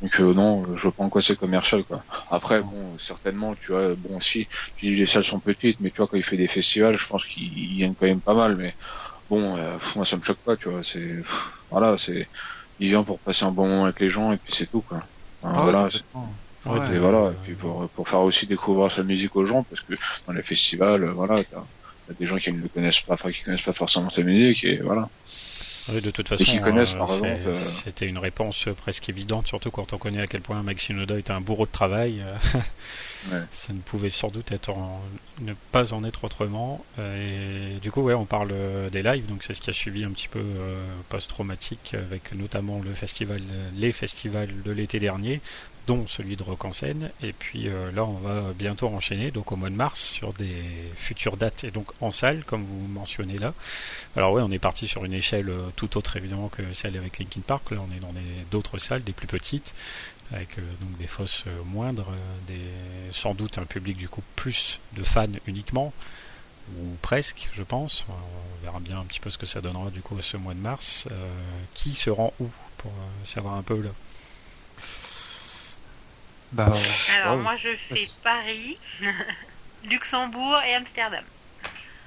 Donc 0.00 0.20
euh, 0.20 0.34
non, 0.34 0.76
je 0.76 0.82
vois 0.82 0.92
pas 0.92 1.04
en 1.04 1.10
quoi 1.10 1.22
c'est 1.22 1.36
commercial 1.36 1.84
quoi. 1.84 2.04
Après 2.28 2.62
bon, 2.62 2.98
certainement 2.98 3.54
tu 3.54 3.72
vois, 3.72 3.94
bon 3.96 4.20
si, 4.20 4.46
tu 4.76 4.86
dis 4.86 4.96
les 4.96 5.06
salles 5.06 5.24
sont 5.24 5.40
petites, 5.40 5.80
mais 5.80 5.90
tu 5.90 5.98
vois 5.98 6.08
quand 6.08 6.16
il 6.16 6.22
fait 6.22 6.36
des 6.36 6.48
festivals, 6.48 6.96
je 6.96 7.06
pense 7.06 7.26
qu'il 7.26 7.44
il 7.44 7.78
gagne 7.78 7.94
quand 7.94 8.06
même 8.06 8.22
pas 8.22 8.34
mal. 8.34 8.56
Mais 8.56 8.74
bon, 9.28 9.56
euh, 9.56 9.78
moi 9.96 10.04
ça 10.04 10.16
me 10.16 10.22
choque 10.22 10.42
pas, 10.44 10.56
tu 10.56 10.68
vois. 10.68 10.82
C'est 10.82 11.22
voilà, 11.70 11.96
c'est 11.98 12.28
il 12.78 12.88
vient 12.88 13.04
pour 13.04 13.20
passer 13.20 13.44
un 13.44 13.52
bon 13.52 13.68
moment 13.68 13.84
avec 13.84 14.00
les 14.00 14.10
gens 14.10 14.32
et 14.32 14.38
puis 14.38 14.52
c'est 14.52 14.66
tout 14.66 14.82
quoi. 14.82 15.02
Enfin, 15.40 15.54
Ah 15.56 15.62
voilà. 15.62 15.84
Ouais, 15.84 16.20
Ouais. 16.64 16.94
et 16.94 16.98
voilà, 16.98 17.30
et 17.30 17.34
puis 17.44 17.54
pour, 17.54 17.88
pour 17.88 18.08
faire 18.08 18.20
aussi 18.20 18.46
découvrir 18.46 18.90
sa 18.92 19.02
musique 19.02 19.34
aux 19.36 19.44
gens, 19.46 19.64
parce 19.64 19.82
que 19.82 19.94
dans 20.26 20.32
les 20.32 20.42
festivals, 20.42 21.02
euh, 21.04 21.12
voilà, 21.12 21.42
t'as 21.44 21.64
t'as 22.08 22.14
des 22.14 22.26
gens 22.26 22.36
qui 22.36 22.52
ne 22.52 22.60
le 22.62 22.68
connaissent 22.68 23.00
pas, 23.00 23.14
enfin 23.14 23.30
qui 23.32 23.42
connaissent 23.42 23.62
pas 23.62 23.72
forcément 23.72 24.10
sa 24.10 24.22
musique, 24.22 24.64
et 24.64 24.76
voilà. 24.76 25.08
Oui, 25.88 26.00
de 26.00 26.12
toute 26.12 26.28
façon, 26.28 26.44
euh, 26.64 26.86
euh, 27.24 27.54
c'était 27.84 28.06
une 28.06 28.18
réponse 28.18 28.68
presque 28.76 29.08
évidente, 29.08 29.48
surtout 29.48 29.72
quand 29.72 29.92
on 29.92 29.98
connaît 29.98 30.20
à 30.20 30.28
quel 30.28 30.40
point 30.40 30.62
Shinoda 30.76 31.18
était 31.18 31.32
un 31.32 31.40
bourreau 31.40 31.66
de 31.66 31.72
travail. 31.72 32.22
Ouais. 33.30 33.38
Ça 33.52 33.72
ne 33.72 33.78
pouvait 33.78 34.10
sans 34.10 34.30
doute 34.30 34.50
être 34.50 34.70
en- 34.70 35.00
ne 35.42 35.52
pas 35.70 35.94
en 35.94 36.02
être 36.02 36.24
autrement. 36.24 36.84
Et 36.98 37.78
du 37.80 37.92
coup, 37.92 38.00
ouais, 38.02 38.14
on 38.14 38.24
parle 38.24 38.52
des 38.90 39.00
lives, 39.04 39.26
donc 39.26 39.44
c'est 39.44 39.54
ce 39.54 39.60
qui 39.60 39.70
a 39.70 39.72
suivi 39.72 40.02
un 40.02 40.10
petit 40.10 40.26
peu 40.26 40.40
euh, 40.40 40.84
post-traumatique, 41.08 41.94
avec 41.94 42.34
notamment 42.34 42.80
le 42.84 42.92
festival, 42.92 43.40
les 43.76 43.92
festivals 43.92 44.50
de 44.64 44.72
l'été 44.72 44.98
dernier, 44.98 45.40
dont 45.86 46.06
celui 46.06 46.36
de 46.36 46.42
Rock 46.42 46.64
en 46.64 46.72
scène. 46.72 47.10
Et 47.22 47.32
puis 47.32 47.68
euh, 47.68 47.90
là, 47.92 48.04
on 48.04 48.18
va 48.18 48.52
bientôt 48.52 48.88
enchaîner, 48.88 49.30
donc 49.30 49.52
au 49.52 49.56
mois 49.56 49.70
de 49.70 49.74
mars, 49.74 50.00
sur 50.00 50.32
des 50.32 50.54
futures 50.96 51.36
dates 51.36 51.64
et 51.64 51.70
donc 51.70 51.88
en 52.00 52.10
salle, 52.10 52.44
comme 52.44 52.64
vous 52.64 52.86
mentionnez 52.88 53.38
là. 53.38 53.54
Alors 54.16 54.32
ouais, 54.32 54.42
on 54.42 54.50
est 54.50 54.58
parti 54.58 54.88
sur 54.88 55.04
une 55.04 55.14
échelle 55.14 55.50
euh, 55.50 55.68
tout 55.76 55.96
autre 55.96 56.16
évidemment 56.16 56.48
que 56.48 56.62
celle 56.74 56.96
avec 56.96 57.18
Linkin 57.18 57.40
Park. 57.40 57.70
Là, 57.70 57.78
on 57.80 57.96
est 57.96 58.00
dans 58.00 58.12
d'autres 58.50 58.78
salles, 58.78 59.02
des 59.02 59.12
plus 59.12 59.26
petites, 59.26 59.74
avec 60.32 60.58
euh, 60.58 60.62
donc 60.80 60.96
des 60.98 61.06
fosses 61.06 61.44
moindres, 61.66 62.12
des 62.46 62.60
sans 63.10 63.34
doute 63.34 63.58
un 63.58 63.66
public 63.66 63.96
du 63.96 64.08
coup 64.08 64.22
plus 64.36 64.80
de 64.96 65.04
fans 65.04 65.26
uniquement 65.46 65.92
ou 66.78 66.96
presque, 67.02 67.50
je 67.54 67.62
pense. 67.62 68.06
On 68.08 68.64
verra 68.64 68.78
bien 68.78 69.00
un 69.00 69.04
petit 69.04 69.18
peu 69.20 69.30
ce 69.30 69.36
que 69.38 69.46
ça 69.46 69.60
donnera 69.60 69.90
du 69.90 70.00
coup 70.00 70.16
ce 70.22 70.36
mois 70.36 70.54
de 70.54 70.60
mars. 70.60 71.08
Qui 71.74 71.92
se 71.92 72.08
rend 72.08 72.32
où 72.38 72.48
pour 72.78 72.92
savoir 73.24 73.54
un 73.54 73.62
peu 73.62 73.82
là. 73.82 73.90
Bah, 76.52 76.66
euh, 76.74 77.16
Alors 77.22 77.36
ouais, 77.36 77.42
moi 77.42 77.56
je 77.56 77.68
fais 77.76 77.94
vas-y. 77.94 78.08
Paris, 78.22 78.78
Luxembourg 79.84 80.60
et 80.66 80.74
Amsterdam. 80.74 81.24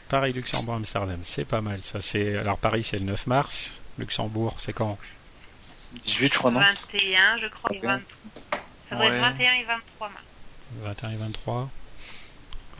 Paris, 0.10 0.34
Luxembourg, 0.34 0.76
Amsterdam, 0.76 1.20
c'est 1.24 1.46
pas 1.46 1.62
mal. 1.62 1.82
Ça 1.82 2.00
c'est 2.02 2.38
alors 2.38 2.58
Paris 2.58 2.84
c'est 2.84 3.00
le 3.00 3.06
9 3.06 3.28
mars. 3.28 3.74
Luxembourg 3.98 4.56
c'est 4.60 4.74
quand? 4.74 4.98
18, 6.06 6.34
je 6.34 6.38
crois, 6.40 6.52
non? 6.52 6.60
21 6.60 7.38
je 7.40 7.48
crois 7.48 7.72
et 7.74 7.80
21. 7.80 7.98
23. 7.98 8.60
Ça 8.90 8.96
doit 8.96 9.06
Ouais. 9.06 9.16
être 9.16 9.22
21 9.22 9.54
et 9.54 9.64
23 9.64 10.10
mars. 10.10 10.24
21 10.84 11.12
et 11.12 11.16
23. 11.18 11.70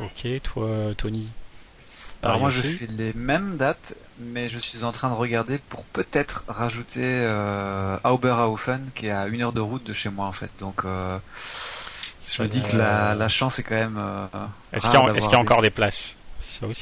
Ok, 0.02 0.42
toi 0.44 0.70
Tony? 0.98 1.30
Alors 2.26 2.40
moi 2.40 2.50
je 2.50 2.62
fais 2.62 2.88
les 2.88 3.14
mêmes 3.14 3.58
dates, 3.58 3.96
mais 4.20 4.50
je 4.50 4.60
suis 4.60 4.84
en 4.84 4.92
train 4.92 5.10
de 5.10 5.14
regarder 5.16 5.58
pour 5.70 5.86
peut-être 5.86 6.44
rajouter 6.48 7.02
euh, 7.04 7.98
Auberhaufen 8.04 8.90
qui 8.96 9.08
est 9.08 9.12
à 9.12 9.28
une 9.28 9.42
heure 9.42 9.54
de 9.54 9.62
route 9.62 9.84
de 9.84 9.94
chez 9.94 10.10
moi 10.10 10.26
en 10.26 10.32
fait. 10.32 10.50
Donc 10.60 10.86
euh, 10.86 11.18
je 12.32 12.42
me 12.44 12.48
dis 12.48 12.62
que 12.62 12.78
la, 12.78 13.16
la 13.16 13.30
chance 13.30 13.60
est 13.60 13.64
quand 13.64 13.76
même. 13.76 13.98
Euh, 14.00 14.26
Est-ce 14.74 14.86
qu'il 14.90 14.94
y, 14.94 14.98
a- 14.98 15.00
y 15.32 15.36
encore 15.36 15.62
des 15.62 15.70
places? 15.70 16.16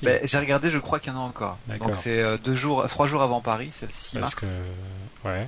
Ben, 0.03 0.19
J'ai 0.23 0.37
regardé, 0.39 0.69
je 0.69 0.77
crois 0.79 0.99
qu'il 0.99 1.11
y 1.11 1.15
en 1.15 1.19
a 1.19 1.23
encore. 1.23 1.57
Donc 1.79 1.95
c'est 1.95 2.19
euh, 2.21 2.37
deux 2.37 2.55
jours, 2.55 2.85
trois 2.87 3.07
jours 3.07 3.21
avant 3.23 3.41
Paris, 3.41 3.69
c'est 3.71 3.85
le 3.87 3.93
6 3.93 4.17
Parce 4.19 4.35
mars. 4.35 4.45
que 5.23 5.27
ouais. 5.29 5.47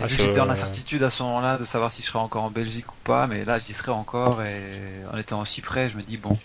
Ah, 0.00 0.06
j'étais 0.06 0.40
en 0.40 0.44
incertitude 0.52 1.02
à 1.02 1.10
ce 1.10 1.22
moment-là 1.22 1.58
de 1.58 1.64
savoir 1.64 1.90
si 1.90 2.02
je 2.02 2.06
serais 2.08 2.18
encore 2.18 2.44
en 2.44 2.50
Belgique 2.50 2.90
ou 2.90 2.96
pas, 3.04 3.26
mais 3.26 3.44
là 3.44 3.58
j'y 3.58 3.74
serais 3.74 3.92
encore 3.92 4.42
et 4.42 4.64
en 5.12 5.18
étant 5.18 5.40
aussi 5.40 5.60
près, 5.60 5.90
je 5.90 5.96
me 5.98 6.02
dis 6.02 6.16
bon, 6.16 6.38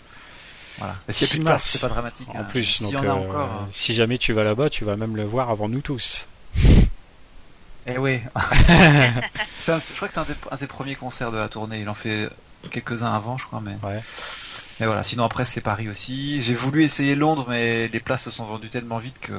voilà. 0.78 0.96
N'y 1.08 1.24
a 1.24 1.28
plus 1.28 1.38
de 1.38 1.44
place, 1.44 1.64
c'est 1.64 1.80
pas 1.80 1.88
dramatique. 1.88 2.28
En 2.34 2.38
hein. 2.40 2.44
plus, 2.44 2.64
s'il 2.64 2.86
donc, 2.92 3.04
a 3.04 3.08
euh, 3.08 3.12
encore. 3.12 3.40
hein. 3.50 3.68
si 3.72 3.94
jamais 3.94 4.18
tu 4.18 4.32
vas 4.32 4.44
là-bas, 4.44 4.70
tu 4.70 4.84
vas 4.84 4.96
même 4.96 5.16
le 5.16 5.24
voir 5.24 5.50
avant 5.50 5.68
nous 5.68 5.80
tous. 5.80 6.26
Eh 7.86 7.96
oui. 7.98 8.20
Un- 8.34 9.20
je 9.80 9.94
crois 9.96 10.08
que 10.08 10.14
c'est 10.14 10.20
un, 10.20 10.26
un 10.50 10.56
des 10.56 10.66
premiers 10.66 10.94
concerts 10.94 11.32
de 11.32 11.38
la 11.38 11.48
tournée. 11.48 11.80
Il 11.80 11.88
en 11.88 11.94
fait 11.94 12.28
quelques-uns 12.68 13.12
avant, 13.12 13.36
je 13.38 13.46
crois, 13.46 13.60
mais. 13.60 13.76
Ouais. 13.82 14.00
Mais 14.80 14.86
voilà. 14.86 15.02
Sinon 15.02 15.24
après 15.24 15.44
c'est 15.44 15.60
Paris 15.60 15.88
aussi. 15.88 16.40
J'ai 16.40 16.54
voulu 16.54 16.84
essayer 16.84 17.16
Londres, 17.16 17.46
mais 17.48 17.88
les 17.88 17.98
places 18.00 18.22
se 18.24 18.30
sont 18.30 18.44
vendues 18.44 18.68
tellement 18.68 18.98
vite 18.98 19.18
que. 19.20 19.32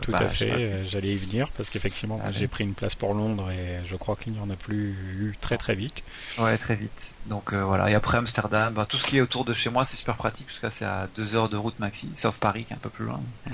Tout 0.00 0.12
bah, 0.12 0.18
à 0.20 0.28
fait, 0.28 0.50
euh, 0.50 0.84
j'allais 0.86 1.12
y 1.12 1.16
venir 1.16 1.48
parce 1.56 1.68
qu'effectivement, 1.68 2.18
Allez. 2.24 2.38
j'ai 2.38 2.48
pris 2.48 2.64
une 2.64 2.72
place 2.72 2.94
pour 2.94 3.12
Londres 3.14 3.50
et 3.50 3.84
je 3.86 3.94
crois 3.96 4.16
qu'il 4.16 4.32
n'y 4.32 4.40
en 4.40 4.48
a 4.48 4.56
plus 4.56 4.92
eu 5.18 5.36
très 5.40 5.58
très 5.58 5.74
vite. 5.74 6.02
Ouais, 6.38 6.56
très 6.56 6.76
vite. 6.76 7.12
Donc 7.26 7.52
euh, 7.52 7.62
voilà. 7.62 7.90
Et 7.90 7.94
après 7.94 8.16
Amsterdam, 8.16 8.72
bah, 8.72 8.86
tout 8.88 8.96
ce 8.96 9.04
qui 9.04 9.18
est 9.18 9.20
autour 9.20 9.44
de 9.44 9.52
chez 9.52 9.68
moi, 9.68 9.84
c'est 9.84 9.96
super 9.98 10.16
pratique 10.16 10.46
parce 10.46 10.60
que 10.60 10.70
c'est 10.70 10.86
à 10.86 11.08
deux 11.14 11.34
heures 11.34 11.50
de 11.50 11.58
route 11.58 11.78
maxi, 11.78 12.08
sauf 12.16 12.40
Paris 12.40 12.64
qui 12.64 12.72
est 12.72 12.76
un 12.76 12.80
peu 12.80 12.90
plus 12.90 13.04
loin. 13.04 13.20
Mhm. 13.46 13.52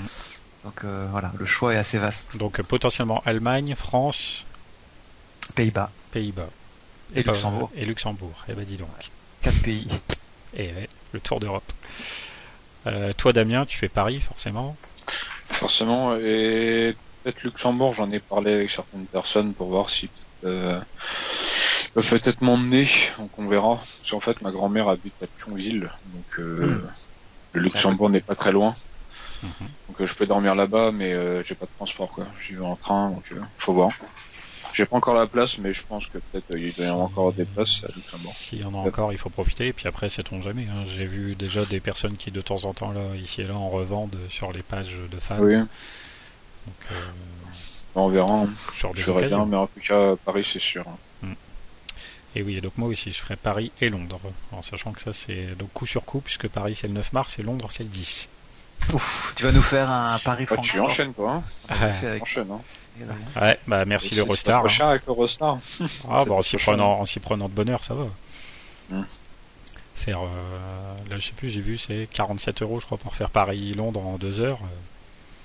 Donc 0.65 0.85
euh, 0.85 1.09
voilà, 1.11 1.33
le 1.37 1.45
choix 1.45 1.75
est 1.75 1.79
assez 1.79 1.99
vaste. 1.99 2.37
Donc 2.37 2.63
potentiellement 2.63 3.21
Allemagne, 3.27 3.75
France, 3.77 4.47
Pays-Bas 5.57 5.91
Pays-Bas. 6.13 6.47
et 7.17 7.25
pas- 7.25 7.33
Luxembourg, 7.33 7.71
Et 7.75 7.85
Luxembourg, 7.85 8.45
eh 8.49 8.53
ben 8.53 8.65
dis 8.65 8.77
donc. 8.77 8.89
Quatre 9.43 9.63
pays. 9.63 9.89
Et 10.57 10.67
ouais, 10.67 10.89
le 11.13 11.21
tour 11.21 11.41
d'Europe. 11.41 11.71
Euh, 12.87 13.13
toi 13.17 13.33
Damien, 13.33 13.67
tu 13.67 13.79
fais 13.79 13.89
Paris 13.89 14.21
forcément. 14.21 14.77
Forcément, 15.51 16.17
et 16.17 16.97
peut-être 17.23 17.43
Luxembourg, 17.43 17.93
j'en 17.93 18.11
ai 18.11 18.19
parlé 18.19 18.53
avec 18.53 18.71
certaines 18.71 19.07
personnes 19.07 19.53
pour 19.53 19.69
voir 19.69 19.91
si 19.91 20.09
euh, 20.45 20.81
peut-être 21.95 22.41
m'emmener, 22.41 22.89
donc 23.19 23.31
on 23.39 23.47
verra. 23.47 23.77
Parce 23.77 24.11
qu'en 24.11 24.21
fait, 24.21 24.41
ma 24.43 24.51
grand-mère 24.51 24.89
habite 24.89 25.15
à 25.23 25.27
Thionville, 25.27 25.91
donc 26.15 26.39
euh, 26.39 26.83
le 27.53 27.61
Luxembourg 27.61 28.11
n'est 28.11 28.21
pas 28.21 28.35
très 28.35 28.53
loin. 28.53 28.75
Mhm. 29.43 29.51
Donc 29.89 30.01
euh, 30.01 30.07
je 30.07 30.15
peux 30.15 30.27
dormir 30.27 30.55
là-bas, 30.55 30.91
mais 30.93 31.13
euh, 31.13 31.43
j'ai 31.45 31.55
pas 31.55 31.67
de 31.67 31.71
transport, 31.77 32.11
quoi. 32.11 32.27
J'y 32.41 32.55
vais 32.55 32.65
en 32.65 32.77
train, 32.77 33.11
donc 33.11 33.25
euh, 33.33 33.41
faut 33.59 33.73
voir. 33.73 33.91
J'ai 34.75 34.87
pas 34.87 34.97
encore 34.97 35.15
la 35.15 35.27
place, 35.27 35.59
mais 35.59 35.73
je 35.75 35.83
pense 35.87 36.07
que 36.07 36.19
peut-être 36.19 36.51
euh, 36.55 36.59
il 36.61 36.73
doit 36.75 36.85
y 36.87 36.89
avoir 36.89 37.05
encore 37.05 37.33
des 37.33 37.45
places 37.45 37.85
à 37.85 37.89
Luxembourg. 37.95 38.33
S'il 38.35 38.61
y 38.61 38.65
en 38.65 38.75
a 38.75 38.79
encore, 38.79 39.13
il 39.13 39.19
faut 39.19 39.29
profiter. 39.31 39.67
Et 39.69 39.73
puis 39.73 39.87
après, 39.89 40.09
sait-on 40.11 40.41
jamais. 40.43 40.63
hein. 40.71 40.85
J'ai 40.97 41.07
vu 41.07 41.35
déjà 41.35 41.65
des 41.65 41.81
personnes 41.81 42.17
qui 42.17 42.31
de 42.31 42.41
temps 42.41 42.65
en 42.65 42.73
temps 42.75 42.91
là, 42.93 43.01
ici 43.21 43.43
et 43.43 43.45
là, 43.45 43.55
en 43.55 43.69
revendent 43.69 44.17
sur 44.29 44.53
les 44.53 44.63
pages 44.63 44.95
de 45.11 45.19
fans. 45.21 45.37
Oui, 45.41 45.57
Donc, 45.57 45.67
euh, 46.91 46.95
on 47.95 48.09
verra. 48.09 48.33
hein. 48.43 48.49
sur 48.77 48.93
des 48.95 49.01
Je 49.01 49.07
verrai 49.07 49.27
bien, 49.27 49.39
occasions. 49.39 49.47
mais 49.47 49.57
en 49.57 49.67
tout 49.67 49.81
cas, 49.81 50.17
Paris, 50.25 50.47
c'est 50.51 50.61
sûr. 50.61 50.85
Et 52.35 52.43
oui, 52.43 52.57
et 52.57 52.61
donc 52.63 52.79
moi 52.79 52.89
aussi, 52.89 53.13
je 53.13 53.19
ferai 53.19 53.37
Paris 53.37 53.73
et 53.83 53.91
Londres. 53.91 54.19
En 54.53 54.63
sachant 54.63 54.93
que 54.93 55.03
ça, 55.03 55.13
c'est 55.13 55.55
donc 55.59 55.71
coup 55.75 55.85
sur 55.87 56.03
coup, 56.03 56.21
puisque 56.23 56.49
Paris 56.49 56.75
c'est 56.75 56.87
le 56.87 56.95
9 56.95 57.13
mars 57.13 57.39
et 57.39 57.43
Londres 57.43 57.69
c'est 57.71 57.83
le 57.83 57.91
10. 57.91 58.31
Ouf, 58.95 59.35
tu 59.37 59.43
vas 59.45 59.53
nous 59.53 59.61
faire 59.61 59.91
un 59.91 60.19
Paris 60.19 60.47
Bah, 60.49 60.57
tu 60.63 60.81
enchaînes, 60.81 61.13
quoi. 61.13 61.35
Hein. 61.35 61.43
Ah, 61.69 61.93
fait 61.93 62.07
avec- 62.07 62.23
Enchaîne, 62.23 62.51
hein. 62.51 62.61
Ouais, 63.41 63.59
bah 63.67 63.85
merci 63.85 64.15
l'Eurostar. 64.15 64.63
pas 64.63 64.67
hein. 64.69 64.71
cher 64.71 64.87
avec 64.89 65.07
l'Eurostar. 65.07 65.59
Ah, 66.09 66.25
bah, 66.25 66.33
en 66.35 66.43
s'y 66.43 66.57
prenant, 66.57 67.01
en 67.01 67.05
s'y 67.05 67.21
prenant 67.21 67.49
de 67.49 67.55
bonheur, 67.55 67.85
ça 67.85 67.95
va. 67.95 68.07
Hmm. 68.91 69.05
Faire, 69.95 70.21
euh, 70.21 71.11
là, 71.11 71.19
je 71.19 71.27
sais 71.27 71.33
plus, 71.33 71.49
j'ai 71.49 71.61
vu, 71.61 71.79
c'est 71.79 72.09
47 72.13 72.63
euros, 72.63 72.81
je 72.81 72.87
crois, 72.87 72.99
pour 72.99 73.15
faire 73.15 73.31
Paris-Londres 73.31 74.01
en 74.05 74.19
deux 74.19 74.41
heures. 74.41 74.59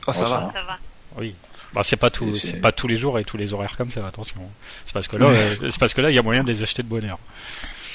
Oh, 0.07 0.13
ça 0.13 0.23
va. 0.23 0.51
Ça 0.53 0.63
va. 0.63 0.77
Oui. 1.17 1.35
Bah, 1.73 1.81
c'est 1.83 1.97
pas 1.97 2.09
tout, 2.09 2.33
C'est- 2.33 2.57
pas 2.57 2.71
tous 2.71 2.87
les 2.87 2.97
jours 2.97 3.19
et 3.19 3.25
tous 3.25 3.37
les 3.37 3.53
horaires 3.53 3.75
comme 3.77 3.91
ça. 3.91 4.05
Attention. 4.07 4.41
C'est 4.85 4.93
parce 4.93 5.07
que 5.07 5.17
là, 5.17 5.27
euh, 5.27 5.55
c'est 5.69 5.79
parce 5.79 5.93
que 5.93 6.01
là, 6.01 6.09
il 6.09 6.15
y 6.15 6.19
a 6.19 6.23
moyen 6.23 6.43
de 6.43 6.47
les 6.47 6.63
acheter 6.63 6.81
de 6.81 6.87
bonne 6.87 7.05
heure. 7.05 7.19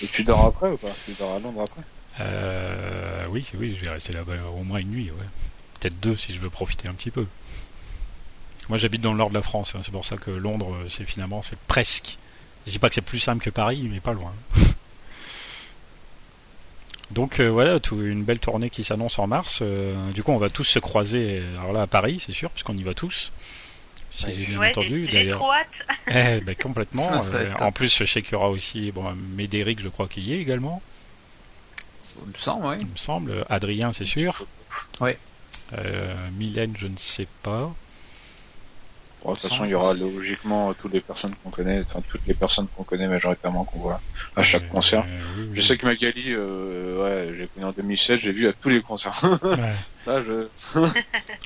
Et 0.02 0.06
tu 0.06 0.24
dors 0.24 0.46
après 0.46 0.70
ou 0.70 0.76
pas? 0.76 0.90
Tu 1.06 1.12
dors 1.18 1.34
à 1.34 1.38
Londres 1.38 1.62
après? 1.62 1.82
Euh, 2.20 3.24
oui, 3.30 3.46
oui, 3.58 3.76
je 3.78 3.84
vais 3.84 3.90
rester 3.90 4.12
là-bas 4.12 4.34
au 4.58 4.62
moins 4.62 4.78
une 4.80 4.90
nuit, 4.90 5.10
ouais. 5.10 5.26
Peut-être 5.80 5.98
deux 6.00 6.16
si 6.16 6.34
je 6.34 6.40
veux 6.40 6.50
profiter 6.50 6.86
un 6.88 6.94
petit 6.94 7.10
peu. 7.10 7.26
Moi, 8.68 8.78
j'habite 8.78 9.00
dans 9.02 9.12
le 9.12 9.18
nord 9.18 9.28
de 9.30 9.34
la 9.34 9.42
France, 9.42 9.74
hein, 9.74 9.80
c'est 9.82 9.90
pour 9.92 10.04
ça 10.04 10.16
que 10.16 10.30
Londres, 10.30 10.72
euh, 10.74 10.88
c'est 10.88 11.04
finalement, 11.04 11.42
c'est 11.42 11.58
presque. 11.66 12.16
Je 12.66 12.70
dis 12.72 12.78
pas 12.78 12.88
que 12.88 12.94
c'est 12.94 13.00
plus 13.00 13.18
simple 13.18 13.42
que 13.44 13.50
Paris, 13.50 13.88
mais 13.92 14.00
pas 14.00 14.12
loin. 14.12 14.32
Donc 17.10 17.40
euh, 17.40 17.48
voilà, 17.50 17.78
tout- 17.80 18.00
une 18.02 18.24
belle 18.24 18.38
tournée 18.38 18.70
qui 18.70 18.84
s'annonce 18.84 19.18
en 19.18 19.26
mars. 19.26 19.58
Euh, 19.62 20.10
du 20.12 20.22
coup, 20.22 20.32
on 20.32 20.38
va 20.38 20.48
tous 20.48 20.64
se 20.64 20.78
croiser. 20.78 21.42
Alors 21.58 21.72
là, 21.72 21.82
à 21.82 21.86
Paris, 21.86 22.22
c'est 22.24 22.32
sûr, 22.32 22.50
puisqu'on 22.50 22.76
y 22.76 22.82
va 22.82 22.94
tous. 22.94 23.32
Si 24.10 24.26
Ouais. 24.26 24.34
j'ai 24.34 24.44
bien 24.46 24.58
Ouais, 24.58 24.70
entendu, 24.70 25.08
d'ailleurs. 25.08 25.38
trop 25.38 25.52
hâte. 25.52 25.66
Eh, 26.08 26.40
ben, 26.40 26.54
complètement. 26.54 27.22
Ça, 27.22 27.36
Euh, 27.38 27.54
en 27.60 27.72
plus, 27.72 27.94
je 27.96 28.04
sais 28.04 28.22
qu'il 28.22 28.32
y 28.32 28.34
aura 28.36 28.48
aussi, 28.50 28.92
bon, 28.92 29.12
Médéric, 29.36 29.80
je 29.80 29.88
crois 29.88 30.06
qu'il 30.08 30.24
y 30.26 30.34
est 30.34 30.38
également, 30.38 30.82
Il 32.24 32.28
me 32.32 32.36
semble, 32.36 32.66
oui. 32.66 32.76
il 32.80 32.86
me 32.86 32.96
semble. 32.96 33.44
Adrien, 33.48 33.92
c'est 33.92 34.04
sûr. 34.04 34.44
Euh, 35.02 36.14
Mylène, 36.32 36.74
je 36.78 36.86
ne 36.86 36.96
sais 36.96 37.26
pas. 37.42 37.74
Bon, 39.24 39.34
de 39.34 39.38
toute 39.38 39.48
façon, 39.50 39.64
il 39.64 39.70
y 39.70 39.74
aura 39.74 39.94
logiquement 39.94 40.74
toutes 40.74 40.92
les 40.92 41.00
personnes 41.00 41.32
qu'on 41.44 41.50
connaît, 41.50 41.84
enfin 41.88 42.00
toutes 42.08 42.26
les 42.26 42.34
personnes 42.34 42.66
qu'on 42.76 42.82
connaît 42.82 43.06
majoritairement 43.06 43.62
qu'on 43.64 43.78
voit 43.78 44.00
à 44.34 44.42
chaque 44.42 44.64
Euh, 44.64 44.68
concert. 44.68 45.04
oui, 45.06 45.42
oui. 45.44 45.50
Je 45.54 45.60
sais 45.62 45.76
que 45.76 45.86
Magali, 45.86 46.24
euh, 46.28 47.02
ouais, 47.28 47.34
j'ai 47.38 47.46
connu 47.46 47.66
en 47.66 47.72
2016, 47.72 48.18
j'ai 48.20 48.32
vu 48.32 48.48
à 48.48 48.52
tous 48.52 48.68
les 48.68 48.80
concerts. 48.80 49.20
Ouais. 49.44 49.74
Ça, 50.04 50.22
je. 50.24 50.48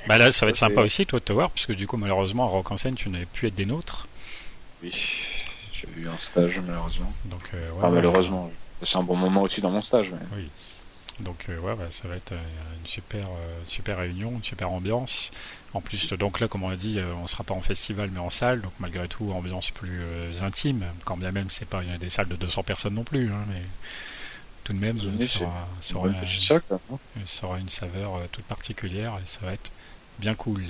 Bah 0.07 0.17
là, 0.17 0.31
ça 0.31 0.45
va 0.45 0.49
être 0.49 0.57
Ça, 0.57 0.67
sympa 0.69 0.81
aussi, 0.81 1.05
toi, 1.05 1.19
de 1.19 1.25
te 1.25 1.33
voir, 1.33 1.51
puisque 1.51 1.73
du 1.73 1.85
coup, 1.85 1.97
malheureusement, 1.97 2.45
à 2.45 2.47
Rock 2.47 2.71
en 2.71 2.77
scène, 2.77 2.95
tu 2.95 3.09
n'avais 3.09 3.25
pu 3.27 3.45
être 3.47 3.55
des 3.55 3.65
nôtres. 3.67 4.07
Oui, 4.81 4.91
j'ai 5.73 5.87
eu 6.01 6.07
un 6.07 6.17
stage 6.17 6.59
malheureusement. 6.65 7.11
Donc, 7.25 7.41
euh, 7.53 7.69
ouais, 7.69 7.75
Enfin, 7.79 7.89
malheureusement, 7.91 8.51
c'est 8.81 8.97
un 8.97 9.03
bon 9.03 9.15
moment 9.15 9.43
aussi 9.43 9.61
dans 9.61 9.69
mon 9.71 9.81
stage. 9.83 10.11
Mais... 10.35 10.43
Donc, 11.19 11.45
euh, 11.49 11.59
ouais, 11.59 11.75
bah, 11.75 11.85
ça 11.89 12.07
va 12.07 12.15
être 12.15 12.31
une 12.33 12.85
super, 12.87 13.27
super 13.67 13.97
réunion, 13.97 14.31
une 14.31 14.43
super 14.43 14.71
ambiance. 14.71 15.31
En 15.73 15.81
plus, 15.81 16.13
donc 16.13 16.39
là, 16.39 16.47
comme 16.47 16.63
on 16.63 16.69
a 16.69 16.75
dit, 16.75 16.97
euh, 16.97 17.13
on 17.21 17.27
sera 17.27 17.43
pas 17.43 17.53
en 17.53 17.61
festival, 17.61 18.09
mais 18.11 18.19
en 18.19 18.29
salle, 18.29 18.61
donc 18.61 18.71
malgré 18.79 19.07
tout, 19.07 19.31
ambiance 19.31 19.69
plus 19.71 19.99
euh, 20.01 20.31
intime, 20.41 20.85
quand 21.03 21.17
bien 21.17 21.31
même, 21.31 21.49
c'est 21.49 21.67
pas 21.67 21.83
il 21.83 21.89
y 21.89 21.93
a 21.93 21.97
des 21.97 22.09
salles 22.09 22.29
de 22.29 22.35
200 22.35 22.63
personnes 22.63 22.93
non 22.95 23.03
plus, 23.03 23.31
hein, 23.31 23.43
mais 23.49 23.61
tout 24.67 24.73
de 24.73 24.79
même, 24.79 24.99
ça 24.99 25.39
quoi, 25.39 25.47
hein. 25.47 26.97
ça 27.25 27.47
aura 27.47 27.57
une 27.57 27.69
saveur 27.69 28.15
euh, 28.15 28.25
toute 28.29 28.43
particulière 28.43 29.13
et 29.23 29.25
ça 29.25 29.39
va 29.41 29.53
être 29.53 29.71
bien 30.19 30.35
cool. 30.35 30.61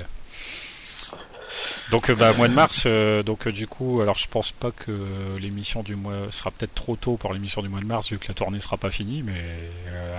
Donc 1.90 2.12
bah 2.12 2.32
mois 2.34 2.48
de 2.48 2.54
mars, 2.54 2.84
euh, 2.86 3.24
donc 3.24 3.48
euh, 3.48 3.52
du 3.52 3.66
coup, 3.66 4.02
alors 4.02 4.20
je 4.20 4.28
pense 4.28 4.52
pas 4.52 4.70
que 4.70 5.36
l'émission 5.40 5.82
du 5.82 5.96
mois 5.96 6.28
sera 6.30 6.52
peut-être 6.52 6.76
trop 6.76 6.96
tôt 6.96 7.18
pour 7.18 7.34
l'émission 7.34 7.64
du 7.64 7.70
mois 7.70 7.80
de 7.80 7.86
mars 7.86 8.10
vu 8.12 8.20
que 8.20 8.28
la 8.28 8.36
tournée 8.36 8.60
sera 8.60 8.78
pas 8.78 8.92
finie, 8.92 9.24
mais 9.24 9.42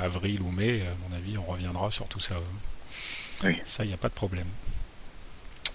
avril 0.02 0.40
ou 0.42 0.50
mai, 0.50 0.82
à 0.82 1.08
mon 1.08 1.16
avis, 1.16 1.38
on 1.38 1.44
reviendra 1.44 1.92
sur 1.92 2.06
tout 2.06 2.20
ça. 2.20 2.34
Oui. 3.44 3.56
Ça, 3.64 3.84
il 3.84 3.88
n'y 3.88 3.94
a 3.94 3.98
pas 3.98 4.08
de 4.08 4.14
problème. 4.14 4.46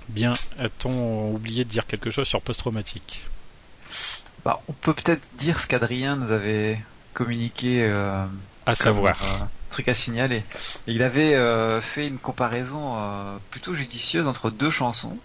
Bien, 0.09 0.33
a-t-on 0.59 1.33
oublié 1.33 1.63
de 1.63 1.69
dire 1.69 1.87
quelque 1.87 2.11
chose 2.11 2.27
sur 2.27 2.41
post-traumatique? 2.41 3.25
Bah, 4.43 4.61
on 4.67 4.73
peut 4.73 4.93
peut-être 4.93 5.21
dire 5.37 5.59
ce 5.59 5.67
qu'Adrien 5.67 6.15
nous 6.17 6.31
avait 6.31 6.77
communiqué. 7.13 7.83
euh, 7.83 8.25
À 8.65 8.75
comme, 8.75 8.75
savoir. 8.75 9.17
euh, 9.23 9.45
truc 9.69 9.87
à 9.87 9.93
signaler. 9.93 10.43
Et 10.87 10.93
il 10.93 11.03
avait 11.03 11.35
euh, 11.35 11.79
fait 11.79 12.07
une 12.07 12.17
comparaison 12.17 12.95
euh, 12.97 13.37
plutôt 13.49 13.73
judicieuse 13.73 14.27
entre 14.27 14.49
deux 14.51 14.69
chansons 14.69 15.17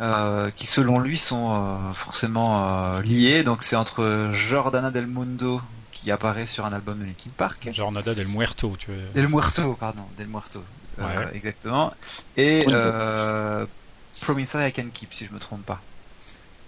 euh, 0.00 0.50
qui, 0.54 0.68
selon 0.68 1.00
lui, 1.00 1.18
sont 1.18 1.50
euh, 1.50 1.92
forcément 1.92 2.94
euh, 2.94 3.02
liées. 3.02 3.42
Donc, 3.42 3.64
c'est 3.64 3.74
entre 3.76 4.30
Jordana 4.32 4.92
del 4.92 5.08
Mundo 5.08 5.60
qui 5.90 6.12
apparaît 6.12 6.46
sur 6.46 6.64
un 6.64 6.72
album 6.72 7.00
de 7.00 7.04
Linkin 7.06 7.30
Park. 7.36 7.68
Jornada 7.72 8.14
del 8.14 8.28
Muerto, 8.28 8.76
tu 8.78 8.92
veux. 8.92 9.08
Del 9.14 9.26
Muerto, 9.28 9.74
pardon, 9.74 10.04
Del 10.16 10.28
Muerto. 10.28 10.62
Ouais. 10.98 11.28
exactement. 11.32 11.92
Et 12.36 12.68
euh, 12.72 13.66
Promise 14.20 14.54
I 14.54 14.72
Can 14.72 14.90
Keep, 14.90 15.14
si 15.14 15.26
je 15.26 15.32
me 15.32 15.38
trompe 15.38 15.64
pas. 15.66 15.84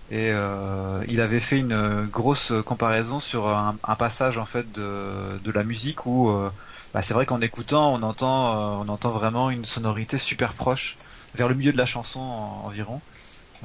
Et 0.08 0.30
euh, 0.32 1.04
il 1.08 1.20
avait 1.20 1.40
fait 1.40 1.58
une 1.60 1.72
euh, 1.72 2.06
grosse 2.08 2.52
comparaison 2.66 3.20
sur 3.20 3.48
un, 3.48 3.78
un 3.84 3.96
passage 3.96 4.38
en 4.38 4.44
fait 4.44 4.70
de, 4.70 5.38
de 5.38 5.50
la 5.52 5.64
musique 5.64 6.06
où 6.06 6.30
euh, 6.30 6.50
bah, 6.94 7.02
c'est 7.02 7.14
vrai 7.14 7.26
qu'en 7.26 7.40
écoutant 7.40 7.94
on 7.94 8.02
entend 8.02 8.80
on 8.82 8.88
entend 8.88 9.10
vraiment 9.12 9.50
une 9.50 9.64
sonorité 9.64 10.18
super 10.18 10.54
proche 10.54 10.98
vers 11.34 11.48
le 11.48 11.54
milieu 11.54 11.72
de 11.72 11.78
la 11.78 11.86
chanson 11.86 12.20
en- 12.20 12.64
environ. 12.66 13.02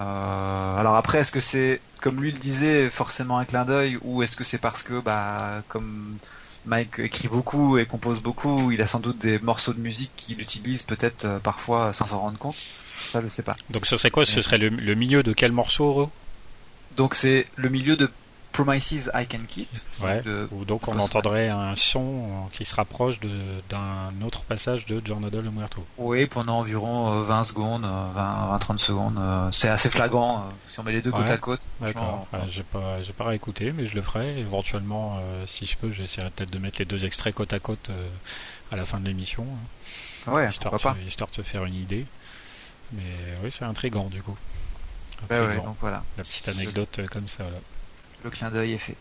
alors 0.76 0.96
après 0.96 1.18
est-ce 1.20 1.32
que 1.32 1.40
c'est 1.40 1.84
comme 2.02 2.20
lui 2.20 2.32
le 2.32 2.38
disait 2.38 2.90
forcément 2.90 3.38
un 3.38 3.44
clin 3.46 3.64
d'œil 3.64 3.98
ou 4.02 4.22
est-ce 4.22 4.36
que 4.36 4.44
c'est 4.44 4.58
parce 4.58 4.82
que 4.82 5.00
bah 5.00 5.64
comme 5.68 6.18
Mike 6.66 6.98
écrit 6.98 7.28
beaucoup 7.28 7.78
et 7.78 7.86
compose 7.86 8.22
beaucoup, 8.22 8.70
il 8.70 8.80
a 8.80 8.86
sans 8.86 9.00
doute 9.00 9.18
des 9.18 9.38
morceaux 9.38 9.72
de 9.72 9.80
musique 9.80 10.12
qu'il 10.16 10.40
utilise 10.40 10.84
peut-être 10.84 11.24
euh, 11.26 11.38
parfois 11.38 11.92
sans 11.92 12.06
s'en 12.06 12.20
rendre 12.20 12.38
compte. 12.38 12.56
Ça 13.12 13.20
je 13.22 13.28
sais 13.28 13.42
pas. 13.42 13.56
Donc 13.70 13.86
ce 13.86 13.96
serait 13.96 14.10
quoi? 14.10 14.24
Ce 14.24 14.40
serait 14.40 14.58
le, 14.58 14.68
le 14.68 14.94
milieu 14.94 15.22
de 15.22 15.32
quel 15.32 15.52
morceau 15.52 16.10
Donc 16.96 17.14
c'est 17.14 17.46
le 17.56 17.68
milieu 17.68 17.96
de 17.96 18.10
Promises 18.54 19.10
I 19.14 19.26
Can 19.26 19.40
Keep. 19.48 19.68
Ouais. 20.00 20.22
de- 20.22 20.48
Ou 20.52 20.64
donc 20.64 20.86
on 20.88 20.96
entendrait 20.98 21.48
un 21.48 21.74
son 21.74 22.00
euh, 22.00 22.56
qui 22.56 22.64
se 22.64 22.74
rapproche 22.74 23.18
d'un 23.68 24.12
autre 24.24 24.42
passage 24.42 24.86
de 24.86 25.02
Jornada 25.04 25.42
del 25.42 25.50
Muerto. 25.50 25.84
Oui, 25.98 26.26
pendant 26.26 26.60
environ 26.60 27.12
euh, 27.12 27.22
20 27.22 27.44
secondes, 27.44 27.84
euh, 27.84 28.06
20, 28.14 28.46
20 28.50 28.58
30 28.60 28.78
secondes. 28.78 29.18
euh, 29.18 29.48
c'est 29.50 29.68
assez 29.68 29.90
flagrant 29.90 30.38
euh, 30.38 30.52
si 30.68 30.78
on 30.78 30.84
met 30.84 30.92
les 30.92 31.02
deux 31.02 31.10
côte 31.10 31.28
à 31.28 31.36
côte. 31.36 31.60
D'accord. 31.80 32.26
Ouais, 32.32 32.38
j'ai 32.48 32.62
pas, 33.12 33.24
réécouté, 33.24 33.72
mais 33.72 33.88
je 33.88 33.94
le 33.96 34.02
ferai. 34.02 34.38
Éventuellement, 34.38 35.18
euh, 35.18 35.44
si 35.48 35.66
je 35.66 35.76
peux, 35.76 35.90
j'essaierai 35.92 36.30
peut-être 36.30 36.50
de 36.50 36.58
mettre 36.58 36.78
les 36.78 36.84
deux 36.84 37.04
extraits 37.04 37.34
côte 37.34 37.52
à 37.52 37.58
côte 37.58 37.90
euh, 37.90 38.08
à 38.70 38.76
la 38.76 38.84
fin 38.86 39.00
de 39.00 39.06
l'émission, 39.06 39.44
hein, 40.28 40.32
Ouais, 40.32 40.48
histoire, 40.48 40.78
pas. 40.80 40.96
histoire 41.06 41.28
de 41.28 41.34
se 41.34 41.42
faire 41.42 41.64
une 41.64 41.74
idée. 41.74 42.06
Mais 42.92 43.02
oui, 43.42 43.50
c'est 43.50 43.64
intriguant 43.64 44.04
du 44.04 44.22
coup. 44.22 44.36
Ouais, 45.30 45.40
ouais, 45.40 45.56
donc 45.56 45.76
voilà, 45.80 46.02
La 46.16 46.22
petite 46.24 46.48
anecdote 46.48 46.98
euh, 47.00 47.06
comme 47.08 47.26
ça. 47.28 47.42
Là. 47.42 47.58
Le 48.24 48.30
clin 48.30 48.50
d'œil 48.50 48.72
est 48.72 48.78
fait. 48.78 48.96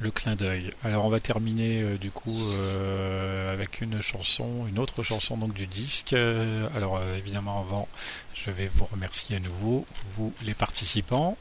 Le 0.00 0.10
clin 0.10 0.36
d'œil. 0.36 0.70
Alors 0.84 1.04
on 1.04 1.08
va 1.08 1.18
terminer 1.18 1.82
euh, 1.82 1.98
du 1.98 2.10
coup 2.10 2.38
euh, 2.52 3.52
avec 3.52 3.80
une 3.80 4.00
chanson, 4.00 4.66
une 4.68 4.78
autre 4.78 5.02
chanson 5.02 5.36
donc 5.36 5.52
du 5.52 5.66
disque. 5.66 6.12
Euh, 6.12 6.68
alors 6.76 7.00
évidemment 7.16 7.60
avant, 7.60 7.88
je 8.34 8.50
vais 8.50 8.70
vous 8.74 8.84
remercier 8.84 9.36
à 9.36 9.40
nouveau, 9.40 9.86
vous 10.16 10.32
les 10.42 10.54
participants. 10.54 11.36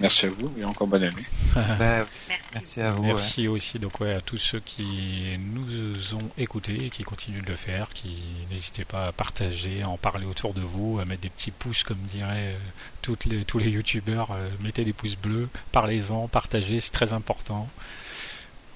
Merci 0.00 0.26
à 0.26 0.30
vous 0.30 0.52
et 0.58 0.64
encore 0.64 0.86
bonne 0.86 1.02
année. 1.02 1.14
Bah, 1.78 2.06
Merci. 2.54 2.80
à 2.80 2.92
vous. 2.92 3.02
ouais. 3.02 3.08
Merci 3.08 3.48
aussi 3.48 3.78
donc 3.78 4.00
ouais, 4.00 4.14
à 4.14 4.20
tous 4.20 4.38
ceux 4.38 4.60
qui 4.60 5.36
nous 5.38 6.14
ont 6.14 6.30
écoutés 6.38 6.86
et 6.86 6.90
qui 6.90 7.02
continuent 7.02 7.42
de 7.42 7.48
le 7.50 7.56
faire, 7.56 7.88
qui 7.90 8.16
n'hésitez 8.50 8.84
pas 8.84 9.08
à 9.08 9.12
partager, 9.12 9.82
à 9.82 9.88
en 9.88 9.96
parler 9.96 10.24
autour 10.26 10.54
de 10.54 10.60
vous, 10.60 10.98
à 11.00 11.04
mettre 11.04 11.22
des 11.22 11.30
petits 11.30 11.50
pouces 11.50 11.82
comme 11.82 11.98
diraient 11.98 12.54
euh, 12.54 12.58
toutes 13.02 13.24
les, 13.24 13.44
tous 13.44 13.58
les 13.58 13.70
youtubeurs, 13.70 14.30
euh, 14.32 14.48
mettez 14.62 14.84
des 14.84 14.92
pouces 14.92 15.16
bleus, 15.16 15.48
parlez-en, 15.72 16.28
partagez, 16.28 16.80
c'est 16.80 16.92
très 16.92 17.12
important. 17.12 17.68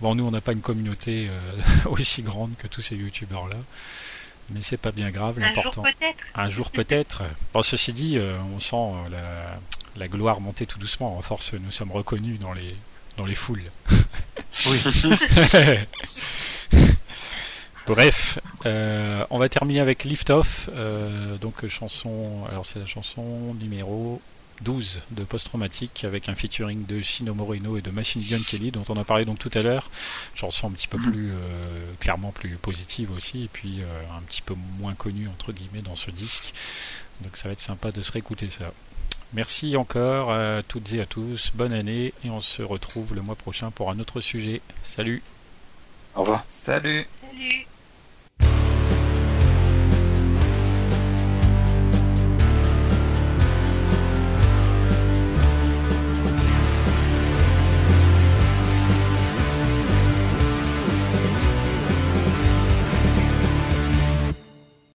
Bon 0.00 0.16
nous 0.16 0.24
on 0.26 0.32
n'a 0.32 0.40
pas 0.40 0.52
une 0.52 0.60
communauté 0.60 1.28
euh, 1.30 1.40
aussi 1.88 2.22
grande 2.22 2.56
que 2.58 2.66
tous 2.66 2.82
ces 2.82 2.96
youtubeurs 2.96 3.46
là, 3.48 3.56
mais 4.50 4.60
c'est 4.60 4.76
pas 4.76 4.90
bien 4.92 5.10
grave, 5.10 5.38
Un 5.38 5.54
jour 5.54 5.56
l'important. 5.64 5.82
peut-être. 5.82 6.18
Un 6.34 6.50
jour 6.50 6.70
peut-être. 6.72 7.22
Bon, 7.54 7.62
ceci 7.62 7.92
dit, 7.92 8.18
euh, 8.18 8.36
on 8.54 8.58
sent 8.58 8.74
euh, 8.76 9.08
la, 9.10 9.60
la 9.96 10.08
gloire 10.08 10.40
monter 10.40 10.66
tout 10.66 10.78
doucement. 10.78 11.18
À 11.18 11.22
force, 11.22 11.52
nous 11.54 11.70
sommes 11.70 11.92
reconnus 11.92 12.38
dans 12.40 12.52
les, 12.52 12.74
dans 13.16 13.26
les 13.26 13.34
foules. 13.34 13.62
Oui. 14.66 14.78
Bref, 17.86 18.38
euh, 18.64 19.26
on 19.30 19.38
va 19.38 19.48
terminer 19.48 19.80
avec 19.80 20.04
Lift 20.04 20.30
Off. 20.30 20.70
euh, 20.74 21.36
donc, 21.38 21.66
chanson. 21.68 22.44
Alors, 22.50 22.64
c'est 22.64 22.78
la 22.78 22.86
chanson 22.86 23.54
numéro 23.60 24.20
12 24.60 25.00
de 25.10 25.24
Post 25.24 25.46
Traumatique 25.46 26.04
avec 26.04 26.28
un 26.28 26.34
featuring 26.34 26.86
de 26.86 27.00
Shino 27.00 27.34
Moreno 27.34 27.76
et 27.76 27.82
de 27.82 27.90
Machine 27.90 28.22
Gun 28.22 28.38
Kelly, 28.46 28.70
dont 28.70 28.84
on 28.88 28.96
a 28.96 29.04
parlé 29.04 29.24
donc 29.24 29.40
tout 29.40 29.50
à 29.54 29.62
l'heure. 29.62 29.90
Chanson 30.34 30.68
un 30.68 30.70
petit 30.70 30.86
peu 30.86 30.98
Mhm. 30.98 31.10
plus. 31.12 31.30
euh, 31.32 31.92
clairement 31.98 32.30
plus 32.30 32.56
positive 32.56 33.10
aussi, 33.10 33.44
et 33.44 33.48
puis 33.52 33.80
euh, 33.80 34.02
un 34.16 34.22
petit 34.22 34.42
peu 34.42 34.54
moins 34.78 34.94
connue, 34.94 35.28
entre 35.28 35.52
guillemets, 35.52 35.82
dans 35.82 35.96
ce 35.96 36.10
disque. 36.12 36.52
Donc, 37.22 37.36
ça 37.36 37.48
va 37.48 37.52
être 37.52 37.60
sympa 37.60 37.90
de 37.90 38.00
se 38.02 38.12
réécouter 38.12 38.48
ça. 38.48 38.72
Merci 39.34 39.78
encore 39.78 40.30
à 40.30 40.62
toutes 40.62 40.92
et 40.92 41.00
à 41.00 41.06
tous. 41.06 41.52
Bonne 41.54 41.72
année 41.72 42.12
et 42.24 42.28
on 42.30 42.42
se 42.42 42.62
retrouve 42.62 43.14
le 43.14 43.22
mois 43.22 43.34
prochain 43.34 43.70
pour 43.70 43.90
un 43.90 43.98
autre 43.98 44.20
sujet. 44.20 44.60
Salut. 44.82 45.22
Au 46.14 46.20
revoir. 46.20 46.44
Salut. 46.48 47.06
Salut. 47.30 47.66